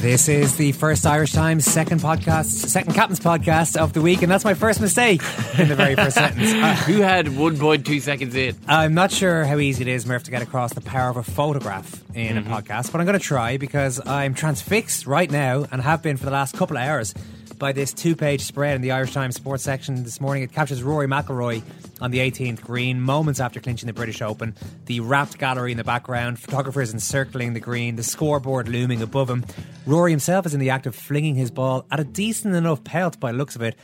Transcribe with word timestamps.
This 0.00 0.28
is 0.30 0.56
the 0.56 0.72
first 0.72 1.04
Irish 1.04 1.32
Times 1.32 1.66
second 1.66 2.00
podcast, 2.00 2.46
second 2.46 2.94
captain's 2.94 3.20
podcast 3.20 3.76
of 3.76 3.92
the 3.92 4.00
week, 4.00 4.22
and 4.22 4.32
that's 4.32 4.46
my 4.46 4.54
first 4.54 4.80
mistake 4.80 5.20
in 5.58 5.68
the 5.68 5.76
very 5.76 5.94
first 5.94 6.16
sentence. 6.16 6.54
Uh, 6.54 6.74
Who 6.86 7.02
had 7.02 7.26
1.2 7.26 8.00
seconds 8.00 8.34
in? 8.34 8.56
I'm 8.66 8.94
not 8.94 9.10
sure 9.10 9.44
how 9.44 9.58
easy 9.58 9.82
it 9.82 9.88
is, 9.88 10.06
Murph, 10.06 10.22
to 10.22 10.30
get 10.30 10.40
across 10.40 10.72
the 10.72 10.80
power 10.80 11.10
of 11.10 11.18
a 11.18 11.22
photograph 11.22 12.02
in 12.14 12.38
a 12.38 12.42
podcast, 12.42 12.92
but 12.92 13.02
I'm 13.02 13.06
going 13.06 13.18
to 13.18 13.24
try 13.24 13.58
because 13.58 14.00
I'm 14.06 14.32
transfixed 14.32 15.06
right 15.06 15.30
now 15.30 15.66
and 15.70 15.82
have 15.82 16.02
been 16.02 16.16
for 16.16 16.24
the 16.24 16.30
last 16.30 16.56
couple 16.56 16.78
of 16.78 16.82
hours 16.82 17.12
by 17.60 17.70
this 17.72 17.92
two-page 17.92 18.40
spread 18.40 18.74
in 18.74 18.82
the 18.82 18.90
Irish 18.90 19.12
Times 19.12 19.36
sports 19.36 19.62
section 19.62 20.02
this 20.02 20.20
morning. 20.20 20.42
It 20.42 20.50
captures 20.50 20.82
Rory 20.82 21.06
McIlroy 21.06 21.62
on 22.00 22.10
the 22.10 22.18
18th 22.18 22.62
green, 22.62 23.00
moments 23.00 23.38
after 23.38 23.60
clinching 23.60 23.86
the 23.86 23.92
British 23.92 24.22
Open. 24.22 24.56
The 24.86 25.00
wrapped 25.00 25.38
gallery 25.38 25.70
in 25.70 25.76
the 25.76 25.84
background, 25.84 26.40
photographers 26.40 26.92
encircling 26.92 27.52
the 27.52 27.60
green, 27.60 27.94
the 27.96 28.02
scoreboard 28.02 28.68
looming 28.68 29.02
above 29.02 29.30
him. 29.30 29.44
Rory 29.86 30.10
himself 30.10 30.46
is 30.46 30.54
in 30.54 30.60
the 30.60 30.70
act 30.70 30.86
of 30.86 30.94
flinging 30.94 31.36
his 31.36 31.50
ball 31.50 31.86
at 31.90 32.00
a 32.00 32.04
decent 32.04 32.56
enough 32.56 32.82
pelt, 32.82 33.20
by 33.20 33.30
the 33.30 33.38
looks 33.38 33.54
of 33.54 33.62
it, 33.62 33.76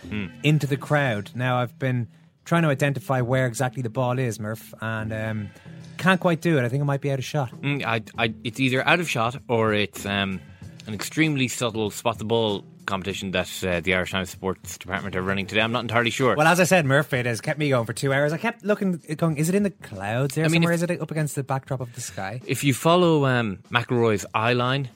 into 0.43 0.67
the 0.67 0.79
crowd. 0.79 1.31
Now, 1.35 1.59
I've 1.59 1.79
been 1.79 2.09
trying 2.47 2.63
to 2.63 2.69
identify 2.69 3.21
where 3.21 3.47
exactly 3.47 3.83
the 3.83 3.91
ball 3.91 4.19
is, 4.19 4.41
Murph, 4.41 4.73
and 4.81 5.13
um, 5.13 5.51
can't 5.99 6.21
quite 6.21 6.41
do 6.41 6.57
it. 6.59 6.65
I 6.65 6.71
think 6.71 6.81
it 6.81 6.87
might 6.87 7.03
be 7.03 7.11
out 7.11 7.19
of 7.19 7.25
shot. 7.27 7.51
Mm, 7.61 7.85
I, 7.85 8.03
I, 8.17 8.33
it's 8.43 8.59
either 8.59 8.87
out 8.89 9.01
of 9.01 9.11
shot 9.11 9.37
or 9.49 9.75
it's 9.75 10.07
um, 10.07 10.41
an 10.87 10.95
extremely 10.95 11.49
subtle 11.49 11.91
spot 11.91 12.19
the 12.19 12.25
ball 12.25 12.65
competition 12.87 13.33
that 13.33 13.51
uh, 13.65 13.81
the 13.81 13.95
Irish 13.95 14.13
Times 14.13 14.31
Sports 14.31 14.79
Department 14.79 15.17
are 15.17 15.23
running 15.23 15.47
today. 15.47 15.61
I'm 15.61 15.73
not 15.73 15.83
entirely 15.83 16.11
sure. 16.11 16.37
Well, 16.37 16.47
as 16.47 16.61
I 16.61 16.65
said, 16.65 16.87
Murphy 16.87 17.19
it 17.19 17.27
has 17.27 17.41
kept 17.41 17.59
me 17.59 17.71
going 17.71 17.85
for 17.87 17.93
two 17.93 18.13
hours. 18.13 18.33
I 18.33 18.39
kept 18.39 18.65
looking, 18.65 19.03
going, 19.17 19.37
is 19.37 19.49
it 19.49 19.55
in 19.55 19.65
the 19.65 19.71
clouds 19.71 20.37
there 20.37 20.45
I 20.45 20.49
mean, 20.49 20.63
somewhere? 20.63 20.73
if- 20.73 20.83
is 20.83 20.91
it 20.91 21.01
up 21.01 21.11
against 21.11 21.35
the 21.35 21.43
backdrop 21.43 21.81
of 21.81 21.95
the 21.95 22.01
sky? 22.01 22.41
if 22.47 22.63
you 22.63 22.73
follow 22.73 23.27
um, 23.27 23.59
McIlroy's 23.71 24.25
eye 24.35 24.53
line, 24.53 24.89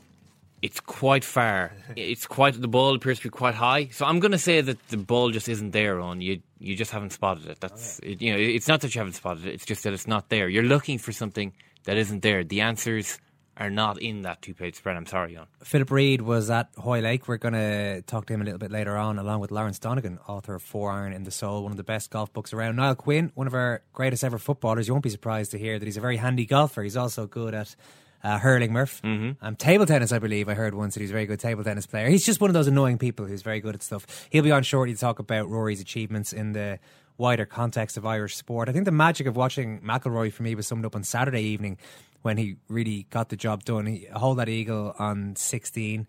it's 0.62 0.78
quite 0.80 1.24
far. 1.24 1.72
It's 1.96 2.26
quite 2.26 2.60
the 2.60 2.68
ball 2.68 2.94
appears 2.94 3.18
to 3.18 3.24
be 3.24 3.30
quite 3.30 3.54
high. 3.54 3.88
So 3.88 4.06
I'm 4.06 4.20
going 4.20 4.32
to 4.32 4.38
say 4.38 4.60
that 4.60 4.88
the 4.88 4.96
ball 4.96 5.30
just 5.30 5.48
isn't 5.48 5.72
there. 5.72 5.98
On 6.00 6.20
you, 6.20 6.40
you 6.58 6.76
just 6.76 6.92
haven't 6.92 7.10
spotted 7.10 7.46
it. 7.46 7.60
That's 7.60 7.98
it, 8.00 8.22
you 8.22 8.32
know, 8.32 8.38
it's 8.38 8.68
not 8.68 8.80
that 8.82 8.94
you 8.94 9.00
haven't 9.00 9.14
spotted 9.14 9.46
it. 9.46 9.54
It's 9.54 9.64
just 9.66 9.82
that 9.82 9.92
it's 9.92 10.06
not 10.06 10.28
there. 10.28 10.48
You're 10.48 10.62
looking 10.62 10.98
for 10.98 11.10
something 11.12 11.52
that 11.84 11.96
isn't 11.96 12.22
there. 12.22 12.44
The 12.44 12.60
answers 12.60 13.18
are 13.56 13.70
not 13.70 14.00
in 14.00 14.22
that 14.22 14.40
two-page 14.40 14.76
spread. 14.76 14.96
I'm 14.96 15.06
sorry, 15.06 15.34
Jon. 15.34 15.46
Philip 15.62 15.90
Reid 15.90 16.22
was 16.22 16.48
at 16.50 16.70
Hoylake. 16.78 17.28
We're 17.28 17.36
going 17.36 17.54
to 17.54 18.02
talk 18.02 18.26
to 18.26 18.32
him 18.32 18.40
a 18.40 18.44
little 18.44 18.58
bit 18.58 18.70
later 18.70 18.96
on, 18.96 19.18
along 19.18 19.40
with 19.40 19.50
Lawrence 19.50 19.78
Donegan, 19.78 20.18
author 20.26 20.54
of 20.54 20.62
Four 20.62 20.90
Iron 20.90 21.12
in 21.12 21.24
the 21.24 21.30
Soul, 21.30 21.62
one 21.62 21.72
of 21.72 21.76
the 21.76 21.84
best 21.84 22.10
golf 22.10 22.32
books 22.32 22.52
around. 22.52 22.76
Niall 22.76 22.94
Quinn, 22.94 23.32
one 23.34 23.46
of 23.46 23.54
our 23.54 23.82
greatest 23.92 24.24
ever 24.24 24.38
footballers. 24.38 24.88
You 24.88 24.94
won't 24.94 25.04
be 25.04 25.10
surprised 25.10 25.50
to 25.50 25.58
hear 25.58 25.78
that 25.78 25.84
he's 25.84 25.98
a 25.98 26.00
very 26.00 26.16
handy 26.16 26.46
golfer. 26.46 26.82
He's 26.82 26.96
also 26.96 27.26
good 27.26 27.54
at 27.54 27.76
uh, 28.22 28.38
hurling, 28.38 28.72
Murph. 28.72 29.02
Mm-hmm. 29.02 29.44
Um, 29.44 29.56
table 29.56 29.86
tennis, 29.86 30.12
I 30.12 30.18
believe. 30.18 30.48
I 30.48 30.54
heard 30.54 30.74
once 30.74 30.94
that 30.94 31.00
he's 31.00 31.10
a 31.10 31.12
very 31.12 31.26
good 31.26 31.40
table 31.40 31.64
tennis 31.64 31.86
player. 31.86 32.08
He's 32.08 32.24
just 32.24 32.40
one 32.40 32.50
of 32.50 32.54
those 32.54 32.66
annoying 32.66 32.98
people 32.98 33.26
who's 33.26 33.42
very 33.42 33.60
good 33.60 33.74
at 33.74 33.82
stuff. 33.82 34.28
He'll 34.30 34.44
be 34.44 34.52
on 34.52 34.62
shortly 34.62 34.94
to 34.94 35.00
talk 35.00 35.18
about 35.18 35.48
Rory's 35.48 35.80
achievements 35.80 36.32
in 36.32 36.52
the 36.52 36.78
wider 37.18 37.44
context 37.44 37.98
of 37.98 38.06
Irish 38.06 38.36
sport. 38.36 38.68
I 38.68 38.72
think 38.72 38.86
the 38.86 38.92
magic 38.92 39.26
of 39.26 39.36
watching 39.36 39.80
McIlroy 39.80 40.32
for 40.32 40.42
me 40.42 40.54
was 40.54 40.66
summed 40.66 40.86
up 40.86 40.96
on 40.96 41.04
Saturday 41.04 41.42
evening 41.42 41.76
when 42.22 42.36
he 42.36 42.56
really 42.68 43.06
got 43.10 43.28
the 43.28 43.36
job 43.36 43.64
done. 43.64 43.86
He 43.86 44.06
hold 44.12 44.38
that 44.38 44.48
eagle 44.48 44.94
on 44.98 45.36
16, 45.36 46.06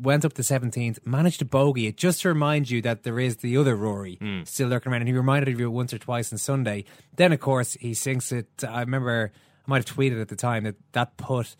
went 0.00 0.24
up 0.24 0.32
to 0.34 0.42
17th, 0.42 1.04
managed 1.06 1.38
to 1.40 1.44
bogey 1.44 1.86
it 1.86 1.96
just 1.96 2.22
to 2.22 2.28
remind 2.28 2.70
you 2.70 2.82
that 2.82 3.02
there 3.02 3.20
is 3.20 3.38
the 3.38 3.56
other 3.56 3.76
Rory 3.76 4.16
hmm. 4.16 4.42
still 4.44 4.68
lurking 4.68 4.92
around. 4.92 5.02
And 5.02 5.08
he 5.08 5.14
reminded 5.14 5.52
of 5.52 5.60
you 5.60 5.70
once 5.70 5.92
or 5.92 5.98
twice 5.98 6.32
on 6.32 6.38
Sunday. 6.38 6.84
Then, 7.16 7.32
of 7.32 7.40
course, 7.40 7.74
he 7.74 7.94
sinks 7.94 8.32
it. 8.32 8.48
I 8.66 8.80
remember 8.80 9.32
I 9.66 9.70
might 9.70 9.86
have 9.86 9.96
tweeted 9.96 10.20
at 10.20 10.28
the 10.28 10.36
time 10.36 10.64
that 10.64 10.76
that 10.92 11.16
putt 11.16 11.56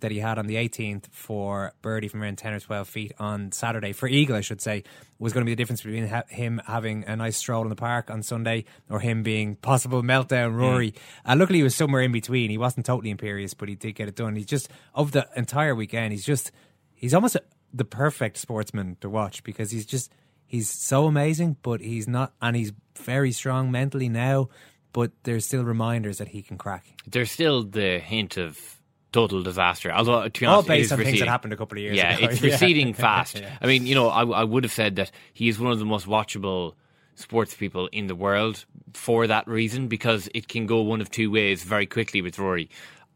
that 0.00 0.10
he 0.10 0.18
had 0.18 0.38
on 0.38 0.46
the 0.46 0.56
18th 0.56 1.06
for 1.10 1.72
birdie 1.82 2.08
from 2.08 2.22
around 2.22 2.38
10 2.38 2.54
or 2.54 2.60
12 2.60 2.88
feet 2.88 3.12
on 3.18 3.52
Saturday, 3.52 3.92
for 3.92 4.08
Eagle, 4.08 4.36
I 4.36 4.40
should 4.40 4.60
say, 4.60 4.84
was 5.18 5.32
going 5.32 5.44
to 5.44 5.46
be 5.46 5.52
the 5.52 5.56
difference 5.56 5.82
between 5.82 6.08
ha- 6.08 6.24
him 6.28 6.60
having 6.66 7.04
a 7.04 7.16
nice 7.16 7.36
stroll 7.36 7.62
in 7.62 7.68
the 7.68 7.76
park 7.76 8.10
on 8.10 8.22
Sunday 8.22 8.64
or 8.90 9.00
him 9.00 9.22
being 9.22 9.56
possible 9.56 10.02
meltdown 10.02 10.50
hmm. 10.50 10.56
Rory. 10.56 10.94
And 11.24 11.40
luckily, 11.40 11.60
he 11.60 11.62
was 11.62 11.74
somewhere 11.74 12.02
in 12.02 12.12
between. 12.12 12.50
He 12.50 12.58
wasn't 12.58 12.86
totally 12.86 13.10
imperious, 13.10 13.54
but 13.54 13.68
he 13.68 13.74
did 13.74 13.94
get 13.94 14.08
it 14.08 14.16
done. 14.16 14.36
He's 14.36 14.46
just, 14.46 14.68
of 14.94 15.12
the 15.12 15.28
entire 15.36 15.74
weekend, 15.74 16.12
he's 16.12 16.24
just, 16.24 16.52
he's 16.92 17.14
almost 17.14 17.36
a, 17.36 17.42
the 17.72 17.84
perfect 17.84 18.38
sportsman 18.38 18.96
to 19.00 19.08
watch 19.08 19.42
because 19.44 19.70
he's 19.70 19.86
just, 19.86 20.12
he's 20.46 20.68
so 20.68 21.06
amazing, 21.06 21.56
but 21.62 21.80
he's 21.80 22.08
not, 22.08 22.32
and 22.40 22.56
he's 22.56 22.72
very 22.96 23.32
strong 23.32 23.70
mentally 23.70 24.08
now, 24.08 24.48
but 24.92 25.12
there's 25.24 25.44
still 25.44 25.64
reminders 25.64 26.18
that 26.18 26.28
he 26.28 26.42
can 26.42 26.56
crack. 26.56 26.86
There's 27.06 27.30
still 27.30 27.64
the 27.64 27.98
hint 27.98 28.36
of 28.36 28.73
total 29.14 29.42
disaster. 29.42 29.90
Although, 29.92 30.28
to 30.28 30.40
be 30.40 30.44
honest, 30.46 30.66
it 30.66 30.68
based 30.68 30.92
on 30.92 30.98
things 30.98 31.20
that 31.20 31.28
happened 31.28 31.52
a 31.52 31.56
couple 31.56 31.78
of 31.78 31.82
years 31.82 31.96
yeah, 31.96 32.16
ago. 32.18 32.26
it's 32.28 32.42
Yeah. 32.42 32.50
receding 32.50 32.92
fast. 33.06 33.38
Yeah. 33.40 33.56
I 33.62 33.66
mean, 33.66 33.86
you 33.86 33.94
know, 33.94 34.08
I, 34.08 34.24
I 34.24 34.44
would 34.44 34.64
have 34.64 34.72
said 34.72 34.96
that 34.96 35.10
he 35.32 35.48
is 35.48 35.58
one 35.58 35.72
of 35.72 35.78
the 35.78 35.84
most 35.86 36.06
watchable 36.06 36.74
sports 37.14 37.54
people 37.54 37.88
in 37.92 38.08
the 38.08 38.14
world 38.14 38.64
for 38.92 39.26
that 39.28 39.46
reason 39.46 39.88
because 39.88 40.28
it 40.34 40.48
can 40.48 40.66
go 40.66 40.82
one 40.82 41.00
of 41.00 41.10
two 41.10 41.30
ways 41.30 41.62
very 41.62 41.86
quickly 41.86 42.20
with 42.22 42.38
Rory. 42.38 42.68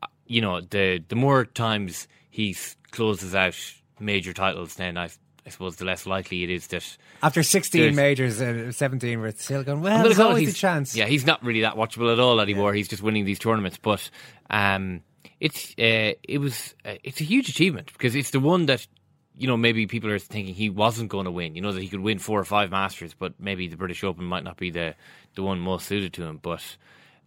Uh, 0.03 0.06
You 0.26 0.41
know, 0.41 0.60
the 0.60 1.03
the 1.08 1.16
more 1.16 1.44
times 1.44 2.06
he 2.31 2.56
closes 2.92 3.34
out 3.34 3.56
major 4.00 4.32
titles, 4.32 4.76
then 4.76 4.97
I, 4.97 5.08
I 5.47 5.50
suppose 5.50 5.76
the 5.76 5.84
less 5.84 6.06
likely 6.06 6.44
it 6.44 6.50
is 6.50 6.69
that 6.69 6.97
After 7.22 7.42
16 7.42 7.94
majors 7.97 8.41
and 8.41 8.72
17, 8.72 9.20
we're 9.20 9.32
still 9.32 9.64
going, 9.64 9.81
well, 9.82 10.04
there's 10.04 10.20
always 10.20 10.50
a 10.50 10.53
chance. 10.53 10.94
Yeah, 10.94 11.06
he's 11.06 11.26
not 11.26 11.42
really 11.42 11.62
that 11.62 11.75
watchable 11.75 12.12
at 12.12 12.20
all 12.20 12.40
anymore. 12.40 12.72
He's 12.75 12.87
just 12.88 13.02
winning 13.02 13.25
these 13.25 13.40
tournaments, 13.40 13.78
but 13.82 14.11
um, 14.50 15.02
it's 15.41 15.70
uh, 15.79 16.12
it 16.23 16.38
was 16.41 16.75
uh, 16.85 16.94
it's 17.05 17.20
a 17.20 17.25
huge 17.25 17.49
achievement 17.49 17.93
because 17.93 18.15
it's 18.15 18.31
the 18.31 18.41
one 18.41 18.67
that 18.67 18.87
you 19.37 19.47
know 19.47 19.56
maybe 19.56 19.87
people 19.87 20.11
are 20.11 20.19
thinking 20.19 20.55
he 20.55 20.70
wasn't 20.70 21.09
going 21.11 21.25
to 21.26 21.31
win. 21.31 21.55
You 21.55 21.62
know 21.62 21.73
that 21.73 21.82
he 21.82 21.88
could 21.88 22.00
win 22.00 22.19
four 22.19 22.41
or 22.41 22.44
five 22.44 22.70
Masters, 22.70 23.15
but 23.19 23.35
maybe 23.38 23.69
the 23.69 23.76
British 23.76 24.03
Open 24.05 24.25
might 24.25 24.44
not 24.44 24.56
be 24.56 24.70
the 24.70 24.94
the 25.35 25.43
one 25.43 25.61
most 25.61 25.87
suited 25.87 26.12
to 26.15 26.25
him. 26.25 26.38
But 26.43 26.62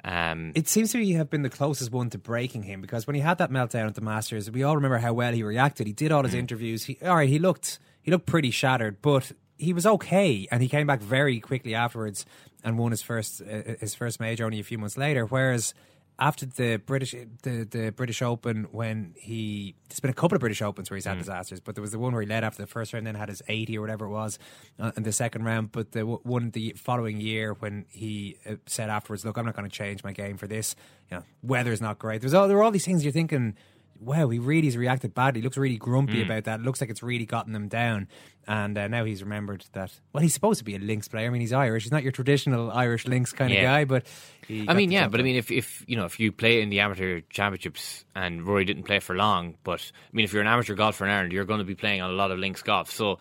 um, 0.04 0.52
It 0.56 0.68
seems 0.68 0.92
to 0.92 0.98
me 0.98 1.12
have 1.14 1.30
been 1.30 1.44
the 1.44 1.50
closest 1.50 1.92
one 1.92 2.10
to 2.10 2.18
breaking 2.18 2.64
him 2.64 2.82
because 2.82 3.06
when 3.08 3.16
he 3.16 3.22
had 3.22 3.38
that 3.38 3.52
meltdown 3.52 3.88
at 3.88 3.96
the 3.96 4.02
Masters, 4.02 4.50
we 4.50 4.64
all 4.64 4.76
remember 4.76 4.98
how 4.98 5.14
well 5.14 5.32
he 5.34 5.44
reacted. 5.44 5.88
He 5.88 5.94
did 5.94 6.12
all 6.12 6.22
Mm. 6.24 6.26
his 6.26 6.34
interviews. 6.34 6.84
He, 6.86 6.98
all 7.06 7.16
right, 7.16 7.30
he 7.30 7.40
looked 7.40 7.80
he 8.02 8.10
looked 8.12 8.26
pretty 8.26 8.52
shattered, 8.52 9.02
but 9.02 9.32
he 9.58 9.74
was 9.74 9.86
okay, 9.86 10.48
and 10.52 10.64
he 10.64 10.68
came 10.68 10.88
back 10.88 11.02
very 11.02 11.40
quickly 11.40 11.76
afterwards 11.76 12.26
and 12.64 12.78
won 12.80 12.92
his 12.92 13.02
first 13.04 13.42
uh, 13.42 13.76
his 13.80 13.94
first 13.96 14.20
major 14.20 14.44
only 14.46 14.60
a 14.60 14.64
few 14.64 14.78
months 14.80 14.98
later. 14.98 15.26
Whereas 15.26 15.74
after 16.21 16.45
the 16.45 16.77
British 16.77 17.15
the, 17.41 17.68
the 17.69 17.91
British 17.91 18.21
Open 18.21 18.68
when 18.71 19.15
he 19.18 19.75
there's 19.89 20.00
been 20.00 20.12
a 20.12 20.13
couple 20.13 20.35
of 20.35 20.39
British 20.39 20.62
Opens 20.62 20.89
where 20.89 20.95
he's 20.95 21.06
had 21.06 21.18
disasters, 21.18 21.59
but 21.59 21.73
there 21.75 21.81
was 21.81 21.91
the 21.91 22.00
one 22.00 22.13
where 22.13 22.21
he 22.21 22.27
led 22.27 22.44
after 22.44 22.62
the 22.62 22.68
first 22.68 22.94
round, 22.94 23.07
then 23.07 23.15
had 23.15 23.27
his 23.27 23.41
eighty 23.47 23.75
or 23.77 23.81
whatever 23.81 24.06
it 24.06 24.12
was 24.12 24.38
uh, 24.79 24.91
in 24.95 25.01
the 25.01 25.12
second 25.12 25.44
round. 25.44 25.71
But 25.71 25.94
the 25.94 26.01
one 26.01 26.51
the 26.51 26.75
following 26.77 27.19
year 27.19 27.53
when 27.56 27.85
he 27.89 28.38
uh, 28.45 28.56
said 28.68 28.91
afterwards, 28.91 29.25
"Look, 29.25 29.38
I'm 29.38 29.45
not 29.45 29.56
going 29.56 29.68
to 29.68 29.75
change 29.75 30.03
my 30.03 30.13
game 30.13 30.38
for 30.38 30.45
this. 30.45 30.75
You 31.09 31.18
know, 31.18 31.23
weather's 31.41 31.81
not 31.81 31.97
great. 31.97 32.21
There's 32.21 32.35
all 32.35 32.47
there 32.47 32.57
are 32.57 32.63
all 32.63 32.71
these 32.71 32.85
things 32.85 33.03
you're 33.03 33.12
thinking." 33.12 33.57
Wow, 34.01 34.30
he 34.30 34.39
really 34.39 34.65
has 34.65 34.75
reacted 34.75 35.13
badly. 35.13 35.42
He 35.42 35.44
looks 35.44 35.57
really 35.57 35.77
grumpy 35.77 36.24
about 36.24 36.45
that. 36.45 36.59
It 36.59 36.63
looks 36.63 36.81
like 36.81 36.89
it's 36.89 37.03
really 37.03 37.27
gotten 37.27 37.56
him 37.56 37.68
down. 37.68 38.07
And 38.48 38.75
uh, 38.75 38.88
now 38.88 39.06
he's 39.06 39.21
remembered 39.21 39.63
that. 39.74 39.92
Well, 40.12 40.24
he's 40.24 40.33
supposed 40.33 40.57
to 40.57 40.65
be 40.65 40.75
a 40.75 40.80
links 40.80 41.07
player. 41.07 41.27
I 41.27 41.30
mean, 41.30 41.42
he's 41.42 41.53
Irish. 41.53 41.83
He's 41.83 41.92
not 41.92 42.01
your 42.01 42.12
traditional 42.12 42.71
Irish 42.71 43.06
links 43.06 43.31
kind 43.31 43.53
of 43.53 43.62
guy, 43.62 43.86
but 43.86 44.07
I 44.50 44.74
mean, 44.74 44.89
yeah, 44.89 45.07
but 45.07 45.19
I 45.19 45.24
mean, 45.24 45.36
if, 45.36 45.51
if 45.51 45.86
you 45.88 45.95
know, 45.95 46.06
if 46.06 46.19
you 46.19 46.31
play 46.31 46.63
in 46.63 46.69
the 46.71 46.80
amateur 46.80 47.21
championships 47.30 48.03
and 48.15 48.42
Rory 48.42 48.65
didn't 48.65 48.83
play 48.83 48.98
for 48.98 49.15
long, 49.15 49.56
but 49.63 49.92
I 49.95 50.09
mean, 50.15 50.24
if 50.24 50.33
you're 50.33 50.42
an 50.42 50.47
amateur 50.47 50.74
golfer 50.74 51.06
in 51.06 51.12
Ireland, 51.12 51.31
you're 51.31 51.45
going 51.45 51.59
to 51.59 51.65
be 51.65 51.75
playing 51.75 52.01
on 52.01 52.09
a 52.09 52.13
lot 52.13 52.31
of 52.31 52.39
links 52.39 52.63
golf. 52.63 52.89
So 52.89 53.19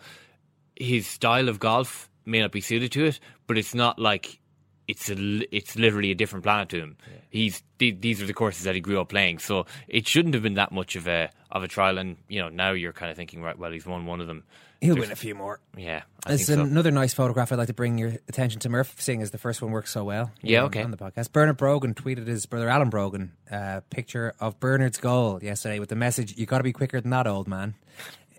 his 0.75 1.05
style 1.05 1.47
of 1.47 1.59
golf 1.59 2.09
may 2.25 2.41
not 2.41 2.51
be 2.51 2.61
suited 2.61 2.91
to 2.93 3.05
it, 3.05 3.19
but 3.45 3.55
it's 3.59 3.75
not 3.75 3.99
like 3.99 4.40
it's 4.87 5.09
a, 5.09 5.15
it's 5.55 5.75
literally 5.75 6.11
a 6.11 6.15
different 6.15 6.43
planet 6.43 6.69
to 6.69 6.77
him. 6.79 6.97
He's 7.29 7.63
th- 7.79 7.97
these 8.01 8.21
are 8.21 8.25
the 8.25 8.33
courses 8.33 8.63
that 8.63 8.75
he 8.75 8.81
grew 8.81 8.99
up 8.99 9.09
playing, 9.09 9.39
so 9.39 9.65
it 9.87 10.07
shouldn't 10.07 10.33
have 10.33 10.43
been 10.43 10.55
that 10.55 10.71
much 10.71 10.95
of 10.95 11.07
a 11.07 11.29
of 11.51 11.63
a 11.63 11.67
trial. 11.67 11.97
And 11.97 12.17
you 12.27 12.41
know, 12.41 12.49
now 12.49 12.71
you're 12.71 12.93
kind 12.93 13.09
of 13.11 13.17
thinking, 13.17 13.41
right, 13.41 13.57
well, 13.57 13.71
he's 13.71 13.85
won 13.85 14.05
one 14.05 14.19
of 14.21 14.27
them. 14.27 14.43
he'll 14.81 14.95
There's- 14.95 15.07
win 15.07 15.11
a 15.11 15.15
few 15.15 15.35
more. 15.35 15.59
Yeah, 15.77 16.01
I 16.25 16.29
There's 16.29 16.47
so. 16.47 16.59
another 16.59 16.91
nice 16.91 17.13
photograph 17.13 17.51
I'd 17.51 17.57
like 17.57 17.67
to 17.67 17.73
bring 17.73 17.97
your 17.97 18.13
attention 18.27 18.59
to, 18.61 18.69
Murph, 18.69 18.95
seeing 18.99 19.21
as 19.21 19.31
the 19.31 19.37
first 19.37 19.61
one 19.61 19.71
works 19.71 19.91
so 19.91 20.03
well. 20.03 20.31
Yeah, 20.41 20.59
on- 20.61 20.65
okay. 20.65 20.81
On 20.83 20.91
the 20.91 20.97
podcast. 20.97 21.31
Bernard 21.31 21.57
Brogan 21.57 21.93
tweeted 21.93 22.27
his 22.27 22.45
brother 22.45 22.67
Alan 22.69 22.89
Brogan 22.89 23.31
a 23.51 23.81
picture 23.91 24.33
of 24.39 24.59
Bernard's 24.59 24.97
goal 24.97 25.39
yesterday 25.41 25.79
with 25.79 25.89
the 25.89 25.95
message, 25.95 26.35
you 26.37 26.45
got 26.45 26.57
to 26.57 26.63
be 26.63 26.73
quicker 26.73 26.99
than 26.99 27.11
that, 27.11 27.27
old 27.27 27.47
man. 27.47 27.75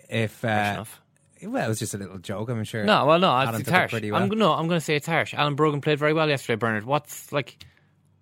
If, 0.09 0.43
uh, 0.45 0.47
enough. 0.75 1.01
Well, 1.47 1.65
it 1.65 1.69
was 1.69 1.79
just 1.79 1.93
a 1.93 1.97
little 1.97 2.17
joke, 2.17 2.49
I'm 2.49 2.63
sure. 2.63 2.83
No, 2.83 3.05
well, 3.05 3.19
no, 3.19 3.29
Alan 3.29 3.61
it's, 3.61 3.67
it 3.67 3.71
harsh. 3.71 3.91
pretty 3.91 4.11
well. 4.11 4.21
I'm, 4.23 4.29
no, 4.29 4.53
I'm 4.53 4.67
going 4.67 4.79
to 4.79 4.85
say 4.85 4.95
it's 4.95 5.07
harsh. 5.07 5.33
Alan 5.33 5.55
Brogan 5.55 5.81
played 5.81 5.99
very 5.99 6.13
well 6.13 6.27
yesterday, 6.29 6.55
Bernard. 6.55 6.85
What's 6.85 7.31
like, 7.31 7.57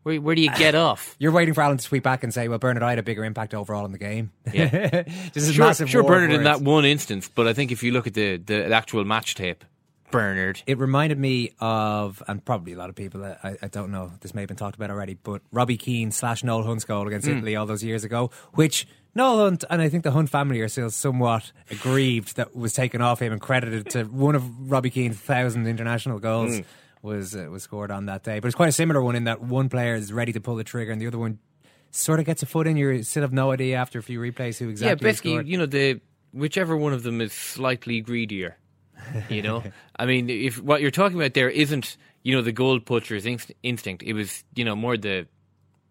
where, 0.03 0.19
where 0.19 0.35
do 0.35 0.41
you 0.41 0.51
get 0.55 0.75
off? 0.87 1.15
You're 1.19 1.31
waiting 1.31 1.53
for 1.53 1.61
Alan 1.61 1.77
to 1.77 1.85
tweet 1.85 2.03
back 2.03 2.23
and 2.23 2.33
say, 2.33 2.47
well, 2.47 2.59
Bernard, 2.59 2.83
I 2.83 2.89
had 2.91 2.99
a 2.99 3.03
bigger 3.03 3.23
impact 3.25 3.53
overall 3.53 3.85
in 3.85 3.91
the 3.91 3.97
game. 3.97 4.31
Yeah. 4.53 5.03
just 5.33 5.49
a 5.49 5.53
Sure, 5.53 5.65
massive 5.65 5.89
sure 5.89 6.03
Bernard 6.03 6.31
in 6.31 6.43
that 6.43 6.61
one 6.61 6.85
instance, 6.85 7.29
but 7.33 7.47
I 7.47 7.53
think 7.53 7.71
if 7.71 7.83
you 7.83 7.91
look 7.91 8.07
at 8.07 8.13
the, 8.13 8.37
the 8.37 8.73
actual 8.73 9.03
match 9.05 9.35
tape, 9.35 9.63
Bernard. 10.11 10.61
It 10.67 10.77
reminded 10.77 11.17
me 11.17 11.53
of, 11.61 12.21
and 12.27 12.43
probably 12.43 12.73
a 12.73 12.77
lot 12.77 12.89
of 12.89 12.95
people, 12.95 13.23
I, 13.23 13.55
I 13.61 13.67
don't 13.69 13.91
know, 13.91 14.11
this 14.19 14.35
may 14.35 14.41
have 14.41 14.49
been 14.49 14.57
talked 14.57 14.75
about 14.75 14.89
already, 14.89 15.13
but 15.13 15.41
Robbie 15.53 15.77
Keane 15.77 16.11
slash 16.11 16.43
Noel 16.43 16.63
Hunt's 16.63 16.83
goal 16.83 17.07
against 17.07 17.27
Hmm. 17.27 17.37
Italy 17.37 17.55
all 17.55 17.65
those 17.65 17.81
years 17.81 18.03
ago, 18.03 18.29
which 18.53 18.87
Noel 19.13 19.37
Hunt 19.37 19.63
and 19.69 19.81
I 19.81 19.89
think 19.89 20.03
the 20.03 20.11
Hunt 20.11 20.29
family 20.29 20.61
are 20.61 20.67
still 20.67 20.89
somewhat 20.89 21.51
aggrieved 21.69 22.37
that 22.37 22.55
was 22.55 22.73
taken 22.73 23.01
off 23.01 23.21
him 23.21 23.33
and 23.33 23.41
credited 23.41 23.89
to 23.91 24.03
one 24.05 24.35
of 24.35 24.71
Robbie 24.71 24.89
Keane's 24.89 25.17
thousand 25.17 25.67
international 25.67 26.19
goals. 26.19 26.57
Hmm. 26.57 26.63
Was 27.03 27.35
uh, 27.35 27.47
was 27.49 27.63
scored 27.63 27.89
on 27.89 28.05
that 28.05 28.21
day, 28.21 28.39
but 28.39 28.45
it's 28.45 28.55
quite 28.55 28.69
a 28.69 28.71
similar 28.71 29.01
one 29.01 29.15
in 29.15 29.23
that 29.23 29.41
one 29.41 29.69
player 29.69 29.95
is 29.95 30.13
ready 30.13 30.33
to 30.33 30.39
pull 30.39 30.55
the 30.55 30.63
trigger 30.63 30.91
and 30.91 31.01
the 31.01 31.07
other 31.07 31.17
one 31.17 31.39
sort 31.89 32.19
of 32.19 32.27
gets 32.27 32.43
a 32.43 32.45
foot 32.45 32.67
in. 32.67 32.77
You 32.77 33.01
still 33.01 33.23
have 33.23 33.33
no 33.33 33.51
idea 33.51 33.75
after 33.77 33.97
a 33.97 34.03
few 34.03 34.19
replays 34.19 34.59
who 34.59 34.69
exactly. 34.69 34.87
yeah, 34.87 35.11
basically, 35.11 35.31
scored. 35.31 35.47
you 35.47 35.57
know, 35.57 35.65
the 35.65 35.99
whichever 36.31 36.77
one 36.77 36.93
of 36.93 37.01
them 37.01 37.19
is 37.19 37.33
slightly 37.33 38.01
greedier. 38.01 38.55
You 39.29 39.41
know, 39.41 39.63
I 39.97 40.05
mean, 40.05 40.29
if 40.29 40.61
what 40.61 40.81
you're 40.81 40.91
talking 40.91 41.17
about 41.17 41.33
there 41.33 41.49
isn't, 41.49 41.97
you 42.21 42.35
know, 42.35 42.43
the 42.43 42.51
goal 42.51 42.79
poacher's 42.79 43.25
inst- 43.25 43.51
instinct, 43.63 44.03
it 44.03 44.13
was, 44.13 44.43
you 44.53 44.63
know, 44.63 44.75
more 44.75 44.95
the, 44.95 45.25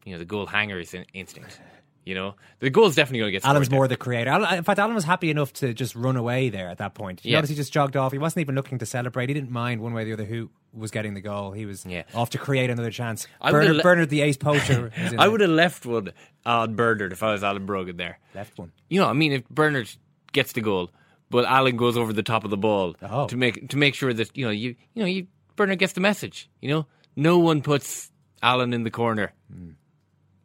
you 0.04 0.12
know, 0.12 0.18
the 0.18 0.24
goal 0.24 0.46
hanger's 0.46 0.94
in- 0.94 1.06
instinct. 1.12 1.60
You 2.10 2.16
know, 2.16 2.34
the 2.58 2.70
goal 2.70 2.86
is 2.86 2.96
definitely 2.96 3.20
going 3.20 3.28
to 3.28 3.32
get. 3.32 3.44
Alan's 3.46 3.68
there. 3.68 3.76
more 3.78 3.86
the 3.86 3.96
creator. 3.96 4.30
Alan, 4.30 4.58
in 4.58 4.64
fact, 4.64 4.80
Alan 4.80 4.94
was 4.96 5.04
happy 5.04 5.30
enough 5.30 5.52
to 5.54 5.72
just 5.72 5.94
run 5.94 6.16
away 6.16 6.48
there 6.50 6.68
at 6.68 6.78
that 6.78 6.92
point. 6.94 7.24
You 7.24 7.30
Yeah. 7.32 7.46
he 7.46 7.54
just 7.54 7.72
jogged 7.72 7.96
off. 7.96 8.10
He 8.10 8.18
wasn't 8.18 8.40
even 8.40 8.56
looking 8.56 8.78
to 8.78 8.86
celebrate. 8.86 9.28
He 9.28 9.34
didn't 9.34 9.52
mind 9.52 9.80
one 9.80 9.92
way 9.94 10.02
or 10.02 10.04
the 10.06 10.12
other 10.14 10.24
who 10.24 10.50
was 10.72 10.90
getting 10.90 11.14
the 11.14 11.20
goal. 11.20 11.52
He 11.52 11.66
was 11.66 11.86
Yeah. 11.86 12.02
off 12.12 12.30
to 12.30 12.38
create 12.38 12.68
another 12.68 12.90
chance. 12.90 13.28
I 13.40 13.52
Bernard, 13.52 13.76
le- 13.76 13.82
Bernard 13.84 14.10
the 14.10 14.22
ace 14.22 14.36
poacher. 14.36 14.90
I 15.18 15.28
would 15.28 15.40
have 15.40 15.50
left 15.50 15.86
one 15.86 16.12
on 16.44 16.74
Bernard 16.74 17.12
if 17.12 17.22
I 17.22 17.30
was 17.32 17.44
Alan 17.44 17.64
Brogan 17.64 17.96
there. 17.96 18.18
left 18.34 18.58
one. 18.58 18.72
You 18.88 19.00
know, 19.00 19.06
I 19.08 19.12
mean, 19.12 19.30
if 19.32 19.48
Bernard 19.48 19.88
gets 20.32 20.52
the 20.52 20.60
goal, 20.62 20.90
but 21.30 21.44
Alan 21.44 21.76
goes 21.76 21.96
over 21.96 22.12
the 22.12 22.24
top 22.24 22.42
of 22.44 22.50
the 22.50 22.56
ball 22.56 22.96
Oh. 23.02 23.28
to 23.28 23.36
make 23.36 23.68
to 23.68 23.76
make 23.76 23.94
sure 23.94 24.12
that 24.12 24.36
you 24.36 24.44
know 24.44 24.50
you 24.50 24.74
you 24.94 25.02
know 25.02 25.06
you 25.06 25.28
Bernard 25.54 25.78
gets 25.78 25.92
the 25.92 26.00
message. 26.00 26.48
You 26.60 26.70
know, 26.70 26.86
no 27.14 27.38
one 27.38 27.62
puts 27.62 28.10
Alan 28.42 28.72
in 28.72 28.82
the 28.82 28.90
corner. 28.90 29.32
Hmm. 29.52 29.70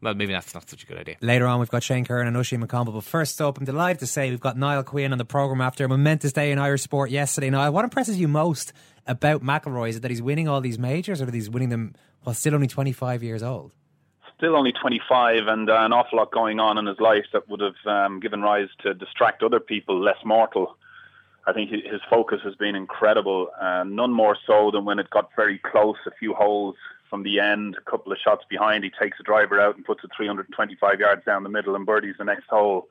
Well, 0.01 0.13
maybe 0.13 0.33
that's 0.33 0.53
not 0.53 0.69
such 0.69 0.83
a 0.83 0.85
good 0.85 0.97
idea. 0.97 1.15
Later 1.21 1.47
on, 1.47 1.59
we've 1.59 1.69
got 1.69 1.83
Shane 1.83 2.05
Curran 2.05 2.27
and 2.27 2.37
Oisin 2.37 2.65
McConville. 2.65 2.93
But 2.93 3.03
first 3.03 3.41
up, 3.41 3.57
I'm 3.57 3.65
delighted 3.65 3.99
to 3.99 4.07
say 4.07 4.29
we've 4.29 4.39
got 4.39 4.57
Niall 4.57 4.83
Quinn 4.83 5.11
on 5.11 5.17
the 5.17 5.25
programme 5.25 5.61
after 5.61 5.85
a 5.85 5.89
momentous 5.89 6.33
day 6.33 6.51
in 6.51 6.59
Irish 6.59 6.81
sport 6.81 7.09
yesterday. 7.09 7.49
Niall, 7.49 7.71
what 7.71 7.83
impresses 7.83 8.19
you 8.19 8.27
most 8.27 8.73
about 9.07 9.41
McIlroy? 9.41 9.89
Is 9.89 9.97
it 9.97 10.01
that 10.01 10.11
he's 10.11 10.21
winning 10.21 10.47
all 10.47 10.61
these 10.61 10.77
majors 10.77 11.21
or 11.21 11.25
that 11.25 11.33
he's 11.33 11.49
winning 11.49 11.69
them 11.69 11.95
while 12.23 12.35
still 12.35 12.53
only 12.53 12.67
25 12.67 13.23
years 13.23 13.41
old? 13.41 13.71
still 14.37 14.55
only 14.55 14.73
25 14.73 15.47
and 15.47 15.69
uh, 15.69 15.75
an 15.79 15.93
awful 15.93 16.17
lot 16.17 16.31
going 16.31 16.59
on 16.59 16.77
in 16.77 16.85
his 16.85 16.99
life 16.99 17.25
that 17.31 17.47
would 17.47 17.61
have 17.61 17.75
um, 17.85 18.19
given 18.19 18.41
rise 18.41 18.67
to 18.83 18.93
distract 18.93 19.41
other 19.41 19.59
people 19.59 19.97
less 19.97 20.17
mortal. 20.25 20.75
I 21.47 21.53
think 21.53 21.69
his 21.69 22.01
focus 22.09 22.39
has 22.43 22.55
been 22.55 22.75
incredible, 22.75 23.49
uh, 23.61 23.83
none 23.85 24.11
more 24.11 24.35
so 24.45 24.71
than 24.73 24.83
when 24.83 24.99
it 24.99 25.09
got 25.09 25.29
very 25.35 25.59
close, 25.59 25.95
a 26.05 26.11
few 26.19 26.33
holes 26.33 26.75
from 27.09 27.23
the 27.23 27.39
end, 27.39 27.75
a 27.75 27.89
couple 27.89 28.11
of 28.11 28.17
shots 28.17 28.43
behind. 28.49 28.83
He 28.83 28.89
takes 28.89 29.19
a 29.19 29.23
driver 29.23 29.59
out 29.59 29.75
and 29.75 29.85
puts 29.85 30.03
it 30.03 30.11
325 30.15 30.99
yards 30.99 31.25
down 31.25 31.43
the 31.43 31.49
middle 31.49 31.75
and 31.75 31.85
birdies 31.85 32.15
the 32.17 32.25
next 32.25 32.47
hole. 32.49 32.87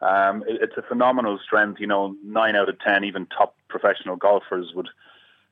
Um, 0.00 0.42
it, 0.48 0.60
it's 0.62 0.76
a 0.76 0.82
phenomenal 0.82 1.38
strength. 1.44 1.80
You 1.80 1.86
know, 1.86 2.16
nine 2.24 2.56
out 2.56 2.68
of 2.68 2.78
ten, 2.80 3.04
even 3.04 3.26
top 3.26 3.54
professional 3.68 4.16
golfers 4.16 4.72
would 4.74 4.88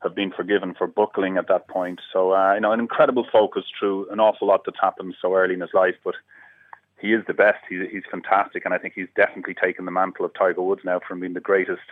have 0.02 0.14
been 0.14 0.32
forgiven 0.32 0.74
for 0.74 0.86
buckling 0.86 1.36
at 1.36 1.48
that 1.48 1.68
point. 1.68 2.00
So, 2.12 2.32
uh, 2.32 2.54
you 2.54 2.60
know, 2.60 2.72
an 2.72 2.80
incredible 2.80 3.26
focus 3.30 3.64
through 3.78 4.08
an 4.10 4.18
awful 4.18 4.48
lot 4.48 4.62
that's 4.64 4.80
happened 4.80 5.14
so 5.20 5.34
early 5.34 5.54
in 5.54 5.60
his 5.60 5.74
life, 5.74 5.96
but 6.02 6.14
he 6.98 7.12
is 7.12 7.22
the 7.26 7.34
best. 7.34 7.58
He's, 7.68 7.80
he's 7.90 8.02
fantastic, 8.10 8.64
and 8.64 8.72
I 8.72 8.78
think 8.78 8.94
he's 8.94 9.08
definitely 9.14 9.54
taken 9.54 9.84
the 9.84 9.90
mantle 9.90 10.24
of 10.24 10.34
Tiger 10.34 10.62
Woods 10.62 10.82
now 10.84 11.00
from 11.06 11.20
being 11.20 11.34
the 11.34 11.40
greatest 11.40 11.82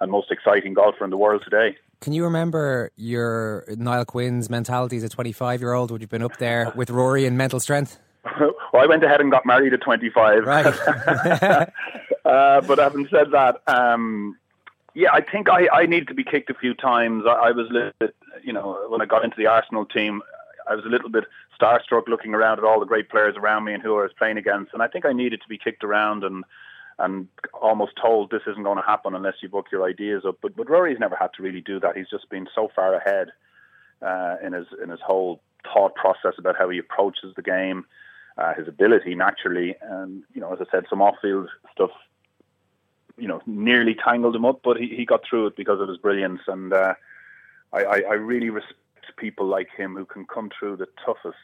and 0.00 0.10
most 0.10 0.30
exciting 0.30 0.74
golfer 0.74 1.04
in 1.04 1.10
the 1.10 1.16
world 1.16 1.42
today. 1.44 1.76
Can 2.00 2.12
you 2.12 2.24
remember 2.24 2.90
your 2.96 3.64
Niall 3.68 4.04
Quinn's 4.04 4.50
mentality 4.50 4.96
as 4.96 5.02
a 5.04 5.08
25 5.08 5.60
year 5.60 5.72
old? 5.72 5.90
Would 5.90 6.00
you 6.00 6.04
have 6.04 6.10
been 6.10 6.22
up 6.22 6.36
there 6.38 6.72
with 6.76 6.90
Rory 6.90 7.24
in 7.24 7.36
mental 7.36 7.60
strength? 7.60 7.98
well, 8.40 8.52
I 8.74 8.86
went 8.86 9.04
ahead 9.04 9.20
and 9.20 9.30
got 9.30 9.46
married 9.46 9.72
at 9.72 9.80
25. 9.80 10.44
Right. 10.44 10.66
uh, 12.24 12.60
but 12.60 12.78
having 12.78 13.08
said 13.08 13.30
that, 13.32 13.62
um, 13.66 14.36
yeah, 14.94 15.12
I 15.12 15.20
think 15.20 15.48
I, 15.48 15.68
I 15.72 15.86
needed 15.86 16.08
to 16.08 16.14
be 16.14 16.24
kicked 16.24 16.50
a 16.50 16.54
few 16.54 16.74
times. 16.74 17.24
I, 17.26 17.32
I 17.32 17.50
was 17.52 17.68
a 17.70 17.72
little 17.72 17.92
bit, 17.98 18.14
you 18.42 18.52
know, 18.52 18.78
when 18.88 19.00
I 19.00 19.06
got 19.06 19.24
into 19.24 19.36
the 19.36 19.46
Arsenal 19.46 19.84
team, 19.86 20.22
I 20.68 20.74
was 20.74 20.84
a 20.84 20.88
little 20.88 21.10
bit 21.10 21.24
starstruck 21.60 22.08
looking 22.08 22.34
around 22.34 22.58
at 22.58 22.64
all 22.64 22.80
the 22.80 22.86
great 22.86 23.08
players 23.08 23.36
around 23.36 23.64
me 23.64 23.74
and 23.74 23.82
who 23.82 23.98
I 23.98 24.02
was 24.02 24.12
playing 24.16 24.38
against. 24.38 24.72
And 24.72 24.82
I 24.82 24.88
think 24.88 25.04
I 25.04 25.12
needed 25.12 25.40
to 25.42 25.48
be 25.48 25.58
kicked 25.58 25.84
around 25.84 26.24
and 26.24 26.44
and 26.98 27.28
almost 27.60 27.92
told 28.00 28.30
this 28.30 28.42
isn't 28.46 28.62
going 28.62 28.76
to 28.78 28.86
happen 28.86 29.14
unless 29.14 29.34
you 29.42 29.48
book 29.48 29.66
your 29.72 29.84
ideas 29.84 30.24
up. 30.24 30.38
But 30.40 30.56
but 30.56 30.70
Rory's 30.70 30.98
never 30.98 31.16
had 31.16 31.32
to 31.36 31.42
really 31.42 31.60
do 31.60 31.80
that. 31.80 31.96
He's 31.96 32.10
just 32.10 32.28
been 32.30 32.48
so 32.54 32.70
far 32.74 32.94
ahead 32.94 33.28
uh, 34.02 34.36
in 34.42 34.52
his 34.52 34.66
in 34.82 34.90
his 34.90 35.00
whole 35.00 35.40
thought 35.72 35.94
process 35.94 36.34
about 36.38 36.56
how 36.56 36.68
he 36.68 36.78
approaches 36.78 37.34
the 37.34 37.42
game, 37.42 37.86
uh, 38.38 38.54
his 38.54 38.68
ability 38.68 39.14
naturally, 39.14 39.76
and 39.80 40.22
you 40.34 40.40
know, 40.40 40.52
as 40.52 40.60
I 40.60 40.70
said, 40.70 40.84
some 40.88 41.02
off-field 41.02 41.48
stuff, 41.72 41.90
you 43.16 43.26
know, 43.26 43.40
nearly 43.46 43.94
tangled 43.94 44.36
him 44.36 44.44
up, 44.44 44.60
but 44.62 44.76
he, 44.76 44.88
he 44.88 45.04
got 45.04 45.22
through 45.28 45.46
it 45.48 45.56
because 45.56 45.80
of 45.80 45.88
his 45.88 45.98
brilliance, 45.98 46.42
and 46.46 46.72
uh, 46.72 46.94
I, 47.72 47.84
I, 47.84 47.96
I 48.10 48.14
really 48.14 48.50
respect 48.50 48.78
people 49.16 49.46
like 49.46 49.68
him 49.76 49.94
who 49.94 50.04
can 50.04 50.26
come 50.26 50.50
through 50.58 50.76
the 50.76 50.88
toughest 51.04 51.36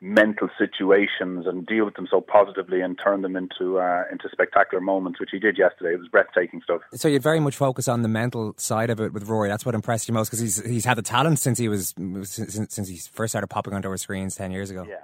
mental 0.00 0.48
situations 0.58 1.46
and 1.46 1.66
deal 1.66 1.84
with 1.84 1.94
them 1.94 2.06
so 2.10 2.20
positively 2.20 2.80
and 2.80 2.98
turn 3.02 3.22
them 3.22 3.36
into 3.36 3.78
uh, 3.78 4.02
into 4.12 4.28
spectacular 4.30 4.80
moments, 4.80 5.18
which 5.18 5.30
he 5.32 5.38
did 5.38 5.56
yesterday. 5.56 5.94
It 5.94 5.98
was 5.98 6.08
breathtaking 6.08 6.60
stuff. 6.62 6.82
So 6.94 7.08
you'd 7.08 7.22
very 7.22 7.40
much 7.40 7.56
focus 7.56 7.88
on 7.88 8.02
the 8.02 8.08
mental 8.08 8.54
side 8.58 8.90
of 8.90 9.00
it 9.00 9.12
with 9.12 9.28
Rory. 9.28 9.48
That's 9.48 9.64
what 9.64 9.74
impressed 9.74 10.08
you 10.08 10.14
most 10.14 10.28
because 10.28 10.40
he's 10.40 10.64
he's 10.64 10.84
had 10.84 10.98
the 10.98 11.02
talent 11.02 11.38
since 11.38 11.58
he 11.58 11.68
was 11.68 11.94
since, 12.22 12.74
since 12.74 12.88
he 12.88 12.96
first 12.96 13.32
started 13.32 13.48
popping 13.48 13.72
onto 13.72 13.88
our 13.88 13.96
screens 13.96 14.34
ten 14.36 14.50
years 14.50 14.70
ago. 14.70 14.84
Yeah, 14.88 14.96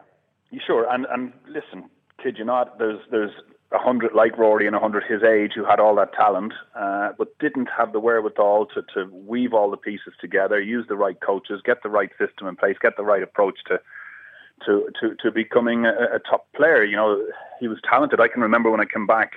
you 0.51 0.61
sure? 0.65 0.87
And 0.93 1.07
and 1.07 1.33
listen, 1.49 1.89
kid 2.23 2.37
you 2.39 2.45
not, 2.45 2.79
there's 2.79 3.01
there's 3.11 3.33
a 3.73 3.79
hundred 3.79 4.13
like 4.15 4.37
Rory 4.37 4.67
and 4.67 4.75
a 4.75 4.81
hundred 4.81 5.05
his 5.09 5.23
age 5.23 5.53
who 5.55 5.65
had 5.65 5.81
all 5.81 5.95
that 5.97 6.13
talent, 6.13 6.53
uh, 6.75 7.11
but 7.17 7.39
didn't 7.39 7.69
have 7.77 7.93
the 7.93 8.01
wherewithal 8.01 8.67
to 8.75 8.83
to 8.95 9.11
weave 9.13 9.55
all 9.55 9.71
the 9.71 9.77
pieces 9.77 10.13
together, 10.21 10.61
use 10.61 10.87
the 10.89 10.97
right 10.97 11.19
coaches, 11.21 11.63
get 11.65 11.83
the 11.83 11.89
right 11.89 12.11
system 12.19 12.49
in 12.49 12.57
place, 12.57 12.77
get 12.83 12.97
the 12.97 13.05
right 13.05 13.23
approach 13.23 13.59
to. 13.69 13.81
To, 14.67 14.89
to, 15.01 15.15
to 15.23 15.31
becoming 15.31 15.87
a, 15.87 16.17
a 16.17 16.19
top 16.19 16.47
player, 16.55 16.85
you 16.85 16.95
know, 16.95 17.25
he 17.59 17.67
was 17.67 17.79
talented. 17.89 18.21
I 18.21 18.29
can 18.29 18.43
remember 18.43 18.71
when 18.71 18.81
I 18.81 18.85
came 18.85 19.07
back 19.07 19.33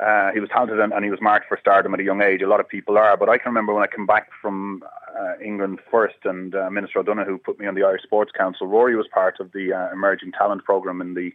uh, 0.00 0.32
he 0.32 0.40
was 0.40 0.48
talented 0.48 0.80
and, 0.80 0.92
and, 0.92 1.04
he 1.04 1.10
was 1.10 1.20
marked 1.20 1.46
for 1.48 1.56
stardom 1.60 1.94
at 1.94 2.00
a 2.00 2.02
young 2.02 2.20
age. 2.20 2.42
A 2.42 2.48
lot 2.48 2.58
of 2.58 2.68
people 2.68 2.98
are, 2.98 3.16
but 3.16 3.28
I 3.28 3.38
can 3.38 3.50
remember 3.50 3.72
when 3.72 3.84
I 3.84 3.86
came 3.86 4.06
back 4.06 4.28
from 4.42 4.82
uh, 5.16 5.34
England 5.42 5.78
first, 5.88 6.16
and 6.24 6.54
uh, 6.54 6.68
Minister 6.68 6.98
O'Donoghue 6.98 7.38
put 7.38 7.60
me 7.60 7.66
on 7.66 7.76
the 7.76 7.84
Irish 7.84 8.02
Sports 8.02 8.32
Council. 8.36 8.66
Rory 8.66 8.96
was 8.96 9.06
part 9.06 9.38
of 9.38 9.52
the 9.52 9.72
uh, 9.72 9.92
emerging 9.92 10.32
talent 10.32 10.64
program 10.64 11.00
in 11.00 11.14
the 11.14 11.32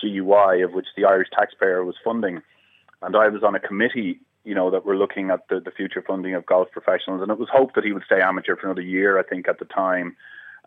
GUI, 0.00 0.62
of 0.62 0.72
which 0.72 0.86
the 0.96 1.04
Irish 1.04 1.28
taxpayer 1.32 1.84
was 1.84 1.96
funding, 2.04 2.42
and 3.02 3.16
I 3.16 3.28
was 3.28 3.42
on 3.42 3.56
a 3.56 3.60
committee. 3.60 4.20
You 4.44 4.54
know 4.54 4.70
that 4.70 4.86
we're 4.86 4.96
looking 4.96 5.30
at 5.30 5.48
the, 5.48 5.58
the 5.58 5.72
future 5.72 6.04
funding 6.06 6.34
of 6.34 6.46
golf 6.46 6.70
professionals, 6.70 7.22
and 7.22 7.32
it 7.32 7.38
was 7.38 7.48
hoped 7.50 7.74
that 7.74 7.82
he 7.82 7.92
would 7.92 8.04
stay 8.06 8.20
amateur 8.20 8.54
for 8.54 8.66
another 8.66 8.82
year. 8.82 9.18
I 9.18 9.24
think 9.24 9.48
at 9.48 9.58
the 9.58 9.64
time, 9.64 10.16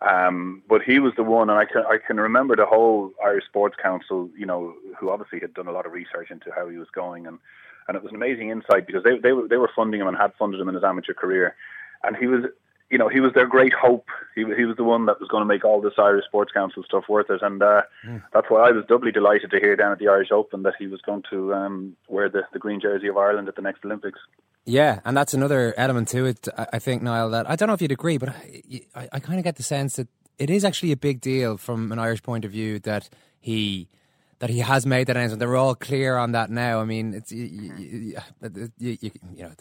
um, 0.02 0.62
but 0.68 0.82
he 0.82 0.98
was 0.98 1.12
the 1.16 1.22
one, 1.22 1.50
and 1.50 1.58
I 1.58 1.64
can 1.64 1.82
I 1.82 1.98
can 2.04 2.18
remember 2.18 2.56
the 2.56 2.66
whole 2.66 3.12
Irish 3.24 3.44
Sports 3.46 3.76
Council, 3.80 4.30
you 4.36 4.46
know, 4.46 4.74
who 4.98 5.10
obviously 5.10 5.40
had 5.40 5.54
done 5.54 5.66
a 5.66 5.72
lot 5.72 5.86
of 5.86 5.92
research 5.92 6.30
into 6.30 6.50
how 6.54 6.68
he 6.68 6.76
was 6.76 6.88
going, 6.90 7.26
and 7.26 7.38
and 7.86 7.96
it 7.96 8.02
was 8.02 8.10
an 8.10 8.16
amazing 8.16 8.50
insight 8.50 8.86
because 8.86 9.04
they 9.04 9.18
they 9.18 9.32
were 9.32 9.46
they 9.46 9.56
were 9.56 9.70
funding 9.74 10.00
him 10.00 10.08
and 10.08 10.16
had 10.16 10.32
funded 10.38 10.60
him 10.60 10.68
in 10.68 10.74
his 10.74 10.84
amateur 10.84 11.14
career, 11.14 11.54
and 12.02 12.16
he 12.16 12.26
was 12.26 12.44
you 12.90 12.98
know, 12.98 13.08
he 13.08 13.20
was 13.20 13.32
their 13.34 13.46
great 13.46 13.72
hope. 13.72 14.08
He, 14.34 14.44
he 14.56 14.64
was 14.64 14.76
the 14.76 14.84
one 14.84 15.06
that 15.06 15.20
was 15.20 15.28
going 15.28 15.42
to 15.42 15.46
make 15.46 15.64
all 15.64 15.80
this 15.80 15.94
Irish 15.96 16.24
Sports 16.24 16.50
Council 16.52 16.82
stuff 16.82 17.04
worth 17.08 17.30
it. 17.30 17.40
And 17.40 17.62
uh, 17.62 17.82
mm. 18.04 18.20
that's 18.34 18.50
why 18.50 18.68
I 18.68 18.72
was 18.72 18.84
doubly 18.86 19.12
delighted 19.12 19.52
to 19.52 19.60
hear 19.60 19.76
down 19.76 19.92
at 19.92 20.00
the 20.00 20.08
Irish 20.08 20.32
Open 20.32 20.64
that 20.64 20.74
he 20.76 20.88
was 20.88 21.00
going 21.00 21.22
to 21.30 21.54
um, 21.54 21.96
wear 22.08 22.28
the, 22.28 22.42
the 22.52 22.58
green 22.58 22.80
jersey 22.80 23.06
of 23.06 23.16
Ireland 23.16 23.48
at 23.48 23.54
the 23.54 23.62
next 23.62 23.84
Olympics. 23.84 24.18
Yeah, 24.66 25.00
and 25.04 25.16
that's 25.16 25.34
another 25.34 25.74
element 25.76 26.08
to 26.08 26.26
it, 26.26 26.46
I 26.56 26.78
think, 26.78 27.02
Niall, 27.02 27.30
that 27.30 27.48
I 27.48 27.56
don't 27.56 27.66
know 27.68 27.74
if 27.74 27.82
you'd 27.82 27.92
agree, 27.92 28.18
but 28.18 28.28
I, 28.28 28.82
I, 28.94 29.08
I 29.12 29.18
kind 29.20 29.38
of 29.38 29.44
get 29.44 29.56
the 29.56 29.62
sense 29.62 29.96
that 29.96 30.08
it 30.38 30.50
is 30.50 30.64
actually 30.64 30.92
a 30.92 30.96
big 30.96 31.20
deal 31.20 31.56
from 31.56 31.92
an 31.92 31.98
Irish 31.98 32.22
point 32.22 32.44
of 32.44 32.50
view 32.50 32.78
that 32.80 33.08
he 33.40 33.88
that 34.40 34.48
he 34.48 34.60
has 34.60 34.86
made 34.86 35.06
that 35.06 35.16
announcement. 35.16 35.38
They're 35.38 35.56
all 35.56 35.74
clear 35.74 36.16
on 36.16 36.32
that 36.32 36.50
now. 36.50 36.80
I 36.80 36.84
mean, 36.84 37.12
it's 37.12 37.30
you, 37.30 37.44
you, 37.44 38.16
you, 38.78 39.10
you 39.34 39.42
know, 39.42 39.52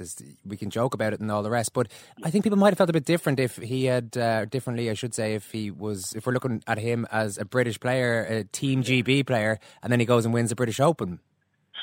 we 0.45 0.55
can 0.55 0.69
joke 0.69 0.93
about 0.93 1.11
it 1.11 1.19
and 1.19 1.29
all 1.29 1.43
the 1.43 1.49
rest, 1.49 1.73
but 1.73 1.89
I 2.23 2.31
think 2.31 2.45
people 2.45 2.57
might 2.57 2.69
have 2.69 2.77
felt 2.77 2.89
a 2.89 2.93
bit 2.93 3.03
different 3.03 3.41
if 3.41 3.57
he 3.57 3.85
had 3.85 4.17
uh, 4.17 4.45
differently. 4.45 4.89
I 4.89 4.93
should 4.93 5.13
say, 5.13 5.35
if 5.35 5.51
he 5.51 5.69
was, 5.69 6.13
if 6.15 6.25
we're 6.25 6.31
looking 6.31 6.63
at 6.65 6.79
him 6.79 7.05
as 7.11 7.37
a 7.37 7.43
British 7.43 7.77
player, 7.77 8.23
a 8.23 8.43
Team 8.45 8.81
GB 8.81 9.27
player, 9.27 9.59
and 9.83 9.91
then 9.91 9.99
he 9.99 10.05
goes 10.05 10.23
and 10.23 10.33
wins 10.33 10.49
the 10.49 10.55
British 10.55 10.79
Open. 10.79 11.19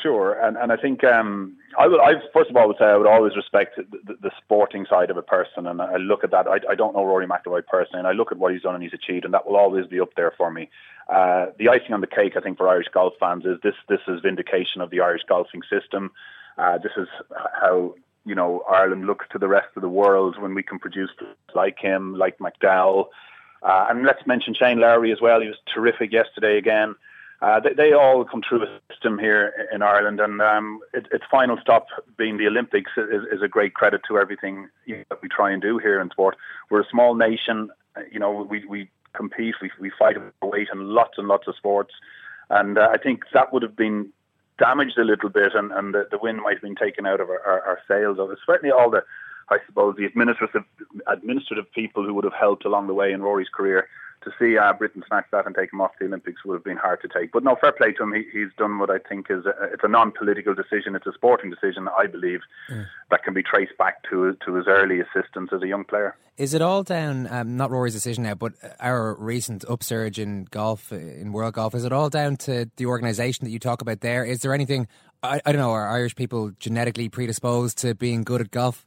Sure, 0.03 0.33
and 0.33 0.57
and 0.57 0.73
I 0.73 0.76
think 0.76 1.05
um, 1.05 1.57
I 1.79 1.87
would. 1.87 2.00
I 2.00 2.15
first 2.33 2.50
of 2.50 2.57
all 2.57 2.69
would 2.69 2.76
say 2.79 2.85
I 2.85 2.97
would 2.97 3.07
always 3.07 3.37
respect 3.37 3.76
the, 3.76 4.17
the, 4.21 4.31
sporting 4.43 4.85
side 4.88 5.11
of 5.11 5.17
a 5.17 5.23
person, 5.23 5.67
and 5.67 5.81
I 5.81 5.97
look 5.97 6.25
at 6.25 6.31
that. 6.33 6.47
I, 6.47 6.59
I 6.69 6.75
don't 6.75 6.95
know 6.95 7.05
Rory 7.05 7.26
McIlroy 7.26 7.65
personally, 7.67 8.00
and 8.00 8.09
I 8.09 8.12
look 8.12 8.33
at 8.33 8.38
what 8.38 8.53
he's 8.53 8.62
done 8.62 8.75
and 8.75 8.83
he's 8.83 8.93
achieved, 8.93 9.25
and 9.25 9.33
that 9.33 9.47
will 9.47 9.57
always 9.57 9.87
be 9.87 10.00
up 10.00 10.15
there 10.15 10.33
for 10.37 10.50
me. 10.50 10.69
Uh, 11.09 11.47
the 11.59 11.69
icing 11.69 11.93
on 11.93 12.00
the 12.00 12.07
cake, 12.07 12.37
I 12.37 12.41
think, 12.41 12.59
for 12.59 12.69
Irish 12.69 12.88
golf 12.93 13.15
fans 13.19 13.45
is 13.47 13.59
this. 13.62 13.75
This 13.88 14.00
is 14.09 14.21
vindication 14.21 14.81
of 14.81 14.91
the 14.91 15.00
Irish 15.00 15.23
golfing 15.29 15.62
system. 15.71 16.11
Uh, 16.59 16.79
this 16.79 16.93
is 16.97 17.09
how 17.61 17.95
you 18.25 18.35
know 18.35 18.65
Ireland 18.69 19.07
looks 19.07 19.26
to 19.33 19.38
the 19.38 19.49
rest 19.49 19.69
of 19.76 19.83
the 19.83 19.88
world 19.88 20.41
when 20.41 20.55
we 20.55 20.62
can 20.62 20.79
produce 20.79 21.11
like 21.55 21.79
him, 21.79 22.15
like 22.15 22.38
McDowell, 22.38 23.07
uh, 23.62 23.87
and 23.88 24.05
let's 24.05 24.26
mention 24.26 24.53
Shane 24.53 24.81
Lowry 24.81 25.12
as 25.12 25.21
well. 25.21 25.41
He 25.41 25.49
was 25.49 25.59
terrific 25.73 26.12
yesterday 26.12 26.59
again. 26.59 26.97
Uh, 27.43 27.61
they, 27.61 27.75
they, 27.75 27.93
all 27.93 28.25
come 28.25 28.43
through 28.49 28.62
a 28.62 28.81
system 28.90 29.19
here 29.19 29.52
in 29.73 29.83
Ireland, 29.83 30.21
and 30.21 30.40
um, 30.40 30.81
it, 30.95 31.07
its 31.12 31.25
final 31.31 31.59
stop 31.61 31.87
being 32.16 32.38
the 32.38 32.47
Olympics 32.47 32.90
is, 32.97 33.25
is 33.31 33.43
a 33.43 33.49
great 33.49 33.75
credit 33.75 34.00
to 34.09 34.19
everything 34.19 34.69
you 34.87 34.97
know, 34.97 35.05
that 35.11 35.21
we 35.21 35.28
try 35.28 35.50
and 35.50 35.61
do 35.61 35.76
here 35.76 36.00
in 36.00 36.09
sport. 36.11 36.37
We're 36.71 36.81
a 36.81 36.88
small 36.90 37.14
nation, 37.14 37.71
uh, 37.95 38.00
you 38.11 38.19
know, 38.19 38.33
we, 38.49 38.64
we 38.64 38.88
compete, 39.12 39.57
we, 39.61 39.71
we 39.78 39.90
fight 39.99 40.16
for 40.40 40.50
weight 40.50 40.69
in 40.73 40.88
lots 40.88 41.19
and 41.19 41.28
lots 41.28 41.47
of 41.47 41.57
sports, 41.57 41.93
and 42.49 42.78
uh, 42.78 42.88
I 42.90 42.97
think 42.97 43.25
that 43.35 43.52
would 43.52 43.62
have 43.62 43.76
been 43.76 44.11
damaged 44.59 44.97
a 44.97 45.05
little 45.05 45.28
bit, 45.28 45.55
and, 45.55 45.73
and 45.73 45.93
the, 45.93 46.09
the 46.11 46.19
wind 46.19 46.40
might 46.43 46.55
have 46.55 46.62
been 46.62 46.75
taken 46.75 47.05
out 47.05 47.21
of 47.21 47.28
our, 47.28 47.40
our, 47.40 47.61
our 47.62 47.78
sails. 47.87 48.19
Certainly 48.47 48.73
all 48.73 48.90
the, 48.90 49.02
I 49.50 49.59
suppose, 49.66 49.97
the 49.97 50.07
administrative 50.07 50.64
administrative 51.07 51.71
people 51.73 52.05
who 52.05 52.14
would 52.14 52.25
have 52.25 52.33
helped 52.33 52.64
along 52.64 52.87
the 52.87 52.95
way 52.95 53.12
in 53.12 53.21
Rory's 53.21 53.50
career 53.55 53.88
to 54.23 54.30
see 54.38 54.58
uh, 54.58 54.73
Britain 54.73 55.02
snatch 55.06 55.26
that 55.32 55.46
and 55.46 55.54
take 55.54 55.73
him 55.73 55.80
off 55.80 55.92
the 55.99 56.06
Olympics 56.06 56.44
would 56.44 56.54
have 56.54 56.64
been 56.64 56.76
hard 56.76 57.00
to 57.02 57.08
take. 57.08 57.32
But 57.32 57.44
no, 57.44 57.56
fair 57.61 57.73
play 57.73 57.92
to 57.92 58.02
him. 58.02 58.12
He, 58.12 58.25
he's 58.32 58.50
done 58.58 58.78
what 58.78 58.90
I 58.90 58.99
think 58.99 59.26
is 59.30 59.46
a, 59.46 59.54
it's 59.73 59.85
a 59.85 59.88
non-political 59.88 60.54
decision. 60.54 60.94
It's 60.96 61.06
a 61.06 61.12
sporting 61.12 61.50
decision, 61.50 61.88
I 61.96 62.06
believe, 62.06 62.40
mm. 62.70 62.87
that 63.11 63.23
can 63.25 63.35
be 63.35 63.42
traced 63.42 63.76
back 63.78 64.02
to 64.11 64.37
to 64.44 64.54
his 64.54 64.66
early 64.66 65.00
assistance 65.00 65.50
as 65.52 65.62
a 65.62 65.66
young 65.66 65.85
player. 65.85 66.16
Is 66.37 66.52
it 66.52 66.61
all 66.61 66.82
down, 66.82 67.26
um, 67.30 67.56
not 67.56 67.70
Rory's 67.70 67.94
decision 67.94 68.25
now, 68.25 68.35
but 68.35 68.52
our 68.78 69.14
recent 69.14 69.64
upsurge 69.68 70.18
in 70.18 70.44
golf, 70.50 70.92
in 70.92 71.32
world 71.32 71.54
golf, 71.54 71.75
is 71.75 71.85
it 71.85 71.92
all 71.92 72.11
down 72.11 72.37
to 72.38 72.70
the 72.76 72.87
organisation 72.87 73.46
that 73.46 73.50
you 73.50 73.58
talk 73.58 73.80
about 73.80 74.00
there? 74.00 74.23
Is 74.23 74.40
there 74.40 74.52
anything, 74.52 74.87
I, 75.23 75.40
I 75.46 75.52
don't 75.52 75.61
know, 75.61 75.70
are 75.70 75.88
Irish 75.88 76.14
people 76.14 76.50
genetically 76.61 77.08
predisposed 77.08 77.78
to 77.78 77.94
being 77.94 78.23
good 78.23 78.42
at 78.42 78.50
golf? 78.50 78.87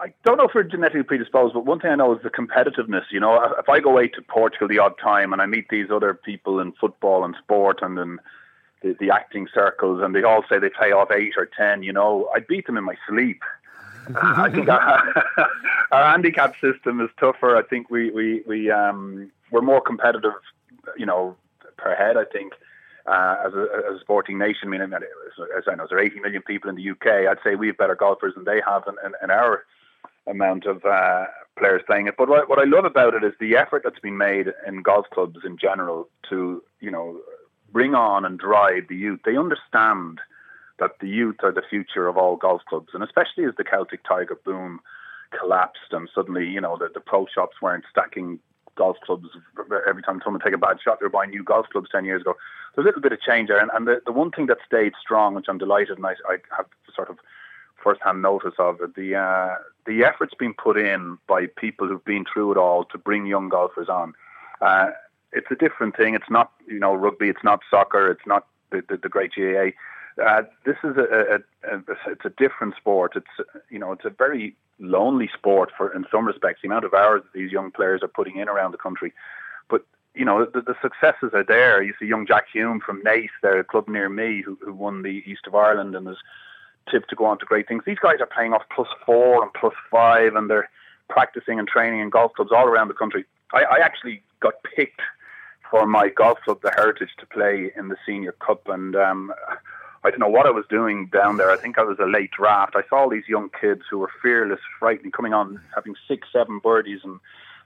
I 0.00 0.12
don't 0.24 0.36
know 0.36 0.44
if 0.44 0.54
we're 0.54 0.62
genetically 0.62 1.02
predisposed, 1.02 1.54
but 1.54 1.66
one 1.66 1.80
thing 1.80 1.90
I 1.90 1.96
know 1.96 2.14
is 2.14 2.22
the 2.22 2.30
competitiveness. 2.30 3.04
You 3.10 3.18
know, 3.18 3.42
if 3.58 3.68
I 3.68 3.80
go 3.80 3.90
away 3.90 4.08
to 4.08 4.22
Portugal 4.22 4.68
the 4.68 4.78
odd 4.78 4.96
time 4.98 5.32
and 5.32 5.42
I 5.42 5.46
meet 5.46 5.68
these 5.70 5.90
other 5.90 6.14
people 6.14 6.60
in 6.60 6.72
football 6.72 7.24
and 7.24 7.34
sport 7.42 7.80
and 7.82 7.98
in 7.98 8.18
the, 8.82 8.96
the 9.00 9.10
acting 9.10 9.48
circles, 9.52 10.00
and 10.02 10.14
they 10.14 10.22
all 10.22 10.44
say 10.48 10.58
they 10.58 10.70
play 10.70 10.92
off 10.92 11.10
eight 11.10 11.34
or 11.36 11.46
ten, 11.46 11.82
you 11.82 11.92
know, 11.92 12.30
I 12.34 12.40
beat 12.40 12.66
them 12.66 12.76
in 12.76 12.84
my 12.84 12.94
sleep. 13.08 13.42
I 14.14 14.48
think 14.50 14.68
our, 14.68 15.24
our, 15.92 16.10
handicap 16.12 16.54
system 16.60 17.00
is 17.00 17.10
tougher. 17.18 17.56
I 17.56 17.62
think 17.62 17.90
we 17.90 18.10
we 18.10 18.42
we 18.46 18.70
um 18.70 19.30
we're 19.50 19.62
more 19.62 19.80
competitive, 19.80 20.32
you 20.96 21.06
know, 21.06 21.36
per 21.76 21.94
head. 21.94 22.16
I 22.16 22.24
think. 22.24 22.52
Uh, 23.06 23.36
as, 23.46 23.54
a, 23.54 23.66
as 23.88 23.96
a 23.96 24.00
sporting 24.00 24.36
nation, 24.36 24.68
I 24.68 24.70
mean, 24.70 24.82
as 24.82 25.64
I 25.66 25.74
know, 25.76 25.86
there 25.88 25.96
are 25.96 26.02
80 26.02 26.20
million 26.20 26.42
people 26.42 26.68
in 26.68 26.76
the 26.76 26.90
UK. 26.90 27.26
I'd 27.26 27.42
say 27.42 27.54
we 27.54 27.68
have 27.68 27.78
better 27.78 27.94
golfers 27.94 28.34
than 28.34 28.44
they 28.44 28.60
have 28.66 28.82
in, 28.86 28.96
in, 29.02 29.14
in 29.22 29.30
our 29.30 29.64
amount 30.28 30.66
of 30.66 30.84
uh, 30.84 31.26
players 31.58 31.82
playing 31.86 32.06
it. 32.06 32.14
But 32.16 32.28
what, 32.28 32.48
what 32.48 32.58
I 32.58 32.64
love 32.64 32.84
about 32.84 33.14
it 33.14 33.24
is 33.24 33.32
the 33.40 33.56
effort 33.56 33.82
that's 33.84 33.98
been 33.98 34.16
made 34.16 34.52
in 34.66 34.82
golf 34.82 35.06
clubs 35.12 35.40
in 35.44 35.58
general 35.58 36.08
to, 36.30 36.62
you 36.80 36.90
know, 36.90 37.20
bring 37.72 37.94
on 37.94 38.24
and 38.24 38.38
drive 38.38 38.88
the 38.88 38.96
youth. 38.96 39.20
They 39.24 39.36
understand 39.36 40.20
that 40.78 40.92
the 41.00 41.08
youth 41.08 41.36
are 41.42 41.52
the 41.52 41.62
future 41.68 42.06
of 42.06 42.16
all 42.16 42.36
golf 42.36 42.62
clubs, 42.68 42.90
and 42.94 43.02
especially 43.02 43.44
as 43.44 43.54
the 43.56 43.64
Celtic 43.64 44.04
Tiger 44.04 44.38
boom 44.44 44.80
collapsed 45.38 45.92
and 45.92 46.08
suddenly, 46.14 46.46
you 46.46 46.60
know, 46.60 46.76
the, 46.78 46.88
the 46.92 47.00
pro 47.00 47.26
shops 47.26 47.56
weren't 47.60 47.84
stacking 47.90 48.38
golf 48.76 48.96
clubs 49.04 49.26
every 49.88 50.02
time 50.02 50.20
someone 50.22 50.40
take 50.40 50.54
a 50.54 50.58
bad 50.58 50.78
shot, 50.82 51.00
they 51.00 51.04
were 51.04 51.10
buying 51.10 51.30
new 51.30 51.42
golf 51.42 51.66
clubs 51.70 51.88
10 51.90 52.04
years 52.04 52.22
ago. 52.22 52.36
There's 52.74 52.84
a 52.84 52.86
little 52.86 53.02
bit 53.02 53.12
of 53.12 53.20
change 53.20 53.48
there. 53.48 53.58
And, 53.58 53.70
and 53.74 53.86
the, 53.86 54.00
the 54.06 54.12
one 54.12 54.30
thing 54.30 54.46
that 54.46 54.58
stayed 54.64 54.92
strong, 55.00 55.34
which 55.34 55.46
I'm 55.48 55.58
delighted 55.58 55.98
and 55.98 56.06
I, 56.06 56.14
I 56.28 56.36
have 56.56 56.66
sort 56.94 57.10
of 57.10 57.18
first-hand 57.82 58.22
notice 58.22 58.54
of 58.58 58.80
it. 58.80 58.94
The 58.94 59.16
uh, 59.16 59.56
the 59.86 60.04
efforts 60.04 60.34
being 60.38 60.54
put 60.54 60.76
in 60.76 61.18
by 61.26 61.46
people 61.46 61.88
who've 61.88 62.04
been 62.04 62.24
through 62.30 62.52
it 62.52 62.58
all 62.58 62.84
to 62.86 62.98
bring 62.98 63.26
young 63.26 63.48
golfers 63.48 63.88
on. 63.88 64.14
Uh, 64.60 64.90
it's 65.32 65.50
a 65.50 65.54
different 65.54 65.96
thing. 65.96 66.14
It's 66.14 66.30
not 66.30 66.52
you 66.66 66.78
know 66.78 66.94
rugby. 66.94 67.28
It's 67.28 67.44
not 67.44 67.60
soccer. 67.70 68.10
It's 68.10 68.26
not 68.26 68.46
the 68.70 68.82
the, 68.88 68.96
the 68.96 69.08
great 69.08 69.32
GAA. 69.34 69.70
Uh, 70.22 70.42
this 70.64 70.76
is 70.82 70.96
a, 70.96 71.40
a, 71.62 71.76
a, 71.76 71.82
it's 72.06 72.24
a 72.24 72.30
different 72.30 72.74
sport. 72.76 73.12
It's 73.14 73.48
you 73.70 73.78
know 73.78 73.92
it's 73.92 74.04
a 74.04 74.10
very 74.10 74.56
lonely 74.80 75.30
sport 75.32 75.70
for 75.76 75.94
in 75.94 76.04
some 76.10 76.26
respects. 76.26 76.62
The 76.62 76.68
amount 76.68 76.84
of 76.84 76.94
hours 76.94 77.22
that 77.22 77.38
these 77.38 77.52
young 77.52 77.70
players 77.70 78.02
are 78.02 78.08
putting 78.08 78.36
in 78.36 78.48
around 78.48 78.72
the 78.72 78.78
country, 78.78 79.12
but 79.68 79.84
you 80.14 80.24
know 80.24 80.44
the, 80.44 80.60
the 80.60 80.74
successes 80.82 81.30
are 81.34 81.44
there. 81.44 81.82
You 81.82 81.94
see 81.98 82.06
young 82.06 82.26
Jack 82.26 82.46
Hume 82.52 82.80
from 82.80 83.02
Naas, 83.02 83.28
there, 83.42 83.58
a 83.58 83.64
club 83.64 83.88
near 83.88 84.08
me, 84.08 84.42
who, 84.42 84.58
who 84.64 84.72
won 84.72 85.02
the 85.02 85.22
East 85.26 85.46
of 85.46 85.54
Ireland 85.54 85.94
and 85.94 86.08
is 86.08 86.18
tipped 86.90 87.10
to 87.10 87.16
go 87.16 87.24
on 87.26 87.38
to 87.38 87.44
great 87.44 87.68
things. 87.68 87.82
These 87.86 87.98
guys 87.98 88.20
are 88.20 88.26
playing 88.26 88.52
off 88.52 88.62
plus 88.74 88.88
four 89.04 89.42
and 89.42 89.52
plus 89.54 89.74
five, 89.90 90.34
and 90.34 90.48
they're 90.48 90.68
practicing 91.08 91.58
and 91.58 91.66
training 91.66 92.00
in 92.00 92.10
golf 92.10 92.32
clubs 92.34 92.50
all 92.52 92.66
around 92.66 92.88
the 92.88 92.94
country. 92.94 93.24
I, 93.52 93.62
I 93.64 93.78
actually 93.78 94.22
got 94.40 94.54
picked 94.62 95.00
for 95.70 95.86
my 95.86 96.08
golf 96.08 96.38
club, 96.44 96.60
the 96.62 96.70
Heritage, 96.70 97.10
to 97.18 97.26
play 97.26 97.72
in 97.76 97.88
the 97.88 97.96
Senior 98.06 98.32
Cup, 98.32 98.68
and 98.68 98.96
um, 98.96 99.32
I 100.04 100.10
don't 100.10 100.20
know 100.20 100.28
what 100.28 100.46
I 100.46 100.50
was 100.50 100.64
doing 100.70 101.06
down 101.06 101.36
there. 101.36 101.50
I 101.50 101.56
think 101.56 101.78
I 101.78 101.82
was 101.82 101.98
a 101.98 102.06
late 102.06 102.30
draft. 102.30 102.76
I 102.76 102.82
saw 102.88 102.96
all 102.96 103.10
these 103.10 103.28
young 103.28 103.50
kids 103.60 103.82
who 103.90 103.98
were 103.98 104.10
fearless, 104.22 104.60
frightening, 104.78 105.12
coming 105.12 105.34
on, 105.34 105.60
having 105.74 105.94
six, 106.06 106.28
seven 106.32 106.60
birdies 106.60 107.00
and 107.04 107.20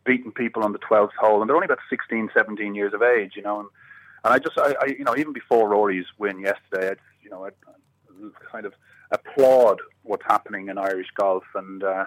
beating 0.05 0.33
people 0.33 0.65
on 0.65 0.73
the 0.73 0.79
12th 0.79 1.13
hole, 1.19 1.41
and 1.41 1.49
they're 1.49 1.57
only 1.57 1.67
about 1.67 1.79
16, 1.89 2.31
17 2.35 2.75
years 2.75 2.95
of 2.95 3.03
age, 3.03 3.33
you 3.37 3.43
know. 3.43 3.61
And, 3.61 3.69
and 4.25 4.35
I 4.35 4.39
just, 4.39 4.59
I, 4.59 4.75
I, 4.81 4.87
you 4.87 5.05
know, 5.05 5.17
even 5.17 5.33
before 5.33 5.69
Rory's 5.69 6.07
win 6.19 6.41
yesterday, 6.41 6.91
I, 6.91 6.95
you 7.23 7.31
know, 7.31 7.45
I, 7.45 7.49
I 7.49 8.31
kind 8.51 8.67
of 8.67 8.75
applaud 9.13 9.81
what's 10.03 10.25
happening 10.27 10.69
in 10.69 10.79
Irish 10.79 11.09
golf 11.17 11.45
and. 11.55 11.83
Uh, 11.83 12.05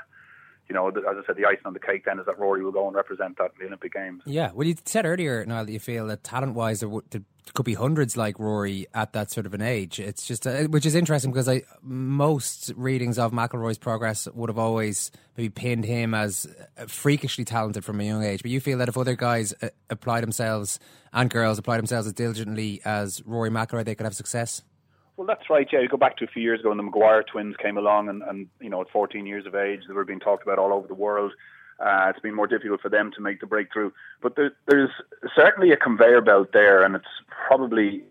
you 0.67 0.74
know, 0.74 0.88
as 0.88 0.95
I 1.05 1.21
said, 1.27 1.35
the 1.35 1.45
icing 1.45 1.65
on 1.65 1.74
the 1.74 1.79
cake 1.79 2.05
then 2.05 2.19
is 2.19 2.25
that 2.25 2.39
Rory 2.39 2.63
will 2.63 2.71
go 2.71 2.88
and 2.88 2.95
represent 2.95 3.38
that 3.38 3.51
in 3.53 3.59
the 3.59 3.65
Olympic 3.67 3.93
Games. 3.93 4.24
Yeah, 4.25 4.51
well, 4.53 4.67
you 4.67 4.75
said 4.83 5.05
earlier, 5.05 5.45
now 5.45 5.63
that 5.63 5.71
you 5.71 5.79
feel 5.79 6.07
that 6.07 6.24
talent-wise 6.24 6.79
there, 6.79 6.89
there, 7.12 7.21
could 7.53 7.65
be 7.65 7.75
hundreds 7.75 8.17
like 8.17 8.39
Rory 8.39 8.88
at 8.95 9.13
that 9.13 9.29
sort 9.29 9.45
of 9.45 9.53
an 9.53 9.62
age. 9.62 10.00
It's 10.00 10.25
just, 10.25 10.47
uh, 10.47 10.63
which 10.63 10.83
is 10.83 10.95
interesting 10.95 11.31
because 11.31 11.47
I 11.47 11.62
most 11.83 12.74
readings 12.75 13.19
of 13.19 13.31
McIlroy's 13.31 13.77
progress 13.77 14.27
would 14.33 14.50
have 14.50 14.57
always 14.57 15.12
maybe 15.38 15.50
pinned 15.50 15.85
him 15.85 16.15
as 16.15 16.47
freakishly 16.88 17.45
talented 17.45 17.85
from 17.85 18.01
a 18.01 18.03
young 18.03 18.24
age. 18.24 18.41
But 18.41 18.50
you 18.50 18.59
feel 18.59 18.79
that 18.79 18.89
if 18.89 18.97
other 18.97 19.15
guys 19.15 19.53
uh, 19.62 19.69
apply 19.91 20.21
themselves 20.21 20.79
and 21.13 21.29
girls 21.29 21.59
apply 21.59 21.77
themselves 21.77 22.07
as 22.07 22.13
diligently 22.13 22.81
as 22.83 23.21
Rory 23.27 23.51
McIlroy, 23.51 23.85
they 23.85 23.93
could 23.93 24.05
have 24.05 24.15
success. 24.15 24.63
Well, 25.17 25.27
that's 25.27 25.50
right. 25.50 25.67
Yeah, 25.72 25.79
you 25.79 25.88
go 25.88 25.98
back 25.98 26.17
to 26.17 26.25
a 26.25 26.27
few 26.27 26.41
years 26.41 26.60
ago 26.60 26.69
when 26.69 26.77
the 26.77 26.84
Maguire 26.84 27.24
twins 27.24 27.55
came 27.57 27.77
along, 27.77 28.10
and, 28.10 28.22
and 28.24 28.48
you 28.60 28.69
know, 28.69 28.81
at 28.81 28.89
14 28.89 29.25
years 29.25 29.45
of 29.45 29.55
age, 29.55 29.81
they 29.88 29.93
were 29.93 30.03
being 30.03 30.19
talked 30.19 30.43
about 30.43 30.60
all 30.60 30.74
over 30.74 30.88
the 30.88 30.93
world. 30.93 31.31
Uh, 31.79 32.07
it's 32.10 32.19
been 32.19 32.36
more 32.36 32.48
difficult 32.48 32.81
for 32.81 32.89
them 32.89 33.12
to 33.15 33.22
make 33.22 33.39
the 33.39 33.45
breakthrough. 33.45 33.91
But 34.22 34.36
there, 34.36 34.51
there's 34.67 34.91
certainly 35.36 35.72
a 35.72 35.77
conveyor 35.77 36.22
belt 36.22 36.51
there, 36.53 36.84
and 36.84 36.95
it's 36.95 37.05
probably 37.48 38.03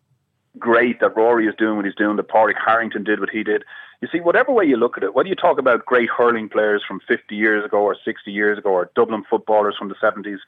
great 0.58 1.00
that 1.00 1.16
Rory 1.16 1.46
is 1.46 1.54
doing 1.56 1.76
what 1.76 1.84
he's 1.84 1.94
doing, 1.94 2.16
that 2.16 2.28
Padraig 2.28 2.56
Harrington 2.64 3.04
did 3.04 3.20
what 3.20 3.30
he 3.30 3.42
did. 3.42 3.64
You 4.00 4.08
see, 4.12 4.20
whatever 4.20 4.52
way 4.52 4.64
you 4.64 4.76
look 4.76 4.96
at 4.96 5.02
it, 5.02 5.14
whether 5.14 5.28
you 5.28 5.34
talk 5.34 5.58
about 5.58 5.86
great 5.86 6.10
hurling 6.10 6.48
players 6.48 6.82
from 6.86 7.00
50 7.08 7.34
years 7.34 7.64
ago 7.64 7.78
or 7.78 7.96
60 8.04 8.30
years 8.30 8.58
ago, 8.58 8.70
or 8.70 8.90
Dublin 8.94 9.24
footballers 9.28 9.76
from 9.78 9.88
the 9.88 9.94
70s, 9.94 10.38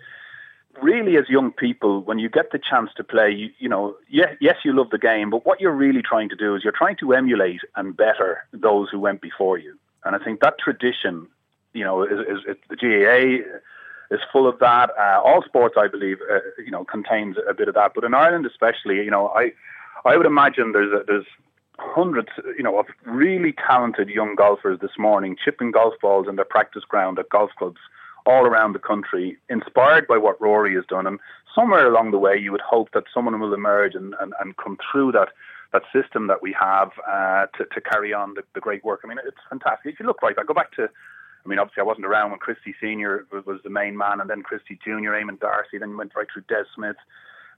really, 0.82 1.16
as 1.16 1.28
young 1.28 1.52
people, 1.52 2.00
when 2.02 2.18
you 2.18 2.28
get 2.28 2.52
the 2.52 2.58
chance 2.58 2.90
to 2.96 3.04
play, 3.04 3.30
you, 3.30 3.50
you 3.58 3.68
know, 3.68 3.96
yes, 4.08 4.34
yes, 4.40 4.56
you 4.64 4.74
love 4.74 4.90
the 4.90 4.98
game, 4.98 5.30
but 5.30 5.44
what 5.46 5.60
you're 5.60 5.74
really 5.74 6.02
trying 6.02 6.28
to 6.28 6.36
do 6.36 6.54
is 6.54 6.64
you're 6.64 6.72
trying 6.72 6.96
to 6.96 7.12
emulate 7.12 7.60
and 7.76 7.96
better 7.96 8.44
those 8.52 8.88
who 8.90 8.98
went 8.98 9.20
before 9.20 9.58
you. 9.58 9.76
And 10.04 10.14
I 10.14 10.18
think 10.18 10.40
that 10.40 10.58
tradition, 10.58 11.26
you 11.72 11.84
know, 11.84 12.02
is, 12.02 12.20
is, 12.20 12.38
is 12.48 12.56
the 12.68 12.76
GAA 12.76 14.14
is 14.14 14.20
full 14.32 14.48
of 14.48 14.58
that. 14.60 14.90
Uh, 14.98 15.20
all 15.24 15.42
sports, 15.42 15.74
I 15.78 15.88
believe, 15.88 16.18
uh, 16.30 16.38
you 16.58 16.70
know, 16.70 16.84
contains 16.84 17.36
a 17.48 17.54
bit 17.54 17.68
of 17.68 17.74
that. 17.74 17.92
But 17.94 18.04
in 18.04 18.14
Ireland, 18.14 18.46
especially, 18.46 18.96
you 18.96 19.10
know, 19.10 19.28
I, 19.28 19.52
I 20.04 20.16
would 20.16 20.26
imagine 20.26 20.72
there's 20.72 20.92
a, 20.92 21.04
there's 21.06 21.26
hundreds, 21.78 22.28
you 22.56 22.62
know, 22.62 22.78
of 22.78 22.86
really 23.04 23.52
talented 23.52 24.08
young 24.08 24.34
golfers 24.34 24.78
this 24.80 24.96
morning 24.98 25.36
chipping 25.42 25.72
golf 25.72 25.94
balls 26.00 26.26
in 26.28 26.36
their 26.36 26.44
practice 26.44 26.84
ground 26.84 27.18
at 27.18 27.28
golf 27.28 27.50
clubs 27.58 27.80
all 28.26 28.44
around 28.46 28.72
the 28.72 28.78
country, 28.78 29.38
inspired 29.48 30.06
by 30.06 30.18
what 30.18 30.40
Rory 30.40 30.74
has 30.74 30.84
done. 30.88 31.06
And 31.06 31.18
somewhere 31.54 31.86
along 31.86 32.10
the 32.10 32.18
way, 32.18 32.36
you 32.36 32.52
would 32.52 32.60
hope 32.60 32.90
that 32.92 33.04
someone 33.14 33.38
will 33.40 33.54
emerge 33.54 33.94
and, 33.94 34.14
and, 34.20 34.32
and 34.40 34.56
come 34.56 34.78
through 34.90 35.12
that 35.12 35.28
that 35.72 35.82
system 35.92 36.28
that 36.28 36.40
we 36.42 36.54
have 36.58 36.90
uh, 37.08 37.46
to, 37.56 37.64
to 37.74 37.80
carry 37.80 38.12
on 38.12 38.34
the, 38.34 38.42
the 38.54 38.60
great 38.60 38.84
work. 38.84 39.00
I 39.04 39.08
mean, 39.08 39.18
it's 39.26 39.36
fantastic. 39.50 39.94
If 39.94 40.00
you 40.00 40.06
look 40.06 40.22
right, 40.22 40.36
I 40.38 40.44
go 40.44 40.54
back 40.54 40.72
to, 40.76 40.84
I 40.84 41.48
mean, 41.48 41.58
obviously 41.58 41.80
I 41.80 41.84
wasn't 41.84 42.06
around 42.06 42.30
when 42.30 42.38
Christy 42.38 42.72
Senior 42.80 43.26
was, 43.32 43.44
was 43.44 43.60
the 43.64 43.70
main 43.70 43.96
man, 43.96 44.20
and 44.20 44.30
then 44.30 44.42
Christy 44.42 44.78
Junior, 44.82 45.10
Eamon 45.12 45.40
Darcy, 45.40 45.78
then 45.78 45.90
you 45.90 45.98
went 45.98 46.14
right 46.14 46.26
through 46.32 46.44
Des 46.48 46.64
Smyth. 46.74 46.96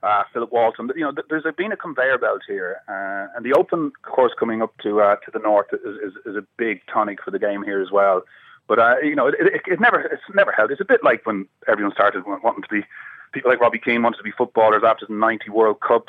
Uh, 0.01 0.23
Philip 0.33 0.51
Walton, 0.51 0.89
you 0.95 1.01
know, 1.01 1.13
there's 1.29 1.43
been 1.57 1.73
a 1.73 1.77
conveyor 1.77 2.17
belt 2.17 2.41
here, 2.47 2.77
uh, 2.87 3.35
and 3.35 3.45
the 3.45 3.53
Open 3.53 3.91
course 4.01 4.31
coming 4.39 4.61
up 4.61 4.73
to 4.81 5.01
uh, 5.01 5.17
to 5.17 5.31
the 5.31 5.39
north 5.39 5.67
is, 5.73 5.95
is, 5.97 6.13
is 6.25 6.35
a 6.37 6.45
big 6.57 6.79
tonic 6.91 7.21
for 7.21 7.31
the 7.31 7.39
game 7.39 7.63
here 7.63 7.81
as 7.81 7.91
well. 7.91 8.23
But 8.69 8.77
uh, 8.77 8.95
you 9.03 9.15
know, 9.15 9.27
it, 9.27 9.35
it, 9.39 9.61
it 9.65 9.79
never 9.81 9.99
it's 9.99 10.21
never 10.35 10.51
held. 10.51 10.69
It's 10.69 10.79
a 10.79 10.85
bit 10.85 11.03
like 11.03 11.25
when 11.25 11.47
everyone 11.67 11.91
started 11.91 12.23
wanting 12.25 12.61
to 12.61 12.69
be 12.69 12.85
people 13.33 13.49
like 13.49 13.59
Robbie 13.59 13.79
Keane 13.79 14.03
wanted 14.03 14.17
to 14.17 14.23
be 14.23 14.31
footballers 14.31 14.83
after 14.85 15.07
the 15.07 15.13
'90 15.13 15.49
World 15.49 15.81
Cup. 15.81 16.05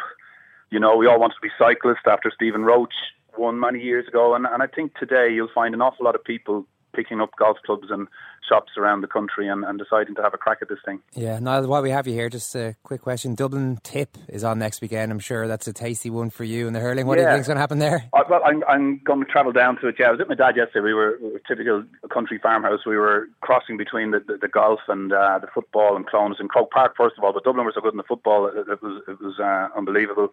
You 0.70 0.78
know, 0.78 0.94
we 0.94 1.06
all 1.06 1.18
wanted 1.18 1.34
to 1.34 1.40
be 1.40 1.48
cyclists 1.58 2.06
after 2.06 2.30
Stephen 2.30 2.62
Roche 2.62 2.92
won 3.38 3.58
many 3.58 3.80
years 3.80 4.06
ago, 4.06 4.34
and, 4.34 4.46
and 4.46 4.62
I 4.62 4.66
think 4.66 4.94
today 4.96 5.32
you'll 5.32 5.48
find 5.54 5.74
an 5.74 5.80
awful 5.80 6.04
lot 6.04 6.14
of 6.14 6.22
people 6.22 6.66
picking 7.00 7.21
up 7.21 7.30
golf 7.37 7.57
clubs 7.64 7.88
and 7.90 8.09
shops 8.47 8.73
around 8.76 9.00
the 9.00 9.07
country 9.07 9.49
and, 9.49 9.64
and 9.64 9.78
deciding 9.78 10.14
to 10.14 10.23
have 10.23 10.35
a 10.35 10.37
crack 10.37 10.59
at 10.61 10.69
this 10.69 10.78
thing. 10.85 11.00
Yeah, 11.14 11.38
now 11.38 11.62
while 11.64 11.83
we 11.83 11.90
have 11.90 12.07
you 12.07 12.12
here, 12.12 12.28
just 12.28 12.54
a 12.54 12.76
quick 12.83 13.00
question. 13.00 13.35
Dublin 13.35 13.78
Tip 13.83 14.19
is 14.28 14.45
on 14.45 14.59
next 14.59 14.83
weekend. 14.83 15.11
I'm 15.12 15.19
sure 15.19 15.49
that's 15.49 15.66
a 15.66 15.73
tasty 15.73 16.11
one 16.11 16.28
for 16.30 16.45
you 16.45 16.66
and 16.66 16.76
the 16.76 16.80
hurling. 16.80 17.07
What 17.07 17.16
yeah. 17.16 17.25
do 17.25 17.28
you 17.28 17.35
think 17.37 17.40
is 17.42 17.47
going 17.47 17.57
to 17.57 17.61
happen 17.61 17.78
there? 17.78 18.04
Uh, 18.12 18.25
well, 18.28 18.42
I'm, 18.45 18.62
I'm 18.69 19.00
going 19.04 19.25
to 19.25 19.30
travel 19.30 19.52
down 19.52 19.80
to 19.80 19.88
it. 19.88 19.97
Yeah, 19.99 20.09
I 20.09 20.11
was 20.11 20.19
with 20.19 20.28
my 20.28 20.35
dad 20.35 20.57
yesterday. 20.57 20.85
We 20.85 20.95
were, 20.95 21.19
we 21.23 21.33
were 21.33 21.42
typical 21.49 21.85
country 22.12 22.38
farmhouse. 22.42 22.80
We 22.85 22.99
were 22.99 23.28
crossing 23.40 23.78
between 23.78 24.11
the, 24.11 24.21
the, 24.21 24.37
the 24.37 24.49
golf 24.49 24.80
and 24.88 25.12
uh, 25.12 25.38
the 25.40 25.49
football 25.54 25.97
and 25.97 26.07
Clones 26.07 26.37
and 26.38 26.50
Croke 26.50 26.71
Park, 26.71 26.95
first 26.97 27.16
of 27.16 27.25
all. 27.25 27.33
But 27.33 27.45
Dublin 27.45 27.64
were 27.64 27.73
so 27.75 27.80
good 27.80 27.95
in 27.95 27.99
the 27.99 28.02
football, 28.02 28.47
it, 28.47 28.57
it 28.57 28.83
was, 28.83 29.02
it 29.09 29.21
was 29.21 29.38
uh, 29.40 29.69
unbelievable. 29.76 30.28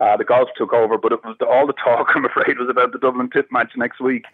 Uh, 0.00 0.16
the 0.16 0.24
golf 0.24 0.48
took 0.56 0.72
over, 0.72 0.96
but 0.96 1.12
it 1.12 1.22
was 1.22 1.36
all 1.46 1.66
the 1.66 1.74
talk, 1.74 2.08
I'm 2.14 2.24
afraid, 2.24 2.58
was 2.58 2.70
about 2.70 2.92
the 2.92 2.98
Dublin 2.98 3.28
Tip 3.30 3.52
match 3.52 3.72
next 3.76 4.00
week. 4.00 4.24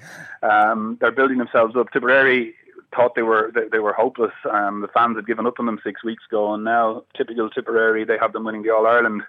Um, 0.42 0.96
they're 1.00 1.10
building 1.10 1.38
themselves 1.38 1.74
up. 1.76 1.92
Tipperary 1.92 2.54
thought 2.94 3.16
they 3.16 3.22
were 3.22 3.50
they, 3.54 3.68
they 3.70 3.78
were 3.80 3.92
hopeless. 3.92 4.32
Um, 4.50 4.80
the 4.80 4.88
fans 4.88 5.16
had 5.16 5.26
given 5.26 5.46
up 5.46 5.58
on 5.58 5.66
them 5.66 5.80
six 5.82 6.04
weeks 6.04 6.24
ago, 6.30 6.54
and 6.54 6.64
now 6.64 7.04
typical 7.16 7.50
Tipperary, 7.50 8.04
they 8.04 8.18
have 8.18 8.32
them 8.32 8.44
winning 8.44 8.62
the 8.62 8.70
All 8.70 8.86
Ireland. 8.86 9.22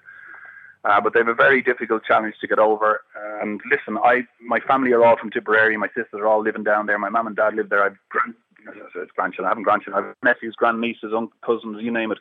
Uh, 0.86 1.02
but 1.02 1.14
they 1.14 1.20
have 1.20 1.28
a 1.28 1.34
very 1.34 1.62
difficult 1.62 2.04
challenge 2.06 2.36
to 2.40 2.48
get 2.48 2.60
over. 2.60 3.02
And 3.42 3.60
listen, 3.70 3.98
I 4.04 4.26
my 4.40 4.60
family 4.60 4.94
are 4.94 5.04
all 5.04 5.18
from 5.18 5.32
Tipperary. 5.32 5.76
My 5.76 5.88
sisters 5.88 6.14
are 6.14 6.28
all 6.28 6.42
living 6.42 6.64
down 6.64 6.86
there. 6.86 7.00
My 7.00 7.10
mum 7.10 7.28
and 7.28 7.36
dad 7.36 7.56
live 7.56 7.70
there. 7.70 7.84
I've 7.84 7.98
grand, 8.10 8.36
it's 8.68 9.12
grandchildren. 9.12 9.48
I 9.48 9.50
haven't 9.50 9.64
grandchildren. 9.64 10.04
I 10.04 10.08
have 10.08 10.16
nephews, 10.24 10.56
grandnieces, 10.56 11.14
uncles, 11.14 11.34
cousins, 11.44 11.82
you 11.82 11.92
name 11.92 12.12
it. 12.12 12.20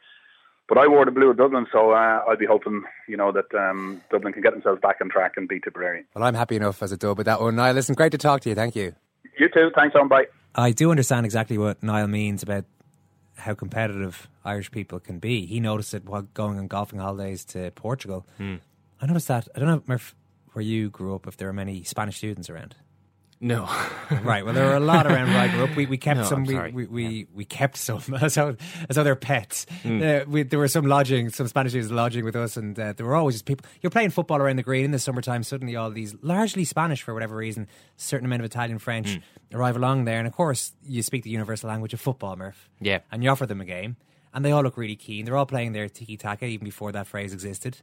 But 0.68 0.78
I 0.78 0.88
wore 0.88 1.04
the 1.04 1.12
blue 1.12 1.30
of 1.30 1.36
Dublin, 1.36 1.66
so 1.70 1.92
uh, 1.92 2.22
I'll 2.26 2.36
be 2.36 2.46
hoping, 2.46 2.82
you 3.06 3.16
know, 3.16 3.30
that 3.30 3.54
um, 3.54 4.02
Dublin 4.10 4.32
can 4.32 4.42
get 4.42 4.52
themselves 4.52 4.80
back 4.80 4.96
on 5.00 5.08
track 5.08 5.34
and 5.36 5.48
beat 5.48 5.62
Tipperary. 5.62 6.04
Well, 6.14 6.24
I'm 6.24 6.34
happy 6.34 6.56
enough 6.56 6.82
as 6.82 6.90
a 6.90 6.96
dub 6.96 7.18
with 7.18 7.26
that 7.26 7.40
one. 7.40 7.54
Niall, 7.54 7.74
listen, 7.74 7.94
great 7.94 8.12
to 8.12 8.18
talk 8.18 8.40
to 8.42 8.48
you. 8.48 8.56
Thank 8.56 8.74
you. 8.74 8.94
You 9.38 9.48
too. 9.48 9.70
Thanks, 9.76 9.94
on. 9.94 10.08
Bye. 10.08 10.26
I 10.56 10.72
do 10.72 10.90
understand 10.90 11.24
exactly 11.24 11.56
what 11.56 11.82
Niall 11.82 12.08
means 12.08 12.42
about 12.42 12.64
how 13.36 13.54
competitive 13.54 14.28
Irish 14.44 14.70
people 14.70 14.98
can 14.98 15.18
be. 15.18 15.46
He 15.46 15.60
noticed 15.60 15.94
it 15.94 16.04
while 16.04 16.22
going 16.22 16.58
on 16.58 16.66
golfing 16.66 16.98
holidays 16.98 17.44
to 17.46 17.70
Portugal. 17.72 18.26
Hmm. 18.38 18.56
I 19.00 19.06
noticed 19.06 19.28
that. 19.28 19.46
I 19.54 19.60
don't 19.60 19.68
know, 19.68 19.82
Murph, 19.86 20.16
where 20.52 20.64
you 20.64 20.88
grew 20.88 21.14
up, 21.14 21.26
if 21.26 21.36
there 21.36 21.46
were 21.46 21.52
many 21.52 21.84
Spanish 21.84 22.16
students 22.16 22.50
around. 22.50 22.74
No. 23.40 23.64
right. 24.22 24.44
Well, 24.44 24.54
there 24.54 24.64
were 24.66 24.76
a 24.76 24.80
lot 24.80 25.06
around 25.06 25.28
where 25.28 25.38
I 25.40 25.48
grew 25.48 25.64
up. 25.64 25.76
We, 25.76 25.84
we 25.86 25.98
kept 25.98 26.20
No, 26.20 26.24
some. 26.24 26.44
We, 26.44 26.58
we, 26.70 26.86
we, 26.86 27.26
we 27.34 27.44
kept 27.44 27.76
some 27.76 28.00
as 28.20 28.38
as 28.38 28.56
they're 28.96 29.14
pets. 29.14 29.66
Mm. 29.84 30.22
Uh, 30.22 30.24
we, 30.28 30.42
there 30.42 30.58
were 30.58 30.68
some 30.68 30.86
lodging, 30.86 31.28
some 31.28 31.46
Spanish 31.46 31.72
students 31.72 31.92
lodging 31.92 32.24
with 32.24 32.34
us, 32.34 32.56
and 32.56 32.78
uh, 32.78 32.94
there 32.94 33.04
were 33.04 33.14
always 33.14 33.34
just 33.36 33.44
people. 33.44 33.66
You're 33.82 33.90
playing 33.90 34.10
football 34.10 34.38
around 34.38 34.56
the 34.56 34.62
green 34.62 34.84
in 34.86 34.90
the 34.90 34.98
summertime. 34.98 35.42
Suddenly, 35.42 35.76
all 35.76 35.90
these 35.90 36.14
largely 36.22 36.64
Spanish 36.64 37.02
for 37.02 37.12
whatever 37.12 37.36
reason, 37.36 37.66
certain 37.96 38.24
amount 38.26 38.40
of 38.40 38.46
Italian, 38.46 38.78
French 38.78 39.06
Mm. 39.06 39.22
arrive 39.52 39.76
along 39.76 40.04
there, 40.06 40.18
and 40.18 40.26
of 40.26 40.32
course, 40.32 40.72
you 40.84 41.02
speak 41.02 41.22
the 41.22 41.30
universal 41.30 41.68
language 41.68 41.92
of 41.94 42.00
football, 42.00 42.36
Murph. 42.36 42.68
Yeah. 42.80 43.00
And 43.12 43.22
you 43.22 43.30
offer 43.30 43.44
them 43.46 43.60
a 43.60 43.64
game, 43.66 43.96
and 44.32 44.44
they 44.44 44.50
all 44.50 44.62
look 44.62 44.76
really 44.78 44.96
keen. 44.96 45.24
They're 45.26 45.36
all 45.36 45.46
playing 45.46 45.72
their 45.72 45.88
tiki 45.88 46.16
taka 46.16 46.46
even 46.46 46.64
before 46.64 46.90
that 46.92 47.06
phrase 47.06 47.32
existed. 47.34 47.78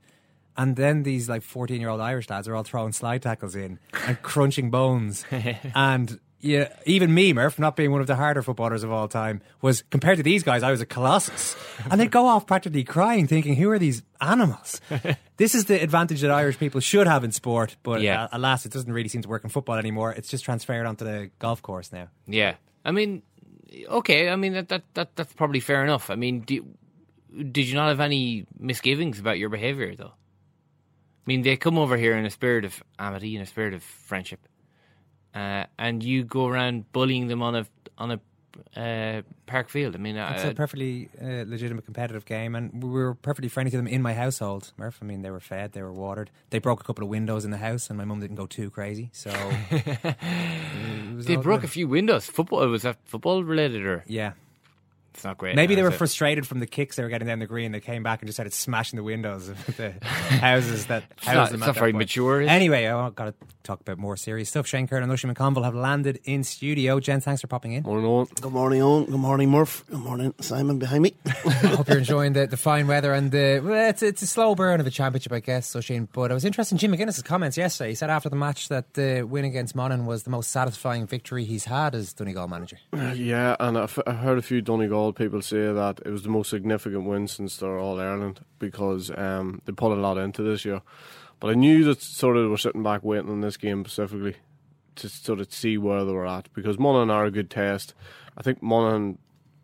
And 0.56 0.76
then 0.76 1.04
these 1.04 1.28
like 1.30 1.42
14 1.42 1.80
year 1.80 1.90
old 1.90 2.02
Irish 2.02 2.30
lads 2.30 2.48
are 2.48 2.56
all 2.56 2.64
throwing 2.64 2.92
slide 2.94 3.22
tackles 3.22 3.56
in 3.56 3.80
and 4.08 4.22
crunching 4.22 4.70
bones. 4.70 5.26
and 5.76 6.20
yeah, 6.40 6.74
even 6.86 7.14
me, 7.14 7.32
Murph, 7.32 7.58
not 7.58 7.78
being 7.78 7.92
one 7.92 8.02
of 8.02 8.08
the 8.08 8.18
harder 8.18 8.42
footballers 8.42 8.84
of 8.84 8.92
all 8.92 9.08
time, 9.08 9.42
was 9.62 9.82
compared 9.90 10.18
to 10.18 10.24
these 10.24 10.44
guys, 10.44 10.62
I 10.62 10.72
was 10.72 10.82
a 10.82 10.86
colossus. 10.86 11.56
and 11.90 12.00
they'd 12.02 12.12
go 12.12 12.28
off 12.28 12.46
practically 12.46 12.84
crying, 12.84 13.28
thinking, 13.28 13.56
who 13.56 13.70
are 13.72 13.80
these 13.80 14.04
animals? 14.20 14.82
this 15.38 15.56
is 15.56 15.66
the 15.66 15.82
advantage 15.82 16.20
that 16.20 16.32
Irish 16.32 16.60
people 16.60 16.82
should 16.82 17.08
have 17.08 17.24
in 17.24 17.32
sport, 17.32 17.78
but 17.82 18.02
Yeah. 18.02 18.26
uh, 18.26 18.28
alas, 18.34 18.66
it 18.66 18.74
doesn't 18.74 18.92
really 18.92 19.08
seem 19.08 19.22
to 19.22 19.30
work 19.30 19.46
in 19.46 19.50
football 19.50 19.78
anymore. 19.78 20.12
It's 20.12 20.28
just 20.28 20.44
transferred 20.44 20.86
onto 20.86 21.06
the 21.06 21.32
golf 21.40 21.62
course 21.62 21.94
now. 21.94 22.10
Yeah, 22.28 22.56
I 22.84 22.92
mean, 22.92 23.24
okay. 23.88 24.30
I 24.30 24.36
mean 24.36 24.52
that 24.54 24.68
that, 24.68 24.84
that 24.96 25.16
that's 25.16 25.32
probably 25.34 25.62
fair 25.62 25.82
enough. 25.82 26.10
I 26.10 26.16
mean, 26.16 26.42
do, 26.42 26.66
did 27.34 27.68
you 27.70 27.76
not 27.76 27.88
have 27.88 28.02
any 28.02 28.46
misgivings 28.60 29.18
about 29.18 29.40
your 29.40 29.48
behaviour 29.50 29.96
though? 29.96 30.12
I 31.24 31.26
mean, 31.26 31.42
they 31.42 31.56
come 31.56 31.78
over 31.78 31.96
here 31.96 32.16
in 32.18 32.26
a 32.26 32.30
spirit 32.30 32.66
of 32.66 32.84
amity, 33.00 33.36
in 33.36 33.42
a 33.42 33.46
spirit 33.46 33.74
of 33.74 33.82
friendship, 33.82 34.42
uh, 35.34 35.66
and 35.80 36.04
you 36.04 36.26
go 36.26 36.48
around 36.48 36.92
bullying 36.92 37.28
them 37.28 37.42
on 37.42 37.56
a 37.56 37.66
on 37.98 38.12
a 38.12 38.20
uh, 38.76 39.22
park 39.46 39.70
field. 39.70 39.96
I 39.96 40.00
mean, 40.00 40.18
It's 40.18 40.44
uh, 40.44 40.50
a 40.50 40.54
perfectly 40.54 41.10
uh, 41.22 41.46
legitimate 41.48 41.86
competitive 41.86 42.26
game, 42.26 42.56
and 42.56 42.84
we 42.84 42.90
were 42.90 43.14
perfectly 43.16 43.50
friendly 43.50 43.72
to 43.72 43.78
them 43.78 43.88
in 43.88 44.02
my 44.02 44.14
household, 44.14 44.74
Murph. 44.78 45.00
I 45.02 45.06
mean, 45.06 45.22
they 45.22 45.32
were 45.32 45.40
fed, 45.40 45.72
they 45.72 45.82
were 45.82 45.94
watered. 45.94 46.30
They 46.50 46.60
broke 46.60 46.82
a 46.82 46.84
couple 46.84 47.04
of 47.04 47.10
windows 47.10 47.46
in 47.46 47.52
the 47.52 47.58
house, 47.58 47.90
and 47.90 47.98
my 47.98 48.06
mum 48.06 48.20
didn't 48.20 48.36
go 48.36 48.46
too 48.46 48.70
crazy. 48.70 49.10
So 49.14 49.32
they 51.16 51.36
broke 51.38 51.62
good. 51.62 51.70
a 51.70 51.72
few 51.72 51.88
windows. 51.88 52.26
Football 52.26 52.68
was 52.68 52.84
that 52.84 52.98
football 53.06 53.44
related 53.44 53.86
or 53.86 54.04
Yeah. 54.08 54.34
It's 55.14 55.24
not 55.24 55.38
great. 55.38 55.56
Maybe 55.56 55.76
now, 55.76 55.80
they 55.80 55.84
were 55.84 55.90
it? 55.94 55.98
frustrated 55.98 56.48
from 56.48 56.60
the 56.60 56.66
kicks 56.68 56.96
they 56.96 57.04
were 57.04 57.10
getting 57.10 57.28
down 57.28 57.40
the 57.40 57.46
green. 57.48 57.72
They 57.72 57.80
came 57.80 58.04
back 58.04 58.22
and 58.22 58.28
just 58.28 58.36
started 58.38 58.54
smashing 58.54 58.98
the 58.98 59.04
windows 59.04 59.48
of 59.50 59.78
the 59.78 59.94
houses 60.04 60.88
that 60.88 61.04
It's 61.18 61.26
housed 61.26 61.36
not- 61.38 61.46
them 61.52 61.56
it's 61.62 61.68
not 61.68 61.74
that 61.76 61.80
very 61.80 61.92
point. 61.92 62.02
mature, 62.02 62.42
is? 62.42 62.50
Anyway, 62.50 62.86
oh, 62.88 63.00
I've 63.00 63.16
got 63.16 63.26
to 63.26 63.34
talk 63.64 63.80
about 63.82 63.98
more 63.98 64.18
serious 64.18 64.50
stuff. 64.50 64.68
Shane 64.68 64.88
Kerr 64.88 64.98
and 64.98 65.12
Oisin 65.12 65.34
McConville 65.34 65.64
have 65.64 65.76
landed 65.76 66.20
in 66.26 66.44
studio. 66.44 67.00
Jen, 67.00 67.22
thanks 67.22 67.42
for 67.42 67.48
popping 67.48 67.74
in. 67.74 67.84
Morning, 67.84 68.06
Owen. 68.06 68.28
Good 68.42 68.52
morning, 68.52 68.82
Owen. 68.82 69.06
Good 69.06 69.14
morning, 69.20 69.50
Murph. 69.50 69.86
Good 69.90 70.00
morning, 70.00 70.34
Simon 70.42 70.80
behind 70.80 71.04
me. 71.04 71.14
I 71.26 71.50
hope 71.50 71.88
you're 71.88 71.98
enjoying 72.00 72.34
the, 72.34 72.48
the 72.48 72.58
fine 72.58 72.88
weather 72.88 73.14
and 73.14 73.32
the 73.32 73.62
well, 73.64 73.90
it's 73.90 74.02
it's 74.04 74.22
a 74.22 74.28
slow 74.28 74.56
burn 74.56 74.80
of 74.80 74.88
a 74.88 74.92
championship, 74.92 75.32
I 75.32 75.40
guess. 75.40 75.68
So 75.68 75.80
Shane, 75.80 76.10
but 76.12 76.32
I 76.32 76.34
was 76.34 76.44
interested 76.46 76.76
in 76.76 76.80
Jim 76.80 76.92
McGuinness's 76.92 77.24
comments 77.24 77.56
yesterday. 77.58 77.90
He 77.90 77.96
said 77.96 78.10
after 78.10 78.30
the 78.30 78.36
match 78.36 78.68
that 78.70 78.94
the 78.96 79.24
win 79.24 79.46
against 79.46 79.76
Monaghan 79.76 80.06
was 80.06 80.24
the 80.24 80.30
most 80.30 80.52
satisfying 80.52 81.06
victory 81.08 81.46
he's 81.46 81.66
had 81.66 81.96
as 81.96 82.14
Donegal 82.14 82.48
manager. 82.48 82.80
yeah, 83.14 83.56
and 83.60 83.78
I've, 83.78 84.00
I 84.08 84.14
heard 84.14 84.38
a 84.38 84.42
few 84.42 84.62
Donegal 84.62 85.03
people 85.12 85.42
say 85.42 85.74
that 85.74 86.00
it 86.06 86.10
was 86.10 86.24
the 86.24 86.30
most 86.30 86.50
significant 86.50 87.06
win 87.06 87.28
since 87.28 87.58
their 87.58 87.78
All 87.78 88.00
Ireland 88.00 88.40
because 88.60 89.12
um, 89.18 89.62
they 89.66 89.74
put 89.74 89.92
a 89.92 90.00
lot 90.00 90.18
into 90.18 90.44
this 90.44 90.64
year. 90.64 90.82
But 91.40 91.50
I 91.50 91.56
knew 91.56 91.84
that 91.86 92.02
sort 92.02 92.38
of 92.38 92.50
were 92.50 92.58
sitting 92.58 92.84
back 92.84 93.04
waiting 93.04 93.30
on 93.30 93.42
this 93.42 93.58
game 93.58 93.84
specifically 93.84 94.36
to 94.96 95.10
sort 95.10 95.40
of 95.40 95.52
see 95.52 95.78
where 95.78 96.06
they 96.06 96.14
were 96.14 96.28
at 96.28 96.48
because 96.54 96.80
Monaghan 96.80 97.10
are 97.10 97.26
a 97.26 97.32
good 97.32 97.50
test. 97.50 97.94
I 98.38 98.44
think 98.44 98.62
Monaghan 98.62 99.18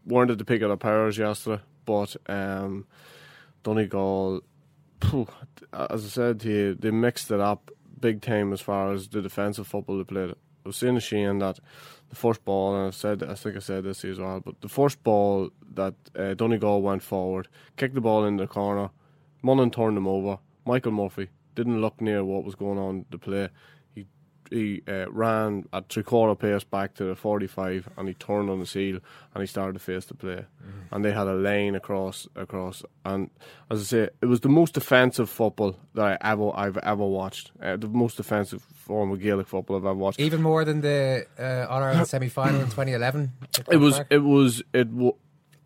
weren't 0.05 0.31
at 0.31 0.39
the 0.39 0.45
peak 0.45 0.61
of 0.61 0.69
their 0.69 0.77
powers 0.77 1.17
yesterday, 1.17 1.61
but 1.85 2.15
um, 2.27 2.85
Donegal, 3.63 4.41
phew, 5.01 5.27
as 5.71 6.05
I 6.05 6.09
said 6.09 6.39
to 6.41 6.49
you, 6.49 6.75
they 6.75 6.91
mixed 6.91 7.31
it 7.31 7.39
up. 7.39 7.71
big 7.99 8.21
time 8.21 8.53
as 8.53 8.61
far 8.61 8.91
as 8.93 9.07
the 9.07 9.21
defensive 9.21 9.67
football 9.67 9.97
they 9.97 10.03
played. 10.03 10.31
I 10.31 10.35
was 10.65 10.77
saying 10.77 10.95
to 10.95 11.01
Shane 11.01 11.39
that 11.39 11.59
the 12.09 12.15
first 12.15 12.43
ball, 12.43 12.75
and 12.75 12.87
I 12.87 12.91
said, 12.91 13.23
I 13.23 13.35
think 13.35 13.55
I 13.55 13.59
said 13.59 13.83
this 13.83 14.03
as 14.03 14.19
well, 14.19 14.39
but 14.39 14.61
the 14.61 14.69
first 14.69 15.03
ball 15.03 15.51
that 15.73 15.93
uh, 16.15 16.33
Donegal 16.33 16.81
went 16.81 17.03
forward, 17.03 17.47
kicked 17.77 17.95
the 17.95 18.01
ball 18.01 18.25
in 18.25 18.37
the 18.37 18.47
corner, 18.47 18.89
Monaghan 19.41 19.71
turned 19.71 19.97
him 19.97 20.07
over. 20.07 20.39
Michael 20.65 20.91
Murphy 20.91 21.29
didn't 21.55 21.81
look 21.81 22.01
near 22.01 22.23
what 22.23 22.43
was 22.43 22.55
going 22.55 22.77
on 22.77 23.05
the 23.09 23.17
play. 23.17 23.49
He 24.49 24.81
he 24.85 24.91
uh, 24.91 25.09
ran 25.09 25.65
at 25.73 25.89
three 25.89 26.03
quarter 26.03 26.35
pace 26.35 26.63
back 26.63 26.93
to 26.95 27.03
the 27.05 27.15
45 27.15 27.89
and 27.97 28.07
he 28.07 28.13
turned 28.13 28.49
on 28.49 28.59
the 28.59 28.65
seal 28.65 28.99
and 29.33 29.41
he 29.41 29.45
started 29.45 29.73
to 29.73 29.79
face 29.79 30.05
the 30.05 30.13
play. 30.13 30.45
Mm-hmm. 30.63 30.95
And 30.95 31.05
they 31.05 31.11
had 31.11 31.27
a 31.27 31.33
lane 31.33 31.75
across 31.75 32.27
across 32.35 32.83
and 33.05 33.29
as 33.69 33.81
I 33.81 33.83
say, 33.83 34.09
it 34.21 34.25
was 34.25 34.41
the 34.41 34.49
most 34.49 34.73
defensive 34.73 35.29
football 35.29 35.75
that 35.93 36.05
I 36.05 36.31
ever 36.31 36.51
I've 36.55 36.77
ever 36.77 37.05
watched. 37.05 37.51
Uh, 37.61 37.77
the 37.77 37.87
most 37.87 38.17
defensive 38.17 38.61
form 38.73 39.11
of 39.11 39.21
Gaelic 39.21 39.47
football 39.47 39.77
I've 39.77 39.85
ever 39.85 39.93
watched. 39.93 40.19
Even 40.19 40.41
more 40.41 40.65
than 40.65 40.81
the 40.81 41.25
uh, 41.37 41.71
All 41.71 41.83
Ireland 41.83 42.07
semi 42.07 42.29
final 42.29 42.61
in 42.61 42.67
2011. 42.67 43.31
It 43.71 43.77
was 43.77 44.01
it 44.09 44.19
was 44.19 44.63
it 44.73 44.89
was 44.89 45.13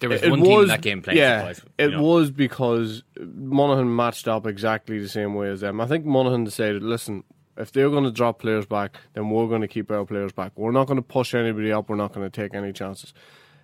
there 0.04 0.10
was 0.10 0.22
it 0.22 0.30
one 0.30 0.42
was, 0.42 0.50
team 0.50 0.62
in 0.62 0.68
that 0.68 0.82
game 0.82 1.02
playing. 1.02 1.18
Yeah, 1.18 1.54
it 1.78 1.92
know. 1.92 2.04
was 2.04 2.30
because 2.30 3.04
Monaghan 3.18 3.96
matched 3.96 4.28
up 4.28 4.46
exactly 4.46 5.00
the 5.00 5.08
same 5.08 5.34
way 5.34 5.50
as 5.50 5.62
them. 5.62 5.80
I 5.80 5.88
think 5.88 6.04
Monaghan 6.04 6.44
decided, 6.44 6.84
listen, 6.84 7.24
if 7.58 7.72
they're 7.72 7.90
going 7.90 8.04
to 8.04 8.12
drop 8.12 8.40
players 8.40 8.66
back, 8.66 8.98
then 9.14 9.30
we're 9.30 9.48
going 9.48 9.62
to 9.62 9.68
keep 9.68 9.92
our 9.92 10.06
players 10.06 10.32
back. 10.32 10.54
We're 10.56 10.72
not 10.72 10.88
going 10.88 10.98
to 10.98 11.04
push 11.04 11.34
anybody 11.34 11.72
up. 11.72 11.90
We're 11.90 11.96
not 11.96 12.14
going 12.14 12.30
to 12.30 12.42
take 12.42 12.56
any 12.56 12.74
chances. 12.74 13.14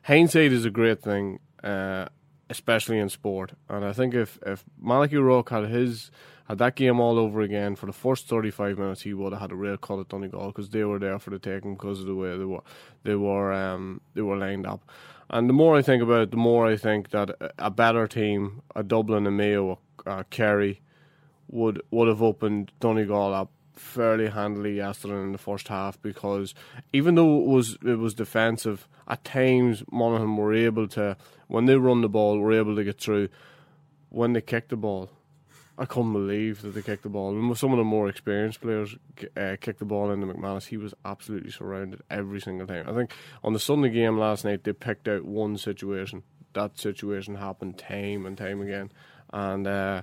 Hindsight 0.03 0.51
is 0.51 0.65
a 0.65 0.69
great 0.69 1.01
thing, 1.01 1.39
uh, 1.63 2.05
especially 2.49 2.99
in 2.99 3.09
sport. 3.09 3.53
And 3.67 3.83
I 3.83 3.93
think 3.93 4.13
if 4.13 4.39
if 4.45 4.63
Malachy 4.79 5.17
O'Rourke 5.17 5.49
had 5.49 5.65
his 5.65 6.11
had 6.47 6.57
that 6.59 6.75
game 6.75 6.99
all 6.99 7.19
over 7.19 7.41
again 7.41 7.75
for 7.75 7.85
the 7.85 7.93
first 7.93 8.27
35 8.27 8.77
minutes, 8.79 9.01
he 9.01 9.13
would 9.13 9.33
have 9.33 9.41
had 9.41 9.51
a 9.51 9.55
real 9.55 9.77
cut 9.77 9.99
at 9.99 10.09
Donegal 10.09 10.47
because 10.47 10.69
they 10.69 10.83
were 10.83 10.99
there 10.99 11.19
for 11.19 11.29
the 11.29 11.39
taking 11.39 11.75
because 11.75 11.99
of 11.99 12.07
the 12.07 12.15
way 12.15 12.37
they 12.37 12.45
were 12.45 12.63
they 13.03 13.15
were 13.15 13.53
um, 13.53 14.01
they 14.13 14.21
were 14.21 14.37
lined 14.37 14.65
up. 14.65 14.83
And 15.31 15.47
the 15.47 15.53
more 15.53 15.77
I 15.77 15.83
think 15.83 16.01
about 16.01 16.21
it, 16.21 16.31
the 16.31 16.37
more 16.37 16.65
I 16.65 16.75
think 16.75 17.11
that 17.11 17.29
a 17.59 17.69
better 17.69 18.07
team, 18.07 18.63
a 18.75 18.81
Dublin, 18.81 19.27
a 19.27 19.31
Mayo, 19.31 19.77
a 20.05 20.23
Kerry, 20.23 20.81
would 21.49 21.81
would 21.91 22.07
have 22.07 22.23
opened 22.23 22.71
Donegal 22.79 23.33
up 23.33 23.51
fairly 23.79 24.29
handily 24.29 24.75
yesterday 24.75 25.21
in 25.21 25.31
the 25.31 25.37
first 25.37 25.67
half 25.67 26.01
because 26.01 26.53
even 26.93 27.15
though 27.15 27.39
it 27.41 27.47
was 27.47 27.77
it 27.85 27.97
was 27.97 28.13
defensive, 28.13 28.87
at 29.07 29.23
times 29.23 29.83
Monaghan 29.91 30.35
were 30.37 30.53
able 30.53 30.87
to 30.89 31.17
when 31.47 31.65
they 31.65 31.75
run 31.75 32.01
the 32.01 32.09
ball 32.09 32.39
were 32.39 32.53
able 32.53 32.75
to 32.75 32.83
get 32.83 32.99
through. 32.99 33.29
When 34.11 34.33
they 34.33 34.41
kicked 34.41 34.69
the 34.69 34.75
ball, 34.75 35.11
I 35.79 35.85
couldn't 35.85 36.13
believe 36.13 36.61
that 36.63 36.71
they 36.71 36.81
kicked 36.81 37.03
the 37.03 37.09
ball. 37.09 37.29
And 37.29 37.57
some 37.57 37.71
of 37.71 37.77
the 37.77 37.85
more 37.85 38.09
experienced 38.09 38.59
players 38.59 38.97
uh, 39.37 39.55
kicked 39.61 39.79
the 39.79 39.85
ball 39.85 40.11
into 40.11 40.27
McManus. 40.27 40.67
He 40.67 40.77
was 40.77 40.93
absolutely 41.05 41.51
surrounded 41.51 42.01
every 42.09 42.41
single 42.41 42.67
time. 42.67 42.85
I 42.89 42.93
think 42.93 43.13
on 43.43 43.53
the 43.53 43.59
Sunday 43.59 43.89
game 43.89 44.17
last 44.17 44.43
night, 44.43 44.65
they 44.65 44.73
picked 44.73 45.07
out 45.07 45.23
one 45.23 45.57
situation. 45.57 46.23
That 46.53 46.77
situation 46.77 47.35
happened 47.35 47.77
time 47.77 48.25
and 48.25 48.37
time 48.37 48.61
again. 48.61 48.91
And 49.31 49.67
uh, 49.67 50.01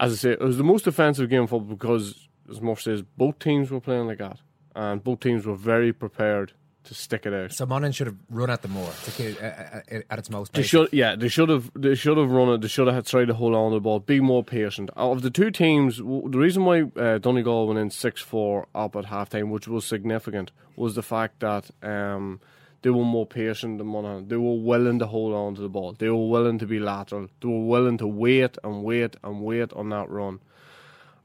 as 0.00 0.12
I 0.12 0.16
say, 0.16 0.30
it 0.32 0.40
was 0.40 0.58
the 0.58 0.64
most 0.64 0.86
offensive 0.88 1.30
game 1.30 1.46
football 1.46 1.76
because, 1.76 2.28
as 2.50 2.60
Murph 2.60 2.82
says, 2.82 3.02
both 3.16 3.38
teams 3.38 3.70
were 3.70 3.80
playing 3.80 4.06
like 4.06 4.18
that. 4.18 4.38
And 4.74 5.02
both 5.02 5.20
teams 5.20 5.46
were 5.46 5.54
very 5.54 5.92
prepared 5.92 6.52
to 6.86 6.94
stick 6.94 7.26
it 7.26 7.34
out. 7.34 7.52
So 7.52 7.66
Monaghan 7.66 7.92
should 7.92 8.06
have 8.06 8.16
run 8.30 8.50
at 8.50 8.62
the 8.62 8.68
more 8.68 8.90
to, 9.04 9.40
uh, 9.40 9.80
uh, 9.96 10.00
at 10.08 10.18
its 10.18 10.30
most. 10.30 10.52
They 10.52 10.62
should, 10.62 10.88
yeah, 10.92 11.16
they 11.16 11.28
should 11.28 11.48
have. 11.48 11.70
They 11.74 11.94
should 11.94 12.16
have 12.16 12.30
run 12.30 12.48
it. 12.50 12.60
They 12.60 12.68
should 12.68 12.86
have 12.86 13.06
tried 13.06 13.26
to 13.26 13.34
hold 13.34 13.54
on 13.54 13.70
to 13.70 13.76
the 13.76 13.80
ball, 13.80 14.00
be 14.00 14.20
more 14.20 14.44
patient. 14.44 14.90
Of 14.96 15.22
the 15.22 15.30
two 15.30 15.50
teams, 15.50 15.98
the 15.98 16.04
reason 16.04 16.64
why 16.64 16.82
uh, 16.96 17.18
Donegal 17.18 17.66
went 17.66 17.78
in 17.78 17.90
six 17.90 18.20
four 18.20 18.66
up 18.74 18.96
at 18.96 19.06
halftime, 19.06 19.50
which 19.50 19.68
was 19.68 19.84
significant, 19.84 20.52
was 20.76 20.94
the 20.94 21.02
fact 21.02 21.40
that. 21.40 21.70
Um, 21.82 22.40
they 22.82 22.90
were 22.90 23.04
more 23.04 23.26
patient 23.26 23.78
than 23.78 23.88
Monaghan. 23.88 24.28
They 24.28 24.36
were 24.36 24.58
willing 24.58 25.00
to 25.00 25.06
hold 25.06 25.34
on 25.34 25.56
to 25.56 25.60
the 25.60 25.68
ball. 25.68 25.94
They 25.98 26.08
were 26.08 26.28
willing 26.28 26.58
to 26.60 26.66
be 26.66 26.78
lateral. 26.78 27.26
They 27.40 27.48
were 27.48 27.64
willing 27.64 27.98
to 27.98 28.06
wait 28.06 28.58
and 28.62 28.84
wait 28.84 29.16
and 29.24 29.40
wait 29.40 29.72
on 29.72 29.88
that 29.88 30.08
run. 30.08 30.38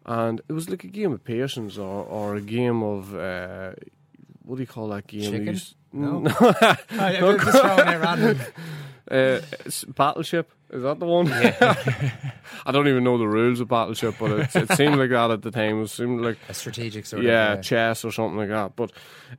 And 0.05 0.41
it 0.47 0.53
was 0.53 0.69
like 0.69 0.83
a 0.83 0.87
game 0.87 1.11
of 1.11 1.23
patience 1.23 1.77
or, 1.77 2.05
or 2.05 2.35
a 2.35 2.41
game 2.41 2.81
of 2.81 3.15
uh, 3.15 3.73
what 4.43 4.55
do 4.55 4.61
you 4.61 4.67
call 4.67 4.89
that 4.89 5.07
game? 5.07 5.31
Chicken? 5.31 5.47
Used, 5.47 5.75
no, 5.93 6.19
no. 6.19 6.31
oh, 6.39 7.37
just 7.37 7.61
throwing 7.61 7.87
it 7.87 7.99
random. 7.99 8.39
Uh, 9.09 9.41
Battleship 9.89 10.53
is 10.71 10.83
that 10.83 10.99
the 10.99 11.05
one? 11.05 11.27
Yeah. 11.27 11.75
I 12.65 12.71
don't 12.71 12.87
even 12.87 13.03
know 13.03 13.17
the 13.17 13.27
rules 13.27 13.59
of 13.59 13.67
Battleship, 13.67 14.15
but 14.17 14.31
it, 14.31 14.55
it 14.55 14.71
seemed 14.77 14.95
like 14.95 15.09
that 15.09 15.31
at 15.31 15.41
the 15.41 15.51
time. 15.51 15.81
It 15.81 15.89
seemed 15.89 16.21
like 16.21 16.37
a 16.47 16.53
strategic 16.53 17.05
sort 17.05 17.23
yeah, 17.23 17.53
of 17.53 17.57
yeah, 17.57 17.61
chess 17.61 18.05
or 18.05 18.11
something 18.11 18.37
like 18.37 18.49
that. 18.49 18.77
But 18.77 18.93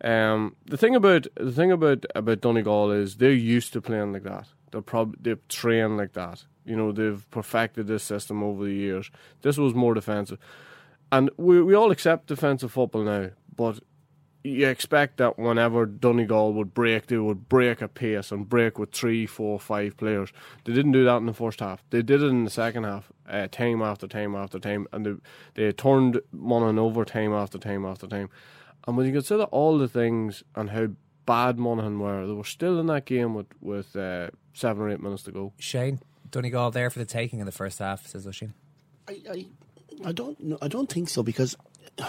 um, 0.07 0.57
the 0.67 0.77
thing 0.77 0.95
about 0.95 1.27
the 1.37 1.53
thing 1.53 1.73
about 1.73 2.05
about 2.15 2.43
Donegal 2.43 2.91
is 2.91 3.17
they're 3.17 3.33
used 3.33 3.73
to 3.73 3.81
playing 3.81 4.13
like 4.13 4.25
that. 4.25 4.47
They're 4.73 4.83
probably 4.83 5.19
they've 5.23 5.49
trained 5.49 5.97
like 5.97 6.13
that. 6.13 6.45
You 6.65 6.77
know, 6.77 6.93
they've 6.93 7.29
perfected 7.31 7.87
this 7.87 8.05
system 8.05 8.43
over 8.43 8.65
the 8.65 8.75
years. 8.75 9.11
This 9.43 9.59
was 9.59 9.75
more 9.75 9.95
defensive, 9.95 10.39
and 11.11 11.31
we 11.37 11.63
we 11.63 11.75
all 11.75 11.91
accept 11.91 12.27
defensive 12.27 12.73
football 12.73 13.03
now, 13.03 13.31
but 13.55 13.81
you 14.45 14.67
expect 14.67 15.19
that 15.19 15.39
whenever 15.39 15.87
Donegal 15.87 16.53
would 16.55 16.75
break, 16.75 17.07
they 17.07 17.19
would 17.19 17.49
break 17.49 17.81
a 17.81 17.89
pace 17.89 18.33
and 18.33 18.49
break 18.49 18.79
with 18.79 18.93
three, 18.93 19.25
four, 19.25 19.59
five 19.61 19.97
players. 19.97 20.33
They 20.65 20.73
didn't 20.73 20.93
do 20.93 21.05
that 21.05 21.19
in 21.19 21.27
the 21.27 21.33
first 21.33 21.61
half. 21.61 21.85
They 21.91 22.03
did 22.03 22.23
it 22.23 22.27
in 22.27 22.45
the 22.45 22.51
second 22.51 22.85
half, 22.85 23.13
uh, 23.29 23.47
time 23.51 23.83
after 23.83 24.09
time 24.09 24.35
after 24.35 24.59
time, 24.59 24.89
and 24.93 25.07
they 25.07 25.15
they 25.55 25.73
turned 25.73 26.21
Monaghan 26.33 26.79
over 26.79 27.05
time 27.05 27.33
after 27.33 27.59
time 27.59 27.85
after 27.85 28.07
time. 28.07 28.31
And 28.87 28.97
when 28.97 29.07
you 29.07 29.13
consider 29.13 29.45
all 29.45 29.79
the 29.79 29.89
things 29.89 30.43
and 30.57 30.71
how 30.71 30.89
bad 31.25 31.59
Monaghan 31.59 32.01
were, 32.01 32.27
they 32.27 32.33
were 32.33 32.45
still 32.45 32.81
in 32.81 32.87
that 32.87 33.05
game 33.05 33.35
with 33.35 33.47
with 33.61 33.95
uh, 33.95 34.31
seven 34.55 34.83
or 34.83 34.91
eight 34.91 35.01
minutes 35.01 35.23
to 35.25 35.33
go. 35.33 35.53
Shane 35.59 36.01
Donegal 36.33 36.73
there 36.73 36.91
for 36.91 36.99
the 36.99 37.05
taking 37.05 37.39
in 37.39 37.47
the 37.47 37.53
first 37.53 37.79
half, 37.79 38.07
says 38.07 38.27
Oisin. 38.27 38.55
I, 39.09 39.21
I, 39.31 39.47
I 40.07 40.13
don't 40.13 40.41
know. 40.41 40.59
I 40.61 40.67
don't 40.67 40.91
think 40.91 41.09
so 41.09 41.23
because 41.23 41.57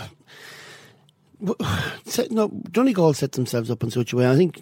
no, 2.31 2.49
Donegal 2.71 3.13
set 3.13 3.33
themselves 3.33 3.69
up 3.69 3.83
in 3.83 3.91
such 3.91 4.13
a 4.13 4.15
way. 4.15 4.29
I 4.29 4.35
think 4.35 4.59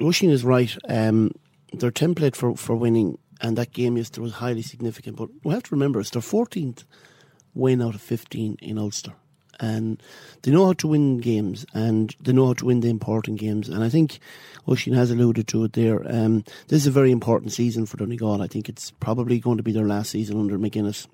Oisin 0.00 0.30
is 0.30 0.44
right. 0.44 0.76
Um, 0.88 1.32
their 1.72 1.90
template 1.90 2.36
for, 2.36 2.56
for 2.56 2.76
winning 2.76 3.18
and 3.40 3.56
that 3.56 3.72
game 3.72 3.96
yesterday 3.96 4.22
was 4.22 4.34
highly 4.34 4.62
significant. 4.62 5.16
But 5.16 5.30
we 5.44 5.54
have 5.54 5.62
to 5.64 5.74
remember 5.74 6.00
it's 6.00 6.10
their 6.10 6.22
14th 6.22 6.84
win 7.54 7.82
out 7.82 7.94
of 7.94 8.00
15 8.00 8.56
in 8.60 8.78
Ulster. 8.78 9.14
And 9.60 10.02
they 10.42 10.50
know 10.50 10.66
how 10.66 10.72
to 10.74 10.88
win 10.88 11.18
games 11.18 11.66
and 11.74 12.14
they 12.20 12.32
know 12.32 12.46
how 12.46 12.54
to 12.54 12.66
win 12.66 12.80
the 12.80 12.88
important 12.88 13.40
games. 13.40 13.68
And 13.68 13.82
I 13.82 13.88
think 13.88 14.20
Oisin 14.68 14.92
has 14.92 15.10
alluded 15.10 15.48
to 15.48 15.64
it 15.64 15.72
there. 15.72 16.02
Um, 16.06 16.44
this 16.68 16.82
is 16.82 16.86
a 16.86 16.92
very 16.92 17.10
important 17.10 17.52
season 17.52 17.86
for 17.86 17.96
Donegal. 17.96 18.42
I 18.42 18.46
think 18.46 18.68
it's 18.68 18.90
probably 18.92 19.40
going 19.40 19.56
to 19.56 19.62
be 19.62 19.72
their 19.72 19.86
last 19.86 20.10
season 20.10 20.38
under 20.38 20.58
McGuinness 20.58 21.06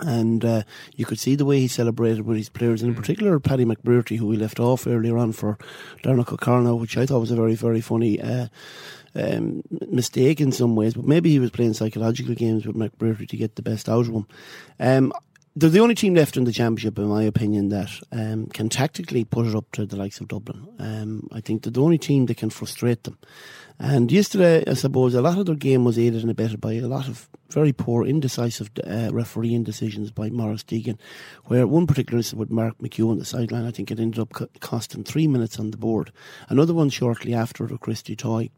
and 0.00 0.44
uh, 0.44 0.62
you 0.94 1.04
could 1.04 1.18
see 1.18 1.34
the 1.34 1.44
way 1.44 1.60
he 1.60 1.68
celebrated 1.68 2.22
with 2.22 2.36
his 2.36 2.48
players, 2.48 2.82
and 2.82 2.90
in 2.90 2.94
mm. 2.94 3.00
particular 3.00 3.38
Paddy 3.40 3.64
McBrearty, 3.64 4.16
who 4.16 4.26
we 4.26 4.36
left 4.36 4.60
off 4.60 4.86
earlier 4.86 5.16
on 5.18 5.32
for 5.32 5.58
Dermot 6.02 6.32
O'Connor, 6.32 6.76
which 6.76 6.96
I 6.96 7.06
thought 7.06 7.20
was 7.20 7.30
a 7.30 7.36
very, 7.36 7.54
very 7.54 7.80
funny 7.80 8.20
uh, 8.20 8.48
um, 9.14 9.62
mistake 9.88 10.40
in 10.40 10.52
some 10.52 10.76
ways. 10.76 10.94
But 10.94 11.06
maybe 11.06 11.30
he 11.30 11.38
was 11.38 11.50
playing 11.50 11.74
psychological 11.74 12.34
games 12.34 12.66
with 12.66 12.76
McBrearty 12.76 13.28
to 13.28 13.36
get 13.36 13.56
the 13.56 13.62
best 13.62 13.88
out 13.88 14.06
of 14.06 14.14
him. 14.14 14.26
Um, 14.78 15.12
they're 15.58 15.70
the 15.70 15.80
only 15.80 15.94
team 15.94 16.14
left 16.14 16.36
in 16.36 16.44
the 16.44 16.52
championship, 16.52 16.98
in 16.98 17.06
my 17.08 17.24
opinion, 17.24 17.68
that 17.70 17.90
um, 18.12 18.46
can 18.46 18.68
tactically 18.68 19.24
put 19.24 19.46
it 19.46 19.56
up 19.56 19.70
to 19.72 19.86
the 19.86 19.96
likes 19.96 20.20
of 20.20 20.28
Dublin. 20.28 20.68
Um, 20.78 21.28
I 21.32 21.40
think 21.40 21.62
they're 21.62 21.72
the 21.72 21.82
only 21.82 21.98
team 21.98 22.26
that 22.26 22.36
can 22.36 22.50
frustrate 22.50 23.04
them. 23.04 23.18
And 23.80 24.10
yesterday, 24.10 24.64
I 24.66 24.74
suppose, 24.74 25.14
a 25.14 25.22
lot 25.22 25.38
of 25.38 25.46
their 25.46 25.54
game 25.54 25.84
was 25.84 25.98
aided 25.98 26.22
and 26.22 26.30
abetted 26.30 26.60
by 26.60 26.74
a 26.74 26.86
lot 26.86 27.08
of 27.08 27.28
very 27.50 27.72
poor, 27.72 28.04
indecisive 28.04 28.70
uh, 28.86 29.10
refereeing 29.12 29.64
decisions 29.64 30.10
by 30.10 30.30
Maurice 30.30 30.64
Deegan, 30.64 30.98
where 31.46 31.66
one 31.66 31.86
particular 31.86 32.18
instance 32.18 32.38
with 32.38 32.50
Mark 32.50 32.78
McHugh 32.78 33.10
on 33.10 33.18
the 33.18 33.24
sideline, 33.24 33.64
I 33.64 33.70
think 33.70 33.90
it 33.90 34.00
ended 34.00 34.20
up 34.20 34.32
co- 34.32 34.48
costing 34.60 35.04
three 35.04 35.26
minutes 35.26 35.58
on 35.58 35.70
the 35.70 35.76
board. 35.76 36.12
Another 36.48 36.74
one 36.74 36.90
shortly 36.90 37.34
after 37.34 37.64
with 37.64 37.80
Christy 37.80 38.14
Toye 38.16 38.50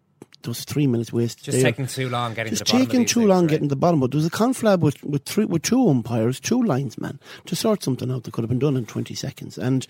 was 0.47 0.65
three 0.65 0.87
minutes 0.87 1.13
wasted. 1.13 1.45
Just 1.45 1.57
there. 1.57 1.65
taking 1.71 1.87
too 1.87 2.09
long 2.09 2.35
getting 2.35 2.51
Just 2.53 2.67
to 2.67 2.73
the 2.73 2.79
bottom. 2.79 2.87
taking 2.87 3.07
too 3.07 3.21
things, 3.21 3.29
long 3.29 3.41
right? 3.43 3.51
getting 3.51 3.69
to 3.69 3.75
the 3.75 3.77
bottom. 3.81 4.01
But 4.01 4.11
there 4.13 4.19
was 4.19 4.27
a 4.27 4.31
conflab 4.31 4.81
with 4.81 5.03
with 5.05 5.25
three 5.25 5.45
with 5.45 5.63
two 5.63 5.89
umpires, 5.89 6.41
two 6.41 6.63
linesmen 6.63 7.19
to 7.47 7.57
sort 7.57 7.83
something 7.83 8.11
out 8.11 8.25
that 8.25 8.33
could 8.33 8.43
have 8.43 8.49
been 8.49 8.59
done 8.59 8.77
in 8.77 8.87
twenty 8.87 9.15
seconds, 9.15 9.59
and 9.59 9.87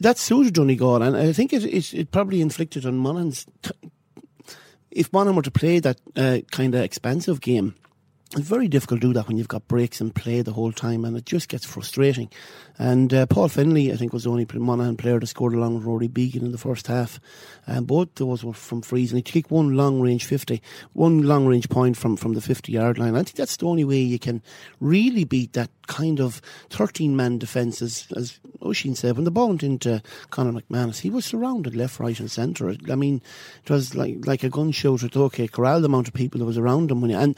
that 0.00 0.18
suited 0.18 0.54
Donegal. 0.54 1.02
And 1.02 1.16
I 1.16 1.32
think 1.32 1.52
it 1.52 1.64
it, 1.64 1.92
it 1.94 2.10
probably 2.10 2.40
inflicted 2.40 2.86
on 2.86 2.96
Mullins. 2.96 3.46
T- 3.62 3.70
if 4.90 5.12
Monaghan 5.12 5.36
were 5.36 5.42
to 5.42 5.50
play 5.50 5.78
that 5.80 6.00
uh, 6.16 6.38
kind 6.50 6.74
of 6.74 6.82
expensive 6.82 7.40
game 7.40 7.74
it's 8.36 8.46
very 8.46 8.68
difficult 8.68 9.00
to 9.00 9.06
do 9.06 9.14
that 9.14 9.26
when 9.26 9.38
you've 9.38 9.48
got 9.48 9.66
breaks 9.68 10.02
in 10.02 10.10
play 10.10 10.42
the 10.42 10.52
whole 10.52 10.72
time, 10.72 11.06
and 11.06 11.16
it 11.16 11.24
just 11.24 11.48
gets 11.48 11.64
frustrating. 11.64 12.30
And 12.78 13.12
uh, 13.14 13.26
Paul 13.26 13.48
Finlay, 13.48 13.90
I 13.90 13.96
think, 13.96 14.12
was 14.12 14.24
the 14.24 14.30
only 14.30 14.46
Monaghan 14.52 14.98
player 14.98 15.18
that 15.18 15.26
scored 15.26 15.54
along 15.54 15.76
with 15.76 15.84
Rory 15.84 16.08
Beggan 16.08 16.44
in 16.44 16.52
the 16.52 16.58
first 16.58 16.88
half. 16.88 17.18
And 17.66 17.86
both 17.86 18.14
those 18.16 18.44
were 18.44 18.52
from 18.52 18.82
frees, 18.82 19.12
and 19.12 19.18
he 19.18 19.22
took 19.22 19.50
one 19.50 19.76
long 19.76 20.00
range 20.02 20.26
50, 20.26 20.62
one 20.92 21.22
long 21.22 21.46
range 21.46 21.70
point 21.70 21.96
from, 21.96 22.16
from 22.16 22.34
the 22.34 22.42
50 22.42 22.70
yard 22.70 22.98
line. 22.98 23.14
I 23.14 23.22
think 23.22 23.36
that's 23.36 23.56
the 23.56 23.66
only 23.66 23.84
way 23.84 23.98
you 23.98 24.18
can 24.18 24.42
really 24.78 25.24
beat 25.24 25.54
that 25.54 25.70
kind 25.86 26.20
of 26.20 26.42
13 26.70 27.16
man 27.16 27.38
defence, 27.38 27.80
as, 27.80 28.06
as 28.14 28.38
Oisín 28.60 28.94
said. 28.94 29.16
When 29.16 29.24
the 29.24 29.30
ball 29.30 29.48
went 29.48 29.62
into 29.62 30.02
Conor 30.30 30.52
McManus, 30.60 31.00
he 31.00 31.10
was 31.10 31.24
surrounded 31.24 31.74
left, 31.74 31.98
right, 31.98 32.18
and 32.20 32.30
centre. 32.30 32.74
I 32.90 32.94
mean, 32.94 33.22
it 33.64 33.70
was 33.70 33.94
like, 33.94 34.26
like 34.26 34.44
a 34.44 34.50
gunshot 34.50 35.02
at 35.02 35.16
OK 35.16 35.48
Corral, 35.48 35.80
the 35.80 35.86
amount 35.86 36.08
of 36.08 36.14
people 36.14 36.38
that 36.38 36.44
was 36.44 36.58
around 36.58 36.90
him. 36.90 37.00
When 37.00 37.10
he, 37.10 37.16
and 37.16 37.36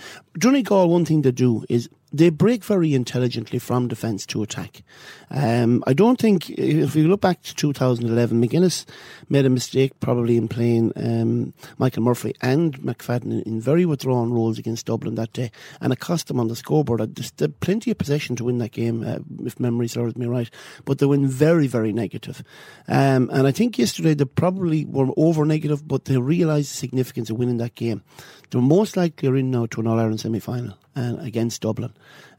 Donegal, 0.81 0.93
one 0.93 1.05
thing 1.05 1.23
they 1.23 1.33
do 1.33 1.65
is 1.69 1.89
they 2.13 2.31
break 2.31 2.65
very 2.65 2.95
intelligently 2.95 3.59
from 3.59 3.87
defence 3.87 4.27
to 4.27 4.43
attack. 4.43 4.83
Um, 5.31 5.85
I 5.87 5.93
don't 5.93 6.21
think, 6.21 6.51
if 6.51 6.97
you 6.97 7.07
look 7.07 7.21
back 7.21 7.43
to 7.43 7.55
2011, 7.55 8.41
McGuinness 8.41 8.85
made 9.29 9.47
a 9.47 9.51
mistake 9.51 9.93
probably 10.01 10.37
in 10.37 10.49
playing 10.49 10.93
um, 10.97 11.55
Michael 11.79 12.03
Murphy 12.03 12.35
and 12.43 12.77
McFadden 12.81 13.43
in, 13.45 13.61
very 13.61 13.85
withdrawn 13.87 14.33
roles 14.33 14.59
against 14.59 14.87
Dublin 14.87 15.15
that 15.17 15.33
day, 15.33 15.53
and 15.81 15.93
it 15.93 16.01
cost 16.01 16.27
them 16.27 16.41
on 16.41 16.49
the 16.49 16.57
scoreboard. 16.57 17.15
They 17.15 17.45
had 17.45 17.61
plenty 17.61 17.93
of 17.93 17.99
possession 17.99 18.35
to 18.37 18.45
win 18.45 18.59
that 18.59 18.73
game, 18.73 19.05
uh, 19.07 19.19
if 19.45 19.61
memory 19.61 19.87
serves 19.87 20.17
me 20.17 20.27
right, 20.27 20.51
but 20.85 20.99
they 20.99 21.07
went 21.07 21.27
very, 21.27 21.69
very 21.69 21.93
negative. 21.93 22.43
Um, 22.89 23.31
and 23.33 23.47
I 23.47 23.53
think 23.53 23.79
yesterday 23.79 24.15
they 24.15 24.25
probably 24.25 24.85
were 24.85 25.11
over 25.17 25.45
negative, 25.45 25.87
but 25.87 26.07
they 26.07 26.17
realised 26.17 26.73
the 26.73 26.77
significance 26.77 27.31
of 27.31 27.39
winning 27.39 27.59
that 27.59 27.77
game. 27.77 28.03
They're 28.51 28.61
most 28.61 28.97
likely 28.97 29.29
are 29.29 29.37
in 29.37 29.51
now 29.51 29.67
to 29.67 29.81
an 29.81 29.87
All 29.87 29.99
Ireland 29.99 30.21
semi 30.21 30.41
final 30.41 30.77
uh, 30.97 31.17
against 31.21 31.63
Dublin. 31.63 31.93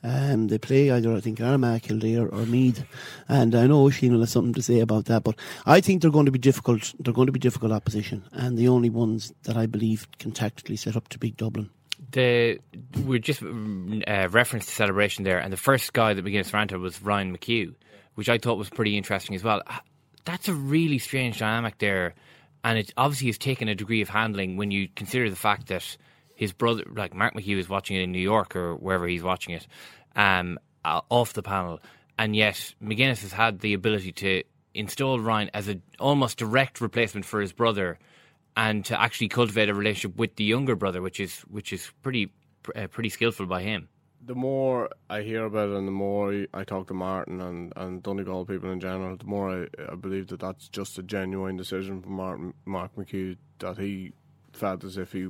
Um, 0.04 0.48
they 0.48 0.58
play 0.58 0.92
either, 0.92 1.14
I 1.16 1.20
think, 1.20 1.40
Armagh, 1.40 1.84
Kildare, 1.84 2.28
or 2.28 2.46
Meath. 2.46 2.84
And 3.30 3.54
I 3.56 3.68
know 3.68 3.90
Sheen 3.90 4.14
will 4.14 4.22
have 4.22 4.30
something 4.30 4.54
to 4.54 4.62
say 4.62 4.80
about 4.80 5.06
that, 5.06 5.24
but 5.24 5.36
I 5.66 5.80
think 5.80 6.02
they're 6.02 6.12
going 6.12 6.26
to 6.26 6.32
be 6.32 6.40
difficult. 6.40 6.94
They're 7.00 7.14
going 7.14 7.28
to 7.28 7.32
be 7.32 7.40
difficult 7.40 7.72
opposition, 7.72 8.24
and 8.32 8.58
the 8.58 8.68
only 8.68 8.90
ones 8.90 9.34
that 9.44 9.58
I 9.58 9.68
believe 9.68 10.08
can 10.20 10.32
tactically 10.32 10.76
set 10.76 10.96
up 10.96 11.08
to 11.10 11.20
beat 11.20 11.38
Dublin. 11.38 11.70
The 12.12 12.60
we 13.06 13.20
just 13.20 13.44
uh, 13.44 14.28
referenced 14.32 14.68
the 14.68 14.74
celebration 14.74 15.24
there, 15.24 15.40
and 15.40 15.54
the 15.54 15.58
first 15.58 15.94
guy 15.94 16.14
that 16.14 16.24
began 16.24 16.44
to 16.44 16.78
was 16.78 17.02
Ryan 17.02 17.38
McHugh, 17.38 17.74
which 18.16 18.28
I 18.28 18.38
thought 18.38 18.58
was 18.58 18.70
pretty 18.70 18.98
interesting 18.98 19.36
as 19.36 19.44
well. 19.44 19.62
That's 20.26 20.48
a 20.48 20.54
really 20.54 20.98
strange 20.98 21.40
dynamic 21.40 21.78
there, 21.78 22.16
and 22.64 22.78
it 22.78 22.94
obviously 22.98 23.28
has 23.28 23.38
taken 23.38 23.68
a 23.68 23.76
degree 23.76 24.02
of 24.02 24.10
handling 24.10 24.58
when 24.58 24.72
you 24.72 24.88
consider 24.96 25.30
the 25.30 25.36
fact 25.36 25.68
that 25.68 25.98
his 26.36 26.54
brother, 26.54 26.84
like 26.96 27.14
Mark 27.14 27.34
McHugh, 27.34 27.58
is 27.58 27.70
watching 27.70 27.98
it 27.98 28.02
in 28.02 28.12
New 28.12 28.20
York 28.20 28.56
or 28.56 28.76
wherever 28.76 29.08
he's 29.08 29.24
watching 29.24 29.54
it, 29.54 29.68
um, 30.16 30.60
uh, 30.84 31.02
off 31.10 31.34
the 31.34 31.44
panel, 31.44 31.80
and 32.18 32.36
yet 32.36 32.74
McGuinness 32.82 33.22
has 33.22 33.32
had 33.32 33.60
the 33.60 33.74
ability 33.74 34.12
to 34.14 34.44
install 34.74 35.20
Ryan 35.20 35.50
as 35.54 35.70
a 35.70 35.80
almost 36.00 36.38
direct 36.38 36.82
replacement 36.82 37.26
for 37.26 37.42
his 37.42 37.54
brother, 37.54 38.00
and 38.58 38.84
to 38.86 39.00
actually 39.00 39.30
cultivate 39.30 39.70
a 39.70 39.74
relationship 39.74 40.18
with 40.18 40.36
the 40.36 40.44
younger 40.44 40.76
brother, 40.76 41.02
which 41.02 41.20
is 41.20 41.40
which 41.42 41.72
is 41.72 41.92
pretty 42.02 42.32
uh, 42.76 42.88
pretty 42.88 43.10
skillful 43.10 43.46
by 43.46 43.62
him. 43.62 43.88
The 44.24 44.36
more 44.36 44.90
I 45.10 45.22
hear 45.22 45.46
about 45.46 45.70
it, 45.70 45.76
and 45.76 45.88
the 45.88 45.92
more 45.92 46.46
I 46.54 46.64
talk 46.64 46.88
to 46.88 46.94
Martin 46.94 47.42
and 47.42 47.74
and 47.76 48.04
Donegal 48.04 48.46
people 48.46 48.72
in 48.72 48.80
general, 48.80 49.18
the 49.18 49.26
more 49.26 49.64
I, 49.64 49.92
I 49.92 49.96
believe 49.96 50.28
that 50.28 50.40
that's 50.40 50.68
just 50.68 50.98
a 51.00 51.04
genuine 51.04 51.58
decision 51.58 52.02
from 52.02 52.14
Martin, 52.14 52.54
Mark 52.66 52.96
McHugh 52.96 53.38
that 53.60 53.78
he 53.78 54.14
felt 54.54 54.84
as 54.84 54.98
if 54.98 55.12
he 55.12 55.30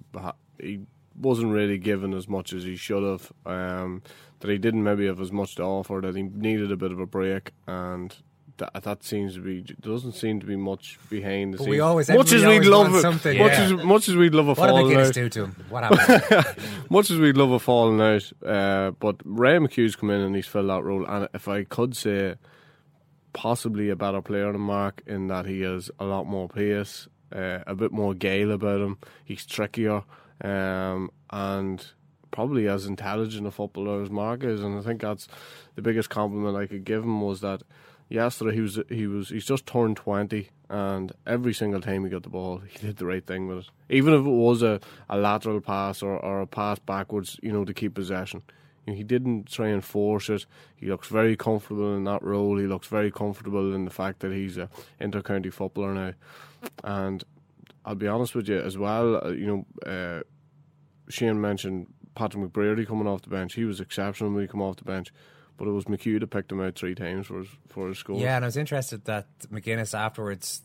he 0.59 0.81
wasn't 1.19 1.51
really 1.51 1.77
given 1.77 2.13
as 2.13 2.27
much 2.27 2.53
as 2.53 2.63
he 2.63 2.75
should 2.75 3.03
have. 3.03 3.31
Um, 3.45 4.01
that 4.39 4.49
he 4.49 4.57
didn't 4.57 4.83
maybe 4.83 5.05
have 5.05 5.21
as 5.21 5.31
much 5.31 5.55
to 5.55 5.63
offer. 5.63 6.01
That 6.01 6.15
he 6.15 6.23
needed 6.23 6.71
a 6.71 6.77
bit 6.77 6.91
of 6.91 6.99
a 6.99 7.05
break, 7.05 7.51
and 7.67 8.15
that, 8.57 8.83
that 8.83 9.03
seems 9.03 9.35
to 9.35 9.41
be 9.41 9.61
doesn't 9.61 10.13
seem 10.13 10.39
to 10.39 10.45
be 10.45 10.55
much 10.55 10.99
behind 11.09 11.53
the 11.53 11.57
scenes. 11.59 11.69
We 11.69 11.79
always 11.79 12.09
much 12.09 12.31
as 12.33 12.45
we'd 12.45 12.65
love 12.65 12.93
it, 12.95 13.01
something. 13.01 13.37
Much 13.37 13.51
yeah. 13.51 13.63
as 13.63 13.71
much 13.73 14.09
as 14.09 14.15
we'd 14.15 14.33
love 14.33 14.47
a 14.47 14.53
what 14.53 14.69
falling 14.69 14.95
out. 14.95 15.07
out. 15.07 15.13
do 15.13 15.29
to 15.29 15.43
him? 15.45 15.65
What 15.69 15.83
happened? 15.97 16.55
much 16.89 17.09
as 17.09 17.19
we'd 17.19 17.37
love 17.37 17.51
a 17.51 17.59
falling 17.59 18.01
out, 18.01 18.31
uh, 18.45 18.91
but 18.91 19.17
Ray 19.23 19.57
McHugh's 19.57 19.95
come 19.95 20.09
in 20.09 20.21
and 20.21 20.35
he's 20.35 20.47
filled 20.47 20.69
that 20.69 20.83
role. 20.83 21.05
And 21.05 21.27
if 21.33 21.47
I 21.47 21.63
could 21.63 21.95
say, 21.95 22.35
possibly 23.33 23.89
a 23.89 23.95
better 23.95 24.21
player 24.21 24.51
than 24.51 24.61
Mark 24.61 25.01
in 25.05 25.27
that 25.27 25.45
he 25.45 25.61
has 25.61 25.89
a 25.99 26.05
lot 26.05 26.25
more 26.25 26.49
pace, 26.49 27.07
uh, 27.33 27.59
a 27.65 27.75
bit 27.75 27.91
more 27.91 28.13
gale 28.13 28.51
about 28.51 28.81
him. 28.81 28.97
He's 29.23 29.45
trickier 29.45 30.03
um, 30.43 31.11
and 31.29 31.85
probably 32.31 32.67
as 32.67 32.85
intelligent 32.85 33.47
a 33.47 33.51
footballer 33.51 34.01
as 34.01 34.09
Mark 34.09 34.43
is. 34.43 34.61
And 34.61 34.77
I 34.77 34.81
think 34.81 35.01
that's 35.01 35.27
the 35.75 35.81
biggest 35.81 36.09
compliment 36.09 36.57
I 36.57 36.67
could 36.67 36.83
give 36.83 37.03
him 37.03 37.21
was 37.21 37.41
that 37.41 37.61
yesterday 38.11 38.53
he 38.55 38.61
was 38.61 38.79
he 38.89 39.07
was 39.07 39.29
he's 39.29 39.45
just 39.45 39.65
turned 39.65 39.97
twenty, 39.97 40.49
and 40.69 41.11
every 41.25 41.53
single 41.53 41.81
time 41.81 42.03
he 42.03 42.09
got 42.09 42.23
the 42.23 42.29
ball, 42.29 42.59
he 42.59 42.77
did 42.79 42.97
the 42.97 43.05
right 43.05 43.25
thing 43.25 43.47
with 43.47 43.59
it. 43.59 43.69
Even 43.89 44.13
if 44.13 44.19
it 44.19 44.29
was 44.29 44.61
a, 44.61 44.79
a 45.09 45.17
lateral 45.17 45.61
pass 45.61 46.03
or, 46.03 46.17
or 46.19 46.41
a 46.41 46.47
pass 46.47 46.79
backwards, 46.79 47.39
you 47.41 47.51
know, 47.51 47.65
to 47.65 47.73
keep 47.73 47.93
possession. 47.93 48.43
You 48.85 48.93
know, 48.93 48.97
he 48.97 49.03
didn't 49.03 49.47
try 49.47 49.67
and 49.67 49.83
force 49.83 50.29
it. 50.29 50.45
He 50.75 50.87
looks 50.87 51.07
very 51.07 51.35
comfortable 51.35 51.95
in 51.95 52.03
that 52.05 52.23
role. 52.23 52.57
He 52.57 52.65
looks 52.65 52.87
very 52.87 53.11
comfortable 53.11 53.73
in 53.73 53.85
the 53.85 53.91
fact 53.91 54.19
that 54.21 54.31
he's 54.31 54.57
a 54.57 54.69
inter-county 54.99 55.51
footballer 55.51 55.93
now, 55.93 56.13
and 56.83 57.23
I'll 57.85 57.95
be 57.95 58.07
honest 58.07 58.35
with 58.35 58.47
you 58.47 58.59
as 58.59 58.77
well. 58.77 59.25
Uh, 59.25 59.29
you 59.29 59.65
know, 59.85 59.91
uh, 59.91 60.21
Shane 61.09 61.39
mentioned 61.39 61.87
Patrick 62.15 62.43
McBrearty 62.43 62.87
coming 62.87 63.07
off 63.07 63.21
the 63.21 63.29
bench. 63.29 63.53
He 63.53 63.65
was 63.65 63.79
exceptional 63.79 64.31
when 64.31 64.41
he 64.41 64.47
came 64.47 64.61
off 64.61 64.77
the 64.77 64.83
bench, 64.83 65.13
but 65.61 65.69
it 65.69 65.73
was 65.73 65.85
McHugh 65.85 66.19
that 66.19 66.31
picked 66.31 66.51
him 66.51 66.59
out 66.59 66.73
three 66.73 66.95
times 66.95 67.27
for 67.27 67.37
his 67.37 67.47
for 67.67 67.87
his 67.89 67.99
score. 67.99 68.19
Yeah, 68.19 68.35
and 68.35 68.43
I 68.43 68.47
was 68.47 68.57
interested 68.57 69.05
that 69.05 69.27
McGuinness 69.51 69.95
afterwards 69.95 70.63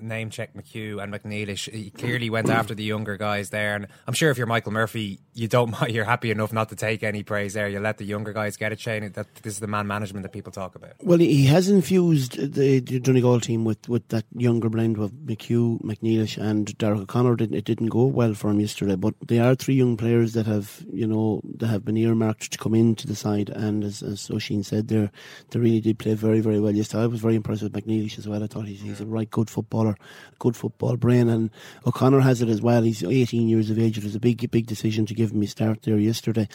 name 0.00 0.30
check 0.30 0.54
McHugh 0.54 1.02
and 1.02 1.12
MacNiallais. 1.12 1.72
He 1.72 1.90
clearly 1.90 2.30
went 2.30 2.48
after 2.48 2.74
the 2.74 2.84
younger 2.84 3.16
guys 3.16 3.50
there, 3.50 3.74
and 3.74 3.86
I'm 4.06 4.14
sure 4.14 4.30
if 4.30 4.38
you're 4.38 4.46
Michael 4.46 4.72
Murphy, 4.72 5.20
you 5.34 5.48
don't 5.48 5.74
you're 5.88 6.04
happy 6.04 6.30
enough 6.30 6.52
not 6.52 6.68
to 6.70 6.76
take 6.76 7.02
any 7.02 7.22
praise 7.22 7.54
there. 7.54 7.68
You 7.68 7.80
let 7.80 7.98
the 7.98 8.04
younger 8.04 8.32
guys 8.32 8.56
get 8.56 8.72
it. 8.72 8.80
Shane, 8.80 9.10
that 9.12 9.34
this 9.42 9.54
is 9.54 9.60
the 9.60 9.66
man 9.66 9.86
management 9.86 10.22
that 10.22 10.32
people 10.32 10.52
talk 10.52 10.74
about. 10.74 10.92
Well, 11.02 11.18
he 11.18 11.46
has 11.46 11.68
infused 11.68 12.54
the, 12.54 12.80
Donegal 12.80 13.40
team 13.40 13.64
with, 13.64 13.88
with 13.88 14.08
that 14.08 14.24
younger 14.34 14.68
blend 14.68 14.98
of 14.98 15.12
McHugh, 15.12 15.80
MacNiallais, 15.82 16.38
and 16.38 16.66
Darach 16.78 17.02
O'Connor. 17.02 17.36
It 17.40 17.64
didn't 17.64 17.88
go 17.88 18.04
well 18.04 18.34
for 18.34 18.50
him 18.50 18.60
yesterday, 18.60 18.96
but 18.96 19.14
they 19.26 19.38
are 19.38 19.54
three 19.54 19.74
young 19.74 19.96
players 19.96 20.32
that 20.32 20.46
have 20.46 20.84
you 20.92 21.06
know 21.06 21.40
that 21.56 21.68
have 21.68 21.84
been 21.84 21.96
earmarked 21.96 22.50
to 22.52 22.58
come 22.58 22.74
into 22.74 23.06
the 23.06 23.16
side, 23.16 23.50
and 23.50 23.84
as, 23.84 24.02
as 24.02 24.28
Oisín 24.28 24.64
said, 24.64 24.88
they 24.88 25.10
they 25.50 25.60
really 25.60 25.80
did 25.80 25.98
play 25.98 26.14
very 26.14 26.40
very 26.40 26.60
well 26.60 26.74
yesterday. 26.74 27.04
I 27.04 27.06
was 27.06 27.20
very 27.20 27.36
impressed 27.36 27.62
with 27.62 27.72
MacNiallais 27.72 28.18
as 28.18 28.28
well. 28.28 28.42
I 28.42 28.46
thought 28.46 28.66
he's, 28.66 28.80
he's 28.80 29.00
a 29.00 29.06
right 29.06 29.30
good 29.30 29.50
footballer, 29.58 29.96
good 30.38 30.56
football 30.56 30.96
brain, 30.96 31.28
and 31.28 31.50
O'Connor 31.84 32.20
has 32.20 32.40
it 32.42 32.48
as 32.48 32.62
well. 32.62 32.82
He's 32.82 33.02
18 33.02 33.48
years 33.48 33.70
of 33.70 33.78
age. 33.78 33.98
It 33.98 34.04
was 34.04 34.14
a 34.14 34.20
big, 34.20 34.48
big 34.50 34.66
decision 34.66 35.04
to 35.06 35.14
give 35.14 35.32
him 35.32 35.40
his 35.40 35.50
start 35.50 35.82
there 35.82 35.98
yesterday. 35.98 36.48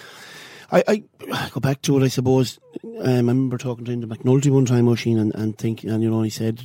I, 0.71 0.83
I 0.87 1.49
go 1.49 1.59
back 1.59 1.81
to 1.83 1.97
it, 1.97 2.03
I 2.03 2.07
suppose. 2.07 2.59
Um, 2.83 3.01
I 3.01 3.15
remember 3.17 3.57
talking 3.57 3.85
to 3.85 3.91
him 3.91 4.01
McNulty 4.01 4.49
one 4.49 4.65
time, 4.65 4.85
Oisín, 4.85 5.19
and, 5.19 5.35
and 5.35 5.57
thinking, 5.57 5.89
and 5.89 6.01
you 6.01 6.09
know, 6.09 6.21
he 6.21 6.29
said 6.29 6.61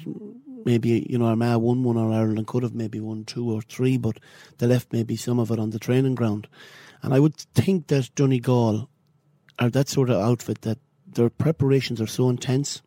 maybe 0.65 1.07
you 1.11 1.19
know 1.19 1.27
Armagh 1.27 1.61
won 1.61 1.83
one 1.83 1.97
or 1.97 2.13
Ireland 2.13 2.47
could 2.47 2.63
have 2.63 2.75
maybe 2.75 3.01
won 3.01 3.25
two 3.25 3.51
or 3.51 3.63
three, 3.63 3.99
but 3.99 4.19
they 4.59 4.67
left 4.69 4.93
maybe 4.93 5.17
some 5.17 5.41
of 5.41 5.51
it 5.51 5.59
on 5.59 5.71
the 5.71 5.79
training 5.79 6.15
ground. 6.15 6.47
And 7.03 7.13
I 7.13 7.21
would 7.21 7.35
think 7.37 7.89
that 7.89 8.15
Donegal 8.15 8.89
are 9.59 9.71
that 9.71 9.89
sort 9.89 10.11
of 10.11 10.21
outfit 10.21 10.63
that 10.63 10.79
their 11.07 11.31
preparations 11.31 12.01
are 12.01 12.07
so 12.07 12.29
intense 12.29 12.83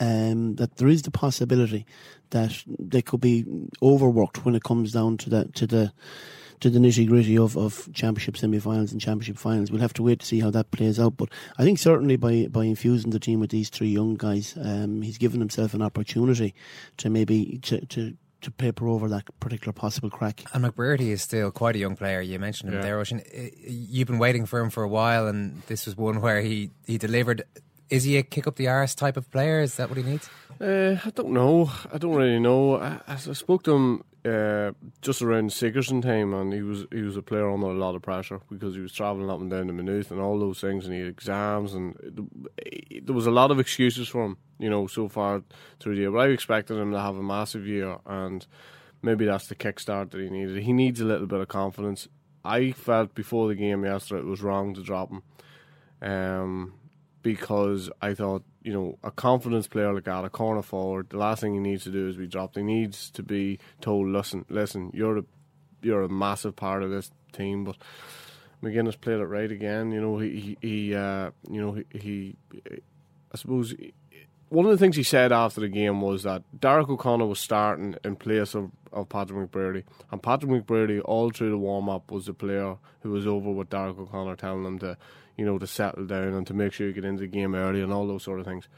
um, 0.00 0.56
that 0.56 0.76
there 0.76 0.88
is 0.88 1.02
the 1.02 1.10
possibility 1.10 1.86
that 2.30 2.62
they 2.78 3.02
could 3.02 3.20
be 3.20 3.44
overworked 3.82 4.44
when 4.44 4.54
it 4.54 4.64
comes 4.64 4.92
down 4.92 5.16
to 5.18 5.30
the 5.30 5.44
to 5.54 5.66
the 5.66 5.92
to 6.60 6.70
the 6.70 6.78
nitty 6.78 7.06
gritty 7.06 7.36
of, 7.36 7.56
of 7.56 7.88
championship 7.92 8.36
semi-finals 8.36 8.92
and 8.92 9.00
championship 9.00 9.36
finals. 9.36 9.70
We'll 9.70 9.82
have 9.82 9.92
to 9.94 10.02
wait 10.02 10.20
to 10.20 10.26
see 10.26 10.40
how 10.40 10.50
that 10.52 10.70
plays 10.70 10.98
out. 10.98 11.16
But 11.16 11.28
I 11.58 11.64
think 11.64 11.78
certainly 11.78 12.16
by, 12.16 12.46
by 12.50 12.64
infusing 12.64 13.10
the 13.10 13.20
team 13.20 13.40
with 13.40 13.50
these 13.50 13.68
three 13.68 13.90
young 13.90 14.14
guys, 14.14 14.54
um, 14.58 15.02
he's 15.02 15.18
given 15.18 15.40
himself 15.40 15.74
an 15.74 15.82
opportunity 15.82 16.54
to 16.96 17.10
maybe 17.10 17.58
to, 17.64 17.84
to 17.86 18.16
to 18.42 18.50
paper 18.50 18.86
over 18.86 19.08
that 19.08 19.24
particular 19.40 19.72
possible 19.72 20.10
crack. 20.10 20.44
And 20.52 20.64
McBrearty 20.64 21.08
is 21.08 21.22
still 21.22 21.50
quite 21.50 21.74
a 21.74 21.78
young 21.78 21.96
player. 21.96 22.20
You 22.20 22.38
mentioned 22.38 22.68
him 22.70 22.76
yeah. 22.76 22.82
there, 22.82 22.98
Oisín. 22.98 23.50
You've 23.66 24.06
been 24.06 24.18
waiting 24.18 24.46
for 24.46 24.60
him 24.60 24.70
for 24.70 24.82
a 24.82 24.88
while, 24.88 25.26
and 25.26 25.62
this 25.66 25.86
was 25.86 25.96
one 25.96 26.20
where 26.20 26.42
he, 26.42 26.70
he 26.86 26.98
delivered. 26.98 27.42
Is 27.88 28.04
he 28.04 28.16
a 28.16 28.22
kick 28.22 28.46
up 28.46 28.56
the 28.56 28.68
arse 28.68 28.94
type 28.94 29.16
of 29.16 29.30
player? 29.30 29.60
Is 29.60 29.76
that 29.76 29.88
what 29.88 29.96
he 29.96 30.04
needs? 30.04 30.28
Uh, 30.60 30.96
I 31.04 31.10
don't 31.10 31.30
know. 31.30 31.70
I 31.92 31.98
don't 31.98 32.14
really 32.14 32.40
know. 32.40 32.76
I, 32.76 33.00
I 33.06 33.16
spoke 33.16 33.62
to 33.64 33.72
him 33.72 34.04
uh, 34.26 34.72
just 35.02 35.22
around 35.22 35.52
Sigerson 35.52 36.02
time, 36.02 36.34
and 36.34 36.52
he 36.52 36.62
was 36.62 36.86
he 36.90 37.02
was 37.02 37.16
a 37.16 37.22
player 37.22 37.48
under 37.50 37.66
a 37.66 37.74
lot 37.74 37.94
of 37.94 38.02
pressure 38.02 38.40
because 38.50 38.74
he 38.74 38.80
was 38.80 38.92
travelling 38.92 39.30
up 39.30 39.40
and 39.40 39.50
down 39.50 39.68
the 39.68 39.72
Maynooth 39.72 40.10
and 40.10 40.20
all 40.20 40.38
those 40.38 40.60
things, 40.60 40.84
and 40.84 40.94
he 40.94 41.00
had 41.00 41.08
exams, 41.08 41.74
and 41.74 41.94
it, 42.58 43.06
there 43.06 43.14
was 43.14 43.26
a 43.26 43.30
lot 43.30 43.50
of 43.50 43.60
excuses 43.60 44.08
for 44.08 44.24
him, 44.24 44.36
you 44.58 44.68
know, 44.68 44.86
so 44.86 45.08
far 45.08 45.42
through 45.78 45.94
the 45.94 46.00
year. 46.00 46.10
But 46.10 46.18
I 46.18 46.26
expected 46.28 46.76
him 46.76 46.90
to 46.92 47.00
have 47.00 47.16
a 47.16 47.22
massive 47.22 47.66
year, 47.66 47.98
and 48.04 48.44
maybe 49.02 49.26
that's 49.26 49.46
the 49.46 49.54
kickstart 49.54 50.10
that 50.10 50.20
he 50.20 50.28
needed. 50.28 50.62
He 50.62 50.72
needs 50.72 51.00
a 51.00 51.04
little 51.04 51.26
bit 51.26 51.40
of 51.40 51.48
confidence. 51.48 52.08
I 52.44 52.72
felt 52.72 53.14
before 53.14 53.48
the 53.48 53.54
game 53.54 53.84
yesterday 53.84 54.20
it 54.22 54.26
was 54.26 54.42
wrong 54.42 54.74
to 54.74 54.82
drop 54.82 55.10
him, 55.10 55.22
um, 56.02 56.74
because 57.26 57.90
I 58.00 58.14
thought 58.14 58.44
you 58.62 58.72
know 58.72 58.98
a 59.02 59.10
confidence 59.10 59.66
player 59.66 59.92
like 59.92 60.04
that, 60.04 60.24
a 60.24 60.30
corner 60.30 60.62
forward, 60.62 61.10
the 61.10 61.18
last 61.18 61.40
thing 61.40 61.54
he 61.54 61.58
needs 61.58 61.82
to 61.82 61.90
do 61.90 62.08
is 62.08 62.16
be 62.16 62.28
dropped. 62.28 62.54
He 62.54 62.62
needs 62.62 63.10
to 63.10 63.22
be 63.24 63.58
told, 63.80 64.06
listen, 64.06 64.44
listen, 64.48 64.92
you're 64.94 65.18
a 65.18 65.24
you're 65.82 66.02
a 66.02 66.08
massive 66.08 66.54
part 66.54 66.84
of 66.84 66.90
this 66.90 67.10
team, 67.32 67.64
but. 67.64 67.76
McGuinness 68.62 68.98
played 68.98 69.20
it 69.20 69.26
right 69.26 69.52
again. 69.52 69.92
You 69.92 70.00
know, 70.00 70.16
he 70.16 70.56
he, 70.62 70.94
uh, 70.94 71.30
you 71.48 71.60
know 71.60 71.72
he, 71.72 71.98
he 71.98 72.36
I 73.30 73.36
suppose 73.36 73.74
one 74.48 74.64
of 74.64 74.70
the 74.70 74.78
things 74.78 74.96
he 74.96 75.02
said 75.02 75.30
after 75.30 75.60
the 75.60 75.68
game 75.68 76.00
was 76.00 76.22
that 76.22 76.42
Darach 76.58 76.88
O'Connor 76.88 77.26
was 77.26 77.40
starting 77.40 77.96
in 78.04 78.16
place 78.16 78.54
of, 78.54 78.70
of 78.92 79.08
Patrick 79.08 79.50
McBrearty. 79.50 79.84
And 80.10 80.22
Patrick 80.22 80.50
McBrearty, 80.50 81.02
all 81.04 81.30
through 81.30 81.50
the 81.50 81.58
warm 81.58 81.88
up, 81.88 82.10
was 82.10 82.26
the 82.26 82.34
player 82.34 82.76
who 83.00 83.10
was 83.10 83.26
over 83.26 83.50
with 83.50 83.68
Darach 83.68 83.98
O'Connor, 83.98 84.36
telling 84.36 84.64
him 84.64 84.78
to, 84.78 84.96
you 85.36 85.44
know, 85.44 85.58
to 85.58 85.66
settle 85.66 86.06
down 86.06 86.34
and 86.34 86.46
to 86.46 86.54
make 86.54 86.72
sure 86.72 86.86
you 86.86 86.92
get 86.92 87.04
into 87.04 87.22
the 87.22 87.26
game 87.28 87.54
early 87.54 87.82
and 87.82 87.92
all 87.92 88.06
those 88.06 88.22
sort 88.22 88.40
of 88.40 88.46
things. 88.46 88.68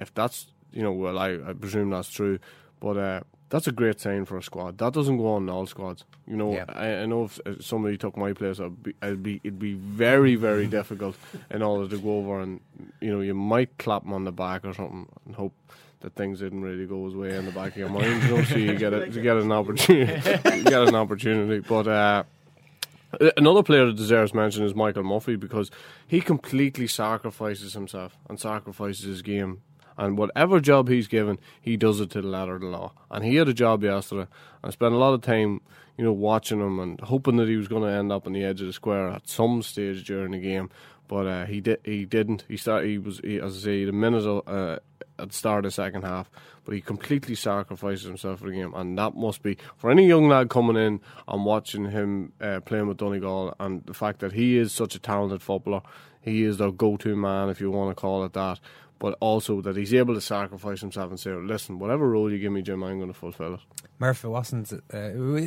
If 0.00 0.12
that's, 0.14 0.46
you 0.72 0.82
know, 0.82 0.92
well, 0.92 1.18
I, 1.18 1.34
I 1.34 1.52
presume 1.52 1.90
that's 1.90 2.10
true. 2.10 2.38
But 2.80 2.96
uh, 2.98 3.20
that's 3.48 3.66
a 3.66 3.72
great 3.72 4.00
sign 4.00 4.24
for 4.26 4.36
a 4.36 4.42
squad. 4.42 4.78
That 4.78 4.92
doesn't 4.92 5.16
go 5.16 5.28
on 5.34 5.44
in 5.44 5.48
all 5.48 5.66
squads. 5.66 6.04
You 6.26 6.36
know, 6.36 6.52
Yeah. 6.52 6.64
I, 6.68 6.88
I 7.02 7.06
know 7.06 7.24
if 7.24 7.64
somebody 7.64 7.96
took 7.96 8.16
my 8.16 8.32
place, 8.32 8.60
I'd 8.60 8.82
be, 8.82 8.94
I'd 9.00 9.22
be, 9.22 9.40
it'd 9.44 9.58
be 9.58 9.74
very, 9.74 10.34
very 10.34 10.66
difficult 10.78 11.16
in 11.50 11.62
order 11.62 11.88
to 11.88 12.02
go 12.02 12.18
over 12.18 12.40
and, 12.40 12.60
you 13.00 13.10
know, 13.14 13.20
you 13.22 13.32
might 13.34 13.78
clap 13.78 14.02
them 14.02 14.12
on 14.12 14.24
the 14.24 14.32
back 14.32 14.64
or 14.64 14.74
something 14.74 15.08
and 15.24 15.34
hope 15.36 15.54
that 16.00 16.14
things 16.16 16.40
didn't 16.40 16.60
really 16.62 16.84
go 16.84 17.06
his 17.06 17.14
way 17.14 17.34
in 17.34 17.46
the 17.46 17.52
back 17.52 17.72
of 17.72 17.78
your 17.78 17.88
mind. 17.88 18.22
You 18.24 18.36
know, 18.36 18.44
so 18.44 18.56
you 18.56 18.74
get 18.78 18.92
a, 18.92 19.08
you 19.08 19.22
get 19.22 19.36
an 19.38 19.52
opportunity, 19.52 20.12
you 20.56 20.64
get 20.64 20.82
an 20.88 20.94
opportunity. 20.94 21.60
But 21.60 21.88
uh, 21.88 22.24
Uh, 23.20 23.30
another 23.36 23.62
player 23.62 23.86
that 23.86 23.96
deserves 23.96 24.34
mention 24.34 24.64
is 24.64 24.74
Michael 24.74 25.02
Murphy 25.02 25.36
because 25.36 25.70
he 26.06 26.20
completely 26.20 26.86
sacrifices 26.86 27.74
himself 27.74 28.16
and 28.28 28.38
sacrifices 28.38 29.04
his 29.04 29.22
game. 29.22 29.62
And 29.96 30.18
whatever 30.18 30.60
job 30.60 30.88
he's 30.88 31.06
given, 31.06 31.38
he 31.60 31.76
does 31.76 32.00
it 32.00 32.10
to 32.10 32.22
the 32.22 32.26
letter 32.26 32.56
of 32.56 32.62
the 32.62 32.66
law. 32.66 32.92
And 33.10 33.24
he 33.24 33.36
had 33.36 33.48
a 33.48 33.54
job 33.54 33.84
yesterday. 33.84 34.26
I 34.62 34.70
spent 34.70 34.92
a 34.92 34.98
lot 34.98 35.14
of 35.14 35.20
time, 35.20 35.60
you 35.96 36.04
know, 36.04 36.12
watching 36.12 36.60
him 36.60 36.80
and 36.80 37.00
hoping 37.00 37.36
that 37.36 37.48
he 37.48 37.56
was 37.56 37.68
going 37.68 37.82
to 37.82 37.96
end 37.96 38.10
up 38.10 38.26
on 38.26 38.32
the 38.32 38.42
edge 38.42 38.60
of 38.60 38.66
the 38.66 38.72
square 38.72 39.08
at 39.08 39.28
some 39.28 39.62
stage 39.62 40.04
during 40.04 40.32
the 40.32 40.40
game. 40.40 40.68
But 41.06 41.26
uh, 41.26 41.46
he 41.46 41.60
did. 41.60 41.80
He 41.84 42.04
didn't. 42.04 42.44
He 42.48 42.56
started. 42.56 42.88
He 42.88 42.98
was, 42.98 43.20
he, 43.22 43.38
as 43.38 43.58
I 43.58 43.60
say, 43.60 43.84
the 43.84 43.92
minute 43.92 44.24
uh, 44.24 44.78
at 45.18 45.28
the 45.28 45.34
start 45.34 45.64
of 45.64 45.70
the 45.70 45.74
second 45.74 46.02
half. 46.02 46.30
But 46.64 46.74
he 46.74 46.80
completely 46.80 47.34
sacrifices 47.34 48.06
himself 48.06 48.40
for 48.40 48.46
the 48.46 48.52
game, 48.52 48.72
and 48.74 48.96
that 48.96 49.14
must 49.14 49.42
be 49.42 49.58
for 49.76 49.90
any 49.90 50.06
young 50.06 50.28
lad 50.28 50.48
coming 50.48 50.76
in 50.76 51.00
and 51.28 51.44
watching 51.44 51.90
him 51.90 52.32
uh, 52.40 52.60
playing 52.60 52.88
with 52.88 52.96
Donegal, 52.96 53.54
and 53.60 53.84
the 53.84 53.92
fact 53.92 54.20
that 54.20 54.32
he 54.32 54.56
is 54.56 54.72
such 54.72 54.94
a 54.94 54.98
talented 54.98 55.42
footballer. 55.42 55.82
He 56.22 56.42
is 56.42 56.56
their 56.56 56.70
go-to 56.70 57.16
man, 57.16 57.50
if 57.50 57.60
you 57.60 57.70
want 57.70 57.94
to 57.94 58.00
call 58.00 58.24
it 58.24 58.32
that. 58.32 58.58
But 59.04 59.18
also 59.20 59.60
that 59.60 59.76
he's 59.76 59.92
able 59.92 60.14
to 60.14 60.20
sacrifice 60.22 60.80
himself 60.80 61.10
and 61.10 61.20
say, 61.20 61.30
"Listen, 61.32 61.78
whatever 61.78 62.08
role 62.08 62.32
you 62.32 62.38
give 62.38 62.52
me, 62.52 62.62
Jim, 62.62 62.82
I'm 62.82 62.96
going 62.98 63.12
to 63.12 63.18
fulfil 63.24 63.54
it." 63.54 63.60
Murphy 63.98 64.28
wasn't. 64.28 64.72
Uh, 64.72 64.98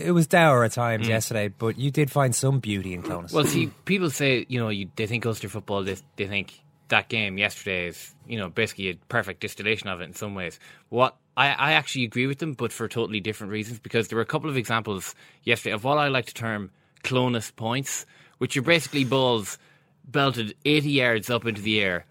it 0.08 0.12
was 0.14 0.28
dour 0.28 0.64
at 0.64 0.74
times 0.74 1.08
Mm. 1.08 1.10
yesterday, 1.10 1.48
but 1.48 1.76
you 1.84 1.90
did 1.90 2.12
find 2.12 2.36
some 2.36 2.60
beauty 2.60 2.94
in 2.94 3.02
Clones. 3.02 3.34
Well, 3.34 3.46
see, 3.46 3.72
people 3.86 4.12
say 4.12 4.46
you 4.48 4.60
know 4.60 4.70
you, 4.70 4.90
they 4.96 5.08
think 5.08 5.26
Ulster 5.26 5.50
football. 5.50 5.84
They, 5.84 5.98
they 6.18 6.28
think 6.28 6.54
that 6.90 7.10
game 7.10 7.40
yesterday 7.40 7.88
is 7.88 8.14
you 8.28 8.38
know 8.38 8.50
basically 8.50 8.90
a 8.92 8.96
perfect 9.10 9.40
distillation 9.40 9.88
of 9.90 10.02
it 10.02 10.04
in 10.04 10.14
some 10.14 10.36
ways. 10.36 10.60
What 10.90 11.16
I, 11.36 11.48
I 11.70 11.72
actually 11.74 12.06
agree 12.06 12.28
with 12.28 12.38
them, 12.38 12.54
but 12.54 12.72
for 12.72 12.88
totally 12.88 13.22
different 13.22 13.52
reasons. 13.52 13.80
Because 13.80 14.08
there 14.10 14.18
were 14.18 14.28
a 14.30 14.32
couple 14.34 14.52
of 14.52 14.58
examples 14.58 15.16
yesterday 15.44 15.74
of 15.74 15.84
what 15.84 15.98
I 15.98 16.10
like 16.10 16.28
to 16.28 16.34
term 16.36 16.70
Clones 17.02 17.50
points, 17.52 18.06
which 18.38 18.56
are 18.56 18.62
basically 18.62 19.04
balls 19.04 19.58
belted 20.06 20.54
eighty 20.64 20.92
yards 20.92 21.32
up 21.32 21.48
into 21.48 21.64
the 21.64 21.82
air. 21.82 22.06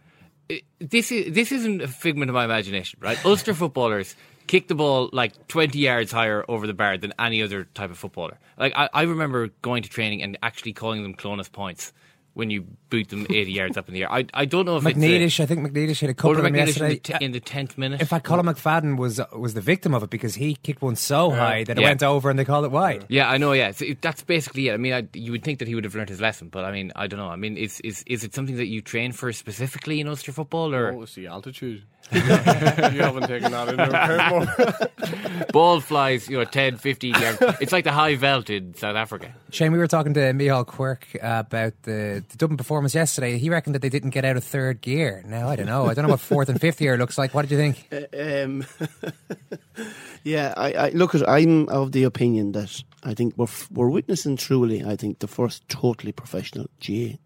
This 0.78 1.10
is 1.10 1.34
this 1.34 1.52
isn't 1.52 1.82
a 1.82 1.88
figment 1.88 2.30
of 2.30 2.34
my 2.34 2.44
imagination, 2.44 3.00
right? 3.02 3.22
Ulster 3.24 3.54
footballers 3.54 4.14
kick 4.46 4.68
the 4.68 4.74
ball 4.74 5.10
like 5.12 5.48
20 5.48 5.78
yards 5.78 6.12
higher 6.12 6.44
over 6.48 6.66
the 6.66 6.74
bar 6.74 6.96
than 6.98 7.12
any 7.18 7.42
other 7.42 7.64
type 7.64 7.90
of 7.90 7.98
footballer. 7.98 8.38
Like 8.58 8.72
I, 8.76 8.88
I 8.92 9.02
remember 9.02 9.48
going 9.62 9.82
to 9.82 9.88
training 9.88 10.22
and 10.22 10.38
actually 10.42 10.72
calling 10.72 11.02
them 11.02 11.14
Clones 11.14 11.48
points 11.48 11.92
when 12.36 12.50
you 12.50 12.66
boot 12.90 13.08
them 13.08 13.26
80 13.30 13.50
yards 13.50 13.76
up 13.78 13.88
in 13.88 13.94
the 13.94 14.02
air. 14.02 14.12
I, 14.12 14.26
I 14.34 14.44
don't 14.44 14.66
know 14.66 14.76
if 14.76 14.84
MacNiallais, 14.84 15.22
it's 15.22 15.38
a, 15.38 15.42
I 15.44 15.46
think 15.46 15.60
MacNiallais 15.66 15.98
had 15.98 16.10
a 16.10 16.14
couple 16.14 16.32
of 16.36 16.42
them 16.42 16.52
MacNiallais 16.52 16.76
in 16.76 16.82
the, 16.88 16.94
yesterday. 16.94 17.24
in 17.24 17.32
the 17.32 17.40
10th 17.40 17.78
minute. 17.78 17.98
In 18.02 18.06
fact, 18.06 18.26
Colm 18.26 18.42
McFadden 18.42 18.98
was 18.98 19.18
was 19.34 19.54
the 19.54 19.62
victim 19.62 19.94
of 19.94 20.02
it 20.02 20.10
because 20.10 20.34
he 20.34 20.54
kicked 20.56 20.82
one 20.82 20.96
so 20.96 21.30
high 21.30 21.64
that 21.64 21.78
it 21.78 21.80
Yeah. 21.80 21.88
went 21.88 22.02
over 22.02 22.28
and 22.28 22.38
they 22.38 22.44
called 22.44 22.66
it 22.66 22.70
wide. 22.70 23.06
Yeah, 23.08 23.30
I 23.30 23.38
know. 23.38 23.52
Yeah, 23.52 23.70
so 23.70 23.86
it- 23.86 24.02
that's 24.02 24.22
basically 24.22 24.68
it. 24.68 24.74
I 24.74 24.76
mean, 24.76 24.92
I, 24.92 25.08
you 25.14 25.32
would 25.32 25.42
think 25.44 25.60
that 25.60 25.66
he 25.68 25.74
would 25.74 25.84
have 25.84 25.94
learned 25.94 26.10
his 26.10 26.20
lesson, 26.20 26.48
but 26.50 26.66
I 26.66 26.72
mean, 26.72 26.92
I 26.94 27.06
don't 27.06 27.18
know. 27.18 27.28
I 27.30 27.36
mean, 27.36 27.56
is 27.56 27.80
is 27.80 28.04
is 28.06 28.22
it 28.22 28.34
something 28.34 28.56
that 28.56 28.66
you 28.66 28.82
train 28.82 29.12
for 29.12 29.32
specifically 29.32 29.98
in 30.00 30.06
Ulster 30.06 30.32
football, 30.32 30.74
or 30.74 30.92
Oh, 30.92 31.02
it's 31.02 31.14
the 31.14 31.28
altitude. 31.28 31.84
You 32.12 32.20
haven't 32.20 33.26
taken 33.26 33.52
that 33.52 33.68
into 33.68 33.88
account. 33.88 35.52
ball 35.52 35.80
flies, 35.80 36.28
you 36.28 36.38
know, 36.38 36.44
10, 36.44 36.76
15 36.76 37.14
yards? 37.14 37.38
It's 37.60 37.72
like 37.72 37.84
the 37.84 37.92
high 37.92 38.14
veld 38.16 38.48
in 38.48 38.74
South 38.74 38.96
Africa. 38.96 39.34
Shane, 39.50 39.72
we 39.72 39.78
were 39.78 39.86
talking 39.86 40.14
to 40.14 40.32
Michal 40.32 40.64
Quirk 40.64 41.06
about 41.20 41.74
the, 41.82 42.24
the 42.28 42.36
Dublin 42.36 42.56
performance 42.56 42.94
yesterday. 42.94 43.38
He 43.38 43.50
reckoned 43.50 43.74
that 43.74 43.82
they 43.82 43.88
didn't 43.88 44.10
get 44.10 44.24
out 44.24 44.36
of 44.36 44.44
third 44.44 44.80
gear. 44.80 45.22
Now, 45.26 45.48
I 45.48 45.56
don't 45.56 45.66
know. 45.66 45.86
I 45.86 45.94
don't 45.94 46.04
know 46.04 46.10
what 46.10 46.20
fourth 46.20 46.48
and 46.48 46.60
fifth 46.60 46.78
gear 46.78 46.96
looks 46.96 47.18
like. 47.18 47.34
What 47.34 47.48
did 47.48 47.50
you 47.50 47.58
think? 47.58 47.88
Uh, 47.92 48.44
um, 48.44 48.66
yeah, 50.24 50.54
I, 50.56 50.72
I 50.72 50.88
look 50.90 51.14
at. 51.14 51.28
I'm 51.28 51.68
of 51.68 51.92
the 51.92 52.04
opinion 52.04 52.52
that 52.52 52.82
I 53.02 53.14
think 53.14 53.34
we're 53.36 53.46
we're 53.72 53.90
witnessing 53.90 54.36
truly. 54.36 54.84
I 54.84 54.96
think 54.96 55.18
the 55.18 55.26
first 55.26 55.68
totally 55.68 56.12
professional 56.12 56.66
GAA 56.86 57.16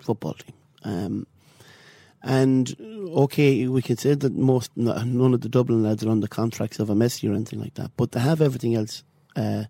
football 0.00 0.34
team. 0.34 0.54
Um, 0.84 1.26
and 2.22 2.74
okay, 3.16 3.66
we 3.66 3.82
can 3.82 3.96
say 3.96 4.14
that 4.14 4.34
most 4.34 4.70
none 4.76 5.34
of 5.34 5.40
the 5.40 5.48
Dublin 5.48 5.82
lads 5.82 6.04
are 6.04 6.10
on 6.10 6.20
the 6.20 6.28
contracts 6.28 6.78
of 6.78 6.90
a 6.90 6.94
Messi 6.94 7.28
or 7.28 7.34
anything 7.34 7.60
like 7.60 7.74
that, 7.74 7.92
but 7.96 8.12
they 8.12 8.20
have 8.20 8.42
everything 8.42 8.74
else 8.74 9.02
uh, 9.34 9.64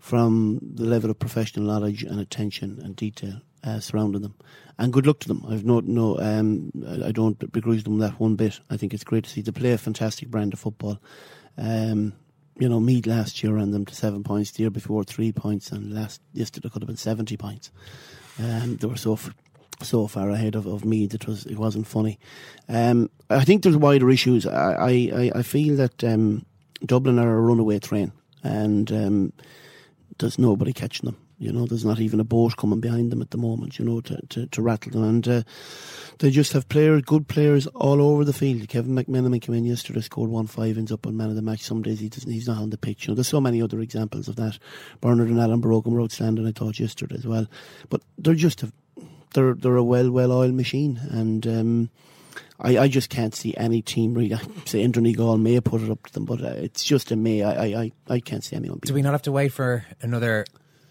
from 0.00 0.58
the 0.74 0.84
level 0.84 1.10
of 1.10 1.18
professional 1.18 1.66
knowledge 1.66 2.02
and 2.02 2.18
attention 2.18 2.80
and 2.82 2.96
detail 2.96 3.40
uh, 3.64 3.80
surrounding 3.80 4.22
them. 4.22 4.34
And 4.78 4.92
good 4.92 5.06
luck 5.06 5.20
to 5.20 5.28
them. 5.28 5.44
I've 5.48 5.64
no 5.64 5.80
no. 5.80 6.18
Um, 6.18 6.72
I 7.04 7.12
don't 7.12 7.38
begrudge 7.52 7.84
them 7.84 7.98
that 7.98 8.18
one 8.18 8.36
bit. 8.36 8.58
I 8.68 8.76
think 8.76 8.92
it's 8.92 9.04
great 9.04 9.24
to 9.24 9.30
see 9.30 9.42
them 9.42 9.54
play 9.54 9.72
a 9.72 9.78
fantastic 9.78 10.28
brand 10.28 10.52
of 10.52 10.60
football. 10.60 11.00
Um, 11.56 12.14
you 12.58 12.68
know, 12.68 12.80
Meath 12.80 13.06
last 13.06 13.42
year 13.42 13.54
ran 13.54 13.70
them 13.70 13.84
to 13.86 13.94
seven 13.94 14.24
points. 14.24 14.50
The 14.50 14.64
year 14.64 14.70
before, 14.70 15.04
three 15.04 15.30
points, 15.30 15.70
and 15.70 15.92
last 15.92 16.20
yesterday 16.32 16.68
could 16.68 16.82
have 16.82 16.88
been 16.88 16.96
seventy 16.96 17.36
points. 17.36 17.70
Um, 18.38 18.76
they 18.76 18.86
were 18.86 18.96
so 18.96 19.16
so 19.84 20.06
far 20.06 20.30
ahead 20.30 20.54
of, 20.54 20.66
of 20.66 20.84
Meath 20.84 21.14
it 21.14 21.26
was 21.26 21.46
it 21.46 21.58
wasn't 21.58 21.86
funny. 21.86 22.18
Um, 22.68 23.10
I 23.30 23.44
think 23.44 23.62
there's 23.62 23.76
wider 23.76 24.10
issues. 24.10 24.46
I 24.46 25.10
I, 25.14 25.30
I- 25.34 25.42
feel 25.42 25.76
that 25.76 26.02
um, 26.04 26.44
Dublin 26.84 27.18
are 27.18 27.36
a 27.36 27.40
runaway 27.40 27.78
train, 27.78 28.12
and 28.42 28.90
um, 28.92 29.32
there's 30.18 30.38
nobody 30.38 30.72
catching 30.72 31.06
them. 31.06 31.16
You 31.38 31.50
know, 31.52 31.66
there's 31.66 31.84
not 31.84 31.98
even 31.98 32.20
a 32.20 32.24
boat 32.24 32.56
coming 32.56 32.78
behind 32.78 33.10
them 33.10 33.20
at 33.20 33.30
the 33.30 33.36
moment. 33.38 33.78
You 33.78 33.84
know, 33.84 34.00
to 34.02 34.20
to, 34.28 34.46
to 34.46 34.62
rattle 34.62 34.92
them, 34.92 35.02
and 35.04 35.28
uh, 35.28 35.42
they 36.18 36.30
just 36.30 36.52
have 36.52 36.68
players, 36.68 37.02
good 37.02 37.26
players 37.26 37.66
all 37.68 38.00
over 38.00 38.24
the 38.24 38.32
field. 38.32 38.68
Kevin 38.68 38.94
McMenamin 38.94 39.40
came 39.42 39.56
in 39.56 39.64
yesterday, 39.64 40.00
scored 40.02 40.30
one 40.30 40.46
five, 40.46 40.78
ends 40.78 40.92
up 40.92 41.04
on 41.04 41.16
man 41.16 41.30
of 41.30 41.34
the 41.34 41.42
match. 41.42 41.62
Some 41.62 41.82
days 41.82 41.98
he 41.98 42.08
doesn't, 42.08 42.30
he's 42.30 42.46
not 42.46 42.58
on 42.62 42.70
the 42.70 42.78
pitch. 42.78 43.06
You 43.06 43.10
know, 43.12 43.16
there's 43.16 43.26
so 43.26 43.40
many 43.40 43.60
other 43.60 43.80
examples 43.80 44.28
of 44.28 44.36
that. 44.36 44.56
Bernard 45.00 45.30
and 45.30 45.40
Alan 45.40 45.60
Brogan 45.60 45.92
were 45.94 46.02
outstanding, 46.02 46.46
I 46.46 46.52
thought 46.52 46.78
yesterday 46.78 47.16
as 47.16 47.26
well. 47.26 47.48
But 47.88 48.02
they're 48.18 48.34
just 48.34 48.62
a, 48.62 48.72
they're 49.32 49.54
they're 49.54 49.76
a 49.76 49.84
well 49.84 50.10
well 50.10 50.32
oiled 50.32 50.54
machine, 50.54 51.00
and 51.10 51.46
um, 51.46 51.90
I, 52.60 52.78
I 52.78 52.88
just 52.88 53.10
can't 53.10 53.34
see 53.34 53.54
any 53.56 53.82
team 53.82 54.14
really. 54.14 54.36
Say 54.64 54.82
Indonegal 54.82 55.38
may 55.38 55.60
put 55.60 55.82
it 55.82 55.90
up 55.90 56.06
to 56.06 56.12
them, 56.12 56.24
but 56.24 56.42
uh, 56.42 56.48
it's 56.48 56.84
just 56.84 57.10
a 57.10 57.16
may. 57.16 57.42
I 57.42 57.52
I 57.52 57.82
I, 57.82 57.92
I 58.08 58.20
can't 58.20 58.44
see 58.44 58.56
anyone. 58.56 58.80
Do 58.84 58.94
we 58.94 59.02
not 59.02 59.12
have 59.12 59.22
to 59.22 59.32
wait 59.32 59.52
for 59.52 59.84
another 60.00 60.46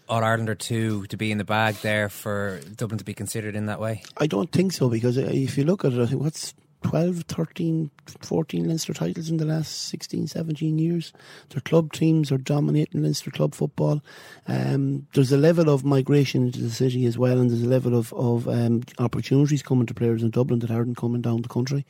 All 0.08 0.22
Ireland 0.22 0.50
or 0.50 0.54
two 0.54 1.06
to 1.06 1.16
be 1.16 1.30
in 1.30 1.38
the 1.38 1.44
bag 1.44 1.76
there 1.76 2.08
for 2.08 2.60
Dublin 2.76 2.98
to 2.98 3.04
be 3.04 3.14
considered 3.14 3.56
in 3.56 3.66
that 3.66 3.80
way? 3.80 4.02
I 4.16 4.26
don't 4.26 4.50
think 4.50 4.72
so 4.72 4.88
because 4.88 5.18
uh, 5.18 5.22
if 5.32 5.56
you 5.56 5.64
look 5.64 5.84
at 5.84 5.92
it, 5.92 6.12
what's 6.14 6.54
12, 6.82 7.24
13, 7.28 7.90
14 8.20 8.68
Leinster 8.68 8.92
titles 8.92 9.30
in 9.30 9.36
the 9.36 9.44
last 9.44 9.88
16, 9.88 10.26
17 10.26 10.78
years. 10.78 11.12
Their 11.50 11.60
club 11.60 11.92
teams 11.92 12.30
are 12.30 12.38
dominating 12.38 13.02
Leinster 13.02 13.30
club 13.30 13.54
football. 13.54 14.02
Um, 14.48 15.06
there's 15.14 15.32
a 15.32 15.36
level 15.36 15.68
of 15.68 15.84
migration 15.84 16.46
into 16.46 16.60
the 16.60 16.70
city 16.70 17.06
as 17.06 17.16
well, 17.16 17.38
and 17.38 17.50
there's 17.50 17.62
a 17.62 17.68
level 17.68 17.96
of, 17.96 18.12
of 18.14 18.48
um, 18.48 18.82
opportunities 18.98 19.62
coming 19.62 19.86
to 19.86 19.94
players 19.94 20.22
in 20.22 20.30
Dublin 20.30 20.60
that 20.60 20.70
aren't 20.70 20.96
coming 20.96 21.22
down 21.22 21.42
the 21.42 21.48
country. 21.48 21.86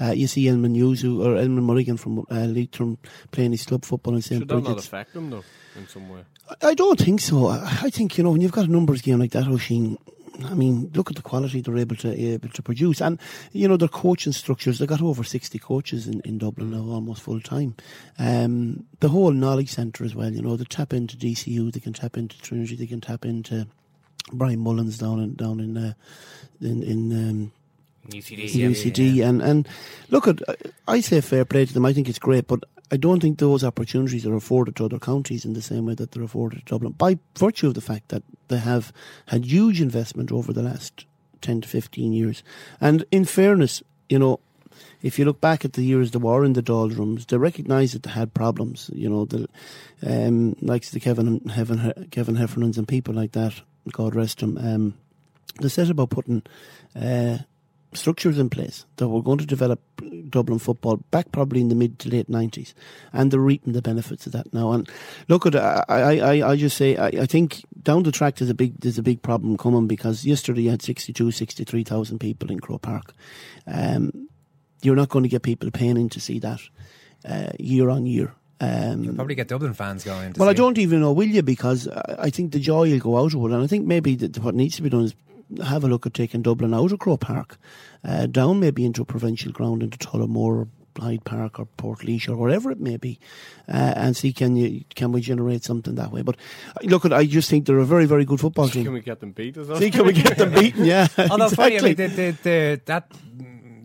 Uh, 0.00 0.12
you 0.12 0.26
see 0.26 0.48
Elman 0.48 0.74
Yuzu 0.74 1.24
or 1.24 1.36
Emlyn 1.36 1.64
Mulligan 1.64 1.96
from 1.96 2.20
uh, 2.30 2.46
Leitrim 2.46 2.98
playing 3.30 3.52
his 3.52 3.66
club 3.66 3.84
football 3.84 4.14
in 4.14 4.22
St. 4.22 4.40
Should 4.40 4.48
that 4.48 4.62
not 4.62 4.78
affect 4.78 5.14
them 5.14 5.30
though, 5.30 5.44
in 5.76 5.86
some 5.88 6.08
way? 6.08 6.20
I 6.62 6.74
don't 6.74 6.98
think 6.98 7.20
so. 7.20 7.48
I 7.48 7.78
I 7.82 7.90
think 7.90 8.16
you 8.16 8.24
know 8.24 8.30
when 8.30 8.40
you've 8.40 8.52
got 8.52 8.68
a 8.68 8.72
numbers 8.72 9.02
game 9.02 9.18
like 9.18 9.32
that, 9.32 9.44
Oisín. 9.44 9.98
I 10.44 10.54
mean, 10.54 10.90
look 10.94 11.10
at 11.10 11.16
the 11.16 11.22
quality 11.22 11.60
they're 11.60 11.76
able 11.76 11.96
to 11.96 12.12
able 12.12 12.48
to 12.48 12.62
produce, 12.62 13.00
and 13.00 13.18
you 13.52 13.68
know 13.68 13.76
their 13.76 13.88
coaching 13.88 14.32
structures. 14.32 14.78
They 14.78 14.86
got 14.86 15.02
over 15.02 15.24
sixty 15.24 15.58
coaches 15.58 16.06
in, 16.06 16.20
in 16.20 16.38
Dublin 16.38 16.70
now, 16.70 16.92
almost 16.92 17.22
full 17.22 17.40
time. 17.40 17.74
Um, 18.18 18.84
the 19.00 19.08
whole 19.08 19.30
knowledge 19.30 19.70
centre 19.70 20.04
as 20.04 20.14
well. 20.14 20.32
You 20.32 20.42
know, 20.42 20.56
they 20.56 20.64
tap 20.64 20.92
into 20.92 21.16
DCU, 21.16 21.72
they 21.72 21.80
can 21.80 21.92
tap 21.92 22.16
into 22.16 22.38
Trinity, 22.40 22.76
they 22.76 22.86
can 22.86 23.00
tap 23.00 23.24
into 23.24 23.66
Brian 24.32 24.60
Mullins 24.60 24.98
down 24.98 25.20
in 25.20 25.34
down 25.34 25.60
in 25.60 25.76
uh, 25.76 25.92
in, 26.60 26.82
in 26.82 27.12
um, 27.12 27.52
UCD, 28.08 28.54
in 28.54 28.72
UCD, 28.72 29.26
and 29.26 29.42
and 29.42 29.68
look 30.10 30.28
at 30.28 30.40
I 30.86 31.00
say 31.00 31.20
fair 31.20 31.44
play 31.44 31.66
to 31.66 31.72
them. 31.72 31.86
I 31.86 31.92
think 31.92 32.08
it's 32.08 32.18
great, 32.18 32.46
but 32.46 32.64
I 32.90 32.96
don't 32.96 33.20
think 33.20 33.38
those 33.38 33.64
opportunities 33.64 34.24
are 34.26 34.36
afforded 34.36 34.76
to 34.76 34.84
other 34.84 34.98
counties 34.98 35.44
in 35.44 35.54
the 35.54 35.62
same 35.62 35.86
way 35.86 35.94
that 35.94 36.12
they're 36.12 36.22
afforded 36.22 36.60
to 36.60 36.64
Dublin 36.64 36.92
by 36.92 37.18
virtue 37.36 37.68
of 37.68 37.74
the 37.74 37.80
fact 37.80 38.08
that 38.08 38.22
they 38.48 38.58
have 38.58 38.92
had 39.26 39.44
huge 39.44 39.80
investment 39.80 40.30
over 40.30 40.52
the 40.52 40.62
last 40.62 41.04
ten 41.40 41.60
to 41.60 41.68
fifteen 41.68 42.12
years. 42.12 42.44
And 42.80 43.04
in 43.10 43.24
fairness, 43.24 43.82
you 44.08 44.18
know, 44.18 44.38
if 45.02 45.18
you 45.18 45.24
look 45.24 45.40
back 45.40 45.64
at 45.64 45.72
the 45.72 45.82
years 45.82 46.10
they 46.10 46.18
were 46.18 46.44
in 46.44 46.52
the 46.52 46.62
doldrums, 46.62 47.26
they 47.26 47.36
recognised 47.36 47.94
that 47.94 48.02
they 48.04 48.10
had 48.10 48.34
problems. 48.34 48.90
You 48.94 49.08
know, 49.08 49.24
the 49.24 49.48
um, 50.06 50.54
likes 50.60 50.90
the 50.90 51.00
Kevin 51.00 51.40
Kevin 51.40 52.08
Kevin 52.10 52.36
Heffernans 52.36 52.78
and 52.78 52.86
people 52.86 53.14
like 53.14 53.32
that. 53.32 53.62
God 53.90 54.14
rest 54.14 54.38
them. 54.38 54.58
Um, 54.58 54.94
they 55.60 55.68
said 55.68 55.90
about 55.90 56.10
putting. 56.10 56.42
Uh, 56.94 57.38
structures 57.92 58.38
in 58.38 58.50
place 58.50 58.84
that 58.96 59.08
were 59.08 59.22
going 59.22 59.38
to 59.38 59.46
develop 59.46 59.80
Dublin 60.28 60.58
football 60.58 60.98
back 61.10 61.32
probably 61.32 61.60
in 61.60 61.68
the 61.68 61.74
mid 61.74 61.98
to 62.00 62.08
late 62.08 62.28
nineties, 62.28 62.74
and 63.12 63.30
they're 63.30 63.40
reaping 63.40 63.72
the 63.72 63.82
benefits 63.82 64.26
of 64.26 64.32
that 64.32 64.52
now. 64.52 64.72
And 64.72 64.88
look 65.28 65.46
at 65.46 65.56
I 65.56 66.18
I, 66.18 66.50
I 66.50 66.56
just 66.56 66.76
say 66.76 66.96
I, 66.96 67.06
I 67.08 67.26
think 67.26 67.64
down 67.82 68.02
the 68.02 68.12
track 68.12 68.36
there's 68.36 68.50
a 68.50 68.54
big 68.54 68.80
there's 68.80 68.98
a 68.98 69.02
big 69.02 69.22
problem 69.22 69.56
coming 69.56 69.86
because 69.86 70.24
yesterday 70.24 70.62
you 70.62 70.70
had 70.70 70.82
62, 70.82 71.30
63,000 71.30 72.18
people 72.18 72.50
in 72.50 72.60
Croke 72.60 72.82
Park. 72.82 73.12
Um, 73.66 74.28
you're 74.82 74.96
not 74.96 75.08
going 75.08 75.22
to 75.22 75.28
get 75.28 75.42
people 75.42 75.70
paying 75.70 75.96
in 75.96 76.08
to 76.10 76.20
see 76.20 76.38
that 76.40 76.60
uh, 77.24 77.52
year 77.58 77.88
on 77.88 78.06
year. 78.06 78.34
Um, 78.60 79.04
You'll 79.04 79.14
probably 79.14 79.34
get 79.34 79.48
Dublin 79.48 79.74
fans 79.74 80.02
going. 80.04 80.32
well, 80.36 80.48
I 80.48 80.54
don't 80.54 80.78
even 80.78 81.00
know, 81.00 81.12
will 81.12 81.28
you? 81.28 81.42
Because 81.42 81.88
I 81.88 82.30
think 82.30 82.52
the 82.52 82.58
joy 82.58 82.90
will 82.90 82.98
go 82.98 83.18
out 83.18 83.34
of 83.34 83.42
it, 83.42 83.52
and 83.52 83.62
I 83.62 83.66
think 83.66 83.86
maybe 83.86 84.14
that 84.16 84.38
what 84.38 84.54
needs 84.54 84.76
to 84.76 84.82
be 84.82 84.88
done 84.88 85.04
is 85.04 85.14
have 85.64 85.84
a 85.84 85.88
look 85.88 86.06
at 86.06 86.14
taking 86.14 86.42
Dublin 86.42 86.74
out 86.74 86.92
of 86.92 86.98
Croke 86.98 87.20
Park, 87.20 87.58
uh, 88.04 88.26
down 88.26 88.60
maybe 88.60 88.84
into 88.84 89.02
a 89.02 89.04
provincial 89.04 89.52
ground 89.52 89.82
into 89.82 89.98
Tullamore 89.98 90.36
or 90.36 90.68
Hyde 90.98 91.24
Park 91.24 91.58
or 91.60 91.68
Portlaoise 91.76 92.26
or 92.28 92.36
wherever 92.36 92.70
it 92.70 92.80
may 92.80 92.96
be, 92.96 93.18
uh, 93.68 93.92
and 93.96 94.16
see 94.16 94.32
can 94.32 94.56
you 94.56 94.82
can 94.94 95.12
we 95.12 95.20
generate 95.20 95.62
something 95.62 95.94
that 95.96 96.10
way. 96.10 96.22
But 96.22 96.36
uh, 96.74 96.80
look, 96.84 97.04
at 97.04 97.12
I 97.12 97.26
just 97.26 97.50
think 97.50 97.66
they're 97.66 97.78
a 97.78 97.84
very 97.84 98.06
very 98.06 98.24
good 98.24 98.40
football 98.40 98.68
team. 98.68 98.84
Can 98.84 98.92
we 98.94 99.00
get 99.02 99.20
them 99.20 99.32
beat? 99.32 99.56
Is 99.58 99.68
that 99.68 99.76
See, 99.78 99.90
can 99.90 100.06
we 100.06 100.12
get 100.14 100.38
them 100.38 100.52
beaten? 100.52 100.84
Yeah, 100.86 101.06
Although 101.18 101.46
exactly. 101.46 101.56
funny, 101.56 101.76
I 101.78 101.80
mean, 101.82 101.96
the, 101.96 102.06
the, 102.08 102.36
the, 102.42 102.80
that 102.86 103.12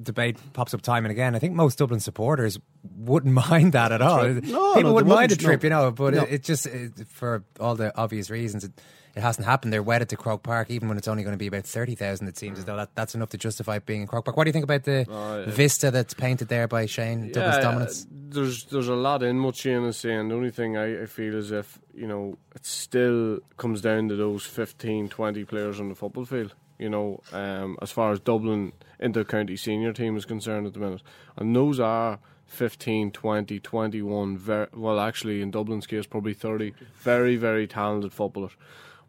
debate 0.03 0.37
pops 0.53 0.73
up 0.73 0.81
time 0.81 1.05
and 1.05 1.11
again. 1.11 1.35
I 1.35 1.39
think 1.39 1.53
most 1.53 1.77
Dublin 1.77 1.99
supporters 1.99 2.57
wouldn't 2.97 3.33
mind 3.49 3.73
that 3.73 3.91
at 3.91 4.01
all. 4.01 4.23
No, 4.27 4.41
People 4.41 4.83
no, 4.83 4.93
wouldn't 4.93 5.13
mind 5.13 5.31
a 5.31 5.35
wouldn't, 5.35 5.41
trip, 5.41 5.63
no. 5.63 5.65
you 5.65 5.69
know, 5.69 5.91
but 5.91 6.13
No. 6.13 6.23
it, 6.23 6.31
it 6.31 6.43
just 6.43 6.65
it, 6.65 6.93
for 7.09 7.43
all 7.59 7.75
the 7.75 7.95
obvious 7.97 8.29
reasons. 8.29 8.63
It, 8.63 8.71
it 9.15 9.21
hasn't 9.21 9.45
happened. 9.45 9.73
They're 9.73 9.83
wedded 9.83 10.09
to 10.09 10.17
Croke 10.17 10.43
Park, 10.43 10.69
even 10.69 10.87
when 10.87 10.97
it's 10.97 11.07
only 11.07 11.23
going 11.23 11.33
to 11.33 11.37
be 11.37 11.47
about 11.47 11.65
thirty 11.65 11.95
thousand. 11.95 12.27
It 12.27 12.37
seems 12.37 12.59
as 12.59 12.65
though 12.65 12.77
that, 12.77 12.95
that's 12.95 13.15
enough 13.15 13.29
to 13.29 13.37
justify 13.37 13.79
being 13.79 14.01
in 14.01 14.07
Croke 14.07 14.25
Park. 14.25 14.37
What 14.37 14.45
do 14.45 14.49
you 14.49 14.53
think 14.53 14.63
about 14.63 14.83
the 14.83 15.05
yeah. 15.07 15.51
vista 15.51 15.91
that's 15.91 16.13
painted 16.13 16.47
there 16.47 16.67
by 16.67 16.85
Shane 16.85 17.31
Dublin's 17.31 17.63
dominance? 17.63 18.07
There's 18.09 18.65
there's 18.65 18.87
a 18.87 18.95
lot 18.95 19.23
in 19.23 19.43
what 19.43 19.55
Shane 19.55 19.83
is 19.83 19.97
saying. 19.97 20.29
The 20.29 20.35
only 20.35 20.51
thing 20.51 20.77
I, 20.77 21.03
I 21.03 21.05
feel 21.05 21.35
is 21.35 21.51
if 21.51 21.79
you 21.93 22.07
know 22.07 22.37
it 22.55 22.65
still 22.65 23.39
comes 23.57 23.81
down 23.81 24.09
to 24.09 24.15
those 24.15 24.45
15, 24.45 25.09
20 25.09 25.43
players 25.45 25.79
on 25.79 25.89
the 25.89 25.95
football 25.95 26.25
field. 26.25 26.53
You 26.79 26.89
know, 26.89 27.21
um, 27.31 27.77
as 27.79 27.91
far 27.91 28.11
as 28.11 28.19
Dublin 28.19 28.71
inter-county 28.99 29.55
senior 29.55 29.93
team 29.93 30.17
is 30.17 30.25
concerned 30.25 30.65
at 30.65 30.73
the 30.73 30.79
minute, 30.79 31.03
and 31.37 31.55
those 31.55 31.79
are 31.79 32.17
15, 32.51 33.11
20, 33.11 33.59
21, 33.59 34.37
ver- 34.37 34.69
well, 34.73 34.99
actually, 34.99 35.41
in 35.41 35.51
Dublin's 35.51 35.87
case, 35.87 36.05
probably 36.05 36.33
30, 36.33 36.73
very, 36.95 37.37
very 37.37 37.65
talented 37.65 38.11
footballers. 38.11 38.51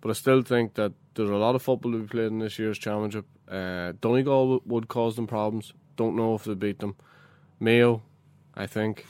But 0.03 0.11
I 0.11 0.13
still 0.15 0.43
think 0.43 0.75
that 0.75 0.93
there's 1.15 1.31
a 1.31 1.37
lot 1.37 1.55
of 1.55 1.63
football 1.63 1.93
to 1.93 1.99
be 2.01 2.07
played 2.09 2.27
in 2.27 2.41
this 2.41 2.59
year's 2.59 2.79
championship. 2.79 3.25
Uh, 3.49 3.93
Donegal 4.01 4.61
would 4.67 4.89
cause 4.89 5.17
them 5.17 5.27
problems. 5.27 5.73
Don't 5.97 6.17
know 6.17 6.35
if 6.35 6.45
they 6.45 6.55
beat 6.55 6.81
them. 6.81 6.97
Mayo, 7.61 8.03
I 8.55 8.67
think, 8.67 9.07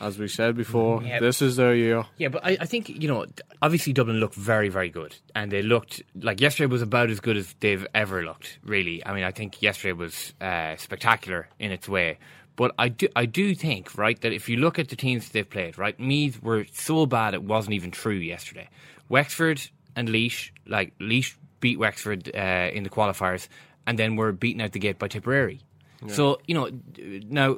as 0.00 0.18
we 0.18 0.26
said 0.28 0.56
before, 0.56 1.02
Yeah. 1.02 1.20
this 1.20 1.40
is 1.40 1.56
their 1.56 1.74
year. 1.74 2.04
Yeah, 2.18 2.28
but 2.28 2.44
I, 2.44 2.56
I 2.60 2.66
think 2.66 2.88
you 2.88 3.06
know, 3.08 3.26
obviously 3.62 3.92
Dublin 3.92 4.18
looked 4.18 4.34
very, 4.34 4.68
very 4.68 4.88
good, 4.90 5.14
and 5.34 5.50
they 5.52 5.62
looked 5.62 6.02
like 6.20 6.40
yesterday 6.40 6.66
was 6.66 6.82
about 6.82 7.08
as 7.10 7.20
good 7.20 7.36
as 7.36 7.54
they've 7.60 7.86
ever 7.94 8.24
looked. 8.24 8.58
Really, 8.64 9.04
I 9.06 9.14
mean, 9.14 9.22
I 9.24 9.30
think 9.30 9.62
yesterday 9.62 9.92
was 9.92 10.34
uh, 10.40 10.76
spectacular 10.76 11.48
in 11.60 11.70
its 11.70 11.88
way. 11.88 12.18
But 12.56 12.74
I 12.78 12.88
do, 12.88 13.06
I 13.14 13.26
do 13.26 13.54
think, 13.54 13.96
right, 13.98 14.18
that 14.22 14.32
if 14.32 14.48
you 14.48 14.56
look 14.56 14.78
at 14.78 14.88
the 14.88 14.96
teams 14.96 15.28
they've 15.28 15.48
played, 15.48 15.76
right, 15.78 15.98
Meath 16.00 16.42
were 16.42 16.64
so 16.72 17.04
bad 17.06 17.34
it 17.34 17.42
wasn't 17.44 17.74
even 17.74 17.90
true 17.90 18.14
yesterday. 18.16 18.68
Wexford 19.10 19.60
and 19.96 20.08
Laois, 20.08 20.50
like 20.66 20.92
Laois 21.00 21.34
beat 21.60 21.78
Wexford 21.78 22.30
uh, 22.34 22.70
in 22.72 22.84
the 22.84 22.90
qualifiers, 22.90 23.48
and 23.86 23.98
then 23.98 24.14
were 24.16 24.30
beaten 24.32 24.60
out 24.60 24.72
the 24.72 24.78
gate 24.78 24.98
by 24.98 25.08
Tipperary. 25.08 25.60
So 26.08 26.38
you 26.46 26.54
know, 26.54 26.70
now 27.28 27.56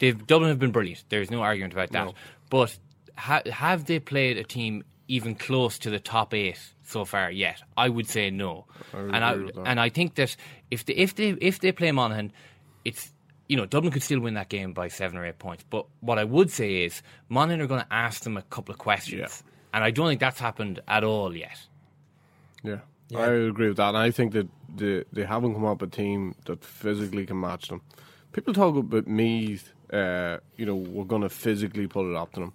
they've 0.00 0.26
Dublin 0.26 0.50
have 0.50 0.58
been 0.58 0.72
brilliant. 0.72 1.04
There's 1.08 1.30
no 1.30 1.40
argument 1.40 1.72
about 1.72 1.92
that. 1.92 2.04
No. 2.06 2.14
But 2.50 2.76
ha- 3.16 3.42
have 3.50 3.84
they 3.86 4.00
played 4.00 4.36
a 4.36 4.44
team 4.44 4.84
even 5.06 5.34
close 5.34 5.78
to 5.78 5.90
the 5.90 6.00
top 6.00 6.34
eight 6.34 6.58
so 6.82 7.04
far 7.04 7.30
yet? 7.30 7.62
I 7.76 7.88
would 7.88 8.08
say 8.08 8.30
no. 8.30 8.66
I 8.92 8.98
and 8.98 9.24
I 9.24 9.32
agree 9.32 9.44
with 9.46 9.54
that. 9.54 9.66
and 9.66 9.80
I 9.80 9.88
think 9.88 10.16
that 10.16 10.36
if 10.70 10.84
they 10.84 10.94
if 10.94 11.14
they 11.14 11.30
if 11.40 11.60
they 11.60 11.72
play 11.72 11.92
Monaghan, 11.92 12.32
it's 12.84 13.12
you 13.48 13.56
know 13.56 13.64
Dublin 13.66 13.92
could 13.92 14.02
still 14.02 14.20
win 14.20 14.34
that 14.34 14.48
game 14.50 14.72
by 14.74 14.88
seven 14.88 15.16
or 15.16 15.24
eight 15.24 15.38
points. 15.38 15.64
But 15.70 15.86
what 16.00 16.18
I 16.18 16.24
would 16.24 16.50
say 16.50 16.84
is 16.84 17.02
Monaghan 17.28 17.60
are 17.62 17.66
going 17.66 17.80
to 17.82 17.92
ask 17.92 18.24
them 18.24 18.36
a 18.36 18.42
couple 18.42 18.72
of 18.72 18.78
questions, 18.78 19.42
and 19.72 19.84
I 19.84 19.90
don't 19.90 20.08
think 20.08 20.20
that's 20.20 20.40
happened 20.40 20.80
at 20.88 21.04
all 21.04 21.34
yet. 21.36 21.58
Yeah. 22.62 22.78
I 23.16 23.26
agree 23.26 23.68
with 23.68 23.78
that. 23.78 23.88
And 23.88 23.98
I 23.98 24.10
think 24.10 24.32
that 24.32 24.48
they, 24.76 25.04
they 25.12 25.24
haven't 25.24 25.54
come 25.54 25.64
up 25.64 25.80
with 25.80 25.92
a 25.92 25.96
team 25.96 26.34
that 26.44 26.62
physically 26.64 27.24
can 27.24 27.40
match 27.40 27.68
them. 27.68 27.80
People 28.32 28.52
talk 28.52 28.76
about 28.76 29.06
me, 29.06 29.58
uh, 29.92 30.38
you 30.56 30.66
know, 30.66 30.74
we're 30.74 31.04
going 31.04 31.22
to 31.22 31.30
physically 31.30 31.86
pull 31.86 32.10
it 32.10 32.16
up 32.16 32.32
to 32.34 32.40
them. 32.40 32.52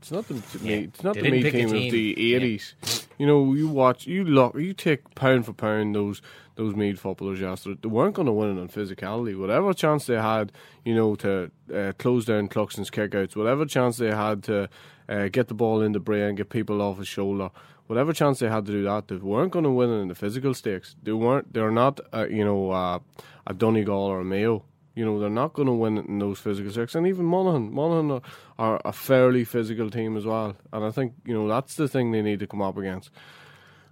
It's 0.00 0.12
not 0.12 0.28
the, 0.28 0.34
Yeah. 0.62 0.76
Meath, 0.76 0.88
it's 0.88 1.02
not 1.02 1.14
They 1.14 1.22
the 1.22 1.30
didn't 1.30 1.42
Meath 1.42 1.52
pick 1.52 1.54
a 1.54 1.58
team, 1.58 1.68
team. 1.70 1.86
of 1.86 1.92
the 1.92 2.34
eighties. 2.34 2.74
You 3.18 3.26
know, 3.26 3.52
you 3.54 3.68
watch, 3.68 4.06
you 4.06 4.24
look, 4.24 4.54
you 4.56 4.72
take 4.72 5.14
pound 5.14 5.46
for 5.46 5.52
pound 5.52 5.94
those 5.94 6.22
those 6.54 6.74
Meath 6.74 6.98
footballers 6.98 7.40
yesterday. 7.40 7.78
They 7.82 7.88
weren't 7.88 8.14
going 8.14 8.26
to 8.26 8.32
win 8.32 8.56
it 8.56 8.60
on 8.60 8.68
physicality. 8.68 9.38
Whatever 9.38 9.72
chance 9.72 10.06
they 10.06 10.16
had, 10.16 10.52
you 10.84 10.94
know, 10.94 11.14
to 11.16 11.50
uh, 11.74 11.92
close 11.98 12.26
down 12.26 12.48
Cluxton's 12.48 12.90
kickouts, 12.90 13.36
whatever 13.36 13.64
chance 13.64 13.96
they 13.96 14.10
had 14.10 14.42
to 14.44 14.68
uh, 15.08 15.28
get 15.28 15.48
the 15.48 15.54
ball 15.54 15.80
in 15.80 15.92
the 15.92 16.00
brain, 16.00 16.34
get 16.34 16.50
people 16.50 16.82
off 16.82 16.98
his 16.98 17.08
shoulder, 17.08 17.50
whatever 17.86 18.12
chance 18.12 18.38
they 18.38 18.48
had 18.48 18.66
to 18.66 18.72
do 18.72 18.82
that, 18.84 19.08
they 19.08 19.16
weren't 19.16 19.52
going 19.52 19.64
to 19.64 19.70
win 19.70 19.90
it 19.90 20.02
in 20.02 20.08
the 20.08 20.14
physical 20.14 20.52
stakes. 20.52 20.94
They 21.02 21.12
weren't. 21.12 21.54
They're 21.54 21.70
not, 21.70 22.00
uh, 22.12 22.26
you 22.28 22.44
know, 22.44 22.70
a 22.72 23.54
Donegal 23.54 23.94
or 23.94 24.20
a 24.20 24.24
Mayo. 24.24 24.64
You 24.94 25.04
know, 25.04 25.18
they're 25.18 25.30
not 25.30 25.54
going 25.54 25.66
to 25.66 25.72
win 25.72 25.98
it 25.98 26.06
in 26.06 26.18
those 26.18 26.38
physical 26.38 26.70
stakes. 26.70 26.94
And 26.94 27.06
even 27.06 27.24
Monaghan, 27.24 27.72
Monaghan 27.72 28.10
are, 28.10 28.22
are 28.58 28.80
a 28.84 28.92
fairly 28.92 29.44
physical 29.44 29.90
team 29.90 30.16
as 30.16 30.26
well. 30.26 30.54
And 30.72 30.84
I 30.84 30.90
think 30.90 31.14
you 31.24 31.34
know 31.34 31.48
that's 31.48 31.74
the 31.76 31.88
thing 31.88 32.12
they 32.12 32.22
need 32.22 32.40
to 32.40 32.46
come 32.46 32.62
up 32.62 32.76
against. 32.76 33.10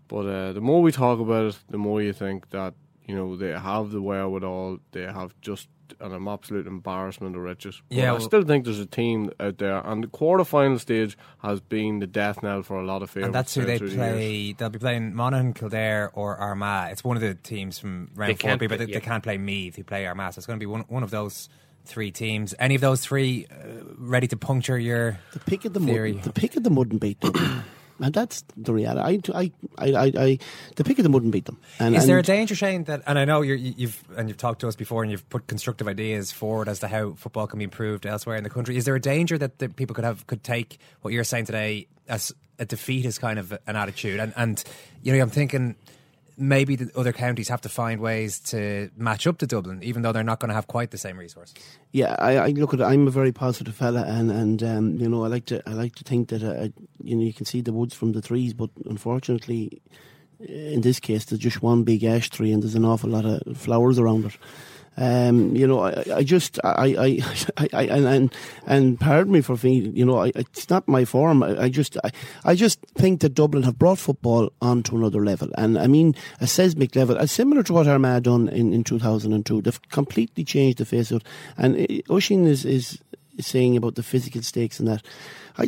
But 0.09 0.26
uh, 0.26 0.53
the 0.53 0.61
more 0.61 0.82
we 0.82 0.92
talk 0.92 1.20
about 1.20 1.46
it, 1.46 1.59
the 1.70 1.78
more 1.78 2.03
you 2.03 2.12
think 2.12 2.51
that 2.51 2.74
you 3.07 3.14
know 3.14 3.36
they 3.36 3.51
have 3.51 3.90
the 3.90 4.03
wherewithal. 4.03 4.80
They 4.92 5.03
have 5.03 5.34
just 5.40 5.68
an 6.01 6.28
absolute 6.28 6.66
embarrassment 6.66 7.34
of 7.36 7.43
riches. 7.43 7.82
But 7.88 7.97
Yeah, 7.99 8.14
I 8.14 8.18
still 8.18 8.43
think 8.43 8.64
there's 8.64 8.78
a 8.78 8.86
team 8.86 9.30
out 9.41 9.59
there, 9.59 9.78
and 9.84 10.05
the 10.05 10.09
quarter-final 10.09 10.78
stage 10.78 11.16
has 11.43 11.61
been 11.61 11.99
the 12.01 12.07
death 12.07 12.43
knell 12.43 12.62
for 12.62 12.78
a 12.80 12.84
lot 12.84 13.03
of 13.03 13.11
favourites. 13.11 13.26
And 13.26 13.34
that's 13.34 13.55
who 13.55 13.64
they 13.64 13.78
through 13.78 13.91
the 13.91 13.95
years. 13.97 14.12
play. 14.14 14.53
They'll 14.53 14.68
be 14.70 14.78
playing 14.78 15.14
Monaghan, 15.14 15.55
Kildare, 15.55 16.11
or 16.14 16.36
Armagh. 16.36 16.93
It's 16.93 17.03
one 17.05 17.16
of 17.16 17.22
the 17.22 17.34
teams 17.34 17.78
from 17.78 18.11
round 18.14 18.41
four, 18.41 18.51
but 18.57 18.68
they, 18.68 18.76
play- 18.76 18.86
they 18.86 19.01
can't 19.01 19.22
play 19.22 19.38
Meath, 19.38 19.76
who 19.76 19.84
play 19.84 20.07
Armagh. 20.07 20.34
So 20.34 20.38
it's 20.38 20.47
going 20.47 20.59
to 20.59 20.62
be 20.62 20.66
one, 20.70 20.84
one 20.88 21.03
of 21.03 21.11
those 21.11 21.49
three 21.86 22.11
teams. 22.11 22.55
Any 22.59 22.74
of 22.74 22.80
those 22.82 23.01
three 23.01 23.47
uh, 23.51 23.55
ready 23.97 24.26
to 24.28 24.36
puncture 24.36 24.78
your 24.78 25.18
The 25.32 25.41
pick 25.41 25.64
of 25.64 25.72
the 25.72 25.80
theory? 25.80 26.12
mud, 26.12 26.24
the 26.24 26.32
pick 26.32 26.57
of 26.57 26.62
the 26.62 26.70
wouldn't 26.70 27.01
beat 27.01 27.20
them, 27.20 27.32
and 28.01 28.12
that's 28.14 28.44
the 28.57 28.72
reality. 28.72 29.20
I, 29.34 29.42
I, 29.42 29.53
I, 29.78 29.92
I, 29.92 30.12
I 30.16 30.38
the 30.76 30.84
pick 30.84 30.98
of 30.98 31.03
them 31.03 31.12
wouldn't 31.12 31.32
beat 31.32 31.44
them. 31.44 31.59
And, 31.78 31.94
Is 31.94 32.07
there 32.07 32.18
a 32.18 32.22
danger, 32.22 32.55
Shane? 32.55 32.84
That 32.84 33.03
and 33.07 33.18
I 33.18 33.24
know 33.24 33.42
you're, 33.42 33.57
you- 33.57 33.74
you've 33.76 34.03
and 34.16 34.28
you've 34.28 34.38
talked 34.38 34.61
to 34.62 34.68
us 34.68 34.76
before, 34.76 35.03
and 35.03 35.11
you've 35.12 35.28
put 35.28 35.46
constructive 35.46 35.86
ideas 35.88 36.32
forward 36.32 36.68
as 36.68 36.80
to 36.80 36.88
how 36.88 37.12
football 37.12 37.46
can 37.46 37.59
be 37.59 37.64
improved 37.64 38.07
elsewhere 38.07 38.36
in 38.36 38.44
the 38.44 38.51
country. 38.51 38.76
Is 38.76 38.84
there 38.84 38.94
a 38.96 39.01
danger 39.01 39.36
that 39.38 39.59
the 39.59 39.68
people 39.68 39.94
could 39.94 40.05
have 40.05 40.26
could 40.26 40.42
take 40.42 40.78
what 41.03 41.12
you're 41.14 41.24
saying 41.24 41.44
today 41.46 41.86
as 42.09 42.32
a 42.59 42.64
defeat 42.64 43.07
as 43.07 43.18
kind 43.18 43.38
of 43.38 43.53
an 43.66 43.76
attitude? 43.76 44.20
And 44.20 44.32
and 44.36 44.62
you 45.03 45.12
know, 45.14 45.20
I'm 45.22 45.30
thinking 45.30 45.76
maybe 46.41 46.74
the 46.74 46.91
other 46.99 47.12
counties 47.12 47.49
have 47.49 47.61
to 47.61 47.68
find 47.68 48.01
ways 48.01 48.41
to 48.41 48.91
match 48.97 49.26
up 49.26 49.38
to 49.38 49.47
Dublin, 49.47 49.82
even 49.82 50.03
though 50.03 50.11
they're 50.11 50.24
not 50.24 50.41
going 50.41 50.49
to 50.49 50.55
have 50.55 50.66
quite 50.66 50.91
the 50.91 50.99
same 50.99 51.18
resources. 51.18 51.55
Yeah, 51.93 52.16
I, 52.18 52.36
I 52.38 52.49
look 52.49 52.72
at. 52.74 52.80
it, 52.80 52.84
I'm 52.84 53.07
a 53.07 53.11
very 53.11 53.32
positive 53.32 53.74
fella, 53.74 54.03
and 54.03 54.30
and 54.30 54.62
um, 54.62 54.97
you 54.97 55.09
know, 55.09 55.24
I 55.24 55.28
like 55.28 55.45
to 55.47 55.62
I 55.68 55.74
like 55.74 55.95
to 55.97 56.05
think 56.05 56.30
that 56.30 56.43
uh, 56.43 56.68
you 57.03 57.14
know 57.14 57.22
you 57.22 57.34
can 57.34 57.47
see 57.47 57.61
the 57.61 57.72
woods 57.72 57.95
from 57.95 58.12
the 58.12 58.22
trees, 58.22 58.55
but 58.55 58.70
unfortunately, 58.86 59.82
in 60.41 60.80
this 60.80 60.99
case, 60.99 61.26
there's 61.26 61.41
just 61.41 61.62
one 61.62 61.84
big 61.84 62.03
ash 62.03 62.30
tree, 62.30 62.53
and 62.53 62.62
there's 62.62 62.74
an 62.74 62.84
awful 62.84 63.11
lot 63.11 63.26
of 63.26 63.57
flowers 63.57 63.99
around 63.99 64.24
it. 64.24 64.36
Um, 64.97 65.57
you 65.57 65.66
know, 65.66 65.80
I, 65.80 66.05
I 66.16 66.22
just, 66.22 66.59
I, 66.62 66.95
I, 66.99 67.18
I, 67.57 67.68
I, 67.72 67.82
and 67.84 68.34
and 68.66 69.01
pardon 69.01 69.32
me 69.32 69.41
for 69.41 69.57
being, 69.57 69.97
you 69.97 70.05
know, 70.05 70.18
I, 70.18 70.32
it's 70.34 70.68
not 70.68 70.86
my 70.88 71.05
form. 71.05 71.43
I, 71.43 71.62
I 71.62 71.68
just, 71.68 71.97
I, 72.05 72.11
I 72.45 72.55
just 72.55 72.80
think 72.97 73.20
that 73.20 73.34
Dublin 73.34 73.62
have 73.62 73.78
brought 73.78 73.99
football 73.99 74.53
onto 74.61 74.97
another 74.97 75.24
level, 75.24 75.49
and 75.57 75.78
I 75.78 75.86
mean 75.86 76.14
a 76.41 76.47
seismic 76.47 76.97
level, 76.97 77.16
uh, 77.18 77.26
similar 77.26 77.62
to 77.62 77.72
what 77.72 77.86
Armagh 77.86 78.24
done 78.24 78.49
in, 78.49 78.72
in 78.72 78.84
2002. 78.84 79.62
They've 79.62 79.88
completely 79.91 80.45
changed 80.45 80.78
the 80.78 80.84
face 80.84 81.11
of 81.11 81.22
it. 81.22 81.26
And 81.57 81.76
uh, 81.76 82.12
Oisín 82.12 82.47
is 82.47 82.64
is 82.64 82.99
saying 83.38 83.76
about 83.76 83.95
the 83.95 84.03
physical 84.03 84.43
stakes 84.43 84.78
and 84.80 84.88
that. 84.88 85.03
I, 85.61 85.66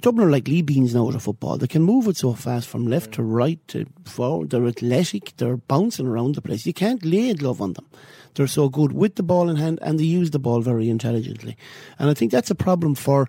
Dublin 0.00 0.26
are 0.26 0.30
like 0.30 0.48
Lee 0.48 0.62
Beans 0.62 0.94
now 0.94 1.08
at 1.08 1.14
a 1.14 1.20
football. 1.20 1.56
They 1.56 1.68
can 1.68 1.82
move 1.82 2.08
it 2.08 2.16
so 2.16 2.32
fast 2.32 2.68
from 2.68 2.88
left 2.88 3.12
to 3.12 3.22
right 3.22 3.60
to 3.68 3.86
forward. 4.04 4.50
They're 4.50 4.66
athletic. 4.66 5.36
They're 5.36 5.56
bouncing 5.56 6.08
around 6.08 6.34
the 6.34 6.42
place. 6.42 6.66
You 6.66 6.72
can't 6.72 7.04
lay 7.04 7.30
a 7.30 7.34
glove 7.34 7.60
on 7.62 7.74
them. 7.74 7.86
They're 8.34 8.48
so 8.48 8.68
good 8.68 8.92
with 8.92 9.14
the 9.14 9.22
ball 9.22 9.48
in 9.48 9.56
hand 9.56 9.78
and 9.82 10.00
they 10.00 10.04
use 10.04 10.32
the 10.32 10.40
ball 10.40 10.60
very 10.60 10.88
intelligently. 10.88 11.56
And 12.00 12.10
I 12.10 12.14
think 12.14 12.32
that's 12.32 12.50
a 12.50 12.56
problem 12.56 12.96
for 12.96 13.28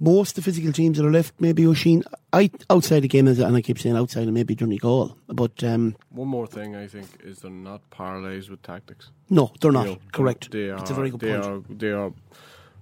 most 0.00 0.30
of 0.30 0.44
the 0.44 0.50
physical 0.50 0.72
teams 0.72 0.98
that 0.98 1.06
are 1.06 1.12
left, 1.12 1.34
maybe 1.38 1.64
Oisín, 1.64 2.04
I 2.32 2.50
outside 2.68 3.00
the 3.00 3.08
game, 3.08 3.28
and 3.28 3.56
I 3.56 3.62
keep 3.62 3.78
saying 3.78 3.96
outside, 3.96 4.24
and 4.24 4.34
maybe 4.34 4.54
Donegal. 4.54 5.16
But 5.28 5.62
um, 5.62 5.96
one 6.10 6.28
more 6.28 6.46
thing, 6.46 6.74
I 6.74 6.86
think, 6.86 7.06
is 7.22 7.40
they're 7.40 7.50
not 7.50 7.88
paralysed 7.90 8.50
with 8.50 8.62
tactics. 8.62 9.10
No, 9.30 9.52
they're 9.60 9.72
not. 9.72 9.86
You 9.86 9.92
know, 9.92 9.98
Correct. 10.12 10.50
They 10.50 10.70
are. 10.70 10.78
It's 10.78 10.90
a 10.90 10.94
very 10.94 11.10
good 11.10 11.20
they 11.20 11.32
point. 11.32 11.44
Are, 11.44 11.62
they 11.68 11.90
are 11.90 12.12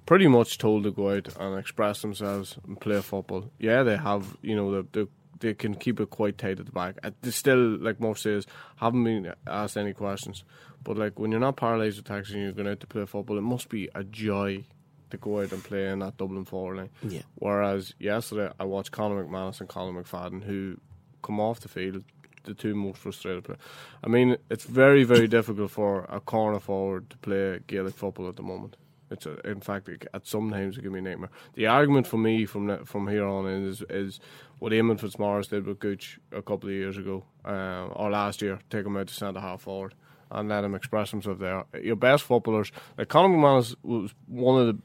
pretty 0.06 0.28
much 0.28 0.58
told 0.58 0.84
to 0.84 0.90
go 0.90 1.10
out 1.10 1.28
and 1.38 1.58
express 1.58 2.02
themselves 2.02 2.58
and 2.66 2.80
play 2.80 3.00
football. 3.00 3.50
Yeah, 3.58 3.82
they 3.82 3.96
have. 3.96 4.36
You 4.42 4.56
know, 4.56 4.82
they, 4.82 4.88
they, 5.02 5.10
they 5.40 5.54
can 5.54 5.74
keep 5.74 6.00
it 6.00 6.10
quite 6.10 6.38
tight 6.38 6.60
at 6.60 6.66
the 6.66 6.72
back. 6.72 6.96
Uh, 7.02 7.10
They 7.22 7.30
still, 7.30 7.76
like 7.78 8.00
Murph 8.00 8.18
says, 8.18 8.46
haven't 8.76 9.04
been 9.04 9.32
asked 9.46 9.76
any 9.76 9.92
questions. 9.92 10.44
But 10.84 10.96
like 10.98 11.18
when 11.18 11.30
you're 11.30 11.40
not 11.40 11.56
paralysed 11.56 11.98
with 11.98 12.06
tactics 12.06 12.30
and 12.30 12.42
you're 12.42 12.52
going 12.52 12.68
out 12.68 12.80
to 12.80 12.86
play 12.86 13.04
football, 13.06 13.38
it 13.38 13.42
must 13.42 13.68
be 13.68 13.88
a 13.94 14.02
joy 14.04 14.64
to 15.10 15.16
go 15.16 15.40
out 15.40 15.52
and 15.52 15.62
play 15.62 15.88
in 15.88 16.00
that 16.00 16.16
Dublin 16.16 16.44
forward 16.44 16.78
line. 16.78 16.90
Yeah. 17.02 17.22
Whereas 17.36 17.94
yesterday 17.98 18.50
I 18.58 18.64
watched 18.64 18.90
Conor 18.92 19.24
McManus 19.24 19.60
and 19.60 19.68
Colm 19.68 20.02
McFadden 20.02 20.42
who 20.42 20.78
come 21.22 21.38
off 21.38 21.60
the 21.60 21.68
field 21.68 22.02
the 22.44 22.54
two 22.54 22.74
most 22.74 22.98
frustrated 22.98 23.44
players. 23.44 23.60
I 24.02 24.08
mean, 24.08 24.36
it's 24.50 24.64
very, 24.64 25.04
very 25.04 25.28
difficult 25.38 25.70
for 25.70 26.04
a 26.08 26.18
corner 26.18 26.58
forward 26.58 27.08
to 27.10 27.18
play 27.18 27.60
Gaelic 27.66 27.94
football 27.94 28.28
at 28.28 28.34
the 28.36 28.42
moment. 28.42 28.76
It's 29.12 29.26
a, 29.26 29.38
in 29.48 29.60
fact, 29.60 29.88
it, 29.88 30.06
at 30.12 30.26
sometimes 30.26 30.78
it 30.78 30.82
can 30.82 30.92
be 30.92 30.98
a 30.98 31.02
nightmare. 31.02 31.30
The 31.54 31.66
argument 31.66 32.06
for 32.06 32.16
me 32.16 32.46
from 32.46 32.84
from 32.84 33.08
here 33.08 33.26
on 33.26 33.46
is 33.46 33.82
is 33.88 34.20
what 34.58 34.72
Eamon 34.72 34.98
Fitzmaurice 34.98 35.48
did 35.48 35.66
with 35.66 35.78
Gooch 35.78 36.18
a 36.32 36.42
couple 36.42 36.68
of 36.68 36.74
years 36.74 36.96
ago, 36.96 37.24
uh, 37.44 37.86
or 37.86 38.10
last 38.10 38.42
year, 38.42 38.60
take 38.70 38.86
him 38.86 38.96
out 38.96 39.08
to 39.08 39.14
centre 39.14 39.40
half 39.40 39.62
forward 39.62 39.94
and 40.30 40.48
let 40.48 40.64
him 40.64 40.74
express 40.74 41.10
himself 41.10 41.38
there. 41.38 41.64
Your 41.82 41.96
best 41.96 42.24
footballers, 42.24 42.72
like 42.96 43.08
Conor 43.08 43.36
McManus, 43.36 43.74
was 43.82 44.14
one 44.26 44.60
of 44.60 44.66
the 44.66 44.82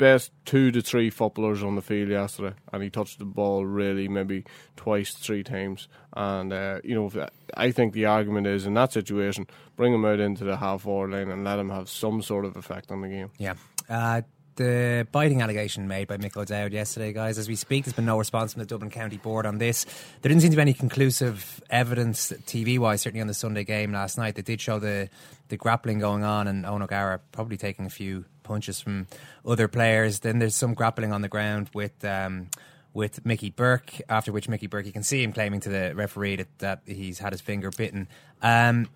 best 0.00 0.32
two 0.46 0.72
to 0.72 0.80
three 0.80 1.10
footballers 1.10 1.62
on 1.62 1.76
the 1.76 1.82
field 1.82 2.08
yesterday, 2.08 2.56
and 2.72 2.82
he 2.82 2.90
touched 2.90 3.18
the 3.18 3.24
ball 3.24 3.64
really 3.66 4.08
maybe 4.08 4.44
twice, 4.74 5.12
three 5.12 5.44
times. 5.44 5.86
And 6.14 6.52
uh, 6.52 6.80
you 6.82 6.94
know, 6.94 7.28
I 7.54 7.70
think 7.70 7.92
the 7.92 8.06
argument 8.06 8.46
is 8.48 8.66
in 8.66 8.74
that 8.74 8.92
situation, 8.92 9.46
bring 9.76 9.92
him 9.92 10.04
out 10.04 10.18
into 10.18 10.44
the 10.44 10.56
half 10.56 10.82
forward 10.82 11.12
line 11.12 11.30
and 11.30 11.44
let 11.44 11.58
him 11.58 11.68
have 11.68 11.88
some 11.88 12.22
sort 12.22 12.46
of 12.46 12.56
effect 12.56 12.90
on 12.90 13.02
the 13.02 13.08
game. 13.08 13.30
Yeah. 13.38 13.54
Uh, 13.88 14.22
the 14.56 15.06
biting 15.12 15.40
allegation 15.40 15.86
made 15.86 16.08
by 16.08 16.16
Mick 16.16 16.36
O'Dowd 16.36 16.72
yesterday, 16.72 17.12
guys. 17.12 17.38
As 17.38 17.48
we 17.48 17.56
speak, 17.56 17.84
there's 17.84 17.94
been 17.94 18.04
no 18.04 18.18
response 18.18 18.52
from 18.52 18.60
the 18.60 18.66
Dublin 18.66 18.90
County 18.90 19.16
Board 19.16 19.46
on 19.46 19.58
this. 19.58 19.84
There 20.20 20.28
didn't 20.28 20.42
seem 20.42 20.50
to 20.50 20.56
be 20.56 20.62
any 20.62 20.74
conclusive 20.74 21.62
evidence, 21.70 22.32
TV 22.46 22.78
wise, 22.78 23.02
certainly 23.02 23.22
on 23.22 23.26
the 23.26 23.34
Sunday 23.34 23.64
game 23.64 23.92
last 23.92 24.18
night. 24.18 24.34
They 24.34 24.42
did 24.42 24.60
show 24.60 24.78
the, 24.78 25.08
the 25.48 25.56
grappling 25.56 25.98
going 25.98 26.24
on, 26.24 26.46
and 26.46 26.64
Eoghan 26.64 26.82
O'Gara 26.82 27.20
probably 27.32 27.56
taking 27.56 27.86
a 27.86 27.90
few 27.90 28.26
punches 28.50 28.80
from 28.80 29.06
other 29.44 29.68
players. 29.68 30.20
Then 30.20 30.40
there's 30.40 30.56
some 30.56 30.74
grappling 30.74 31.12
on 31.12 31.22
the 31.22 31.28
ground 31.28 31.70
with. 31.72 32.04
Um, 32.04 32.48
with 32.92 33.24
Mickey 33.24 33.50
Burke, 33.50 34.00
after 34.08 34.32
which 34.32 34.48
Mickey 34.48 34.66
Burke, 34.66 34.84
you 34.84 34.90
can 34.92 35.04
see 35.04 35.22
him 35.22 35.32
claiming 35.32 35.60
to 35.60 35.68
the 35.68 35.92
referee 35.94 36.34
that, 36.34 36.58
that 36.58 36.80
he's 36.86 37.20
had 37.20 37.32
his 37.32 37.40
finger 37.40 37.70
bitten. 37.70 38.08
Um, 38.42 38.88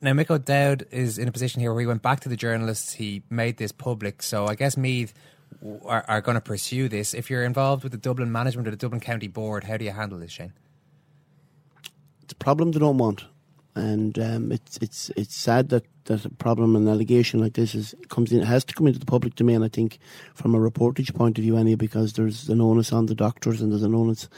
now, 0.00 0.12
Mick 0.12 0.30
O'Dowd 0.30 0.86
is 0.92 1.18
in 1.18 1.26
a 1.26 1.32
position 1.32 1.60
here 1.60 1.72
where 1.72 1.80
he 1.80 1.86
went 1.86 2.02
back 2.02 2.20
to 2.20 2.28
the 2.28 2.36
journalists. 2.36 2.92
He 2.92 3.22
made 3.30 3.56
this 3.56 3.72
public. 3.72 4.22
So 4.22 4.46
I 4.46 4.54
guess 4.54 4.76
Meath 4.76 5.12
are, 5.84 6.04
are 6.06 6.20
going 6.20 6.36
to 6.36 6.40
pursue 6.40 6.88
this. 6.88 7.14
If 7.14 7.30
you're 7.30 7.44
involved 7.44 7.82
with 7.82 7.90
the 7.90 7.98
Dublin 7.98 8.30
management 8.30 8.68
or 8.68 8.70
the 8.70 8.76
Dublin 8.76 9.00
County 9.00 9.28
Board, 9.28 9.64
how 9.64 9.76
do 9.76 9.84
you 9.84 9.90
handle 9.90 10.18
this, 10.20 10.30
Shane? 10.30 10.52
It's 12.22 12.32
a 12.32 12.36
problem 12.36 12.70
they 12.70 12.78
don't 12.78 12.98
want. 12.98 13.24
And 13.74 14.16
um, 14.18 14.52
it's 14.52 14.76
it's 14.78 15.10
it's 15.16 15.34
sad 15.34 15.70
that, 15.70 15.84
that 16.04 16.24
a 16.24 16.30
problem, 16.30 16.76
and 16.76 16.88
allegation 16.88 17.40
like 17.40 17.54
this 17.54 17.74
is 17.74 17.94
comes 18.08 18.32
in. 18.32 18.42
Has 18.42 18.64
to 18.64 18.74
come 18.74 18.86
into 18.86 18.98
the 18.98 19.06
public 19.06 19.34
domain, 19.34 19.62
I 19.62 19.68
think, 19.68 19.98
from 20.34 20.54
a 20.54 20.58
reportage 20.58 21.14
point 21.14 21.38
of 21.38 21.44
view, 21.44 21.56
anyway, 21.56 21.76
because 21.76 22.12
there's 22.14 22.48
an 22.48 22.60
onus 22.60 22.92
on 22.92 23.06
the 23.06 23.14
doctors 23.14 23.60
and 23.60 23.72
there's 23.72 23.82
an 23.82 23.94
onus 23.94 24.28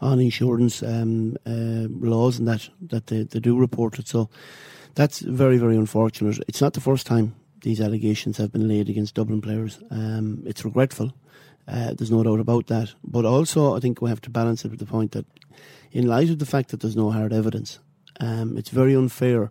on 0.00 0.20
insurance 0.20 0.82
um, 0.82 1.36
uh, 1.46 1.88
laws 1.88 2.38
and 2.38 2.46
that 2.46 2.68
that 2.80 3.06
they, 3.06 3.22
they 3.22 3.40
do 3.40 3.58
report 3.58 3.98
it. 3.98 4.08
So 4.08 4.28
that's 4.94 5.20
very, 5.20 5.58
very 5.58 5.76
unfortunate. 5.76 6.38
It's 6.48 6.60
not 6.60 6.72
the 6.72 6.80
first 6.80 7.06
time 7.06 7.34
these 7.62 7.80
allegations 7.80 8.38
have 8.38 8.52
been 8.52 8.68
laid 8.68 8.88
against 8.88 9.14
Dublin 9.14 9.40
players. 9.40 9.78
Um, 9.90 10.42
it's 10.46 10.64
regretful. 10.64 11.12
Uh, 11.68 11.94
there's 11.94 12.10
no 12.10 12.22
doubt 12.22 12.40
about 12.40 12.66
that. 12.68 12.94
But 13.02 13.24
also, 13.24 13.76
I 13.76 13.80
think 13.80 14.00
we 14.00 14.08
have 14.08 14.20
to 14.22 14.30
balance 14.30 14.64
it 14.64 14.70
with 14.70 14.78
the 14.78 14.86
point 14.86 15.12
that, 15.12 15.26
in 15.90 16.06
light 16.06 16.30
of 16.30 16.38
the 16.38 16.46
fact 16.46 16.70
that 16.70 16.80
there's 16.80 16.96
no 16.96 17.10
hard 17.10 17.32
evidence, 17.32 17.78
um, 18.20 18.56
it's 18.56 18.70
very 18.70 18.94
unfair 18.94 19.50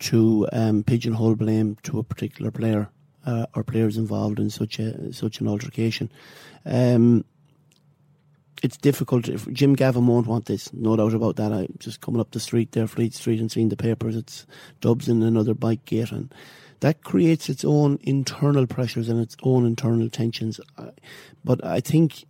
to 0.00 0.48
um, 0.52 0.82
pigeonhole 0.82 1.36
blame 1.36 1.76
to 1.82 1.98
a 1.98 2.02
particular 2.02 2.50
player 2.50 2.90
uh, 3.26 3.46
or 3.54 3.62
players 3.62 3.96
involved 3.96 4.38
in 4.38 4.50
such 4.50 4.78
a 4.78 5.12
such 5.12 5.40
an 5.40 5.48
altercation. 5.48 6.10
Um, 6.64 7.24
it's 8.62 8.76
difficult. 8.76 9.28
If 9.28 9.50
Jim 9.52 9.74
Gavin 9.74 10.06
won't 10.06 10.26
want 10.26 10.46
this, 10.46 10.72
no 10.72 10.96
doubt 10.96 11.14
about 11.14 11.36
that. 11.36 11.52
I 11.52 11.68
just 11.78 12.00
coming 12.00 12.20
up 12.20 12.32
the 12.32 12.40
street 12.40 12.72
there, 12.72 12.86
Fleet 12.86 13.14
Street, 13.14 13.40
and 13.40 13.50
seeing 13.50 13.70
the 13.70 13.76
papers. 13.76 14.16
It's 14.16 14.46
Dubs 14.80 15.08
in 15.08 15.22
another 15.22 15.54
bike 15.54 15.84
gate, 15.84 16.12
and 16.12 16.32
that 16.80 17.04
creates 17.04 17.48
its 17.48 17.64
own 17.64 17.98
internal 18.02 18.66
pressures 18.66 19.08
and 19.08 19.20
its 19.20 19.36
own 19.42 19.66
internal 19.66 20.10
tensions. 20.10 20.60
But 21.44 21.64
I 21.64 21.80
think 21.80 22.24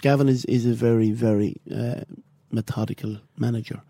Gavin 0.00 0.28
is 0.28 0.44
is 0.46 0.66
a 0.66 0.74
very 0.74 1.10
very 1.10 1.60
uh, 1.74 2.02
methodical 2.50 3.18
manager. 3.36 3.82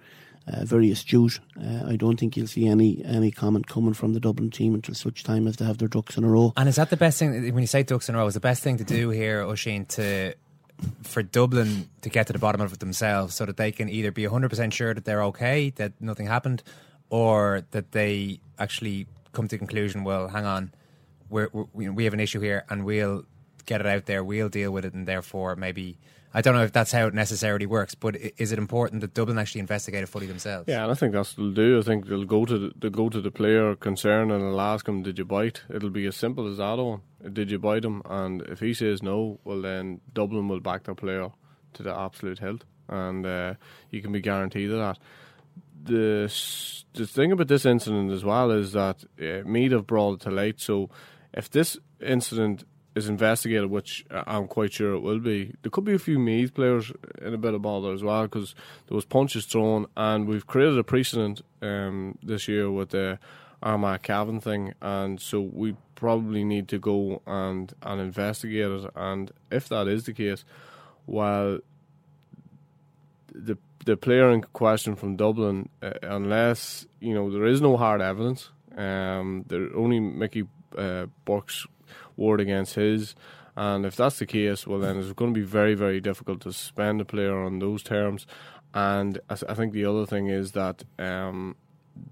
Uh, 0.52 0.64
very 0.64 0.90
astute. 0.90 1.38
Uh, 1.56 1.84
I 1.86 1.96
don't 1.96 2.18
think 2.18 2.36
you'll 2.36 2.48
see 2.48 2.66
any 2.66 3.04
any 3.04 3.30
comment 3.30 3.68
coming 3.68 3.94
from 3.94 4.14
the 4.14 4.20
Dublin 4.20 4.50
team 4.50 4.74
until 4.74 4.94
such 4.94 5.22
time 5.22 5.46
as 5.46 5.56
they 5.56 5.64
have 5.64 5.78
their 5.78 5.86
ducks 5.88 6.16
in 6.16 6.24
a 6.24 6.28
row. 6.28 6.52
And 6.56 6.68
is 6.68 6.76
that 6.76 6.90
the 6.90 6.96
best 6.96 7.18
thing 7.18 7.30
when 7.54 7.62
you 7.62 7.68
say 7.68 7.84
ducks 7.84 8.08
in 8.08 8.14
a 8.16 8.18
row? 8.18 8.26
Is 8.26 8.34
the 8.34 8.40
best 8.40 8.62
thing 8.62 8.78
to 8.78 8.84
do 8.84 9.10
here, 9.10 9.42
Oisín, 9.42 9.86
to 9.88 10.34
for 11.02 11.22
Dublin 11.22 11.88
to 12.00 12.08
get 12.08 12.26
to 12.26 12.32
the 12.32 12.38
bottom 12.38 12.60
of 12.60 12.72
it 12.72 12.80
themselves, 12.80 13.34
so 13.34 13.46
that 13.46 13.58
they 13.58 13.70
can 13.70 13.88
either 13.88 14.10
be 14.10 14.24
hundred 14.24 14.48
percent 14.48 14.72
sure 14.72 14.92
that 14.92 15.04
they're 15.04 15.22
okay, 15.24 15.70
that 15.76 15.92
nothing 16.00 16.26
happened, 16.26 16.62
or 17.10 17.64
that 17.70 17.92
they 17.92 18.40
actually 18.58 19.06
come 19.32 19.46
to 19.46 19.54
the 19.54 19.58
conclusion, 19.58 20.02
well, 20.04 20.28
hang 20.28 20.46
on, 20.46 20.72
we're, 21.28 21.48
we're, 21.52 21.92
we 21.92 22.04
have 22.04 22.14
an 22.14 22.20
issue 22.20 22.40
here, 22.40 22.64
and 22.68 22.84
we'll 22.84 23.24
get 23.66 23.80
it 23.80 23.86
out 23.86 24.06
there, 24.06 24.24
we'll 24.24 24.48
deal 24.48 24.72
with 24.72 24.84
it, 24.84 24.94
and 24.94 25.06
therefore 25.06 25.54
maybe 25.54 25.98
I 26.32 26.40
don't 26.42 26.54
know 26.54 26.62
if 26.62 26.72
that's 26.72 26.92
how 26.92 27.06
it 27.06 27.14
necessarily 27.14 27.66
works, 27.66 27.94
but 27.94 28.16
is 28.16 28.52
it 28.52 28.58
important 28.58 29.00
that 29.00 29.14
Dublin 29.14 29.38
actually 29.38 29.60
investigate 29.60 30.02
it 30.02 30.08
fully 30.08 30.26
themselves? 30.26 30.68
Yeah, 30.68 30.84
and 30.84 30.92
I 30.92 30.94
think 30.94 31.12
that's 31.12 31.36
what 31.36 31.42
they'll 31.42 31.54
do. 31.54 31.78
I 31.78 31.82
think 31.82 32.06
they'll 32.06 32.24
go 32.24 32.44
to 32.44 32.58
the, 32.58 32.72
they'll 32.78 32.90
go 32.90 33.08
to 33.08 33.20
the 33.20 33.30
player 33.30 33.74
concerned 33.74 34.30
and 34.30 34.40
they'll 34.42 34.60
ask 34.60 34.86
him, 34.86 35.02
"Did 35.02 35.18
you 35.18 35.24
bite?" 35.24 35.62
It'll 35.68 35.90
be 35.90 36.06
as 36.06 36.16
simple 36.16 36.48
as 36.50 36.58
that. 36.58 36.78
One, 36.78 37.00
did 37.32 37.50
you 37.50 37.58
bite 37.58 37.84
him? 37.84 38.02
And 38.04 38.42
if 38.42 38.60
he 38.60 38.74
says 38.74 39.02
no, 39.02 39.40
well 39.44 39.60
then 39.60 40.00
Dublin 40.12 40.48
will 40.48 40.60
back 40.60 40.84
their 40.84 40.94
player 40.94 41.30
to 41.72 41.82
the 41.82 41.94
absolute 41.94 42.38
hilt, 42.38 42.64
and 42.88 43.26
uh, 43.26 43.54
you 43.90 44.00
can 44.00 44.12
be 44.12 44.20
guaranteed 44.20 44.70
of 44.70 44.78
that. 44.78 44.98
The 45.82 46.32
the 46.94 47.06
thing 47.06 47.32
about 47.32 47.48
this 47.48 47.66
incident 47.66 48.12
as 48.12 48.24
well 48.24 48.50
is 48.50 48.72
that 48.72 49.04
uh, 49.20 49.48
Meath 49.48 49.72
have 49.72 49.86
brought 49.86 50.14
it 50.14 50.20
to 50.22 50.30
light. 50.30 50.60
So 50.60 50.90
if 51.32 51.50
this 51.50 51.76
incident 52.00 52.64
is 52.94 53.08
investigated, 53.08 53.70
which 53.70 54.04
I'm 54.10 54.48
quite 54.48 54.72
sure 54.72 54.94
it 54.94 55.00
will 55.00 55.20
be. 55.20 55.54
There 55.62 55.70
could 55.70 55.84
be 55.84 55.94
a 55.94 55.98
few 55.98 56.18
Meath 56.18 56.54
players 56.54 56.92
in 57.22 57.34
a 57.34 57.38
bit 57.38 57.54
of 57.54 57.62
bother 57.62 57.92
as 57.92 58.02
well 58.02 58.22
because 58.24 58.54
there 58.88 58.96
was 58.96 59.04
punches 59.04 59.46
thrown, 59.46 59.86
and 59.96 60.26
we've 60.26 60.46
created 60.46 60.78
a 60.78 60.84
precedent 60.84 61.42
um, 61.62 62.18
this 62.22 62.48
year 62.48 62.70
with 62.70 62.90
the 62.90 63.18
Armagh 63.62 64.02
Cavan 64.02 64.40
thing, 64.40 64.74
and 64.80 65.20
so 65.20 65.40
we 65.40 65.76
probably 65.94 66.44
need 66.44 66.68
to 66.68 66.78
go 66.78 67.22
and 67.26 67.72
and 67.82 68.00
investigate 68.00 68.70
it. 68.70 68.90
And 68.96 69.30
if 69.50 69.68
that 69.68 69.86
is 69.86 70.04
the 70.04 70.12
case, 70.12 70.44
while 71.06 71.60
the 73.32 73.56
the 73.84 73.96
player 73.96 74.30
in 74.30 74.42
question 74.42 74.96
from 74.96 75.16
Dublin, 75.16 75.68
uh, 75.82 75.92
unless 76.02 76.86
you 77.00 77.14
know 77.14 77.30
there 77.30 77.46
is 77.46 77.60
no 77.60 77.76
hard 77.76 78.00
evidence, 78.00 78.50
um, 78.76 79.44
there 79.48 79.68
only 79.76 80.00
Mickey 80.00 80.48
uh, 80.76 81.06
Burke's 81.24 81.66
word 82.16 82.40
against 82.40 82.74
his. 82.74 83.14
And 83.56 83.84
if 83.84 83.96
that's 83.96 84.18
the 84.18 84.26
case, 84.26 84.66
well, 84.66 84.78
then 84.78 84.98
it's 84.98 85.12
going 85.12 85.34
to 85.34 85.40
be 85.40 85.44
very, 85.44 85.74
very 85.74 86.00
difficult 86.00 86.40
to 86.42 86.52
suspend 86.52 87.00
a 87.00 87.04
player 87.04 87.38
on 87.38 87.58
those 87.58 87.82
terms. 87.82 88.26
And 88.72 89.18
I 89.28 89.54
think 89.54 89.72
the 89.72 89.84
other 89.84 90.06
thing 90.06 90.28
is 90.28 90.52
that 90.52 90.84
um, 90.98 91.56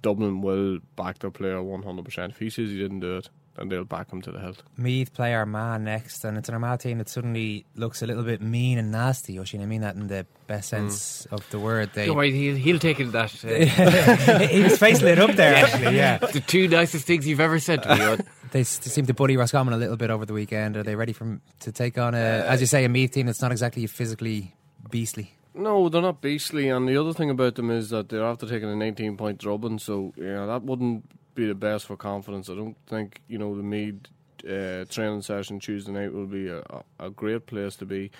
Dublin 0.02 0.40
will 0.40 0.80
back 0.96 1.20
their 1.20 1.30
player 1.30 1.56
100%. 1.56 2.30
If 2.30 2.38
he 2.38 2.50
says 2.50 2.70
he 2.70 2.78
didn't 2.78 3.00
do 3.00 3.16
it, 3.16 3.30
then 3.58 3.68
they'll 3.68 3.84
back 3.84 4.10
him 4.12 4.22
to 4.22 4.30
the 4.30 4.38
hilt. 4.38 4.62
Meath 4.76 5.12
play 5.12 5.34
Armagh 5.34 5.80
next, 5.80 6.24
and 6.24 6.38
it's 6.38 6.48
an 6.48 6.54
Armagh 6.54 6.80
team 6.80 6.98
that 6.98 7.08
suddenly 7.08 7.66
looks 7.74 8.02
a 8.02 8.06
little 8.06 8.22
bit 8.22 8.40
mean 8.40 8.78
and 8.78 8.92
nasty. 8.92 9.38
Oisin, 9.38 9.60
I 9.62 9.66
mean 9.66 9.80
that 9.80 9.96
in 9.96 10.06
the 10.06 10.26
best 10.46 10.68
sense 10.68 11.26
mm. 11.26 11.32
of 11.32 11.48
the 11.50 11.58
word. 11.58 11.90
They, 11.92 12.06
Don't 12.06 12.22
he'll, 12.22 12.56
he'll 12.56 12.78
take 12.78 13.00
it 13.00 13.12
that. 13.12 13.34
Uh, 13.44 14.38
he 14.46 14.62
was 14.62 14.78
facing 14.78 15.08
it 15.08 15.18
up 15.18 15.32
there, 15.32 15.54
actually, 15.54 15.96
yeah. 15.96 16.18
The 16.32 16.40
two 16.40 16.68
nicest 16.68 17.06
things 17.06 17.26
you've 17.26 17.40
ever 17.40 17.58
said 17.58 17.82
to 17.82 17.96
me. 17.96 18.24
they, 18.50 18.64
seem 18.64 19.06
to 19.06 19.14
bully 19.14 19.36
Roscommon 19.36 19.74
a 19.74 19.76
little 19.76 19.96
bit 19.96 20.10
over 20.10 20.26
the 20.26 20.32
weekend. 20.32 20.76
Are 20.76 20.82
they 20.82 20.94
ready 20.94 21.12
for, 21.12 21.40
to 21.60 21.72
take 21.72 21.98
on, 21.98 22.14
a, 22.14 22.18
as 22.18 22.60
you 22.60 22.66
say, 22.66 22.84
a 22.84 22.88
Meath 22.88 23.12
team 23.12 23.26
that's 23.26 23.42
not 23.42 23.52
exactly 23.52 23.86
physically 23.86 24.54
beastly? 24.90 25.34
No, 25.54 25.88
they're 25.88 26.02
not 26.02 26.20
beastly, 26.20 26.68
and 26.68 26.88
the 26.88 26.96
other 26.96 27.12
thing 27.12 27.30
about 27.30 27.56
them 27.56 27.70
is 27.70 27.90
that 27.90 28.08
they're 28.08 28.24
after 28.24 28.46
taking 28.46 28.70
a 28.70 28.76
19 28.76 29.16
point 29.16 29.38
drubbing, 29.38 29.78
so 29.78 30.12
yeah, 30.16 30.46
that 30.46 30.62
wouldn't 30.62 31.04
be 31.34 31.46
the 31.46 31.54
best 31.54 31.86
for 31.86 31.96
confidence. 31.96 32.48
I 32.48 32.54
don't 32.54 32.76
think 32.86 33.20
you 33.26 33.38
know 33.38 33.56
the 33.56 33.62
Meath 33.62 34.06
uh, 34.44 34.84
training 34.88 35.22
session 35.22 35.58
Tuesday 35.58 35.92
night 35.92 36.12
will 36.12 36.26
be 36.26 36.48
a, 36.48 36.62
a 37.00 37.10
great 37.10 37.46
place 37.46 37.74
to 37.76 37.86
be. 37.86 38.10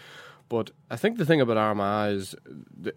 But 0.48 0.70
I 0.90 0.96
think 0.96 1.18
the 1.18 1.26
thing 1.26 1.40
about 1.40 1.58
Armagh 1.58 2.12
is 2.12 2.34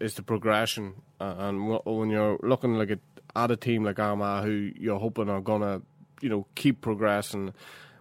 is 0.00 0.14
the 0.14 0.22
progression, 0.22 0.94
and 1.20 1.78
when 1.84 2.10
you're 2.10 2.38
looking 2.42 2.78
like 2.78 2.90
a, 2.90 2.98
at 3.36 3.50
a 3.50 3.56
team 3.56 3.84
like 3.84 3.98
Armagh, 3.98 4.44
who 4.44 4.72
you're 4.76 4.98
hoping 4.98 5.28
are 5.28 5.40
gonna, 5.40 5.82
you 6.22 6.30
know, 6.30 6.46
keep 6.54 6.80
progressing 6.80 7.52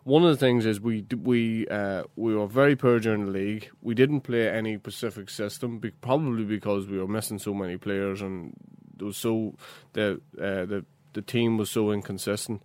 one 0.03 0.23
of 0.23 0.29
the 0.29 0.37
things 0.37 0.65
is 0.65 0.79
we 0.79 1.05
we 1.23 1.67
uh, 1.67 2.03
we 2.15 2.35
were 2.35 2.47
very 2.47 2.75
poor 2.75 2.99
during 2.99 3.25
the 3.25 3.31
league. 3.31 3.69
We 3.81 3.93
didn't 3.93 4.21
play 4.21 4.49
any 4.49 4.77
Pacific 4.77 5.29
system, 5.29 5.79
be, 5.79 5.91
probably 5.91 6.43
because 6.43 6.87
we 6.87 6.97
were 6.97 7.07
missing 7.07 7.39
so 7.39 7.53
many 7.53 7.77
players 7.77 8.21
and 8.21 8.55
it 8.99 9.03
was 9.03 9.17
so 9.17 9.55
the 9.93 10.21
uh, 10.39 10.65
the 10.65 10.85
the 11.13 11.21
team 11.21 11.57
was 11.57 11.69
so 11.69 11.91
inconsistent. 11.91 12.63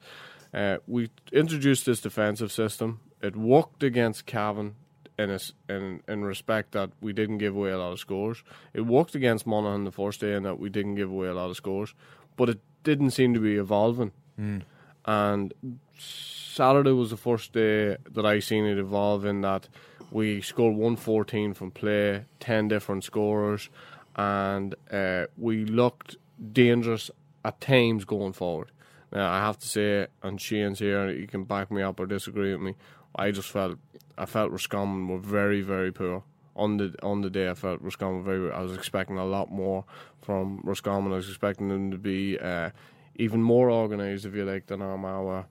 Uh, 0.54 0.78
we 0.86 1.10
introduced 1.32 1.84
this 1.84 2.00
defensive 2.00 2.52
system. 2.52 3.00
It 3.20 3.36
worked 3.36 3.82
against 3.82 4.24
Cavan 4.24 4.76
in, 5.18 5.30
a, 5.30 5.38
in 5.68 6.02
in 6.08 6.24
respect 6.24 6.72
that 6.72 6.90
we 7.02 7.12
didn't 7.12 7.38
give 7.38 7.54
away 7.54 7.70
a 7.70 7.78
lot 7.78 7.92
of 7.92 7.98
scores. 7.98 8.42
It 8.72 8.82
worked 8.82 9.14
against 9.14 9.46
Monaghan 9.46 9.84
the 9.84 9.92
first 9.92 10.20
day 10.20 10.32
in 10.32 10.44
that 10.44 10.58
we 10.58 10.70
didn't 10.70 10.94
give 10.94 11.10
away 11.10 11.28
a 11.28 11.34
lot 11.34 11.50
of 11.50 11.56
scores, 11.56 11.94
but 12.36 12.48
it 12.48 12.60
didn't 12.82 13.10
seem 13.10 13.34
to 13.34 13.40
be 13.40 13.56
evolving. 13.56 14.12
Mm. 14.40 14.62
And 15.06 15.54
Saturday 15.98 16.90
was 16.90 17.10
the 17.10 17.16
first 17.16 17.52
day 17.52 17.96
that 18.10 18.26
I 18.26 18.40
seen 18.40 18.64
it 18.64 18.78
evolve 18.78 19.24
in 19.24 19.42
that 19.42 19.68
we 20.10 20.40
scored 20.40 20.74
114 20.74 21.54
from 21.54 21.70
play, 21.70 22.24
10 22.40 22.68
different 22.68 23.04
scorers, 23.04 23.68
and 24.14 24.74
uh, 24.90 25.26
we 25.36 25.64
looked 25.64 26.16
dangerous 26.52 27.10
at 27.44 27.60
times 27.60 28.04
going 28.04 28.32
forward. 28.32 28.70
Now, 29.12 29.30
I 29.30 29.38
have 29.38 29.58
to 29.58 29.68
say, 29.68 30.06
and 30.22 30.40
Shane's 30.40 30.80
here, 30.80 31.10
you 31.10 31.26
can 31.26 31.44
back 31.44 31.70
me 31.70 31.82
up 31.82 32.00
or 32.00 32.06
disagree 32.06 32.52
with 32.52 32.60
me. 32.60 32.74
I 33.14 33.30
just 33.30 33.48
felt 33.48 33.78
I 34.18 34.26
felt 34.26 34.50
Roscommon 34.50 35.08
were 35.08 35.18
very, 35.18 35.60
very 35.60 35.92
poor 35.92 36.22
on 36.54 36.78
the 36.78 36.94
on 37.02 37.20
the 37.20 37.30
day. 37.30 37.48
I 37.48 37.54
felt 37.54 37.80
Roscommon 37.80 38.24
very. 38.24 38.50
I 38.50 38.60
was 38.60 38.74
expecting 38.74 39.18
a 39.18 39.24
lot 39.24 39.50
more 39.50 39.84
from 40.22 40.60
Roscommon. 40.64 41.12
I 41.12 41.16
was 41.16 41.28
expecting 41.28 41.68
them 41.68 41.90
to 41.90 41.98
be 41.98 42.38
uh, 42.38 42.70
even 43.18 43.42
more 43.42 43.70
organised, 43.70 44.24
if 44.24 44.34
you 44.34 44.44
like, 44.44 44.66
than 44.66 44.82
Armagh 44.82 45.24
were. 45.24 45.44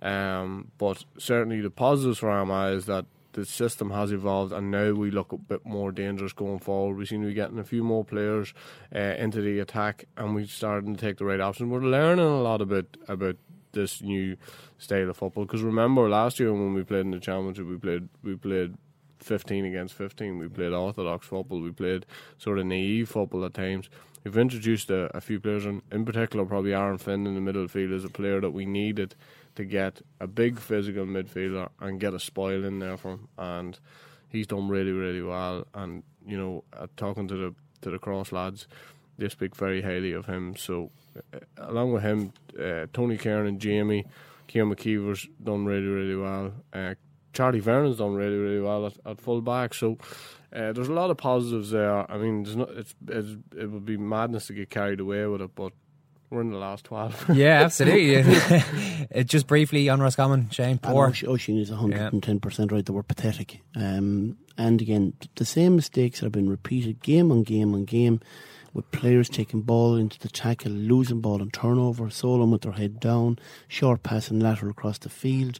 Um, 0.00 0.70
but 0.78 1.04
certainly 1.18 1.60
the 1.60 1.70
positives 1.70 2.18
for 2.18 2.30
Armagh 2.30 2.74
is 2.74 2.86
that 2.86 3.06
the 3.32 3.44
system 3.44 3.90
has 3.90 4.10
evolved 4.10 4.52
and 4.52 4.70
now 4.70 4.92
we 4.92 5.10
look 5.10 5.32
a 5.32 5.38
bit 5.38 5.64
more 5.64 5.92
dangerous 5.92 6.32
going 6.32 6.58
forward. 6.58 6.96
We 6.96 7.06
seem 7.06 7.22
to 7.22 7.28
be 7.28 7.34
getting 7.34 7.58
a 7.58 7.64
few 7.64 7.84
more 7.84 8.04
players 8.04 8.52
uh, 8.94 8.98
into 8.98 9.40
the 9.40 9.60
attack 9.60 10.06
and 10.16 10.34
we're 10.34 10.46
starting 10.46 10.96
to 10.96 11.00
take 11.00 11.18
the 11.18 11.24
right 11.24 11.40
options. 11.40 11.70
We're 11.70 11.80
learning 11.80 12.24
a 12.24 12.42
lot 12.42 12.60
about 12.60 12.96
about 13.06 13.36
this 13.72 14.02
new 14.02 14.36
style 14.78 15.10
of 15.10 15.16
football 15.16 15.44
because 15.44 15.62
remember 15.62 16.08
last 16.08 16.40
year 16.40 16.52
when 16.52 16.74
we 16.74 16.82
played 16.82 17.00
in 17.00 17.10
the 17.10 17.20
championship 17.20 17.66
we 17.66 17.76
played 17.76 18.08
we 18.22 18.34
played 18.34 18.74
15 19.22 19.64
against 19.64 19.94
15 19.94 20.38
we 20.38 20.48
played 20.48 20.72
orthodox 20.72 21.26
football 21.26 21.60
we 21.60 21.70
played 21.70 22.06
sort 22.38 22.58
of 22.58 22.66
naive 22.66 23.08
football 23.08 23.44
at 23.44 23.54
times 23.54 23.88
we've 24.24 24.36
introduced 24.38 24.90
a, 24.90 25.16
a 25.16 25.20
few 25.20 25.40
players 25.40 25.64
and 25.64 25.82
in 25.90 26.04
particular 26.04 26.44
probably 26.44 26.74
Aaron 26.74 26.98
Findon 26.98 27.28
in 27.28 27.34
the 27.34 27.40
middle 27.40 27.68
field 27.68 27.92
is 27.92 28.04
a 28.04 28.08
player 28.08 28.40
that 28.40 28.50
we 28.50 28.66
needed 28.66 29.14
to 29.58 29.64
get 29.64 30.00
a 30.20 30.26
big 30.28 30.60
physical 30.60 31.04
midfielder 31.04 31.68
and 31.80 31.98
get 31.98 32.14
a 32.14 32.20
spoil 32.20 32.64
in 32.64 32.78
there 32.78 32.96
for 32.96 33.14
him. 33.14 33.28
And 33.36 33.76
he's 34.28 34.46
done 34.46 34.68
really, 34.68 34.92
really 34.92 35.20
well. 35.20 35.66
And 35.74 36.04
you 36.24 36.38
know, 36.38 36.62
uh, 36.72 36.86
talking 36.96 37.26
to 37.26 37.34
the 37.34 37.54
to 37.80 37.90
the 37.90 37.98
cross 37.98 38.30
lads, 38.30 38.68
they 39.18 39.28
speak 39.28 39.56
very 39.56 39.82
highly 39.82 40.12
of 40.12 40.26
him. 40.26 40.54
So, 40.54 40.92
uh, 41.34 41.40
along 41.56 41.92
with 41.92 42.04
him, 42.04 42.32
uh, 42.56 42.86
Tony 42.92 43.16
Kernan 43.16 43.48
and 43.48 43.60
Jamie, 43.60 44.06
Ciaran 44.46 44.72
McKeever's 44.72 45.26
done 45.42 45.66
really, 45.66 45.86
really 45.86 46.16
well. 46.16 46.52
Uh, 46.72 46.94
Charlie 47.32 47.60
Vernon's 47.60 47.98
done 47.98 48.14
really, 48.14 48.36
really 48.36 48.60
well 48.60 48.86
at, 48.86 48.94
at 49.06 49.20
full 49.20 49.40
back. 49.40 49.74
So. 49.74 49.98
Uh, 50.50 50.72
there's 50.72 50.88
a 50.88 50.94
lot 50.94 51.10
of 51.10 51.18
positives 51.18 51.72
there. 51.72 52.10
I 52.10 52.16
mean, 52.16 52.42
there's 52.42 52.56
not. 52.56 52.70
It's, 52.70 52.94
it's 53.06 53.36
it 53.54 53.66
would 53.66 53.84
be 53.84 53.98
madness 53.98 54.46
to 54.46 54.54
get 54.54 54.70
carried 54.70 54.98
away 54.98 55.26
with 55.26 55.42
it, 55.42 55.50
but 55.54 55.74
we're 56.30 56.42
in 56.42 56.50
the 56.50 56.58
last 56.58 56.84
12. 56.84 57.30
yeah, 57.34 57.62
absolutely. 57.62 59.24
just 59.24 59.46
briefly 59.46 59.88
on 59.88 60.00
Roscommon, 60.00 60.50
Shane, 60.50 60.78
poor. 60.78 61.12
Oisin 61.26 61.58
is 61.58 61.70
110% 61.70 62.58
yeah. 62.58 62.74
right. 62.74 62.84
They 62.84 62.92
were 62.92 63.02
pathetic. 63.02 63.60
Um, 63.74 64.36
and 64.56 64.80
again, 64.82 65.14
the 65.36 65.44
same 65.44 65.76
mistakes 65.76 66.20
have 66.20 66.32
been 66.32 66.50
repeated 66.50 67.02
game 67.02 67.32
on 67.32 67.44
game 67.44 67.74
on 67.74 67.84
game 67.84 68.20
with 68.74 68.90
players 68.90 69.28
taking 69.28 69.62
ball 69.62 69.96
into 69.96 70.18
the 70.18 70.28
tackle, 70.28 70.72
losing 70.72 71.20
ball 71.20 71.40
and 71.40 71.52
turnover, 71.52 72.10
Solon 72.10 72.50
with 72.50 72.62
their 72.62 72.72
head 72.72 73.00
down, 73.00 73.38
short 73.66 74.02
pass 74.02 74.30
and 74.30 74.42
lateral 74.42 74.70
across 74.70 74.98
the 74.98 75.08
field. 75.08 75.58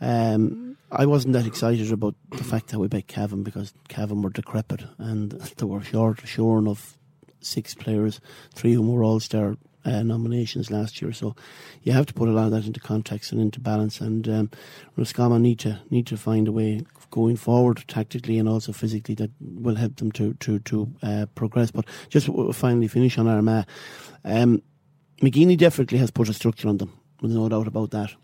Um, 0.00 0.76
I 0.90 1.06
wasn't 1.06 1.32
that 1.34 1.46
excited 1.46 1.90
about 1.90 2.14
the 2.30 2.44
fact 2.44 2.68
that 2.68 2.78
we 2.78 2.88
beat 2.88 3.08
Cavan 3.08 3.42
because 3.42 3.74
Cavan 3.88 4.22
were 4.22 4.30
decrepit 4.30 4.84
and 4.98 5.32
they 5.56 5.66
were 5.66 5.82
short, 5.82 6.26
shorn 6.26 6.68
of 6.68 6.96
six 7.40 7.74
players, 7.74 8.20
three 8.54 8.72
of 8.72 8.78
whom 8.78 8.92
were 8.92 9.04
all 9.04 9.20
star 9.20 9.56
uh, 9.84 10.02
nominations 10.02 10.70
last 10.70 11.00
year. 11.00 11.12
So 11.12 11.34
you 11.82 11.92
have 11.92 12.06
to 12.06 12.14
put 12.14 12.28
a 12.28 12.32
lot 12.32 12.46
of 12.46 12.50
that 12.52 12.66
into 12.66 12.80
context 12.80 13.32
and 13.32 13.40
into 13.40 13.60
balance. 13.60 14.00
And 14.00 14.28
um, 14.28 14.50
Roscommon 14.96 15.42
need 15.42 15.58
to 15.60 15.80
need 15.90 16.06
to 16.08 16.16
find 16.16 16.48
a 16.48 16.52
way 16.52 16.82
going 17.10 17.36
forward 17.36 17.84
tactically 17.86 18.38
and 18.38 18.48
also 18.48 18.72
physically 18.72 19.14
that 19.16 19.30
will 19.40 19.76
help 19.76 19.96
them 19.96 20.12
to 20.12 20.34
to 20.34 20.58
to 20.60 20.92
uh, 21.02 21.26
progress. 21.34 21.70
But 21.70 21.86
just 22.08 22.28
finally 22.52 22.88
finish 22.88 23.18
on 23.18 23.28
Armagh. 23.28 23.66
Um, 24.24 24.62
McGeeney 25.22 25.56
definitely 25.56 25.98
has 25.98 26.10
put 26.10 26.28
a 26.28 26.34
structure 26.34 26.68
on 26.68 26.76
them. 26.76 26.92
There's 27.22 27.34
no 27.34 27.48
doubt 27.48 27.66
about 27.66 27.90
that 27.92 28.14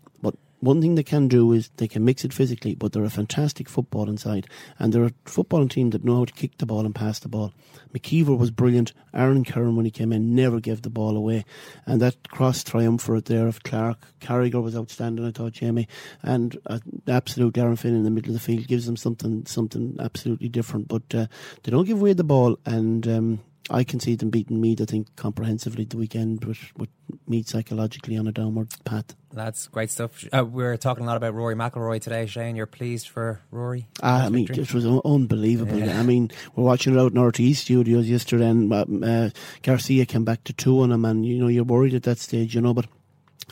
one 0.63 0.81
thing 0.81 0.95
they 0.95 1.03
can 1.03 1.27
do 1.27 1.51
is 1.51 1.69
they 1.75 1.89
can 1.89 2.05
mix 2.05 2.23
it 2.23 2.33
physically, 2.33 2.73
but 2.73 2.93
they're 2.93 3.03
a 3.03 3.09
fantastic 3.09 3.67
football 3.67 4.09
inside. 4.09 4.47
and 4.79 4.93
they're 4.93 5.03
a 5.03 5.11
footballing 5.25 5.69
team 5.69 5.89
that 5.89 6.05
know 6.05 6.17
how 6.17 6.25
to 6.25 6.33
kick 6.33 6.57
the 6.57 6.65
ball 6.65 6.85
and 6.85 6.95
pass 6.95 7.19
the 7.19 7.27
ball. 7.27 7.53
McKeever 7.93 8.37
was 8.37 8.49
brilliant. 8.49 8.93
Aaron 9.13 9.43
Kernan, 9.43 9.75
when 9.75 9.85
he 9.85 9.91
came 9.91 10.13
in, 10.13 10.33
never 10.33 10.59
gave 10.59 10.81
the 10.81 10.89
ball 10.89 11.17
away, 11.17 11.43
and 11.85 12.01
that 12.01 12.29
cross 12.29 12.63
triumvirate 12.63 13.25
there 13.25 13.47
of 13.47 13.63
Clark 13.63 13.99
Carragher 14.21 14.63
was 14.63 14.75
outstanding. 14.75 15.25
I 15.25 15.31
thought 15.31 15.51
Jamie 15.53 15.87
and 16.21 16.57
uh, 16.65 16.79
absolute 17.07 17.57
Aaron 17.57 17.75
Findon 17.75 17.97
in 17.97 18.03
the 18.03 18.09
middle 18.09 18.29
of 18.29 18.33
the 18.33 18.39
field 18.39 18.67
gives 18.67 18.85
them 18.85 18.97
something 18.97 19.45
something 19.45 19.97
absolutely 19.99 20.49
different. 20.49 20.87
But 20.87 21.03
uh, 21.13 21.27
they 21.63 21.71
don't 21.71 21.85
give 21.85 21.99
away 21.99 22.13
the 22.13 22.23
ball, 22.23 22.57
and 22.65 23.07
um, 23.07 23.39
I 23.69 23.83
can 23.83 23.99
see 23.99 24.15
them 24.15 24.29
beating 24.29 24.59
Meath, 24.59 24.81
I 24.81 24.85
think, 24.85 25.15
comprehensively 25.15 25.85
the 25.85 25.97
weekend 25.97 26.43
with, 26.43 26.59
with 26.77 26.89
Meath 27.27 27.47
psychologically 27.47 28.17
on 28.17 28.27
a 28.27 28.31
downward 28.31 28.69
path. 28.83 29.15
That's 29.31 29.67
great 29.67 29.89
stuff. 29.89 30.25
Uh, 30.31 30.45
we 30.45 30.63
are 30.63 30.77
talking 30.77 31.05
a 31.05 31.07
lot 31.07 31.17
about 31.17 31.33
Rory 31.33 31.55
McIlroy 31.55 32.01
today, 32.01 32.25
Shane. 32.25 32.55
You're 32.55 32.65
pleased 32.65 33.07
for 33.07 33.41
Rory? 33.51 33.87
Uh, 34.01 34.23
I 34.25 34.29
mean, 34.29 34.47
victory? 34.47 34.63
it 34.63 34.73
was 34.73 34.85
unbelievable. 34.85 35.79
Yeah. 35.79 35.99
I 35.99 36.03
mean, 36.03 36.29
we're 36.55 36.65
watching 36.65 36.93
it 36.93 36.99
out 36.99 37.13
in 37.13 37.17
RTÉ 37.17 37.55
studios 37.55 38.09
yesterday, 38.09 38.49
and 38.49 38.71
uh, 38.71 38.85
uh, 39.05 39.29
Garcia 39.61 40.05
came 40.05 40.25
back 40.25 40.43
to 40.43 40.53
two 40.53 40.81
on 40.81 40.91
him, 40.91 41.05
and, 41.05 41.25
you 41.25 41.37
know, 41.37 41.47
you're 41.47 41.63
worried 41.63 41.95
at 41.95 42.03
that 42.03 42.19
stage, 42.19 42.55
you 42.55 42.61
know, 42.61 42.73
but 42.73 42.85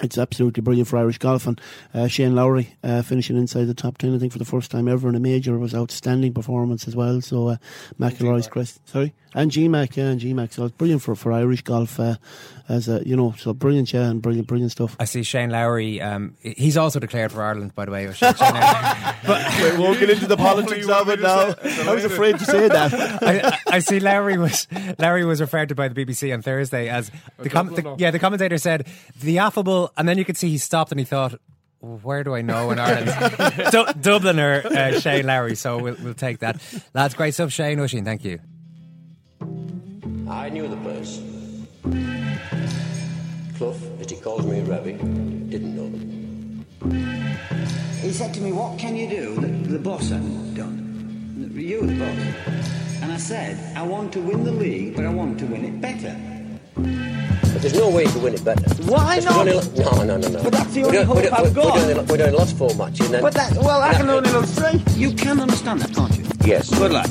it's 0.04 0.18
absolutely 0.18 0.62
brilliant 0.62 0.88
for 0.88 0.98
Irish 0.98 1.18
golf. 1.18 1.48
And 1.48 1.60
uh, 1.94 2.08
Shane 2.08 2.36
Lowry 2.36 2.76
uh, 2.84 3.02
finishing 3.02 3.38
inside 3.38 3.66
the 3.66 3.74
top 3.74 3.98
10, 3.98 4.16
I 4.16 4.20
think, 4.20 4.32
for 4.32 4.40
the 4.40 4.46
first 4.46 4.72
time 4.72 4.88
ever 4.88 5.10
in 5.10 5.16
a 5.16 5.20
major 5.20 5.58
was 5.58 5.76
outstanding 5.76 6.34
performance 6.34 6.88
as 6.88 6.96
well. 6.96 7.22
So, 7.22 7.50
uh, 7.50 7.58
McIlroy's 8.00 8.48
crest. 8.48 8.88
Sorry? 8.88 9.14
And 9.34 9.50
GMAC, 9.50 9.96
yeah, 9.96 10.10
and 10.10 10.20
GMAC. 10.20 10.54
So 10.54 10.66
it's 10.66 10.76
brilliant 10.76 11.02
for, 11.02 11.16
for 11.16 11.32
Irish 11.32 11.62
golf. 11.62 12.00
Uh, 12.00 12.16
as 12.72 12.88
a, 12.88 13.06
you 13.06 13.16
know, 13.16 13.34
so 13.38 13.54
brilliant, 13.54 13.92
yeah, 13.92 14.10
and 14.10 14.22
brilliant, 14.22 14.48
brilliant 14.48 14.72
stuff. 14.72 14.96
I 15.00 15.06
see 15.06 15.24
Shane 15.24 15.50
Lowry. 15.50 16.02
Um, 16.02 16.38
he's 16.42 16.78
also 16.78 17.00
declared 17.00 17.32
for 17.32 17.44
Ireland, 17.44 17.76
by 17.76 17.86
the 17.86 17.92
way. 17.92 18.06
but 18.22 19.62
we 19.62 19.78
won't 19.78 20.00
get 20.00 20.10
into 20.10 20.28
the 20.28 20.38
politics 20.38 20.88
of 20.88 21.10
it 21.10 21.20
now. 21.20 21.54
I 21.64 21.94
was 21.94 22.06
afraid 22.06 22.40
to 22.40 22.46
say 22.46 22.68
that. 22.70 22.94
I, 23.22 23.58
I, 23.76 23.80
see 23.80 24.00
Lowry 24.00 24.38
was 24.38 24.68
Lowry 25.00 25.26
was 25.26 25.42
referred 25.42 25.70
to 25.70 25.76
by 25.76 25.90
the 25.90 26.06
BBC 26.06 26.34
on 26.34 26.42
Thursday 26.42 26.88
as 26.88 27.12
the, 27.40 27.50
com- 27.50 27.74
the 27.74 27.96
yeah 27.98 28.12
the 28.12 28.20
commentator 28.20 28.58
said 28.58 28.88
the 29.20 29.40
affable, 29.40 29.91
and 29.98 30.08
then 30.08 30.18
you 30.18 30.26
could 30.26 30.38
see 30.38 30.50
he 30.50 30.58
stopped 30.58 30.92
and 30.92 31.00
he 31.00 31.06
thought, 31.06 31.36
where 31.82 32.24
do 32.24 32.36
I 32.36 32.42
know 32.42 32.70
in 32.72 32.80
Ireland? 32.80 33.06
du- 33.72 33.94
Dubliner 34.00 34.64
uh, 34.66 35.00
Shane 35.00 35.26
Lowry. 35.26 35.56
So 35.56 35.80
we'll, 35.80 35.96
we'll 36.02 36.14
take 36.14 36.40
that. 36.40 36.62
Lads, 36.94 37.16
great 37.16 37.34
stuff, 37.34 37.52
Shane 37.52 37.80
Oisin. 37.80 38.06
Thank 38.06 38.24
you. 38.24 38.40
I 40.30 40.50
knew 40.50 40.68
the 40.68 40.78
place. 40.78 41.20
Clough, 43.58 43.76
as 44.00 44.10
he 44.10 44.18
calls 44.18 44.46
me 44.46 44.62
Ravi, 44.62 44.94
didn't 44.94 45.76
know 45.76 45.90
them. 45.90 46.66
He 48.02 48.12
said 48.12 48.34
to 48.36 48.42
me, 48.42 48.52
What 48.52 48.80
can 48.80 48.96
you 48.96 49.10
do 49.10 49.36
that 49.36 49.70
the 49.70 49.80
boss 49.80 50.10
hasn't 50.10 50.56
done? 50.56 51.52
You, 51.54 51.86
the 51.86 51.94
boss. 51.96 53.02
And 53.02 53.12
I 53.12 53.18
said, 53.18 53.76
I 53.76 53.82
want 53.82 54.14
to 54.14 54.22
win 54.22 54.44
the 54.44 54.52
league, 54.52 54.96
but 54.96 55.06
I 55.06 55.10
want 55.10 55.40
to 55.40 55.46
win 55.46 55.66
it 55.66 55.82
better. 55.82 56.16
But 57.62 57.70
there's 57.70 57.80
no 57.84 57.90
way 57.92 58.06
to 58.06 58.18
win 58.20 58.34
it 58.34 58.44
better. 58.44 58.64
Why 58.86 59.20
Because 59.20 59.26
not? 59.36 59.48
only 59.48 59.54
no, 59.78 60.04
no, 60.04 60.18
no, 60.18 60.28
no. 60.30 60.44
But 60.44 60.52
that's 60.54 60.74
the 60.74 60.82
only 60.82 60.94
doing- 60.94 61.06
hope 61.06 61.16
we're 61.18 61.22
doing- 61.22 61.34
I've 61.36 61.56
we're 61.56 61.64
got. 61.64 61.76
doing- 61.94 62.08
We're 62.08 62.18
doing 62.18 62.34
lost 62.34 62.58
four 62.58 62.74
matches. 62.74 63.06
And 63.06 63.14
then, 63.14 63.22
But 63.22 63.34
that, 63.36 63.54
well, 63.54 63.82
I 63.84 63.94
can 63.94 64.08
that- 64.08 64.16
only 64.18 64.32
love 64.32 64.50
three. 64.50 64.84
You 64.96 65.12
can 65.14 65.40
understand 65.40 65.82
that, 65.82 65.94
can't 65.94 66.18
you? 66.18 66.24
Yes. 66.44 66.70
Good 66.72 66.92
luck. 66.92 67.06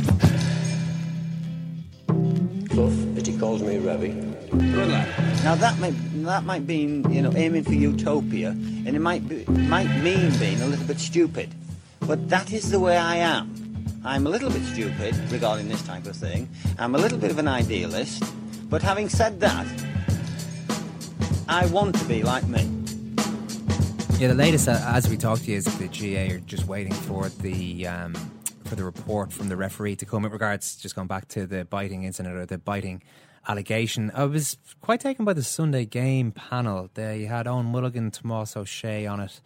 Clough, 2.70 2.92
as 3.16 3.26
he 3.28 3.38
calls 3.38 3.62
me 3.62 3.78
Ravi. 3.78 4.08
Good 4.50 4.88
luck. 4.88 5.06
Now 5.44 5.54
that 5.54 5.78
might 5.78 5.94
that 6.24 6.44
might 6.44 6.66
mean 6.66 7.08
you 7.12 7.22
know 7.22 7.32
aiming 7.36 7.62
for 7.62 7.72
utopia, 7.74 8.48
and 8.48 8.88
it 8.88 9.00
might 9.00 9.28
be, 9.28 9.44
might 9.46 9.88
mean 10.02 10.32
being 10.38 10.60
a 10.62 10.66
little 10.66 10.84
bit 10.84 10.98
stupid, 10.98 11.48
but 12.00 12.28
that 12.28 12.52
is 12.52 12.70
the 12.70 12.80
way 12.80 12.96
I 12.96 13.16
am. 13.16 13.54
I'm 14.04 14.26
a 14.26 14.30
little 14.30 14.50
bit 14.50 14.64
stupid 14.64 15.14
regarding 15.30 15.68
this 15.68 15.82
type 15.82 16.06
of 16.06 16.16
thing. 16.16 16.48
I'm 16.78 16.96
a 16.96 16.98
little 16.98 17.18
bit 17.18 17.30
of 17.30 17.38
an 17.38 17.46
idealist, 17.46 18.24
but 18.68 18.82
having 18.82 19.08
said 19.08 19.38
that, 19.40 19.66
I 21.52 21.66
want 21.66 21.96
to 21.96 22.04
be 22.04 22.22
like 22.22 22.46
me. 22.46 22.62
Yeah, 24.20 24.28
the 24.28 24.34
latest 24.36 24.68
uh, 24.68 24.80
as 24.84 25.08
we 25.08 25.16
talk 25.16 25.40
to 25.40 25.50
you 25.50 25.56
is 25.56 25.64
the 25.78 25.88
GAA 25.88 26.36
are 26.36 26.38
just 26.38 26.66
waiting 26.68 26.92
for 26.92 27.28
the 27.28 27.88
um, 27.88 28.14
for 28.66 28.76
the 28.76 28.84
report 28.84 29.32
from 29.32 29.48
the 29.48 29.56
referee 29.56 29.96
to 29.96 30.06
come. 30.06 30.24
In 30.24 30.30
regards, 30.30 30.76
just 30.76 30.94
going 30.94 31.08
back 31.08 31.26
to 31.30 31.48
the 31.48 31.64
biting 31.64 32.04
incident 32.04 32.36
or 32.36 32.46
the 32.46 32.56
biting 32.56 33.02
allegation, 33.48 34.12
I 34.14 34.26
was 34.26 34.58
quite 34.80 35.00
taken 35.00 35.24
by 35.24 35.32
the 35.32 35.42
Sunday 35.42 35.86
game 35.86 36.30
panel. 36.30 36.88
They 36.94 37.24
had 37.24 37.48
Owen 37.48 37.66
Mulligan, 37.66 38.12
Tomás 38.12 38.56
Ó 38.56 38.62
Sé 38.62 39.10
on 39.10 39.18
it, 39.18 39.40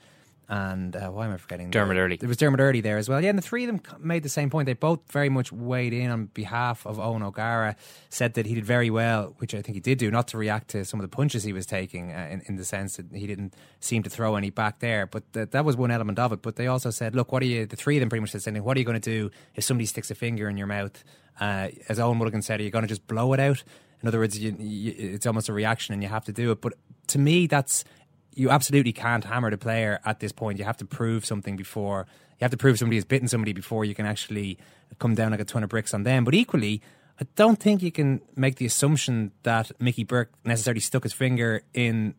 and 0.48 0.94
uh, 0.94 1.08
why 1.08 1.26
am 1.26 1.32
I 1.32 1.36
forgetting? 1.36 1.70
Dermot 1.70 1.96
the- 1.96 2.00
Earley. 2.00 2.16
There 2.16 2.28
was 2.28 2.36
Dermot 2.36 2.60
Earley 2.60 2.80
there 2.80 2.98
as 2.98 3.08
well. 3.08 3.20
Yeah, 3.22 3.30
and 3.30 3.38
the 3.38 3.42
three 3.42 3.64
of 3.64 3.68
them 3.68 3.80
made 3.98 4.22
the 4.22 4.28
same 4.28 4.50
point. 4.50 4.66
They 4.66 4.74
both 4.74 5.00
very 5.10 5.28
much 5.28 5.52
weighed 5.52 5.92
in 5.92 6.10
on 6.10 6.26
behalf 6.26 6.86
of 6.86 6.98
Eoghan 6.98 7.22
O'Gara, 7.22 7.76
said 8.10 8.34
that 8.34 8.46
he 8.46 8.54
did 8.54 8.64
very 8.64 8.90
well, 8.90 9.34
which 9.38 9.54
I 9.54 9.62
think 9.62 9.74
he 9.74 9.80
did 9.80 9.98
do, 9.98 10.10
not 10.10 10.28
to 10.28 10.38
react 10.38 10.68
to 10.68 10.84
some 10.84 11.00
of 11.00 11.04
the 11.08 11.14
punches 11.14 11.44
he 11.44 11.52
was 11.52 11.66
taking, 11.66 12.12
uh, 12.12 12.28
in, 12.30 12.42
in 12.46 12.56
the 12.56 12.64
sense 12.64 12.96
that 12.96 13.06
he 13.14 13.26
didn't 13.26 13.54
seem 13.80 14.02
to 14.02 14.10
throw 14.10 14.36
any 14.36 14.50
back 14.50 14.80
there. 14.80 15.06
But 15.06 15.32
th- 15.32 15.50
that 15.50 15.64
was 15.64 15.76
one 15.76 15.90
element 15.90 16.18
of 16.18 16.32
it. 16.32 16.42
But 16.42 16.56
they 16.56 16.66
also 16.66 16.90
said, 16.90 17.14
look, 17.14 17.32
what 17.32 17.42
are 17.42 17.46
you, 17.46 17.66
the 17.66 17.76
three 17.76 17.96
of 17.96 18.00
them 18.00 18.10
pretty 18.10 18.20
much 18.20 18.30
said, 18.30 18.42
saying, 18.42 18.62
what 18.62 18.76
are 18.76 18.80
you 18.80 18.86
going 18.86 19.00
to 19.00 19.10
do 19.10 19.30
if 19.54 19.64
somebody 19.64 19.86
sticks 19.86 20.10
a 20.10 20.14
finger 20.14 20.48
in 20.48 20.56
your 20.56 20.66
mouth? 20.66 21.02
Uh, 21.40 21.68
as 21.88 21.98
Owen 21.98 22.18
Mulligan 22.18 22.42
said, 22.42 22.60
are 22.60 22.62
you 22.62 22.70
going 22.70 22.84
to 22.84 22.88
just 22.88 23.06
blow 23.06 23.32
it 23.32 23.40
out? 23.40 23.64
In 24.02 24.08
other 24.08 24.18
words, 24.18 24.38
you, 24.38 24.54
you, 24.58 24.94
it's 24.98 25.26
almost 25.26 25.48
a 25.48 25.52
reaction 25.54 25.94
and 25.94 26.02
you 26.02 26.08
have 26.10 26.26
to 26.26 26.32
do 26.32 26.50
it. 26.52 26.60
But 26.60 26.74
to 27.08 27.18
me, 27.18 27.46
that's 27.46 27.84
you 28.34 28.50
absolutely 28.50 28.92
can't 28.92 29.24
hammer 29.24 29.50
the 29.50 29.58
player 29.58 30.00
at 30.04 30.20
this 30.20 30.32
point. 30.32 30.58
You 30.58 30.64
have 30.64 30.76
to 30.78 30.84
prove 30.84 31.24
something 31.24 31.56
before 31.56 32.06
you 32.40 32.44
have 32.44 32.50
to 32.50 32.56
prove 32.56 32.78
somebody 32.78 32.96
has 32.96 33.04
bitten 33.04 33.28
somebody 33.28 33.52
before 33.52 33.84
you 33.84 33.94
can 33.94 34.06
actually 34.06 34.58
come 34.98 35.14
down 35.14 35.30
like 35.30 35.40
a 35.40 35.44
ton 35.44 35.62
of 35.62 35.70
bricks 35.70 35.94
on 35.94 36.02
them. 36.02 36.24
But 36.24 36.34
equally, 36.34 36.82
I 37.20 37.26
don't 37.36 37.60
think 37.60 37.82
you 37.82 37.92
can 37.92 38.20
make 38.34 38.56
the 38.56 38.66
assumption 38.66 39.32
that 39.44 39.70
Mickey 39.80 40.04
Burke 40.04 40.32
necessarily 40.44 40.80
stuck 40.80 41.04
his 41.04 41.12
finger 41.12 41.62
in 41.72 42.14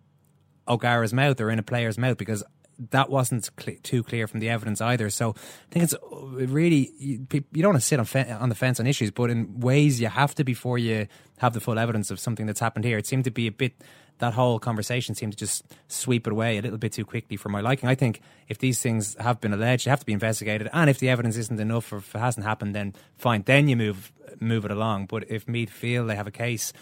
O'Gara's 0.68 1.14
mouth 1.14 1.40
or 1.42 1.50
in 1.50 1.60
a 1.60 1.64
player's 1.64 1.98
mouth 1.98 2.18
because 2.18 2.44
that 2.92 3.10
wasn't 3.10 3.50
cl- 3.60 3.78
too 3.84 4.04
clear 4.04 4.28
from 4.28 4.40
the 4.40 4.50
evidence 4.50 4.82
either. 4.82 5.10
So 5.10 5.32
I 5.32 5.74
think 5.74 5.84
it's 5.84 5.94
uh, 5.94 5.98
really 6.12 6.92
you, 6.98 7.26
you 7.32 7.62
don't 7.62 7.74
want 7.74 7.82
to 7.82 7.88
sit 7.88 8.00
on, 8.00 8.06
fe- 8.06 8.32
on 8.32 8.50
the 8.50 8.56
fence 8.56 8.80
on 8.80 8.88
issues, 8.88 9.12
but 9.12 9.30
in 9.30 9.60
ways 9.60 10.00
you 10.00 10.08
have 10.08 10.34
to 10.36 10.44
before 10.44 10.78
you 10.78 11.08
have 11.40 11.54
the 11.54 11.62
full 11.62 11.78
evidence 11.78 12.10
of 12.10 12.20
something 12.20 12.46
that's 12.46 12.60
happened 12.60 12.86
here. 12.86 12.98
It 12.98 13.06
seemed 13.06 13.26
to 13.26 13.32
be 13.32 13.48
a 13.48 13.52
bit 13.52 13.74
that 14.20 14.34
whole 14.34 14.60
conversation 14.60 15.16
seemed 15.16 15.34
to 15.34 15.38
just 15.38 15.64
sweep 15.88 16.26
it 16.28 16.32
away 16.32 16.58
a 16.58 16.62
little 16.62 16.78
bit 16.78 16.94
too 16.94 17.06
quickly 17.06 17.38
for 17.38 17.50
my 17.50 17.62
liking. 17.62 17.90
I 17.90 17.96
think 17.96 18.22
if 18.48 18.60
these 18.60 18.82
things 18.82 19.16
have 19.20 19.42
been 19.42 19.54
alleged, 19.54 19.86
they 19.86 19.90
have 19.90 20.00
to 20.00 20.06
be 20.06 20.14
investigated, 20.14 20.70
and 20.74 20.90
if 20.90 21.00
the 21.00 21.10
evidence 21.10 21.38
isn't 21.38 21.60
enough 21.60 21.92
or 21.92 21.98
if 21.98 22.16
it 22.16 22.20
hasn't 22.20 22.46
happened, 22.46 22.76
then 22.76 22.94
fine, 23.18 23.44
then 23.44 23.68
you 23.68 23.76
move 23.76 24.12
move 24.40 24.66
it 24.66 24.72
along. 24.72 25.06
But 25.06 25.30
if 25.30 25.48
Meath 25.48 25.70
feel 25.70 26.06
they 26.06 26.16
have 26.16 26.28
a 26.28 26.32
case 26.32 26.74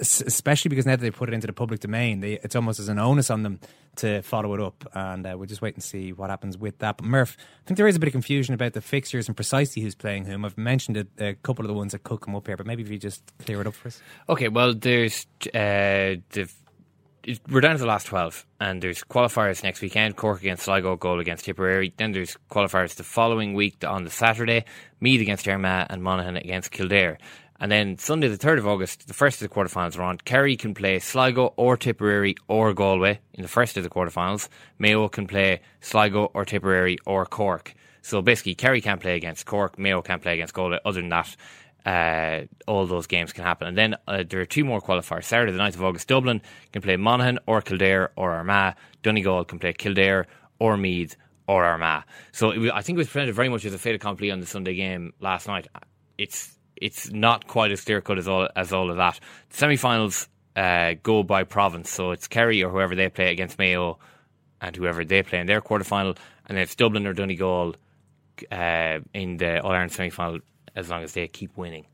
especially 0.00 0.68
because 0.68 0.86
now 0.86 0.96
that 0.96 1.02
they 1.02 1.10
put 1.10 1.28
it 1.28 1.34
into 1.34 1.46
the 1.46 1.52
public 1.52 1.80
domain, 1.80 2.20
they, 2.20 2.34
it's 2.34 2.56
almost 2.56 2.80
as 2.80 2.88
an 2.88 2.98
onus 2.98 3.30
on 3.30 3.42
them 3.42 3.60
to 3.96 4.22
follow 4.22 4.54
it 4.54 4.60
up. 4.60 4.88
And 4.94 5.26
uh, 5.26 5.34
we'll 5.36 5.46
just 5.46 5.62
wait 5.62 5.74
and 5.74 5.82
see 5.82 6.12
what 6.12 6.30
happens 6.30 6.56
with 6.56 6.78
that. 6.78 6.98
But 6.98 7.06
Murph, 7.06 7.36
I 7.38 7.66
think 7.66 7.76
there 7.76 7.88
is 7.88 7.96
a 7.96 7.98
bit 7.98 8.08
of 8.08 8.12
confusion 8.12 8.54
about 8.54 8.72
the 8.72 8.80
fixtures 8.80 9.28
and 9.28 9.36
precisely 9.36 9.82
who's 9.82 9.94
playing 9.94 10.24
whom. 10.24 10.44
I've 10.44 10.58
mentioned 10.58 10.96
it, 10.96 11.08
a 11.18 11.34
couple 11.34 11.64
of 11.64 11.68
the 11.68 11.74
ones 11.74 11.92
that 11.92 12.02
could 12.02 12.20
come 12.20 12.34
up 12.34 12.46
here, 12.46 12.56
but 12.56 12.66
maybe 12.66 12.82
if 12.82 12.90
you 12.90 12.98
just 12.98 13.22
clear 13.44 13.60
it 13.60 13.66
up 13.66 13.74
for 13.74 13.88
us. 13.88 14.00
Okay, 14.28 14.48
well, 14.48 14.74
there's 14.74 15.26
uh, 15.54 16.16
the 16.30 16.48
we're 17.50 17.60
down 17.60 17.72
to 17.72 17.78
the 17.78 17.86
last 17.86 18.06
twelve, 18.06 18.46
and 18.58 18.80
there's 18.80 19.02
qualifiers 19.02 19.62
next 19.62 19.82
weekend: 19.82 20.16
Cork 20.16 20.40
against 20.40 20.64
Sligo, 20.64 20.96
Galway 20.96 21.20
against 21.20 21.44
Tipperary. 21.44 21.92
Then 21.96 22.12
there's 22.12 22.38
qualifiers 22.50 22.94
the 22.94 23.04
following 23.04 23.54
week 23.54 23.84
on 23.86 24.04
the 24.04 24.10
Saturday: 24.10 24.64
Meath 25.00 25.20
against 25.20 25.46
Armagh 25.46 25.88
and 25.90 26.02
Monaghan 26.02 26.36
against 26.36 26.70
Kildare. 26.70 27.18
And 27.60 27.72
then 27.72 27.98
Sunday, 27.98 28.28
the 28.28 28.36
third 28.36 28.58
of 28.58 28.66
August, 28.66 29.08
the 29.08 29.14
first 29.14 29.42
of 29.42 29.48
the 29.48 29.54
quarterfinals 29.54 29.98
are 29.98 30.02
on. 30.02 30.18
Kerry 30.18 30.56
can 30.56 30.74
play 30.74 31.00
Sligo 31.00 31.54
or 31.56 31.76
Tipperary 31.76 32.36
or 32.46 32.72
Galway 32.72 33.20
in 33.34 33.42
the 33.42 33.48
first 33.48 33.76
of 33.76 33.82
the 33.82 33.90
quarterfinals. 33.90 34.48
Mayo 34.78 35.08
can 35.08 35.26
play 35.26 35.60
Sligo 35.80 36.26
or 36.34 36.44
Tipperary 36.44 36.98
or 37.04 37.26
Cork. 37.26 37.74
So 38.02 38.22
basically, 38.22 38.54
Kerry 38.54 38.80
can't 38.80 39.00
play 39.00 39.16
against 39.16 39.44
Cork, 39.44 39.78
Mayo 39.78 40.02
can't 40.02 40.22
play 40.22 40.34
against 40.34 40.54
Galway. 40.54 40.78
Other 40.84 41.00
than 41.00 41.10
that, 41.10 41.36
uh, 41.84 42.46
all 42.66 42.86
those 42.86 43.06
games 43.06 43.32
can 43.32 43.44
happen. 43.44 43.66
And 43.66 43.76
then 43.76 43.96
uh, 44.06 44.22
there 44.28 44.40
are 44.40 44.46
two 44.46 44.64
more 44.64 44.80
qualifiers. 44.80 45.24
Saturday, 45.24 45.52
the 45.52 45.58
9th 45.58 45.74
of 45.74 45.84
August, 45.84 46.06
Dublin 46.06 46.42
can 46.72 46.82
play 46.82 46.96
Monaghan 46.96 47.40
or 47.46 47.60
Kildare 47.60 48.12
or 48.14 48.32
Armagh. 48.32 48.76
Donegal 49.02 49.44
can 49.44 49.58
play 49.58 49.72
Kildare 49.72 50.26
or 50.60 50.76
Meath 50.76 51.16
or 51.48 51.64
Armagh. 51.64 52.04
So 52.32 52.70
I 52.72 52.82
think 52.82 52.96
it 52.96 53.00
was 53.00 53.08
presented 53.08 53.34
very 53.34 53.48
much 53.48 53.64
as 53.64 53.74
a 53.74 53.78
fait 53.78 53.94
accompli 53.94 54.30
on 54.30 54.40
the 54.40 54.46
Sunday 54.46 54.74
game 54.74 55.12
last 55.20 55.48
night. 55.48 55.66
It's 56.18 56.57
it's 56.80 57.10
not 57.10 57.46
quite 57.46 57.70
as 57.70 57.82
clear 57.82 58.00
cut 58.00 58.18
as 58.18 58.28
all 58.28 58.48
as 58.56 58.72
all 58.72 58.90
of 58.90 58.96
that. 58.96 59.20
The 59.50 59.56
semi-finals 59.56 60.28
uh, 60.56 60.94
go 61.02 61.22
by 61.22 61.44
province, 61.44 61.90
so 61.90 62.10
it's 62.10 62.26
Kerry 62.28 62.62
or 62.62 62.70
whoever 62.70 62.94
they 62.94 63.08
play 63.08 63.30
against 63.30 63.58
Mayo, 63.58 63.98
and 64.60 64.74
whoever 64.74 65.04
they 65.04 65.22
play 65.22 65.40
in 65.40 65.46
their 65.46 65.60
quarterfinal, 65.60 66.16
and 66.46 66.56
then 66.56 66.58
it's 66.58 66.74
Dublin 66.74 67.06
or 67.06 67.12
Donegal 67.12 67.76
uh, 68.50 68.98
in 69.14 69.36
the 69.36 69.60
All 69.62 69.72
Ireland 69.72 69.92
semi-final 69.92 70.40
as 70.74 70.88
long 70.90 71.02
as 71.02 71.12
they 71.12 71.28
keep 71.28 71.56
winning. 71.56 71.86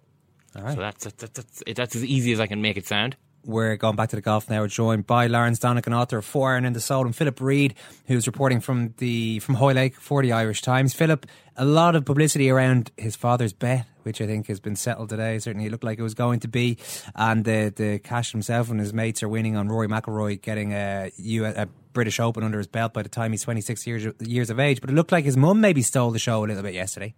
All 0.56 0.62
right. 0.62 0.74
So 0.74 0.80
that's 0.80 1.04
that's, 1.04 1.40
that's 1.40 1.62
that's 1.74 1.96
as 1.96 2.04
easy 2.04 2.32
as 2.32 2.40
I 2.40 2.46
can 2.46 2.62
make 2.62 2.76
it 2.76 2.86
sound. 2.86 3.16
We're 3.46 3.76
going 3.76 3.94
back 3.94 4.08
to 4.10 4.16
the 4.16 4.22
golf 4.22 4.48
now. 4.48 4.66
Joined 4.66 5.06
by 5.06 5.26
Lawrence 5.26 5.58
Donegan, 5.58 5.92
author 5.92 6.18
of 6.18 6.24
Four 6.24 6.52
Iron 6.52 6.64
in 6.64 6.72
the 6.72 6.80
Soul, 6.80 7.04
and 7.04 7.14
Philip 7.14 7.40
Reid, 7.40 7.74
who's 8.06 8.26
reporting 8.26 8.60
from 8.60 8.94
the 8.98 9.38
from 9.40 9.56
Hoylake 9.56 9.96
for 9.96 10.22
the 10.22 10.32
Irish 10.32 10.62
Times. 10.62 10.94
Philip, 10.94 11.26
a 11.56 11.64
lot 11.64 11.94
of 11.94 12.04
publicity 12.06 12.48
around 12.48 12.90
his 12.96 13.16
father's 13.16 13.52
bet, 13.52 13.86
which 14.02 14.22
I 14.22 14.26
think 14.26 14.46
has 14.46 14.60
been 14.60 14.76
settled 14.76 15.10
today. 15.10 15.38
Certainly, 15.38 15.66
it 15.66 15.72
looked 15.72 15.84
like 15.84 15.98
it 15.98 16.02
was 16.02 16.14
going 16.14 16.40
to 16.40 16.48
be, 16.48 16.78
and 17.14 17.44
the 17.44 17.72
the 17.74 17.98
cash 17.98 18.32
himself 18.32 18.70
and 18.70 18.80
his 18.80 18.94
mates 18.94 19.22
are 19.22 19.28
winning 19.28 19.56
on 19.56 19.68
Rory 19.68 19.88
McIlroy 19.88 20.40
getting 20.40 20.72
a, 20.72 21.10
U- 21.18 21.44
a 21.44 21.66
British 21.92 22.18
Open 22.20 22.44
under 22.44 22.58
his 22.58 22.66
belt 22.66 22.94
by 22.94 23.02
the 23.02 23.08
time 23.10 23.32
he's 23.32 23.42
26 23.42 23.86
years 23.86 24.06
years 24.20 24.48
of 24.48 24.58
age. 24.58 24.80
But 24.80 24.88
it 24.88 24.94
looked 24.94 25.12
like 25.12 25.26
his 25.26 25.36
mum 25.36 25.60
maybe 25.60 25.82
stole 25.82 26.10
the 26.12 26.18
show 26.18 26.44
a 26.44 26.46
little 26.46 26.62
bit 26.62 26.72
yesterday. 26.74 27.14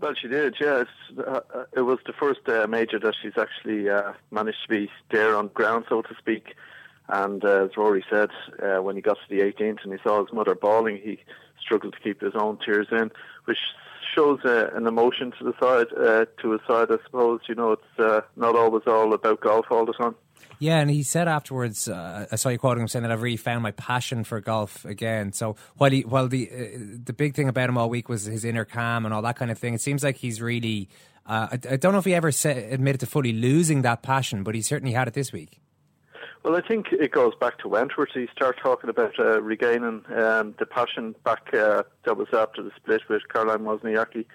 Well, 0.00 0.14
she 0.14 0.28
did, 0.28 0.56
yeah. 0.60 0.84
Uh, 1.16 1.40
uh, 1.54 1.64
it 1.76 1.82
was 1.82 1.98
the 2.06 2.12
first 2.12 2.40
uh, 2.48 2.66
major 2.66 2.98
that 2.98 3.14
she's 3.22 3.38
actually 3.38 3.88
uh, 3.88 4.12
managed 4.30 4.62
to 4.64 4.68
be 4.68 4.90
there 5.10 5.36
on 5.36 5.48
ground, 5.48 5.86
so 5.88 6.02
to 6.02 6.14
speak. 6.18 6.56
And 7.08 7.44
uh, 7.44 7.64
as 7.64 7.76
Rory 7.76 8.04
said, 8.10 8.30
uh, 8.62 8.82
when 8.82 8.96
he 8.96 9.02
got 9.02 9.18
to 9.18 9.28
the 9.28 9.40
18th 9.40 9.84
and 9.84 9.92
he 9.92 9.98
saw 10.02 10.24
his 10.24 10.32
mother 10.32 10.54
bawling, 10.54 10.98
he 11.02 11.20
struggled 11.60 11.94
to 11.94 12.00
keep 12.00 12.20
his 12.20 12.34
own 12.34 12.58
tears 12.58 12.88
in, 12.90 13.10
which 13.44 13.58
shows 14.14 14.40
an 14.44 14.86
emotion 14.86 15.32
to 15.38 15.44
the 15.44 15.54
side, 15.60 15.88
to 15.90 16.50
his 16.50 16.60
side, 16.66 16.90
I 16.90 17.02
suppose. 17.04 17.40
You 17.48 17.54
know, 17.54 17.72
it's 17.72 18.26
not 18.36 18.56
always 18.56 18.82
all 18.86 19.12
about 19.12 19.40
golf 19.40 19.66
all 19.70 19.86
the 19.86 19.92
time. 19.92 20.14
Yeah, 20.58 20.78
and 20.78 20.90
he 20.90 21.02
said 21.02 21.28
afterwards, 21.28 21.88
uh, 21.88 22.26
I 22.30 22.36
saw 22.36 22.48
you 22.48 22.58
quoting 22.58 22.82
him 22.82 22.88
saying 22.88 23.02
that 23.02 23.12
I've 23.12 23.22
really 23.22 23.36
found 23.36 23.62
my 23.62 23.72
passion 23.72 24.24
for 24.24 24.40
golf 24.40 24.84
again. 24.84 25.32
So 25.32 25.56
while 25.76 25.90
he, 25.90 26.02
while 26.02 26.28
the 26.28 26.48
uh, 26.50 26.78
the 27.04 27.12
big 27.12 27.34
thing 27.34 27.48
about 27.48 27.68
him 27.68 27.76
all 27.76 27.90
week 27.90 28.08
was 28.08 28.24
his 28.24 28.44
inner 28.44 28.64
calm 28.64 29.04
and 29.04 29.12
all 29.12 29.22
that 29.22 29.36
kind 29.36 29.50
of 29.50 29.58
thing, 29.58 29.74
it 29.74 29.80
seems 29.80 30.02
like 30.02 30.16
he's 30.16 30.40
really. 30.40 30.88
Uh, 31.26 31.48
I, 31.52 31.72
I 31.72 31.76
don't 31.76 31.92
know 31.92 31.98
if 31.98 32.04
he 32.04 32.14
ever 32.14 32.30
said, 32.30 32.72
admitted 32.72 33.00
to 33.00 33.06
fully 33.06 33.32
losing 33.32 33.82
that 33.82 34.02
passion, 34.02 34.42
but 34.42 34.54
he 34.54 34.60
certainly 34.60 34.92
had 34.92 35.08
it 35.08 35.14
this 35.14 35.32
week. 35.32 35.60
Well, 36.44 36.54
I 36.54 36.60
think 36.60 36.88
it 36.92 37.10
goes 37.10 37.32
back 37.40 37.56
to 37.60 37.68
Wentworth. 37.68 38.10
He 38.12 38.28
started 38.30 38.60
talking 38.60 38.90
about 38.90 39.18
uh, 39.18 39.40
regaining 39.40 40.04
um, 40.14 40.54
the 40.58 40.66
passion 40.68 41.14
back. 41.24 41.54
Uh, 41.54 41.84
that 42.04 42.18
was 42.18 42.28
after 42.34 42.62
the 42.62 42.70
split 42.76 43.00
with 43.08 43.22
Caroline 43.32 43.60
Wozniacki. 43.60 44.26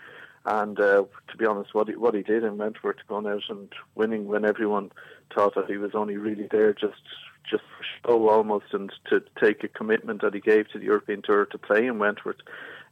And 0.46 0.80
uh, 0.80 1.04
to 1.30 1.38
be 1.38 1.46
honest, 1.46 1.74
what 1.74 1.88
he, 1.88 1.96
what 1.96 2.16
he 2.16 2.24
did 2.24 2.44
in 2.44 2.58
Wentworth, 2.58 2.98
going 3.08 3.28
out 3.28 3.44
and 3.50 3.70
winning 3.96 4.28
when 4.28 4.46
everyone 4.46 4.92
thought 5.34 5.56
that 5.56 5.70
he 5.70 5.78
was 5.78 5.92
only 5.94 6.18
really 6.18 6.48
there 6.50 6.74
just 6.74 7.02
just 7.50 7.64
for 7.78 7.84
show 8.08 8.30
almost, 8.30 8.66
and 8.74 8.92
to 9.10 9.24
take 9.42 9.64
a 9.64 9.68
commitment 9.68 10.22
that 10.22 10.34
he 10.34 10.40
gave 10.40 10.70
to 10.70 10.78
the 10.78 10.86
European 10.86 11.22
Tour 11.22 11.46
to 11.46 11.58
play 11.58 11.88
in 11.88 11.98
Wentworth, 11.98 12.38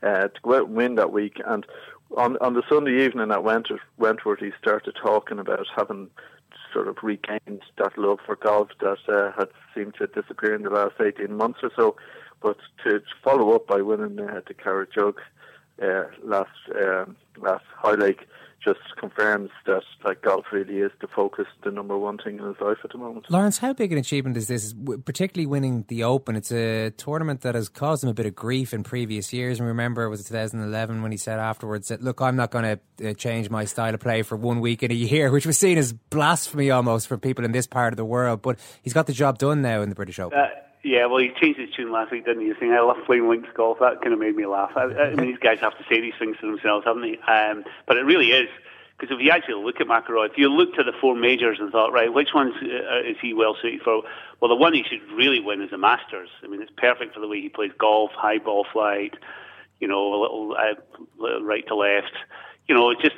uh, 0.02 0.28
to 0.28 0.42
go 0.42 0.56
out 0.56 0.68
and 0.68 0.76
win 0.76 0.96
that 0.96 1.14
week. 1.14 1.40
And 1.46 1.66
on 2.16 2.38
on 2.38 2.54
the 2.54 2.64
Sunday 2.70 3.06
evening 3.06 3.32
at 3.32 3.44
Wentworth, 3.44 3.82
Wentworth 3.98 4.40
he 4.40 4.52
started 4.60 4.96
talking 5.02 5.40
about 5.40 5.68
having 5.76 6.10
sort 6.74 6.88
of 6.88 6.98
regained 7.02 7.62
that 7.78 7.98
love 7.98 8.20
for 8.26 8.36
golf 8.36 8.70
that 8.82 8.98
uh, 9.08 9.32
had 9.38 9.50
seemed 9.74 9.96
to 9.96 10.08
disappear 10.08 10.54
in 10.54 10.64
the 10.64 10.70
last 10.70 10.96
18 11.00 11.36
months 11.36 11.60
or 11.64 11.72
so. 11.76 11.96
But 12.42 12.58
to 12.84 13.02
follow 13.24 13.54
up 13.54 13.68
by 13.68 13.82
winning 13.82 14.20
uh, 14.20 14.42
the 14.46 14.54
Claret 14.54 14.92
Jug 14.92 15.20
uh, 15.82 16.04
last 16.24 16.50
um, 16.76 17.16
last 17.38 17.66
Hoylake 17.78 18.28
just 18.64 18.80
confirms 18.98 19.50
that 19.66 19.84
like 20.04 20.22
golf 20.22 20.46
really 20.52 20.80
is 20.80 20.92
the 21.00 21.08
focus, 21.08 21.46
the 21.64 21.72
number 21.72 21.98
one 21.98 22.18
thing 22.18 22.38
in 22.38 22.46
his 22.46 22.60
life 22.60 22.78
at 22.84 22.92
the 22.92 22.98
moment. 22.98 23.26
Lawrence, 23.30 23.60
how 23.60 23.72
big 23.72 23.92
an 23.92 23.98
achievement 23.98 24.36
is 24.36 24.48
this? 24.48 24.74
Particularly 25.06 25.46
winning 25.46 25.86
the 25.88 26.04
Open. 26.04 26.36
It's 26.36 26.52
a 26.52 26.90
tournament 26.92 27.42
that 27.42 27.56
has 27.56 27.70
caused 27.70 28.04
him 28.04 28.10
a 28.10 28.14
bit 28.14 28.26
of 28.26 28.36
grief 28.36 28.74
in 28.74 28.84
previous 28.84 29.32
years. 29.32 29.60
And 29.60 29.68
remember, 29.68 30.04
it 30.04 30.10
was 30.10 30.24
2011 30.26 31.02
when 31.02 31.12
he 31.12 31.18
said 31.18 31.40
afterwards 31.40 31.88
that, 31.90 32.02
"Look, 32.02 32.22
I'm 32.22 32.36
not 32.36 32.52
going 32.52 32.80
to 33.00 33.10
uh, 33.10 33.14
change 33.14 33.50
my 33.50 33.66
style 33.66 33.94
of 33.94 34.00
play 34.00 34.22
for 34.24 34.36
one 34.36 34.60
week 34.60 34.84
in 34.84 34.92
a 34.92 34.96
year," 34.96 35.32
which 35.38 35.46
was 35.46 35.58
seen 35.58 35.78
as 35.78 35.94
blasphemy 35.94 36.72
almost 36.72 37.08
for 37.08 37.18
people 37.18 37.46
in 37.46 37.52
this 37.52 37.68
part 37.68 37.94
of 37.94 37.98
the 37.98 38.06
world. 38.06 38.42
But 38.42 38.60
he's 38.82 38.94
got 38.94 39.08
the 39.08 39.14
job 39.14 39.38
done 39.38 39.62
now 39.62 39.82
in 39.82 39.90
the 39.90 39.96
British 39.96 40.20
Open. 40.20 40.38
Uh, 40.38 40.48
yeah, 40.84 41.06
well, 41.06 41.18
he 41.18 41.32
changed 41.40 41.60
his 41.60 41.70
tune 41.72 41.92
last 41.92 42.12
week, 42.12 42.26
didn't 42.26 42.46
he? 42.46 42.54
Saying, 42.60 42.72
I 42.72 42.82
love 42.82 42.98
playing 43.06 43.28
links 43.28 43.50
golf. 43.56 43.80
That 43.80 44.02
kind 44.02 44.14
of 44.14 44.20
made 44.20 44.36
me 44.36 44.46
laugh. 44.46 44.72
I, 44.76 44.84
I 44.84 45.16
mean, 45.16 45.28
these 45.28 45.40
guys 45.40 45.60
have 45.60 45.78
to 45.78 45.84
say 45.90 46.02
these 46.02 46.14
things 46.20 46.38
to 46.42 46.48
themselves, 46.48 46.86
haven't 46.86 47.02
they? 47.02 47.18
Um, 47.32 47.64
but 47.86 47.98
it 47.98 48.04
really 48.04 48.32
is. 48.32 48.50
Because 48.98 49.16
if 49.16 49.24
you 49.24 49.30
actually 49.30 49.64
look 49.64 49.80
at 49.80 49.88
McIlroy, 49.88 50.32
if 50.32 50.38
you 50.38 50.50
looked 50.50 50.80
at 50.80 50.86
the 50.88 50.94
four 51.00 51.16
majors 51.16 51.60
and 51.60 51.72
thought, 51.72 51.94
right, 51.94 52.12
which 52.12 52.30
ones 52.34 52.56
uh, 52.64 53.00
is 53.08 53.16
he 53.22 53.34
well 53.34 53.56
suited 53.62 53.82
for? 53.82 54.02
Well, 54.40 54.50
the 54.50 54.56
one 54.56 54.74
he 54.74 54.84
should 54.84 55.02
really 55.12 55.40
win 55.40 55.62
is 55.62 55.70
the 55.70 55.78
Masters. 55.78 56.30
I 56.44 56.48
mean, 56.48 56.62
it's 56.62 56.72
perfect 56.78 57.14
for 57.14 57.20
the 57.20 57.28
way 57.28 57.40
he 57.40 57.50
plays 57.50 57.72
golf, 57.78 58.12
high 58.16 58.40
ball 58.40 58.66
flight, 58.74 59.14
you 59.80 59.88
know, 59.88 60.14
a 60.14 60.20
little 60.20 60.56
uh, 60.58 61.42
right 61.44 61.68
to 61.68 61.76
left. 61.76 62.14
You 62.68 62.74
know, 62.74 62.90
it's 62.90 63.02
just 63.02 63.18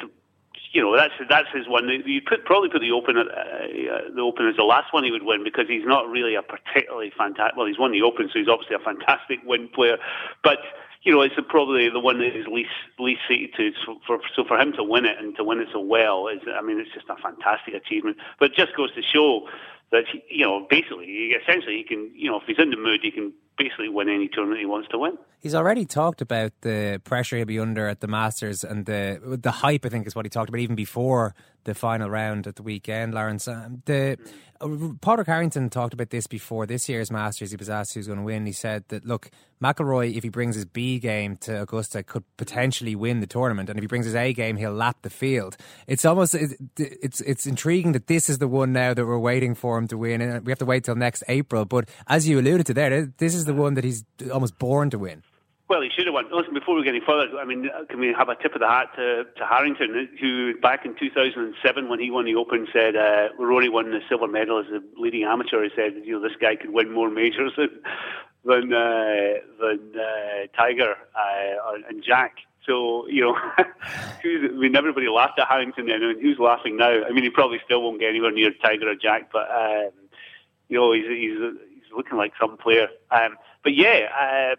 you 0.72 0.82
know 0.82 0.95
that's 0.95 1.13
that's 1.30 1.47
his 1.53 1.67
one. 1.67 1.89
You 2.05 2.22
could 2.22 2.45
probably 2.45 2.70
put 2.70 2.82
the 2.82 2.91
Open 2.91 3.17
uh, 3.17 3.22
uh, 3.22 4.13
the 4.13 4.22
Open 4.22 4.47
as 4.47 4.55
the 4.55 4.63
last 4.63 4.93
one 4.93 5.03
he 5.03 5.11
would 5.11 5.24
win 5.24 5.43
because 5.43 5.67
he's 5.67 5.86
not 5.86 6.07
really 6.07 6.36
a 6.36 6.41
particularly 6.41 7.11
fantastic. 7.17 7.57
Well, 7.57 7.65
he's 7.65 7.80
won 7.80 7.91
the 7.91 8.03
Open, 8.03 8.30
so 8.32 8.39
he's 8.39 8.47
obviously 8.47 8.76
a 8.76 8.80
fantastic 8.80 9.39
win 9.43 9.70
player. 9.70 9.97
But 10.43 10.59
you 11.03 11.13
know, 11.13 11.22
it's 11.22 11.36
probably 11.47 11.89
the 11.89 11.99
one 11.99 12.20
that 12.20 12.38
is 12.38 12.45
least 12.47 12.70
least 12.99 13.22
suited 13.28 13.53
to. 13.55 13.72
So 13.86 13.99
for 14.05 14.20
so 14.36 14.43
for 14.43 14.59
him 14.59 14.74
to 14.74 14.84
win 14.84 15.05
it 15.05 15.17
and 15.17 15.36
to 15.38 15.43
win 15.43 15.59
it 15.59 15.70
so 15.72 15.80
well 15.80 16.28
is, 16.28 16.41
I 16.47 16.61
mean, 16.61 16.80
it's 16.80 16.93
just 16.93 17.09
a 17.09 17.15
fantastic 17.15 17.74
achievement. 17.74 18.17
But 18.39 18.51
it 18.51 18.55
just 18.55 18.76
goes 18.76 18.93
to 18.93 19.01
show 19.01 19.47
that 19.91 20.05
you 20.30 20.45
know, 20.45 20.67
basically, 20.70 21.34
essentially, 21.34 21.78
he 21.78 21.84
can, 21.84 22.11
you 22.13 22.30
know, 22.30 22.38
if 22.38 22.43
he's 22.45 22.59
in 22.59 22.70
the 22.70 22.78
mood, 22.78 22.99
he 23.01 23.11
can 23.11 23.34
basically 23.60 23.89
win 23.89 24.10
any 24.10 24.30
tournament 24.30 24.60
he 24.60 24.66
wants 24.66 24.88
to 24.89 24.97
win. 24.97 25.18
He's 25.39 25.53
already 25.53 25.86
talked 25.86 26.22
about 26.22 26.53
the 26.62 27.01
pressure 27.03 27.38
he'll 27.38 27.45
be 27.45 27.60
under 27.60 27.88
at 27.88 27.99
the 27.99 28.07
Masters 28.07 28.64
and 28.64 28.86
the 28.86 29.38
the 29.41 29.51
hype. 29.51 29.86
I 29.86 29.89
think 29.89 30.07
is 30.07 30.16
what 30.16 30.26
he 30.26 30.30
talked 30.30 30.49
about 30.49 30.60
even 30.60 30.76
before 30.76 31.36
the 31.66 31.76
final 31.76 32.10
round 32.10 32.47
at 32.47 32.55
the 32.55 32.64
weekend. 32.64 33.14
Lawrence, 33.14 33.47
um, 33.47 33.84
the 33.86 34.14
uh, 34.14 34.49
Uh, 34.62 34.68
Padraig 35.01 35.28
Harrington 35.28 35.70
talked 35.70 35.93
about 35.93 36.10
this 36.10 36.28
before 36.28 36.66
this 36.66 36.89
year's 36.89 37.12
Masters. 37.12 37.51
He 37.51 37.57
was 37.57 37.70
asked 37.70 37.93
who's 37.93 38.07
going 38.07 38.20
to 38.20 38.26
win. 38.26 38.45
He 38.45 38.51
said 38.51 38.84
that 38.89 39.05
look, 39.05 39.32
McIlroy, 39.62 40.16
if 40.16 40.24
he 40.24 40.30
brings 40.30 40.55
his 40.55 40.66
B 40.66 40.99
game 40.99 41.38
to 41.38 41.62
Augusta, 41.62 42.03
could 42.03 42.24
potentially 42.38 42.95
win 42.95 43.20
the 43.20 43.28
tournament, 43.28 43.70
and 43.70 43.78
if 43.78 43.84
he 43.84 43.88
brings 43.88 44.05
his 44.05 44.16
A 44.16 44.34
game, 44.34 44.57
he'll 44.57 44.74
lap 44.74 44.97
the 45.01 45.10
field. 45.10 45.57
It's 45.88 46.05
almost 46.05 46.36
it's 46.36 47.22
it's 47.22 47.45
intriguing 47.45 47.93
that 47.93 48.07
this 48.07 48.30
is 48.30 48.38
the 48.38 48.47
one 48.47 48.74
now 48.74 48.93
that 48.93 49.05
we're 49.05 49.20
waiting 49.20 49.55
for 49.55 49.78
him 49.78 49.88
to 49.88 49.97
win, 49.97 50.22
and 50.22 50.45
we 50.45 50.51
have 50.51 50.60
to 50.60 50.66
wait 50.66 50.84
till 50.84 50.95
next 50.95 51.24
April. 51.28 51.66
But 51.66 51.89
as 52.07 52.28
you 52.28 52.39
alluded 52.39 52.66
to 52.68 52.74
there, 52.74 53.05
this 53.18 53.36
is 53.36 53.45
the 53.45 53.53
one 53.53 53.74
that 53.76 53.84
he's 53.84 54.03
almost 54.32 54.57
born 54.60 54.89
to 54.91 54.99
win. 54.99 55.24
Well, 55.70 55.82
he 55.82 55.89
should 55.95 56.07
have 56.07 56.15
won. 56.15 56.26
Listen, 56.32 56.55
before 56.55 56.76
we 56.76 56.84
get 56.84 56.95
any 56.95 57.05
further, 57.05 57.38
I 57.38 57.45
mean, 57.45 57.70
can 57.89 57.99
we 57.99 58.11
have 58.17 58.28
a 58.28 58.36
tip 58.36 58.55
of 58.55 58.59
the 58.59 58.67
hat 58.67 58.88
to, 58.95 59.26
to 59.38 59.45
Harrington, 59.45 60.09
who 60.20 60.59
back 60.59 60.84
in 60.84 60.95
2007 60.95 61.88
when 61.88 61.99
he 61.99 62.09
won 62.09 62.26
the 62.26 62.34
Open 62.34 62.67
said 62.74 62.95
uh, 62.95 63.28
Rory 63.38 63.70
won 63.70 63.91
the 63.91 63.99
silver 64.09 64.28
medal 64.28 64.57
as 64.57 64.65
a 64.74 64.82
leading 64.99 65.26
amateur. 65.26 65.63
He 65.63 65.70
said, 65.76 66.01
you 66.03 66.13
know, 66.13 66.28
this 66.28 66.36
guy 66.41 66.55
could 66.55 66.72
win 66.72 66.91
more 66.91 67.11
majors 67.11 67.51
than 67.57 67.70
than 68.43 68.74
uh, 68.74 69.34
than 69.61 69.93
uh, 69.93 70.47
Tiger 70.57 70.95
uh, 71.15 71.74
and 71.88 72.03
Jack. 72.03 72.38
So 72.65 73.07
you 73.07 73.22
know, 73.22 73.36
I 73.57 74.49
mean, 74.51 74.76
everybody 74.76 75.07
laughed 75.07 75.38
at 75.38 75.47
Harrington 75.47 75.86
then. 75.86 76.01
I 76.01 76.13
mean, 76.13 76.22
who's 76.22 76.39
laughing 76.39 76.78
now? 76.78 77.05
I 77.05 77.11
mean, 77.11 77.24
he 77.24 77.30
probably 77.30 77.59
still 77.63 77.84
won't 77.84 77.99
get 77.99 78.09
anywhere 78.09 78.32
near 78.32 78.49
Tiger 78.59 78.89
or 78.89 78.95
Jack, 78.95 79.30
but 79.32 79.47
um, 79.51 79.91
you 80.67 80.80
know, 80.80 80.93
he's 80.93 81.05
he's 81.05 81.38
he's 81.76 81.93
looking 81.95 82.17
like 82.17 82.34
some 82.41 82.57
player. 82.57 82.88
Um, 83.11 83.38
but 83.63 83.76
yeah. 83.76 84.07
Uh, 84.20 84.55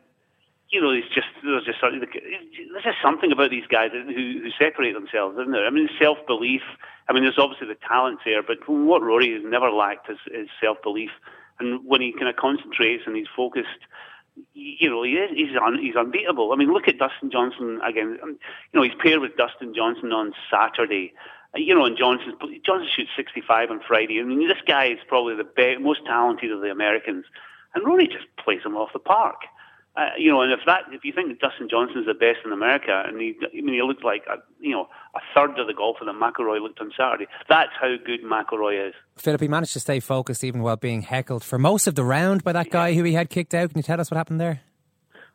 you 0.70 0.80
know, 0.80 0.90
it's 0.90 1.12
just 1.12 1.26
there's 1.42 1.64
just 1.64 1.78
there's 1.82 2.84
just 2.84 3.02
something 3.02 3.32
about 3.32 3.50
these 3.50 3.66
guys 3.66 3.90
who, 3.92 4.04
who 4.06 4.50
separate 4.58 4.94
themselves, 4.94 5.36
isn't 5.38 5.50
there? 5.50 5.66
I 5.66 5.70
mean, 5.70 5.88
self 6.00 6.18
belief. 6.26 6.62
I 7.08 7.12
mean, 7.12 7.24
there's 7.24 7.38
obviously 7.38 7.66
the 7.66 7.78
talent 7.88 8.20
there, 8.24 8.42
but 8.42 8.58
what 8.68 9.02
Rory 9.02 9.34
has 9.34 9.42
never 9.44 9.70
lacked 9.70 10.08
is, 10.08 10.18
is 10.32 10.48
self 10.60 10.80
belief. 10.82 11.10
And 11.58 11.84
when 11.84 12.00
he 12.00 12.12
kind 12.12 12.28
of 12.28 12.36
concentrates 12.36 13.02
and 13.06 13.16
he's 13.16 13.26
focused, 13.34 13.82
you 14.54 14.88
know, 14.88 15.02
he 15.02 15.12
is, 15.12 15.30
he's 15.34 15.56
un, 15.60 15.78
he's 15.78 15.96
unbeatable. 15.96 16.52
I 16.52 16.56
mean, 16.56 16.72
look 16.72 16.86
at 16.86 16.98
Dustin 16.98 17.32
Johnson 17.32 17.80
again. 17.84 18.18
Um, 18.22 18.38
you 18.72 18.80
know, 18.80 18.82
he's 18.82 18.94
paired 19.02 19.20
with 19.20 19.36
Dustin 19.36 19.74
Johnson 19.74 20.12
on 20.12 20.32
Saturday. 20.50 21.12
Uh, 21.52 21.58
you 21.58 21.74
know, 21.74 21.84
and 21.84 21.98
Johnson 21.98 22.34
Johnson 22.64 22.88
shoots 22.94 23.10
65 23.16 23.72
on 23.72 23.80
Friday. 23.86 24.20
I 24.20 24.22
mean, 24.22 24.46
this 24.46 24.62
guy 24.66 24.86
is 24.86 24.98
probably 25.08 25.34
the 25.34 25.44
best, 25.44 25.80
most 25.80 26.06
talented 26.06 26.52
of 26.52 26.60
the 26.60 26.70
Americans, 26.70 27.24
and 27.74 27.84
Rory 27.84 28.06
just 28.06 28.26
plays 28.38 28.62
him 28.64 28.76
off 28.76 28.92
the 28.92 29.00
park. 29.00 29.42
Uh, 29.96 30.10
you 30.16 30.30
know, 30.30 30.40
and 30.40 30.52
if 30.52 30.60
that, 30.66 30.82
if 30.92 31.04
you 31.04 31.12
think 31.12 31.28
that 31.28 31.40
Dustin 31.40 31.68
Johnson 31.68 31.98
is 31.98 32.06
the 32.06 32.14
best 32.14 32.38
in 32.44 32.52
America, 32.52 33.02
and 33.06 33.20
he, 33.20 33.34
I 33.42 33.60
mean, 33.60 33.74
he 33.74 33.82
looked 33.82 34.04
like 34.04 34.22
a, 34.28 34.36
you 34.60 34.70
know 34.70 34.88
a 35.14 35.20
third 35.34 35.58
of 35.58 35.66
the 35.66 35.74
golfer 35.74 36.04
that 36.04 36.14
McIlroy 36.14 36.62
looked 36.62 36.80
on 36.80 36.92
Saturday. 36.96 37.26
That's 37.48 37.72
how 37.80 37.96
good 38.06 38.22
McIlroy 38.22 38.88
is. 38.88 38.94
Philip, 39.16 39.40
he 39.40 39.48
managed 39.48 39.72
to 39.72 39.80
stay 39.80 39.98
focused 39.98 40.44
even 40.44 40.62
while 40.62 40.76
being 40.76 41.02
heckled 41.02 41.42
for 41.42 41.58
most 41.58 41.88
of 41.88 41.96
the 41.96 42.04
round 42.04 42.44
by 42.44 42.52
that 42.52 42.70
guy 42.70 42.94
who 42.94 43.02
he 43.02 43.14
had 43.14 43.30
kicked 43.30 43.52
out. 43.52 43.70
Can 43.70 43.78
you 43.78 43.82
tell 43.82 44.00
us 44.00 44.10
what 44.12 44.16
happened 44.16 44.40
there? 44.40 44.60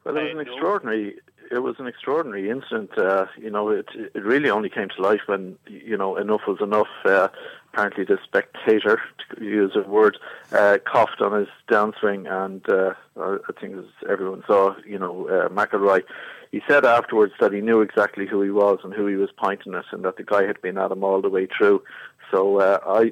Well, 0.06 0.16
it 0.16 0.24
was 0.24 0.32
an 0.32 0.40
extraordinary. 0.40 1.16
It 1.52 1.60
was 1.60 1.76
an 1.78 1.88
extraordinary 1.88 2.50
incident. 2.50 2.98
Uh, 2.98 3.26
you 3.38 3.52
know, 3.52 3.70
it 3.70 3.88
it 3.94 4.24
really 4.24 4.50
only 4.50 4.70
came 4.70 4.88
to 4.96 5.02
life 5.02 5.22
when 5.26 5.58
you 5.68 5.98
know 5.98 6.16
enough 6.16 6.42
was 6.48 6.60
enough. 6.62 6.88
Uh, 7.04 7.28
apparently 7.76 8.06
the 8.06 8.18
spectator, 8.24 9.02
to 9.36 9.44
use 9.44 9.74
a 9.76 9.82
word, 9.82 10.18
uh, 10.54 10.78
coughed 10.86 11.20
on 11.20 11.38
his 11.38 11.50
downswing, 11.70 12.26
and 12.32 12.68
uh, 12.70 12.94
I 13.20 13.60
think 13.60 13.76
as 13.78 13.86
everyone 14.10 14.44
saw, 14.48 14.76
you 14.88 14.98
know, 14.98 15.28
uh, 15.28 15.50
McIlroy. 15.50 16.04
He 16.52 16.62
said 16.70 16.86
afterwards 16.86 17.34
that 17.42 17.52
he 17.52 17.60
knew 17.60 17.82
exactly 17.82 18.28
who 18.28 18.42
he 18.42 18.50
was 18.50 18.80
and 18.84 18.94
who 18.94 19.08
he 19.08 19.16
was 19.16 19.30
pointing 19.36 19.76
at, 19.76 19.84
and 19.92 20.06
that 20.06 20.16
the 20.16 20.24
guy 20.24 20.44
had 20.44 20.62
been 20.62 20.78
at 20.78 20.92
him 20.92 21.04
all 21.04 21.22
the 21.22 21.30
way 21.30 21.48
through. 21.48 21.84
So 22.32 22.62
uh, 22.62 22.80
I, 22.88 23.12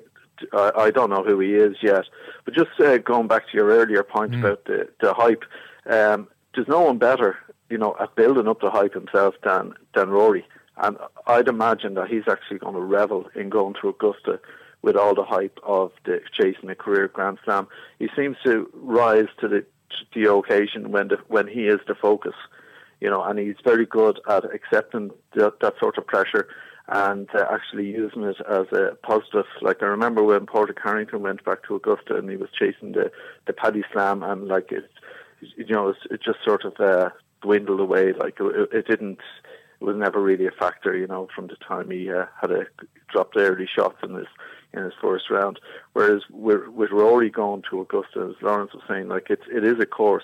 I, 0.54 0.72
I 0.84 0.92
don't 0.92 1.10
know 1.10 1.24
who 1.24 1.40
he 1.40 1.56
is 1.56 1.76
yet. 1.82 2.06
But 2.46 2.54
just 2.54 2.80
uh, 2.80 3.00
going 3.00 3.28
back 3.28 3.50
to 3.50 3.58
your 3.58 3.68
earlier 3.68 4.04
point 4.04 4.32
mm. 4.32 4.40
about 4.40 4.64
the, 4.64 4.88
the 5.02 5.14
hype, 5.14 5.44
um, 5.90 6.30
there's 6.56 6.70
no 6.70 6.80
one 6.80 7.00
better, 7.00 7.38
you 7.70 7.78
know, 7.78 7.98
at 8.00 8.16
building 8.16 8.48
up 8.48 8.62
the 8.62 8.72
hype 8.72 8.94
himself 8.94 9.36
than 9.44 9.74
than 9.94 10.10
Rory. 10.10 10.46
And 10.78 10.98
I'd 11.28 11.48
imagine 11.48 11.94
that 11.96 12.10
he's 12.10 12.28
actually 12.28 12.60
going 12.60 12.74
to 12.74 12.82
revel 12.82 13.30
in 13.36 13.50
going 13.50 13.76
to 13.82 13.90
Augusta 13.90 14.40
with 14.82 14.96
all 14.96 15.16
the 15.16 15.24
hype 15.24 15.60
of 15.64 15.92
the 16.06 16.22
chasing 16.34 16.70
a 16.70 16.76
career 16.76 17.08
Grand 17.08 17.38
Slam. 17.46 17.68
He 18.00 18.10
seems 18.16 18.38
to 18.44 18.70
rise 18.74 19.28
to 19.40 19.48
the 19.48 19.66
to 20.12 20.20
the 20.20 20.34
occasion 20.34 20.92
when 20.92 21.10
the, 21.10 21.18
when 21.28 21.48
he 21.48 21.68
is 21.68 21.80
the 21.88 21.94
focus, 21.94 22.34
you 23.00 23.10
know, 23.10 23.24
and 23.24 23.38
he's 23.38 23.56
very 23.64 23.86
good 23.86 24.20
at 24.28 24.44
accepting 24.52 25.12
that, 25.36 25.60
that 25.60 25.76
sort 25.80 26.00
of 26.00 26.08
pressure 26.08 26.48
and 26.88 27.30
uh, 27.34 27.46
actually 27.52 27.86
using 27.86 28.24
it 28.24 28.38
as 28.50 28.66
a 28.72 28.96
positive. 29.04 29.46
Like 29.62 29.82
I 29.82 29.86
remember 29.86 30.24
when 30.24 30.46
Padraig 30.46 30.80
Harrington 30.84 31.22
went 31.22 31.44
back 31.46 31.64
to 31.68 31.76
Augusta 31.76 32.16
and 32.18 32.30
he 32.30 32.36
was 32.38 32.50
chasing 32.58 32.92
the 32.92 33.12
the 33.46 33.54
Paddy 33.54 33.84
Slam, 33.92 34.24
and 34.24 34.48
like 34.48 34.72
it, 34.72 34.90
you 35.40 35.74
know, 35.74 35.90
it, 35.90 35.98
it 36.12 36.22
just 36.24 36.40
sort 36.44 36.66
of 36.66 36.80
uh, 36.80 37.10
dwindled 37.42 37.80
away. 37.80 38.14
Like 38.14 38.38
it, 38.40 38.70
it 38.74 38.88
didn't 38.88 39.20
was 39.84 39.96
never 39.98 40.22
really 40.22 40.48
a 40.48 40.52
factor, 40.52 40.96
you 40.96 41.08
know, 41.08 41.28
from 41.36 41.48
the 41.48 41.56
time 41.58 41.90
he 41.90 42.12
uh, 42.12 42.26
had 42.40 42.52
a 42.52 42.66
dropped 43.12 43.36
early 43.38 43.68
shots 43.68 43.98
in 44.04 44.16
his 44.16 44.28
in 44.74 44.84
his 44.84 44.94
first 45.02 45.30
round. 45.30 45.60
Whereas 45.94 46.24
with, 46.32 46.92
Rory 46.92 47.30
going 47.30 47.64
to 47.70 47.82
Augusta, 47.82 48.30
as 48.30 48.42
Lawrence 48.42 48.74
was 48.74 48.84
saying, 48.88 49.08
like 49.08 49.28
it's 49.30 49.44
it 49.52 49.64
is 49.64 49.80
a 49.80 49.86
course 49.86 50.24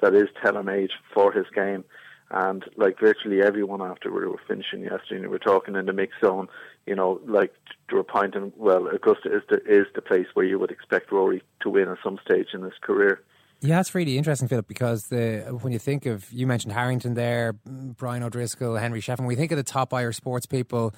that 0.00 0.14
is 0.14 0.28
tailor 0.42 0.62
made 0.62 0.90
for 1.12 1.32
his 1.32 1.46
game. 1.54 1.84
And 2.30 2.62
like 2.76 3.00
virtually 3.00 3.40
everyone 3.40 3.80
after 3.80 4.12
we 4.12 4.26
were 4.26 4.40
finishing 4.46 4.82
yesterday, 4.82 5.22
we 5.22 5.28
were 5.28 5.38
talking 5.38 5.76
in 5.76 5.86
the 5.86 5.94
mix 5.94 6.12
zone, 6.20 6.48
you 6.84 6.94
know, 6.94 7.20
like 7.26 7.54
they 7.88 7.96
were 7.96 8.04
pointing, 8.04 8.52
well, 8.56 8.86
Augusta 8.88 9.34
is 9.34 9.42
the 9.48 9.64
is 9.66 9.86
the 9.94 10.02
place 10.02 10.26
where 10.34 10.44
you 10.44 10.58
would 10.58 10.70
expect 10.70 11.10
Rory 11.10 11.42
to 11.60 11.70
win 11.70 11.88
at 11.88 11.98
some 12.04 12.18
stage 12.24 12.48
in 12.52 12.62
his 12.62 12.78
career. 12.82 13.22
Yeah, 13.60 13.76
that's 13.76 13.94
really 13.94 14.16
interesting, 14.16 14.46
Philip, 14.46 14.68
because 14.68 15.08
the 15.08 15.58
when 15.62 15.72
you 15.72 15.80
think 15.80 16.06
of 16.06 16.30
you 16.32 16.46
mentioned 16.46 16.72
Harrington 16.72 17.14
there, 17.14 17.54
Brian 17.64 18.22
O'Driscoll, 18.22 18.76
Henry 18.76 19.00
Shefflin, 19.00 19.26
we 19.26 19.34
think 19.34 19.50
of 19.50 19.56
the 19.56 19.64
top 19.64 19.92
Irish 19.92 20.16
sports 20.16 20.46
people, 20.46 20.94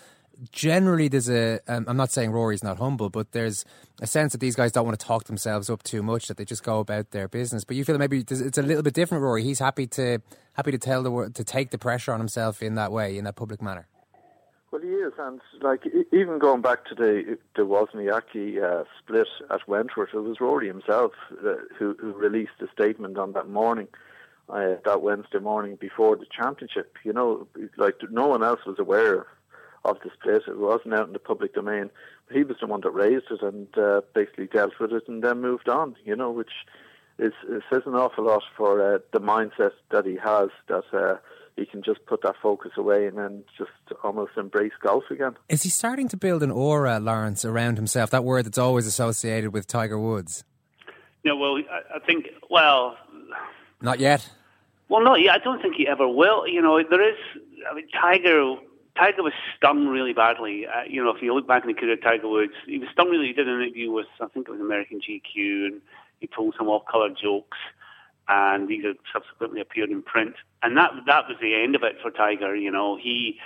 generally 0.52 1.08
there's 1.08 1.28
a. 1.28 1.60
am 1.68 1.86
um, 1.88 1.96
not 1.96 2.10
saying 2.10 2.30
Rory's 2.32 2.62
not 2.62 2.78
humble, 2.78 3.10
but 3.10 3.32
there's 3.32 3.64
a 4.00 4.06
sense 4.06 4.32
that 4.32 4.38
these 4.38 4.56
guys 4.56 4.72
don't 4.72 4.84
want 4.84 4.98
to 4.98 5.04
talk 5.04 5.24
themselves 5.24 5.70
up 5.70 5.82
too 5.82 6.02
much, 6.02 6.26
that 6.28 6.36
they 6.36 6.44
just 6.44 6.62
go 6.62 6.80
about 6.80 7.10
their 7.10 7.28
business. 7.28 7.64
But 7.64 7.76
you 7.76 7.84
feel 7.84 7.98
maybe 7.98 8.24
it's 8.28 8.58
a 8.58 8.62
little 8.62 8.82
bit 8.82 8.94
different, 8.94 9.22
Rory. 9.22 9.42
He's 9.42 9.58
happy 9.58 9.86
to 9.88 10.18
happy 10.54 10.70
to 10.70 10.78
tell 10.78 11.02
the 11.02 11.30
to 11.32 11.44
take 11.44 11.70
the 11.70 11.78
pressure 11.78 12.12
on 12.12 12.20
himself 12.20 12.62
in 12.62 12.74
that 12.76 12.92
way, 12.92 13.16
in 13.16 13.24
that 13.24 13.36
public 13.36 13.62
manner. 13.62 13.86
Well, 14.70 14.82
he 14.82 14.88
is, 14.88 15.12
and 15.18 15.40
like 15.62 15.82
even 16.12 16.38
going 16.38 16.60
back 16.60 16.84
to 16.86 16.94
the 16.94 17.38
the 17.56 17.62
Wozniacki 17.62 18.62
uh, 18.62 18.84
split 19.00 19.26
at 19.50 19.66
Wentworth, 19.66 20.14
it 20.14 20.20
was 20.20 20.40
Rory 20.40 20.68
himself 20.68 21.12
uh, 21.44 21.54
who 21.76 21.96
who 22.00 22.12
released 22.12 22.52
a 22.60 22.68
statement 22.72 23.18
on 23.18 23.32
that 23.32 23.48
morning, 23.48 23.88
uh, 24.48 24.76
that 24.84 25.02
Wednesday 25.02 25.40
morning 25.40 25.74
before 25.74 26.14
the 26.14 26.26
championship. 26.30 26.96
You 27.04 27.12
know, 27.12 27.48
like 27.78 27.96
no 28.12 28.28
one 28.28 28.44
else 28.44 28.60
was 28.64 28.78
aware 28.78 29.26
of 29.84 29.98
the 30.04 30.10
split. 30.14 30.42
It 30.46 30.58
wasn't 30.58 30.94
out 30.94 31.08
in 31.08 31.14
the 31.14 31.18
public 31.18 31.52
domain. 31.54 31.90
But 32.28 32.36
he 32.36 32.44
was 32.44 32.58
the 32.60 32.68
one 32.68 32.82
that 32.82 32.90
raised 32.90 33.26
it 33.32 33.42
and 33.42 33.76
uh, 33.76 34.02
basically 34.14 34.46
dealt 34.46 34.78
with 34.78 34.92
it 34.92 35.08
and 35.08 35.24
then 35.24 35.40
moved 35.40 35.68
on. 35.68 35.96
You 36.04 36.14
know, 36.14 36.30
which 36.30 36.52
is, 37.18 37.32
says 37.68 37.82
an 37.86 37.96
awful 37.96 38.22
lot 38.22 38.44
for 38.56 38.80
uh, 38.94 38.98
the 39.12 39.20
mindset 39.20 39.72
that 39.90 40.06
he 40.06 40.14
has 40.22 40.50
that. 40.68 41.20
He 41.60 41.66
can 41.66 41.82
just 41.82 42.06
put 42.06 42.22
that 42.22 42.36
focus 42.42 42.72
away 42.78 43.06
and 43.06 43.18
then 43.18 43.44
just 43.58 43.70
almost 44.02 44.32
embrace 44.38 44.72
golf 44.82 45.04
again. 45.10 45.36
Is 45.50 45.62
he 45.62 45.68
starting 45.68 46.08
to 46.08 46.16
build 46.16 46.42
an 46.42 46.50
aura, 46.50 46.98
Lawrence, 46.98 47.44
around 47.44 47.76
himself? 47.76 48.08
That 48.10 48.24
word 48.24 48.46
that's 48.46 48.56
always 48.56 48.86
associated 48.86 49.52
with 49.52 49.66
Tiger 49.66 49.98
Woods. 49.98 50.42
Yeah, 51.22 51.34
well, 51.34 51.56
I, 51.58 51.96
I 51.96 51.98
think, 51.98 52.28
well, 52.48 52.96
Not 53.82 53.98
yet. 54.00 54.26
well, 54.88 55.04
no, 55.04 55.16
yeah, 55.16 55.34
I 55.34 55.38
don't 55.38 55.60
think 55.60 55.74
he 55.76 55.86
ever 55.86 56.08
will. 56.08 56.48
You 56.48 56.62
know, 56.62 56.82
there 56.82 57.06
is, 57.06 57.18
I 57.70 57.74
mean, 57.74 57.88
Tiger. 58.00 58.54
Tiger 58.96 59.22
was 59.22 59.34
stung 59.56 59.86
really 59.86 60.14
badly. 60.14 60.66
Uh, 60.66 60.84
you 60.88 61.04
know, 61.04 61.10
if 61.14 61.20
you 61.22 61.34
look 61.34 61.46
back 61.46 61.62
in 61.64 61.68
the 61.68 61.74
career 61.74 61.92
of 61.92 62.02
Tiger 62.02 62.26
Woods, 62.26 62.54
he 62.66 62.78
was 62.78 62.88
stung 62.90 63.10
really. 63.10 63.26
He 63.26 63.32
did 63.34 63.48
an 63.48 63.60
interview 63.60 63.90
with, 63.92 64.06
I 64.18 64.26
think 64.28 64.48
it 64.48 64.52
was 64.52 64.60
American 64.62 64.98
GQ, 65.00 65.66
and 65.66 65.80
he 66.20 66.26
told 66.26 66.54
some 66.56 66.68
off-color 66.68 67.10
jokes, 67.10 67.58
and 68.30 68.68
these 68.68 68.84
have 68.84 68.96
subsequently 69.12 69.60
appeared 69.60 69.90
in 69.90 70.02
print. 70.02 70.36
And 70.62 70.76
that 70.76 70.92
that 71.06 71.26
was 71.28 71.36
the 71.40 71.54
end 71.54 71.74
of 71.74 71.82
it 71.82 71.96
for 72.00 72.12
Tiger. 72.12 72.54
You 72.54 72.70
know, 72.70 72.96
he, 72.96 73.38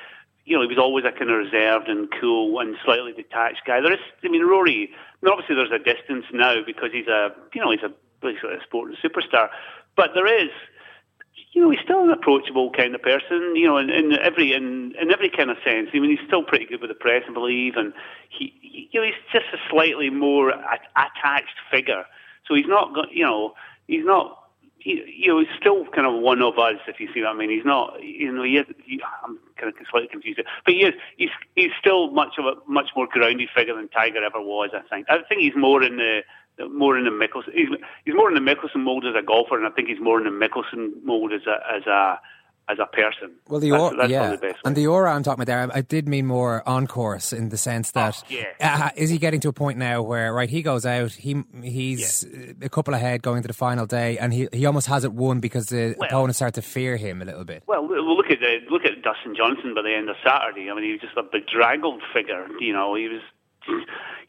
you 0.44 0.54
know, 0.54 0.60
he 0.60 0.68
was 0.68 0.78
always 0.78 1.06
a 1.06 1.10
kind 1.10 1.30
of 1.30 1.38
reserved 1.38 1.88
and 1.88 2.08
cool 2.20 2.60
and 2.60 2.76
slightly 2.84 3.12
detached 3.12 3.62
guy. 3.66 3.80
There 3.80 3.94
is, 3.94 4.00
I 4.22 4.28
mean, 4.28 4.44
Rory. 4.44 4.92
Obviously, 5.26 5.56
there's 5.56 5.72
a 5.72 5.78
distance 5.78 6.26
now 6.32 6.56
because 6.66 6.90
he's 6.92 7.06
a, 7.06 7.34
you 7.54 7.62
know, 7.62 7.70
he's 7.70 7.82
a 7.82 7.92
basically 8.20 8.56
a 8.56 8.62
sporting 8.62 8.96
superstar. 9.02 9.48
But 9.96 10.10
there 10.14 10.26
is, 10.26 10.50
you 11.52 11.62
know, 11.62 11.70
he's 11.70 11.80
still 11.80 12.02
an 12.02 12.10
approachable 12.10 12.70
kind 12.70 12.94
of 12.94 13.00
person. 13.00 13.56
You 13.56 13.66
know, 13.66 13.78
in, 13.78 13.88
in 13.88 14.18
every 14.18 14.52
in, 14.52 14.94
in 15.00 15.10
every 15.10 15.30
kind 15.30 15.50
of 15.50 15.56
sense. 15.64 15.88
I 15.94 15.98
mean, 15.98 16.10
he's 16.10 16.26
still 16.26 16.42
pretty 16.42 16.66
good 16.66 16.82
with 16.82 16.90
the 16.90 16.94
press, 16.94 17.22
I 17.26 17.32
believe, 17.32 17.76
and 17.76 17.94
he, 18.28 18.52
he 18.60 18.90
you 18.92 19.00
know, 19.00 19.06
he's 19.06 19.14
just 19.32 19.46
a 19.54 19.58
slightly 19.70 20.10
more 20.10 20.50
attached 20.50 21.56
figure. 21.70 22.04
So 22.46 22.54
he's 22.54 22.66
not, 22.66 22.92
you 23.10 23.24
know, 23.24 23.54
he's 23.86 24.04
not 24.04 24.43
he, 24.84 25.02
you 25.16 25.28
know, 25.28 25.40
he's 25.40 25.48
still 25.58 25.86
kind 25.86 26.06
of 26.06 26.20
one 26.20 26.42
of 26.42 26.58
us, 26.58 26.74
if 26.86 27.00
you 27.00 27.08
see 27.12 27.22
what 27.22 27.30
I 27.30 27.34
mean. 27.34 27.48
He's 27.48 27.64
not, 27.64 28.02
you 28.02 28.30
know, 28.30 28.42
he 28.42 28.58
is, 28.58 28.66
he, 28.84 29.00
I'm 29.24 29.38
kind 29.56 29.72
of 29.72 29.86
slightly 29.90 30.08
confused, 30.08 30.40
but 30.64 30.74
he 30.74 30.84
is, 30.84 30.92
he's, 31.16 31.30
he's 31.56 31.70
still 31.80 32.10
much 32.10 32.34
of 32.38 32.44
a 32.44 32.54
much 32.68 32.90
more 32.94 33.08
grounded 33.10 33.48
figure 33.56 33.74
than 33.74 33.88
Tiger 33.88 34.22
ever 34.22 34.40
was. 34.40 34.70
I 34.74 34.82
think. 34.88 35.06
I 35.08 35.22
think 35.26 35.40
he's 35.40 35.56
more 35.56 35.82
in 35.82 35.96
the 35.96 36.20
more 36.68 36.98
in 36.98 37.04
the 37.04 37.10
Mickelson. 37.10 37.54
He's, 37.54 37.68
he's 38.04 38.14
more 38.14 38.30
in 38.30 38.34
the 38.34 38.54
Mickelson 38.54 38.84
mold 38.84 39.06
as 39.06 39.14
a 39.16 39.22
golfer, 39.22 39.56
and 39.56 39.66
I 39.66 39.70
think 39.70 39.88
he's 39.88 40.00
more 40.00 40.18
in 40.18 40.24
the 40.24 40.46
Mickelson 40.46 41.02
mold 41.02 41.32
as 41.32 41.46
a 41.46 41.56
as 41.74 41.86
a 41.86 42.20
as 42.68 42.78
a 42.78 42.86
person. 42.86 43.32
Well, 43.48 43.60
the 43.60 43.72
aura, 43.72 43.94
that's 43.96 44.10
yeah, 44.10 44.30
the 44.30 44.38
best. 44.38 44.56
and 44.64 44.74
the 44.74 44.86
aura 44.86 45.12
I'm 45.12 45.22
talking 45.22 45.42
about 45.42 45.46
there, 45.52 45.70
I, 45.74 45.78
I 45.78 45.80
did 45.82 46.08
mean 46.08 46.26
more 46.26 46.66
on 46.66 46.86
course 46.86 47.32
in 47.32 47.50
the 47.50 47.58
sense 47.58 47.90
that 47.92 48.22
Oh, 48.24 48.26
yeah. 48.28 48.44
uh, 48.86 48.90
is 48.96 49.10
he 49.10 49.18
getting 49.18 49.40
to 49.40 49.48
a 49.48 49.52
point 49.52 49.76
now 49.78 50.00
where 50.02 50.32
right 50.32 50.48
he 50.48 50.62
goes 50.62 50.86
out, 50.86 51.12
he 51.12 51.42
he's 51.62 52.24
a 52.62 52.68
couple 52.68 52.94
ahead 52.94 53.22
going 53.22 53.42
to 53.42 53.48
the 53.48 53.54
final 53.54 53.84
day, 53.86 54.16
and 54.18 54.32
he 54.32 54.48
he 54.52 54.64
almost 54.66 54.86
has 54.86 55.04
it 55.04 55.12
won 55.12 55.40
because 55.40 55.66
the 55.66 55.94
Well- 55.98 56.08
opponents 56.08 56.38
start 56.38 56.54
to 56.54 56.62
fear 56.62 56.96
him 56.96 57.20
a 57.22 57.24
little 57.24 57.44
bit. 57.44 57.62
Well, 57.66 57.86
we'll 57.86 58.16
look 58.16 58.30
at 58.30 58.40
the, 58.40 58.60
look 58.70 58.84
at 58.84 59.02
Dustin 59.02 59.34
Johnson 59.36 59.74
by 59.74 59.82
the 59.82 59.94
end 59.94 60.08
of 60.08 60.16
Saturday. 60.24 60.70
I 60.70 60.74
mean, 60.74 60.84
he 60.84 60.92
was 60.92 61.00
just 61.00 61.16
a 61.16 61.22
bedraggled 61.22 62.02
figure. 62.14 62.46
You 62.60 62.72
know, 62.72 62.94
he 62.94 63.08
was. 63.08 63.20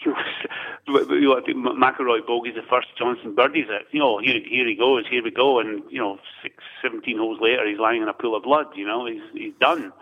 You 0.06 0.12
know, 0.12 0.98
I 1.38 1.52
McIlroy 1.52 2.28
bogeys 2.28 2.54
the 2.56 2.62
first, 2.70 2.88
Johnson 2.98 3.34
birdies 3.34 3.68
it. 3.70 3.88
You 3.92 4.00
know, 4.00 4.20
here, 4.20 4.40
here 4.46 4.68
he 4.68 4.76
goes, 4.76 5.06
here 5.10 5.24
we 5.24 5.32
go, 5.32 5.60
and 5.60 5.82
you 5.90 6.00
know, 6.00 6.20
six, 6.44 6.56
17 6.84 7.18
holes 7.18 7.40
later, 7.42 7.68
he's 7.68 7.80
lying 7.80 8.04
in 8.04 8.08
a 8.08 8.14
pool 8.14 8.36
of 8.36 8.44
blood. 8.44 8.68
You 8.76 8.86
know, 8.86 9.06
he's 9.06 9.22
he's 9.34 9.54
done. 9.60 9.94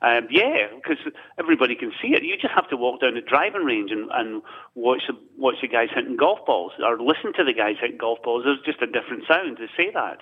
Um, 0.00 0.26
yeah, 0.30 0.66
because 0.74 0.98
everybody 1.38 1.76
can 1.76 1.92
see 2.02 2.08
it. 2.08 2.24
You 2.24 2.36
just 2.36 2.54
have 2.54 2.68
to 2.70 2.76
walk 2.76 3.02
down 3.02 3.14
the 3.14 3.20
driving 3.20 3.62
range 3.64 3.92
and, 3.92 4.10
and 4.12 4.42
watch 4.74 5.02
the 5.06 5.16
watch 5.36 5.56
the 5.60 5.68
guys 5.68 5.90
hitting 5.94 6.16
golf 6.16 6.40
balls, 6.44 6.72
or 6.82 6.98
listen 6.98 7.32
to 7.34 7.44
the 7.44 7.52
guys 7.52 7.76
hitting 7.80 7.98
golf 7.98 8.18
balls. 8.24 8.42
There's 8.44 8.58
just 8.64 8.82
a 8.82 8.86
different 8.86 9.24
sound 9.28 9.58
to 9.58 9.68
say 9.76 9.90
that 9.92 10.18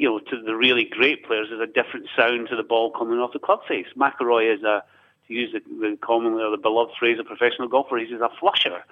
you 0.00 0.08
know, 0.08 0.18
to 0.18 0.42
the 0.42 0.56
really 0.56 0.84
great 0.84 1.26
players, 1.26 1.48
there's 1.50 1.60
a 1.60 1.70
different 1.70 2.06
sound 2.16 2.48
to 2.48 2.56
the 2.56 2.62
ball 2.62 2.90
coming 2.90 3.18
off 3.18 3.34
the 3.34 3.38
club 3.38 3.60
face. 3.68 3.84
McIlroy 3.98 4.56
is 4.56 4.62
a, 4.62 4.82
to 5.30 5.34
use 5.34 5.52
the, 5.52 5.60
the 5.80 5.96
commonly 6.00 6.42
or 6.42 6.50
the 6.50 6.58
beloved 6.58 6.92
phrase 6.98 7.18
of 7.18 7.26
professional 7.26 7.68
golfer, 7.68 7.96
he's 7.96 8.12
a 8.12 8.28
flusher. 8.38 8.84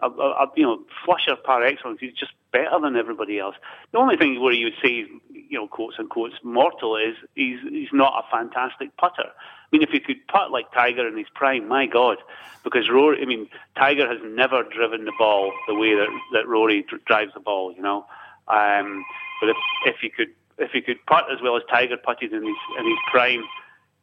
A, 0.00 0.08
a, 0.08 0.46
you 0.54 0.62
know, 0.62 0.80
flusher 1.06 1.36
par 1.36 1.62
excellence. 1.64 2.00
He's 2.00 2.12
just 2.12 2.32
better 2.52 2.78
than 2.82 2.96
everybody 2.96 3.38
else. 3.38 3.56
The 3.92 3.98
only 3.98 4.18
thing 4.18 4.38
where 4.42 4.52
you 4.52 4.66
would 4.66 4.80
say, 4.82 5.06
you 5.32 5.58
know, 5.58 5.66
quotes 5.68 5.98
unquote, 5.98 6.32
mortal 6.42 6.96
is 6.96 7.16
he's 7.34 7.60
he's 7.62 7.88
not 7.94 8.12
a 8.22 8.30
fantastic 8.30 8.94
putter. 8.98 9.24
I 9.24 9.68
mean, 9.72 9.82
if 9.82 9.88
he 9.88 10.00
could 10.00 10.26
putt 10.28 10.50
like 10.50 10.70
Tiger 10.72 11.08
in 11.08 11.16
his 11.16 11.28
prime, 11.34 11.66
my 11.66 11.86
God, 11.86 12.18
because 12.62 12.90
Rory, 12.90 13.22
I 13.22 13.24
mean, 13.24 13.48
Tiger 13.76 14.06
has 14.06 14.18
never 14.22 14.62
driven 14.64 15.06
the 15.06 15.12
ball 15.18 15.50
the 15.66 15.74
way 15.74 15.94
that 15.94 16.08
that 16.34 16.46
Rory 16.46 16.82
dr- 16.82 17.04
drives 17.06 17.32
the 17.32 17.40
ball. 17.40 17.72
You 17.72 17.80
know, 17.80 18.04
um, 18.48 19.02
but 19.40 19.48
if 19.48 19.56
if 19.86 19.96
he 20.02 20.10
could 20.10 20.28
if 20.58 20.72
he 20.72 20.82
could 20.82 21.04
putt 21.06 21.24
as 21.32 21.40
well 21.42 21.56
as 21.56 21.62
Tiger 21.70 21.96
putted 21.96 22.34
in 22.34 22.44
his 22.44 22.56
in 22.78 22.84
his 22.84 22.98
prime, 23.10 23.42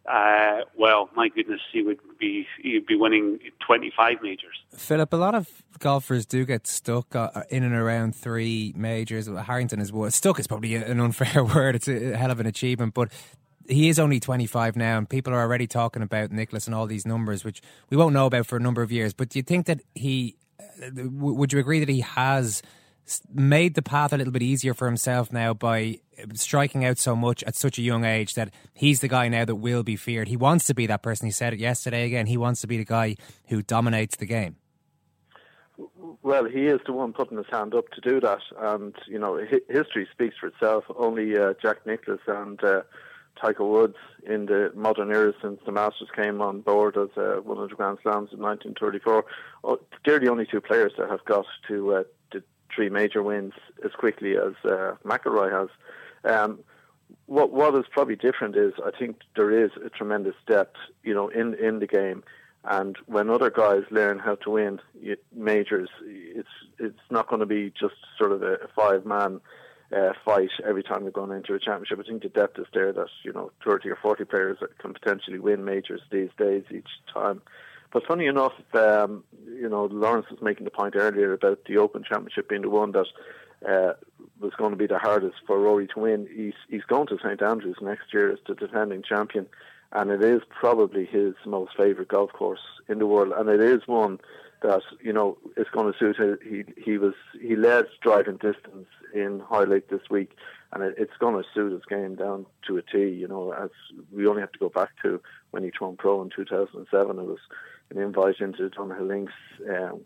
uh, 0.10 0.62
well, 0.78 1.10
my 1.16 1.30
goodness, 1.30 1.62
he 1.72 1.82
would 1.82 2.00
be 2.20 2.46
he 2.62 2.74
would 2.74 2.86
be 2.86 2.96
winning 2.96 3.40
twenty 3.66 3.92
five 3.96 4.18
majors. 4.22 4.56
Philip, 4.76 5.14
a 5.14 5.18
lot 5.18 5.34
of 5.36 5.48
golfers 5.80 6.26
do 6.26 6.46
get 6.46 6.68
stuck 6.68 7.16
uh, 7.16 7.30
in 7.50 7.64
and 7.64 7.74
around 7.74 8.16
three 8.16 8.74
majors. 8.76 9.28
Harrington 9.28 9.80
is 9.80 9.92
one. 9.94 10.12
Stuck 10.12 10.40
is 10.40 10.48
probably 10.48 10.76
an 10.76 11.00
unfair 11.00 11.44
word. 11.56 11.76
It's 11.76 11.88
a 11.88 12.18
hell 12.18 12.32
of 12.32 12.40
an 12.40 12.46
achievement, 12.48 12.94
but 12.94 13.12
he 13.70 13.88
is 13.88 13.98
only 13.98 14.20
25 14.20 14.76
now, 14.76 14.98
and 14.98 15.10
people 15.10 15.34
are 15.34 15.40
already 15.40 15.68
talking 15.68 16.02
about 16.02 16.32
Nicklaus 16.32 16.66
and 16.66 16.76
all 16.76 16.86
these 16.86 17.06
numbers, 17.06 17.46
which 17.46 17.62
we 17.90 17.96
won't 17.96 18.14
know 18.14 18.26
about 18.26 18.46
for 18.46 18.58
a 18.58 18.60
number 18.60 18.82
of 18.82 18.92
years. 18.92 19.14
But 19.14 19.30
do 19.30 19.40
you 19.40 19.44
think 19.44 19.68
that 19.68 19.80
he? 19.96 20.36
uh, 20.60 20.90
Would 20.96 21.54
you 21.54 21.60
agree 21.60 21.80
that 21.80 21.88
he 21.88 22.02
has 22.02 22.62
made 23.34 23.76
the 23.76 23.82
path 23.82 24.14
a 24.14 24.18
little 24.18 24.34
bit 24.34 24.42
easier 24.42 24.74
for 24.74 24.86
himself 24.86 25.32
now 25.32 25.54
by 25.54 26.00
striking 26.34 26.86
out 26.86 26.98
so 26.98 27.16
much 27.16 27.44
at 27.44 27.56
such 27.56 27.78
a 27.78 27.82
young 27.82 28.06
age 28.06 28.34
that 28.36 28.54
he's 28.74 29.02
the 29.02 29.08
guy 29.08 29.28
now 29.28 29.46
that 29.46 29.56
will 29.56 29.84
be 29.84 29.96
feared. 29.96 30.28
He 30.28 30.38
wants 30.38 30.66
to 30.68 30.74
be 30.74 30.88
that 30.88 31.04
person. 31.04 31.26
He 31.28 31.32
said 31.32 31.54
it 31.54 31.60
yesterday 31.60 32.06
again. 32.06 32.28
He 32.28 32.38
wants 32.38 32.62
to 32.62 32.68
be 32.68 32.78
the 32.78 32.86
guy 32.86 33.16
who 33.48 33.62
dominates 33.62 34.16
the 34.16 34.26
game. 34.26 34.56
Well, 36.22 36.46
he 36.46 36.68
is 36.68 36.80
the 36.86 36.94
one 36.94 37.14
putting 37.14 37.38
his 37.38 37.48
hand 37.52 37.74
up 37.74 37.90
to 37.90 38.02
do 38.02 38.22
that, 38.22 38.40
and 38.58 38.96
you 39.08 39.20
know, 39.20 39.38
history 39.68 40.08
speaks 40.12 40.36
for 40.40 40.48
itself. 40.48 40.86
Only 40.96 41.38
uh, 41.38 41.54
Jack 41.62 41.86
Nicklaus 41.86 42.22
and 42.28 42.64
uh, 42.64 42.82
Tiger 43.42 43.66
Woods 43.66 43.98
in 44.26 44.46
the 44.46 44.72
modern 44.76 45.12
era 45.12 45.34
since 45.42 45.60
the 45.66 45.72
Masters 45.72 46.10
came 46.16 46.42
on 46.42 46.62
board 46.62 46.98
as 46.98 47.10
uh, 47.18 47.42
one 47.44 47.58
of 47.58 47.70
the 47.70 47.76
Grand 47.76 47.98
Slams 48.04 48.30
in 48.32 48.40
1934. 48.40 49.26
Oh, 49.64 49.80
they're 50.06 50.20
the 50.20 50.30
only 50.30 50.46
two 50.46 50.62
players 50.62 50.94
that 50.98 51.10
have 51.10 51.26
got 51.26 51.46
to 51.68 51.96
uh, 51.96 52.04
the 52.32 52.44
three 52.76 52.90
major 52.90 53.24
wins 53.24 53.54
as 53.84 53.92
quickly 53.92 54.36
as 54.38 54.54
uh, 54.66 54.96
McIlroy 55.06 55.52
has. 55.52 55.70
Um, 56.24 56.60
what 57.26 57.52
what 57.52 57.76
is 57.76 57.86
probably 57.92 58.16
different 58.16 58.56
is 58.56 58.74
I 58.84 58.92
think 58.98 59.18
there 59.36 59.52
is 59.52 59.72
a 59.84 59.90
tremendous 59.90 60.36
depth, 60.48 60.78
you 61.04 61.14
know, 61.14 61.28
in 61.30 61.54
in 61.56 61.80
the 61.80 61.88
game. 61.88 62.24
And 62.66 62.98
when 63.08 63.30
other 63.30 63.50
guys 63.50 63.84
learn 63.92 64.20
how 64.20 64.36
to 64.36 64.50
win 64.50 64.80
majors, 65.36 65.90
it's 66.06 66.48
it's 66.80 67.00
not 67.10 67.28
going 67.28 67.42
to 67.42 67.46
be 67.46 67.72
just 67.78 67.96
sort 68.18 68.32
of 68.32 68.42
a, 68.42 68.58
five 68.76 69.06
man 69.06 69.42
uh, 69.96 70.14
fight 70.24 70.50
every 70.66 70.82
time 70.82 71.04
you're 71.04 71.12
going 71.12 71.32
into 71.32 71.54
a 71.54 71.60
championship. 71.60 72.00
I 72.00 72.08
think 72.08 72.24
the 72.24 72.30
depth 72.30 72.58
is 72.58 72.68
there 72.74 72.94
that 72.94 73.10
you 73.24 73.34
know 73.34 73.52
thirty 73.66 73.90
or 73.90 73.98
forty 74.02 74.24
players 74.24 74.58
that 74.62 74.78
can 74.78 74.94
potentially 74.94 75.40
win 75.40 75.66
majors 75.66 76.02
these 76.10 76.30
days 76.38 76.64
each 76.72 76.88
time. 77.14 77.42
But 77.94 78.08
funny 78.08 78.26
enough, 78.26 78.54
um, 78.74 79.24
you 79.46 79.70
know 79.70 79.86
Lawrence 79.86 80.26
was 80.32 80.42
making 80.42 80.66
the 80.66 80.72
point 80.72 80.96
earlier 80.98 81.32
about 81.34 81.60
the 81.66 81.78
Open 81.78 82.04
Championship 82.04 82.50
being 82.50 82.64
the 82.64 82.70
one 82.70 82.92
that 82.94 83.06
uh, 83.70 83.94
was 84.40 84.52
going 84.58 84.72
to 84.72 84.78
be 84.78 84.88
the 84.88 84.98
hardest 84.98 85.36
for 85.46 85.60
Rory 85.60 85.88
to 85.88 86.00
win. 86.00 86.28
He's 86.36 86.56
he's 86.68 86.84
going 86.84 87.08
to 87.08 87.18
St 87.24 87.42
Andrews 87.42 87.78
next 87.82 88.12
year 88.12 88.32
as 88.32 88.40
the 88.48 88.56
defending 88.56 89.04
champion, 89.04 89.46
and 89.92 90.10
it 90.10 90.24
is 90.24 90.42
probably 90.50 91.06
his 91.06 91.36
most 91.46 91.78
favourite 91.78 92.08
golf 92.08 92.34
course 92.34 92.66
in 92.90 92.98
the 92.98 93.06
world, 93.06 93.32
and 93.38 93.48
it 93.48 93.62
is 93.62 93.82
one 93.86 94.20
that 94.64 94.82
you 95.00 95.14
know 95.14 95.38
is 95.56 95.68
going 95.72 95.94
to 95.94 96.00
suit 96.00 96.18
him. 96.18 96.40
He 96.44 96.64
he 96.82 96.98
was 96.98 97.14
he 97.40 97.56
led 97.56 97.86
driving 98.02 98.38
distance 98.38 98.88
in 99.14 99.40
Hoylake 99.40 99.90
this 99.90 100.10
week, 100.10 100.32
and 100.72 100.82
it, 100.82 100.96
it's 100.98 101.18
going 101.20 101.36
to 101.36 101.48
suit 101.54 101.74
his 101.74 101.86
game 101.88 102.16
down 102.16 102.48
to 102.68 102.78
a 102.78 102.82
T. 102.82 103.08
You 103.10 103.28
know, 103.28 103.52
as 103.52 103.70
we 104.12 104.26
only 104.26 104.42
have 104.42 104.52
to 104.54 104.60
go 104.60 104.70
back 104.70 104.90
to 105.04 105.22
when 105.52 105.64
he 105.64 105.70
turned 105.70 106.00
pro 106.00 106.24
in 106.24 106.32
2007. 106.36 107.20
It 107.20 107.24
was 107.24 107.38
an 107.90 107.98
invite 107.98 108.40
into 108.40 108.70
Dunhill 108.70 109.08
Links. 109.08 109.34
Um, 109.70 110.02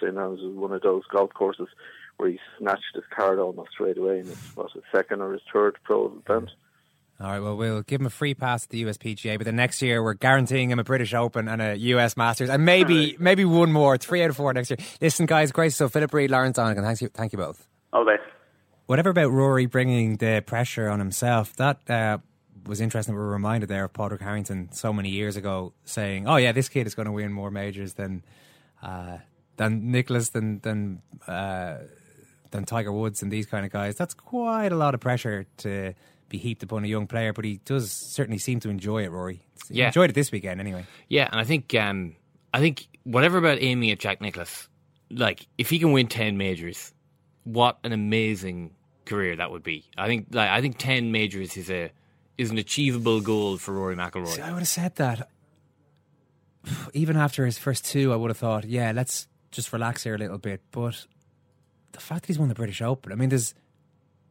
St 0.00 0.16
Andrews 0.16 0.40
was 0.42 0.54
one 0.54 0.72
of 0.72 0.82
those 0.82 1.02
golf 1.12 1.32
courses 1.34 1.68
where 2.16 2.30
he 2.30 2.38
snatched 2.58 2.94
his 2.94 3.04
card 3.14 3.38
almost 3.38 3.70
straight 3.72 3.96
away 3.96 4.20
in 4.20 4.26
his 4.26 4.56
was 4.56 4.70
it 4.74 4.82
second 4.92 5.20
or 5.20 5.32
his 5.32 5.42
third 5.52 5.78
pro 5.84 6.06
event. 6.06 6.50
All 7.20 7.26
right, 7.26 7.40
well, 7.40 7.56
we'll 7.56 7.82
give 7.82 8.00
him 8.00 8.06
a 8.06 8.10
free 8.10 8.34
pass 8.34 8.64
at 8.64 8.70
the 8.70 8.84
USPGA, 8.84 9.38
but 9.38 9.44
the 9.44 9.50
next 9.50 9.82
year 9.82 10.04
we're 10.04 10.14
guaranteeing 10.14 10.70
him 10.70 10.78
a 10.78 10.84
British 10.84 11.14
Open 11.14 11.48
and 11.48 11.60
a 11.60 11.74
US 11.76 12.16
Masters, 12.16 12.48
and 12.48 12.64
maybe 12.64 13.16
maybe 13.18 13.44
one 13.44 13.72
more, 13.72 13.98
three 13.98 14.22
out 14.22 14.30
of 14.30 14.36
four 14.36 14.52
next 14.52 14.70
year. 14.70 14.78
Listen, 15.00 15.26
guys, 15.26 15.50
great 15.50 15.72
So, 15.72 15.88
Philip 15.88 16.14
Reid, 16.14 16.30
Lawrence 16.30 16.56
Donegan, 16.56 16.84
thank 16.84 17.00
you, 17.00 17.08
thank 17.08 17.32
you 17.32 17.38
both. 17.38 17.66
All 17.92 18.04
the 18.04 18.12
best. 18.12 18.22
Whatever 18.86 19.10
about 19.10 19.32
Rory 19.32 19.66
bringing 19.66 20.16
the 20.16 20.44
pressure 20.46 20.88
on 20.88 21.00
himself, 21.00 21.56
that 21.56 21.90
uh, 21.90 22.18
was 22.68 22.80
interesting. 22.80 23.14
We 23.14 23.20
were 23.20 23.30
reminded 23.30 23.68
there 23.68 23.84
of 23.84 23.92
Padraig 23.92 24.20
Harrington 24.20 24.70
so 24.72 24.92
many 24.92 25.08
years 25.10 25.36
ago 25.36 25.72
saying, 25.84 26.28
"Oh 26.28 26.36
yeah, 26.36 26.52
this 26.52 26.68
kid 26.68 26.86
is 26.86 26.94
going 26.94 27.06
to 27.06 27.12
win 27.12 27.32
more 27.32 27.50
majors 27.50 27.94
than 27.94 28.22
uh, 28.82 29.18
than 29.56 29.90
Nicklaus, 29.90 30.28
than 30.30 30.60
than 30.60 31.02
uh, 31.26 31.78
than 32.50 32.64
Tiger 32.64 32.92
Woods, 32.92 33.22
and 33.22 33.32
these 33.32 33.46
kind 33.46 33.64
of 33.66 33.72
guys." 33.72 33.96
That's 33.96 34.14
quite 34.14 34.72
a 34.72 34.76
lot 34.76 34.94
of 34.94 35.00
pressure 35.00 35.46
to 35.58 35.94
be 36.28 36.38
heaped 36.38 36.62
upon 36.62 36.84
a 36.84 36.86
young 36.86 37.06
player, 37.06 37.32
but 37.32 37.44
he 37.44 37.58
does 37.64 37.90
certainly 37.90 38.38
seem 38.38 38.60
to 38.60 38.68
enjoy 38.68 39.02
it. 39.04 39.10
Rory, 39.10 39.40
he 39.68 39.76
Yeah. 39.78 39.86
enjoyed 39.86 40.10
it 40.10 40.12
this 40.14 40.30
weekend 40.30 40.60
anyway. 40.60 40.84
Yeah, 41.08 41.28
and 41.30 41.40
I 41.40 41.44
think 41.44 41.74
um, 41.74 42.14
I 42.52 42.60
think 42.60 42.86
whatever 43.04 43.38
about 43.38 43.58
aiming 43.62 43.90
at 43.90 43.98
Jack 43.98 44.20
Nicklaus, 44.20 44.68
like 45.10 45.46
if 45.56 45.70
he 45.70 45.78
can 45.78 45.92
win 45.92 46.06
ten 46.06 46.36
majors, 46.36 46.92
what 47.44 47.78
an 47.84 47.92
amazing 47.92 48.72
career 49.06 49.36
that 49.36 49.50
would 49.50 49.62
be. 49.62 49.86
I 49.96 50.06
think 50.06 50.26
like 50.32 50.50
I 50.50 50.60
think 50.60 50.76
ten 50.78 51.10
majors 51.12 51.56
is 51.56 51.70
a 51.70 51.90
is 52.38 52.50
an 52.50 52.56
achievable 52.58 53.20
goal 53.20 53.58
for 53.58 53.74
Rory 53.74 53.96
McIlroy. 53.96 54.28
See, 54.28 54.40
I 54.40 54.50
would 54.52 54.60
have 54.60 54.68
said 54.68 54.94
that 54.96 55.28
even 56.94 57.16
after 57.16 57.44
his 57.46 57.58
first 57.58 57.84
two. 57.84 58.12
I 58.12 58.16
would 58.16 58.30
have 58.30 58.36
thought, 58.38 58.64
yeah, 58.64 58.92
let's 58.92 59.26
just 59.50 59.72
relax 59.72 60.04
here 60.04 60.14
a 60.14 60.18
little 60.18 60.38
bit. 60.38 60.60
But 60.70 61.06
the 61.92 62.00
fact 62.00 62.22
that 62.22 62.26
he's 62.28 62.38
won 62.38 62.48
the 62.48 62.54
British 62.54 62.80
Open, 62.82 63.12
I 63.12 63.14
mean, 63.14 63.28
there's 63.28 63.54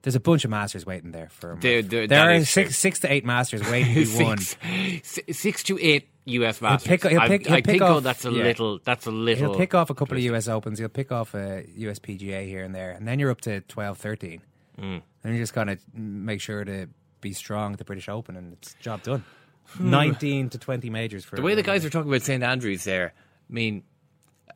there's 0.03 0.15
a 0.15 0.19
bunch 0.19 0.45
of 0.45 0.51
Masters 0.51 0.85
waiting 0.85 1.11
there 1.11 1.27
for 1.29 1.51
him. 1.51 1.59
There- 1.59 1.81
there- 1.81 2.07
there 2.07 2.31
are 2.35 2.39
six 2.45 2.53
true. 2.53 2.71
six 2.71 2.99
to 2.99 3.11
eight 3.11 3.25
Masters 3.25 3.61
waiting 3.69 3.93
to 3.95 4.05
be 4.17 4.23
won. 4.23 4.37
six, 4.37 4.57
si- 5.03 5.33
six 5.33 5.63
to 5.63 5.77
eight 5.81 6.07
US 6.25 6.59
He'll 6.59 6.69
Masters. 6.69 6.87
pick, 6.87 7.03
he'll 7.11 7.21
pick, 7.21 7.45
he'll 7.47 7.55
pick 7.57 7.65
think 7.65 7.81
off, 7.81 7.89
oh, 7.97 7.99
that's 8.01 8.23
a 8.25 8.31
yeah. 8.31 8.43
little. 8.43 8.79
That's 8.83 9.05
a 9.07 9.11
little. 9.11 9.49
He'll 9.51 9.57
pick 9.59 9.73
off 9.75 9.89
a 9.89 9.95
couple 9.95 10.15
of 10.17 10.23
US 10.23 10.47
Opens. 10.47 10.79
He'll 10.79 10.87
pick 10.89 11.11
off 11.11 11.33
a 11.33 11.63
USPGA 11.77 12.45
here 12.45 12.63
and 12.63 12.73
there, 12.75 12.91
and 12.91 13.07
then 13.07 13.19
you're 13.19 13.31
up 13.31 13.41
to 13.41 13.61
12, 13.61 13.97
13. 13.97 14.41
Mm. 14.79 15.01
And 15.23 15.33
you 15.33 15.41
just 15.41 15.53
got 15.55 15.63
to 15.65 15.77
make 15.93 16.39
sure 16.39 16.63
to 16.63 16.87
be 17.21 17.33
strong 17.33 17.73
at 17.73 17.77
the 17.77 17.85
British 17.85 18.09
Open, 18.09 18.35
and 18.35 18.53
it's 18.53 18.75
job 18.75 19.03
done. 19.03 19.23
Hmm. 19.69 19.89
19 19.89 20.49
to 20.51 20.57
20 20.57 20.89
majors 20.89 21.25
for 21.25 21.35
the 21.35 21.41
way 21.41 21.53
the 21.53 21.63
guys 21.63 21.83
are 21.83 21.89
talking 21.89 22.09
about 22.09 22.21
St 22.21 22.41
Andrews 22.41 22.85
there. 22.85 23.13
I 23.49 23.53
mean, 23.53 23.83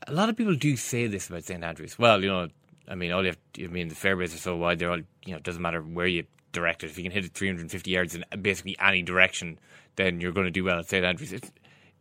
a 0.07 0.13
lot 0.13 0.29
of 0.29 0.37
people 0.37 0.55
do 0.55 0.77
say 0.77 1.07
this 1.07 1.27
about 1.27 1.43
St 1.43 1.63
Andrews. 1.63 1.99
Well, 1.99 2.21
you 2.21 2.29
know, 2.29 2.47
I 2.87 2.95
mean, 2.95 3.11
all 3.11 3.21
you 3.21 3.27
have. 3.27 3.37
I 3.59 3.67
mean, 3.67 3.89
the 3.89 3.95
fairways 3.95 4.33
are 4.33 4.37
so 4.37 4.55
wide; 4.55 4.79
they're 4.79 4.91
all. 4.91 5.01
You 5.25 5.31
know, 5.31 5.37
it 5.37 5.43
doesn't 5.43 5.61
matter 5.61 5.81
where 5.81 6.07
you 6.07 6.25
direct 6.51 6.83
it. 6.83 6.89
If 6.89 6.97
you 6.97 7.03
can 7.03 7.11
hit 7.11 7.25
it 7.25 7.33
350 7.33 7.91
yards 7.91 8.15
in 8.15 8.25
basically 8.41 8.75
any 8.79 9.01
direction, 9.01 9.59
then 9.95 10.21
you're 10.21 10.31
going 10.31 10.47
to 10.47 10.51
do 10.51 10.63
well 10.63 10.79
at 10.79 10.89
St 10.89 11.05
Andrews. 11.05 11.33
It's, 11.33 11.51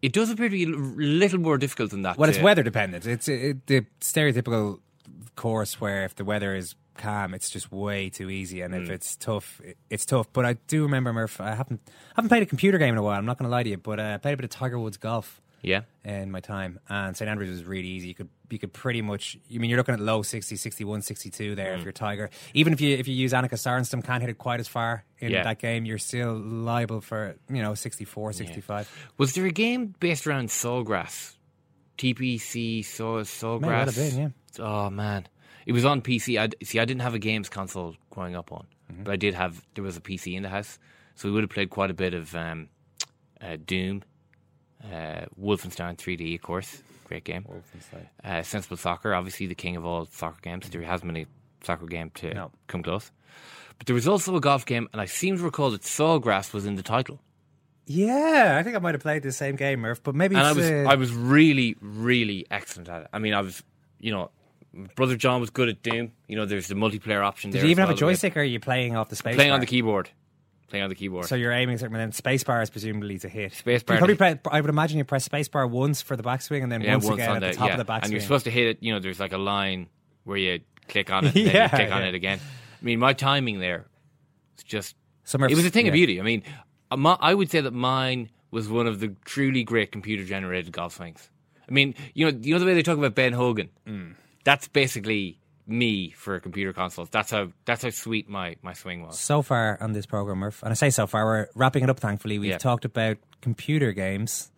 it 0.02 0.12
does 0.12 0.30
appear 0.30 0.48
to 0.48 0.52
be 0.52 0.64
a 0.64 0.66
little 0.66 1.40
more 1.40 1.58
difficult 1.58 1.90
than 1.90 2.02
that. 2.02 2.16
Well, 2.16 2.30
it's 2.30 2.40
weather 2.40 2.62
dependent. 2.62 3.06
It's 3.06 3.28
it, 3.28 3.66
the 3.66 3.84
stereotypical 4.00 4.80
course 5.36 5.80
where 5.80 6.04
if 6.04 6.14
the 6.14 6.24
weather 6.24 6.54
is 6.54 6.74
calm, 6.97 7.34
it's 7.34 7.51
just 7.51 7.70
way 7.72 8.11
too 8.11 8.30
easy, 8.30 8.61
and 8.62 8.74
if 8.74 8.88
Mm. 8.88 8.91
it's 8.93 9.16
tough, 9.16 9.61
it- 9.64 9.76
it's 9.88 10.05
tough. 10.07 10.32
But 10.32 10.45
I 10.47 10.55
do 10.66 10.82
remember 10.82 11.12
Murph. 11.12 11.41
I 11.41 11.55
haven't 11.55 11.80
haven't 12.16 12.28
played 12.28 12.43
a 12.43 12.47
computer 12.47 12.78
game 12.78 12.95
in 12.95 12.99
a 12.99 13.03
while. 13.03 13.18
I'm 13.18 13.26
not 13.26 13.38
going 13.38 13.49
to 13.49 13.51
lie 13.51 13.62
to 13.62 13.70
you, 13.70 13.76
but 13.78 13.99
uh, 14.01 14.12
I 14.14 14.16
played 14.18 14.34
a 14.34 14.36
bit 14.36 14.45
of 14.45 14.51
Tiger 14.51 14.78
Woods 14.78 14.97
golf. 14.97 15.41
Yeah. 15.62 15.82
in 16.07 16.30
my 16.30 16.41
time, 16.41 16.80
and 16.88 17.14
St 17.14 17.28
Andrews 17.30 17.51
was 17.51 17.64
really 17.64 17.86
easy. 17.86 18.09
You 18.09 18.14
could 18.14 18.30
you 18.49 18.59
could 18.59 18.72
pretty 18.72 19.03
much. 19.03 19.36
I 19.55 19.59
mean, 19.59 19.68
you're 19.68 19.76
looking 19.76 19.93
at 19.93 20.01
low 20.01 20.22
60, 20.22 20.57
61, 20.57 21.03
62 21.03 21.55
there 21.55 21.74
Mm. 21.74 21.78
if 21.78 21.84
you're 21.84 21.93
Tiger. 21.93 22.30
Even 22.55 22.72
if 22.72 22.80
you 22.80 22.97
if 22.97 23.07
you 23.07 23.14
use 23.14 23.34
Annika 23.34 23.59
Sorenstam, 23.59 24.03
can't 24.03 24.22
hit 24.22 24.30
it 24.30 24.38
quite 24.38 24.59
as 24.59 24.68
far 24.68 25.05
in 25.18 25.32
Yeah. 25.32 25.43
that 25.45 25.59
game. 25.59 25.84
You're 25.84 25.99
still 25.99 26.32
liable 26.34 27.03
for 27.03 27.36
you 27.51 27.61
know 27.61 27.74
64, 27.74 28.32
65. 28.32 28.88
Was 29.18 29.34
there 29.34 29.45
a 29.45 29.51
game 29.53 29.95
based 30.01 30.26
around 30.26 30.49
Sawgrass? 30.49 31.36
TPC 31.99 32.82
Saw 32.82 33.16
May 33.18 33.22
Sawgrass. 33.24 33.61
well 33.61 33.84
have 33.86 33.95
been, 33.95 34.34
Oh 34.59 34.88
man, 34.91 35.26
it 35.66 35.72
was 35.72 35.84
on 35.84 36.02
PC. 36.02 36.38
I 36.40 36.48
see. 36.64 36.78
I 36.78 36.84
didn't 36.84 37.02
have 37.02 37.14
a 37.14 37.18
games 37.18 37.48
console 37.48 37.94
growing 38.11 38.34
up 38.36 38.52
on, 38.52 38.66
Mm-hmm. 38.92 39.04
but 39.04 39.12
I 39.12 39.16
did 39.16 39.34
have. 39.34 39.64
There 39.74 39.84
was 39.84 39.96
a 39.96 40.00
PC 40.00 40.34
in 40.36 40.42
the 40.42 40.48
house, 40.48 40.78
so 41.14 41.28
we 41.28 41.32
would 41.34 41.42
have 41.44 41.50
played 41.50 41.70
quite 41.70 41.90
a 41.90 41.94
bit 41.94 42.12
of 42.14 42.34
um, 42.34 42.68
uh, 43.40 43.56
Doom, 43.64 44.02
uh, 44.84 45.26
Wolfenstein 45.40 45.96
3D, 45.96 46.34
of 46.34 46.42
course, 46.42 46.82
great 47.04 47.24
game. 47.24 47.44
Wolfenstein. 47.48 48.06
Uh, 48.24 48.42
Sensible 48.42 48.76
Soccer, 48.76 49.14
obviously 49.14 49.46
the 49.46 49.54
king 49.54 49.76
of 49.76 49.84
all 49.84 50.06
soccer 50.06 50.40
games. 50.42 50.68
There 50.70 50.82
hasn't 50.82 51.12
been 51.12 51.22
a 51.24 51.64
soccer 51.64 51.86
game 51.86 52.11
to 52.16 52.50
come 52.66 52.82
close. 52.82 53.11
But 53.78 53.86
there 53.86 53.94
was 53.94 54.06
also 54.08 54.34
a 54.36 54.40
golf 54.40 54.66
game, 54.66 54.88
and 54.92 55.00
I 55.00 55.06
seem 55.06 55.36
to 55.38 55.42
recall 55.42 55.70
that 55.70 55.82
Sawgrass 55.82 56.52
was 56.52 56.66
in 56.66 56.74
the 56.76 56.82
title. 56.82 57.20
Yeah, 57.86 58.56
I 58.58 58.62
think 58.62 58.76
I 58.76 58.78
might 58.78 58.94
have 58.94 59.00
played 59.02 59.22
the 59.22 59.32
same 59.32 59.56
game, 59.56 59.80
Murph. 59.80 60.02
But 60.02 60.14
maybe 60.14 60.34
and 60.36 60.44
I 60.46 60.52
was 60.52 60.70
uh, 60.70 60.84
I 60.88 60.94
was 60.96 61.12
really 61.12 61.76
really 61.80 62.46
excellent 62.50 62.88
at 62.88 63.02
it. 63.02 63.08
I 63.12 63.18
mean, 63.18 63.34
I 63.34 63.40
was 63.40 63.62
you 63.98 64.12
know, 64.12 64.30
brother 64.94 65.16
John 65.16 65.40
was 65.40 65.50
good 65.50 65.68
at 65.68 65.82
Doom. 65.82 66.12
You 66.26 66.36
know, 66.36 66.46
there's 66.46 66.68
the 66.68 66.74
multiplayer 66.74 67.24
option. 67.24 67.50
Did 67.50 67.62
you 67.62 67.68
even 67.68 67.82
have 67.82 67.88
a 67.88 67.92
well 67.92 67.96
to 67.96 68.00
get- 68.00 68.06
joystick, 68.06 68.36
or 68.36 68.40
are 68.40 68.44
you 68.44 68.60
playing 68.60 68.96
off 68.96 69.08
the 69.08 69.16
space? 69.16 69.34
Playing 69.34 69.50
bar? 69.50 69.54
on 69.54 69.60
the 69.60 69.66
keyboard. 69.66 70.10
Playing 70.68 70.84
on 70.84 70.88
the 70.88 70.94
keyboard. 70.94 71.26
So 71.26 71.34
you're 71.34 71.50
aiming 71.50 71.82
and 71.82 71.94
then 71.94 72.12
space 72.12 72.44
bar 72.44 72.62
is 72.62 72.70
presumably 72.70 73.18
to 73.18 73.28
hit. 73.28 73.52
Space 73.52 73.80
You 73.80 73.86
bar 73.86 73.98
probably 73.98 74.14
play, 74.14 74.38
I 74.52 74.60
would 74.60 74.70
imagine 74.70 74.98
you 74.98 75.04
press 75.04 75.24
space 75.24 75.48
bar 75.48 75.66
once 75.66 76.00
for 76.00 76.16
the 76.16 76.22
backswing, 76.22 76.62
and 76.62 76.70
then 76.70 76.80
yeah, 76.82 76.94
once, 76.94 77.06
once 77.06 77.14
again 77.16 77.30
on 77.30 77.36
at 77.36 77.40
the 77.40 77.46
the, 77.48 77.54
top 77.54 77.66
yeah. 77.68 77.72
of 77.80 77.86
the 77.86 77.92
backswing. 77.92 78.02
and 78.04 78.12
you're 78.12 78.20
supposed 78.20 78.44
to 78.44 78.52
hit 78.52 78.68
it. 78.68 78.78
You 78.80 78.92
know, 78.92 79.00
there's 79.00 79.18
like 79.18 79.32
a 79.32 79.38
line 79.38 79.88
where 80.22 80.36
you 80.36 80.60
click 80.88 81.10
on 81.10 81.24
it, 81.26 81.34
and 81.34 81.46
then 81.46 81.54
Yeah, 81.54 81.64
you 81.64 81.68
click 81.70 81.90
on 81.92 82.04
it 82.04 82.14
again. 82.14 82.38
I 82.80 82.84
mean, 82.84 83.00
my 83.00 83.12
timing 83.12 83.58
there 83.58 83.86
was 84.56 84.64
just. 84.64 84.94
Some 85.24 85.42
are- 85.42 85.48
it 85.48 85.56
was 85.56 85.66
a 85.66 85.70
thing 85.70 85.88
of 85.88 85.92
beauty. 85.92 86.20
I 86.20 86.22
mean, 86.22 86.44
uh, 86.92 86.96
my, 86.96 87.16
I 87.20 87.34
would 87.34 87.50
say 87.50 87.60
that 87.60 87.72
mine 87.72 88.30
was 88.52 88.68
one 88.68 88.86
of 88.86 89.00
the 89.00 89.14
truly 89.24 89.64
great 89.64 89.90
computer 89.90 90.24
generated 90.24 90.72
golf 90.72 90.94
swings. 90.96 91.30
I 91.68 91.72
mean, 91.72 91.94
you 92.14 92.30
know, 92.30 92.38
you 92.40 92.54
know 92.54 92.60
the 92.60 92.66
way 92.66 92.74
they 92.74 92.82
talk 92.82 92.98
about 92.98 93.14
Ben 93.16 93.32
Hogan. 93.32 93.70
Mm. 93.86 94.14
That's 94.45 94.68
basically 94.68 95.38
me 95.66 96.11
for 96.11 96.34
a 96.34 96.41
computer 96.41 96.72
consoles. 96.72 97.09
That's 97.11 97.30
how 97.30 97.53
that's 97.64 97.82
how 97.82 97.91
sweet 97.91 98.28
my, 98.28 98.57
my 98.62 98.72
swing 98.72 99.03
was. 99.03 99.18
So 99.18 99.43
far 99.43 99.78
on 99.80 99.93
this 99.93 100.07
program, 100.07 100.43
and 100.43 100.53
I 100.64 100.74
say 100.74 100.91
so 100.91 101.07
far, 101.07 101.24
we're 101.24 101.47
wrapping 101.55 101.84
it 101.84 101.91
up. 101.91 102.01
Thankfully, 102.01 102.38
we've 102.38 102.51
Yeah. 102.51 102.59
talked 102.59 102.84
about 102.84 103.18
computer 103.41 103.93
games, 103.93 104.51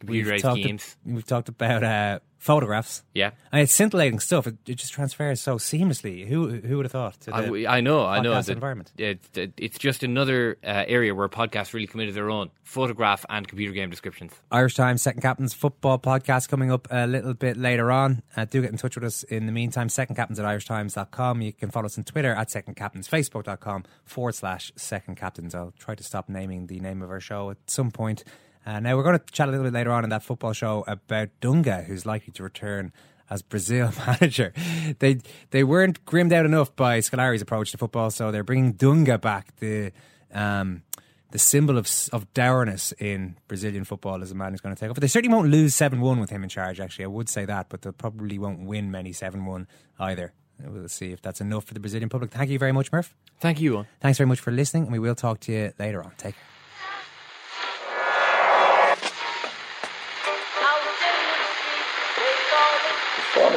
Computerized 0.00 0.30
we've 0.32 0.42
talked 0.42 0.62
games. 0.62 0.96
we've 1.04 1.26
talked 1.26 1.48
about 1.48 1.84
uh, 1.84 2.18
photographs. 2.38 3.02
Yeah. 3.14 3.30
and 3.52 3.60
it's 3.62 3.72
scintillating 3.72 4.18
stuff. 4.18 4.46
It, 4.46 4.56
it 4.66 4.76
just 4.76 4.92
transfers 4.92 5.40
so 5.40 5.56
seamlessly. 5.56 6.26
Who 6.26 6.48
who 6.60 6.76
would 6.78 6.86
have 6.86 6.92
thought? 6.92 7.20
To 7.22 7.30
the 7.30 7.66
I, 7.66 7.76
I 7.76 7.80
know, 7.82 8.04
I 8.06 8.20
know. 8.20 8.32
podcast 8.32 8.48
environment. 8.48 8.92
It, 8.96 9.20
it- 9.34 9.52
it's 9.58 9.78
just 9.78 10.02
another 10.02 10.56
uh, 10.64 10.84
area 10.88 11.14
where 11.14 11.28
podcasts 11.28 11.72
really 11.74 11.86
come 11.86 11.92
committed 12.00 12.14
their 12.14 12.30
own 12.30 12.50
photograph 12.62 13.26
and 13.28 13.46
computer 13.46 13.74
game 13.74 13.90
descriptions. 13.90 14.32
Irish 14.50 14.74
Times 14.74 15.02
Second 15.02 15.20
Captains 15.20 15.52
football 15.52 15.98
podcast 15.98 16.48
coming 16.48 16.70
up 16.72 16.88
a 16.90 17.06
little 17.06 17.34
bit 17.34 17.56
later 17.58 17.90
on. 17.92 18.22
Uh, 18.36 18.46
do 18.46 18.62
get 18.62 18.70
in 18.70 18.78
touch 18.78 18.94
with 18.94 19.04
us 19.04 19.22
in 19.24 19.44
the 19.46 19.52
meantime. 19.52 19.88
Second 19.90 20.16
Captains 20.16 20.38
at 20.40 20.46
irishtimes.com. 20.46 21.42
You 21.42 21.52
can 21.52 21.70
follow 21.70 21.86
us 21.86 21.98
on 21.98 22.04
Twitter 22.04 22.32
at 22.34 22.50
Second 22.50 22.74
Captains, 22.76 23.06
Facebook.com 23.08 23.84
forward 24.04 24.34
slash 24.34 24.72
Second 24.76 25.16
Captains. 25.16 25.54
I'll 25.54 25.74
try 25.78 25.94
to 25.94 26.02
stop 26.02 26.28
naming 26.30 26.68
the 26.68 26.80
name 26.80 27.02
of 27.02 27.10
our 27.10 27.20
show 27.20 27.50
at 27.50 27.58
some 27.66 27.90
point. 27.90 28.24
Uh, 28.66 28.80
now, 28.80 28.96
we're 28.96 29.02
going 29.02 29.18
to 29.18 29.24
chat 29.32 29.48
a 29.48 29.50
little 29.50 29.64
bit 29.64 29.72
later 29.72 29.90
on 29.90 30.04
in 30.04 30.10
that 30.10 30.22
football 30.22 30.52
show 30.52 30.84
about 30.86 31.28
Dunga, 31.40 31.84
who's 31.84 32.04
likely 32.04 32.32
to 32.34 32.42
return 32.42 32.92
as 33.30 33.42
Brazil 33.42 33.92
manager. 34.06 34.52
They 34.98 35.20
they 35.50 35.64
weren't 35.64 36.04
grimmed 36.04 36.32
out 36.32 36.44
enough 36.44 36.74
by 36.76 36.98
Scolari's 36.98 37.42
approach 37.42 37.70
to 37.72 37.78
football, 37.78 38.10
so 38.10 38.30
they're 38.30 38.44
bringing 38.44 38.74
Dunga 38.74 39.20
back. 39.20 39.56
The 39.56 39.92
um, 40.32 40.82
the 41.30 41.38
symbol 41.38 41.78
of 41.78 41.88
of 42.12 42.32
dourness 42.34 42.92
in 42.98 43.36
Brazilian 43.48 43.84
football 43.84 44.22
as 44.22 44.30
a 44.30 44.34
man 44.34 44.50
who's 44.50 44.60
going 44.60 44.74
to 44.74 44.80
take 44.80 44.90
over. 44.90 45.00
They 45.00 45.06
certainly 45.06 45.34
won't 45.34 45.48
lose 45.48 45.74
seven 45.74 46.00
one 46.00 46.20
with 46.20 46.30
him 46.30 46.42
in 46.42 46.48
charge. 46.48 46.80
Actually, 46.80 47.04
I 47.04 47.08
would 47.08 47.28
say 47.28 47.44
that, 47.44 47.68
but 47.68 47.82
they 47.82 47.92
probably 47.92 48.38
won't 48.38 48.66
win 48.66 48.90
many 48.90 49.12
seven 49.12 49.46
one 49.46 49.68
either. 49.98 50.32
We'll 50.62 50.88
see 50.88 51.12
if 51.12 51.22
that's 51.22 51.40
enough 51.40 51.64
for 51.64 51.72
the 51.72 51.80
Brazilian 51.80 52.10
public. 52.10 52.32
Thank 52.32 52.50
you 52.50 52.58
very 52.58 52.72
much, 52.72 52.92
Murph. 52.92 53.16
Thank 53.38 53.62
you. 53.62 53.86
Thanks 54.00 54.18
very 54.18 54.28
much 54.28 54.40
for 54.40 54.50
listening, 54.50 54.82
and 54.84 54.92
we 54.92 54.98
will 54.98 55.14
talk 55.14 55.40
to 55.40 55.52
you 55.52 55.72
later 55.78 56.02
on. 56.02 56.12
Take 56.18 56.34
care. 56.34 56.59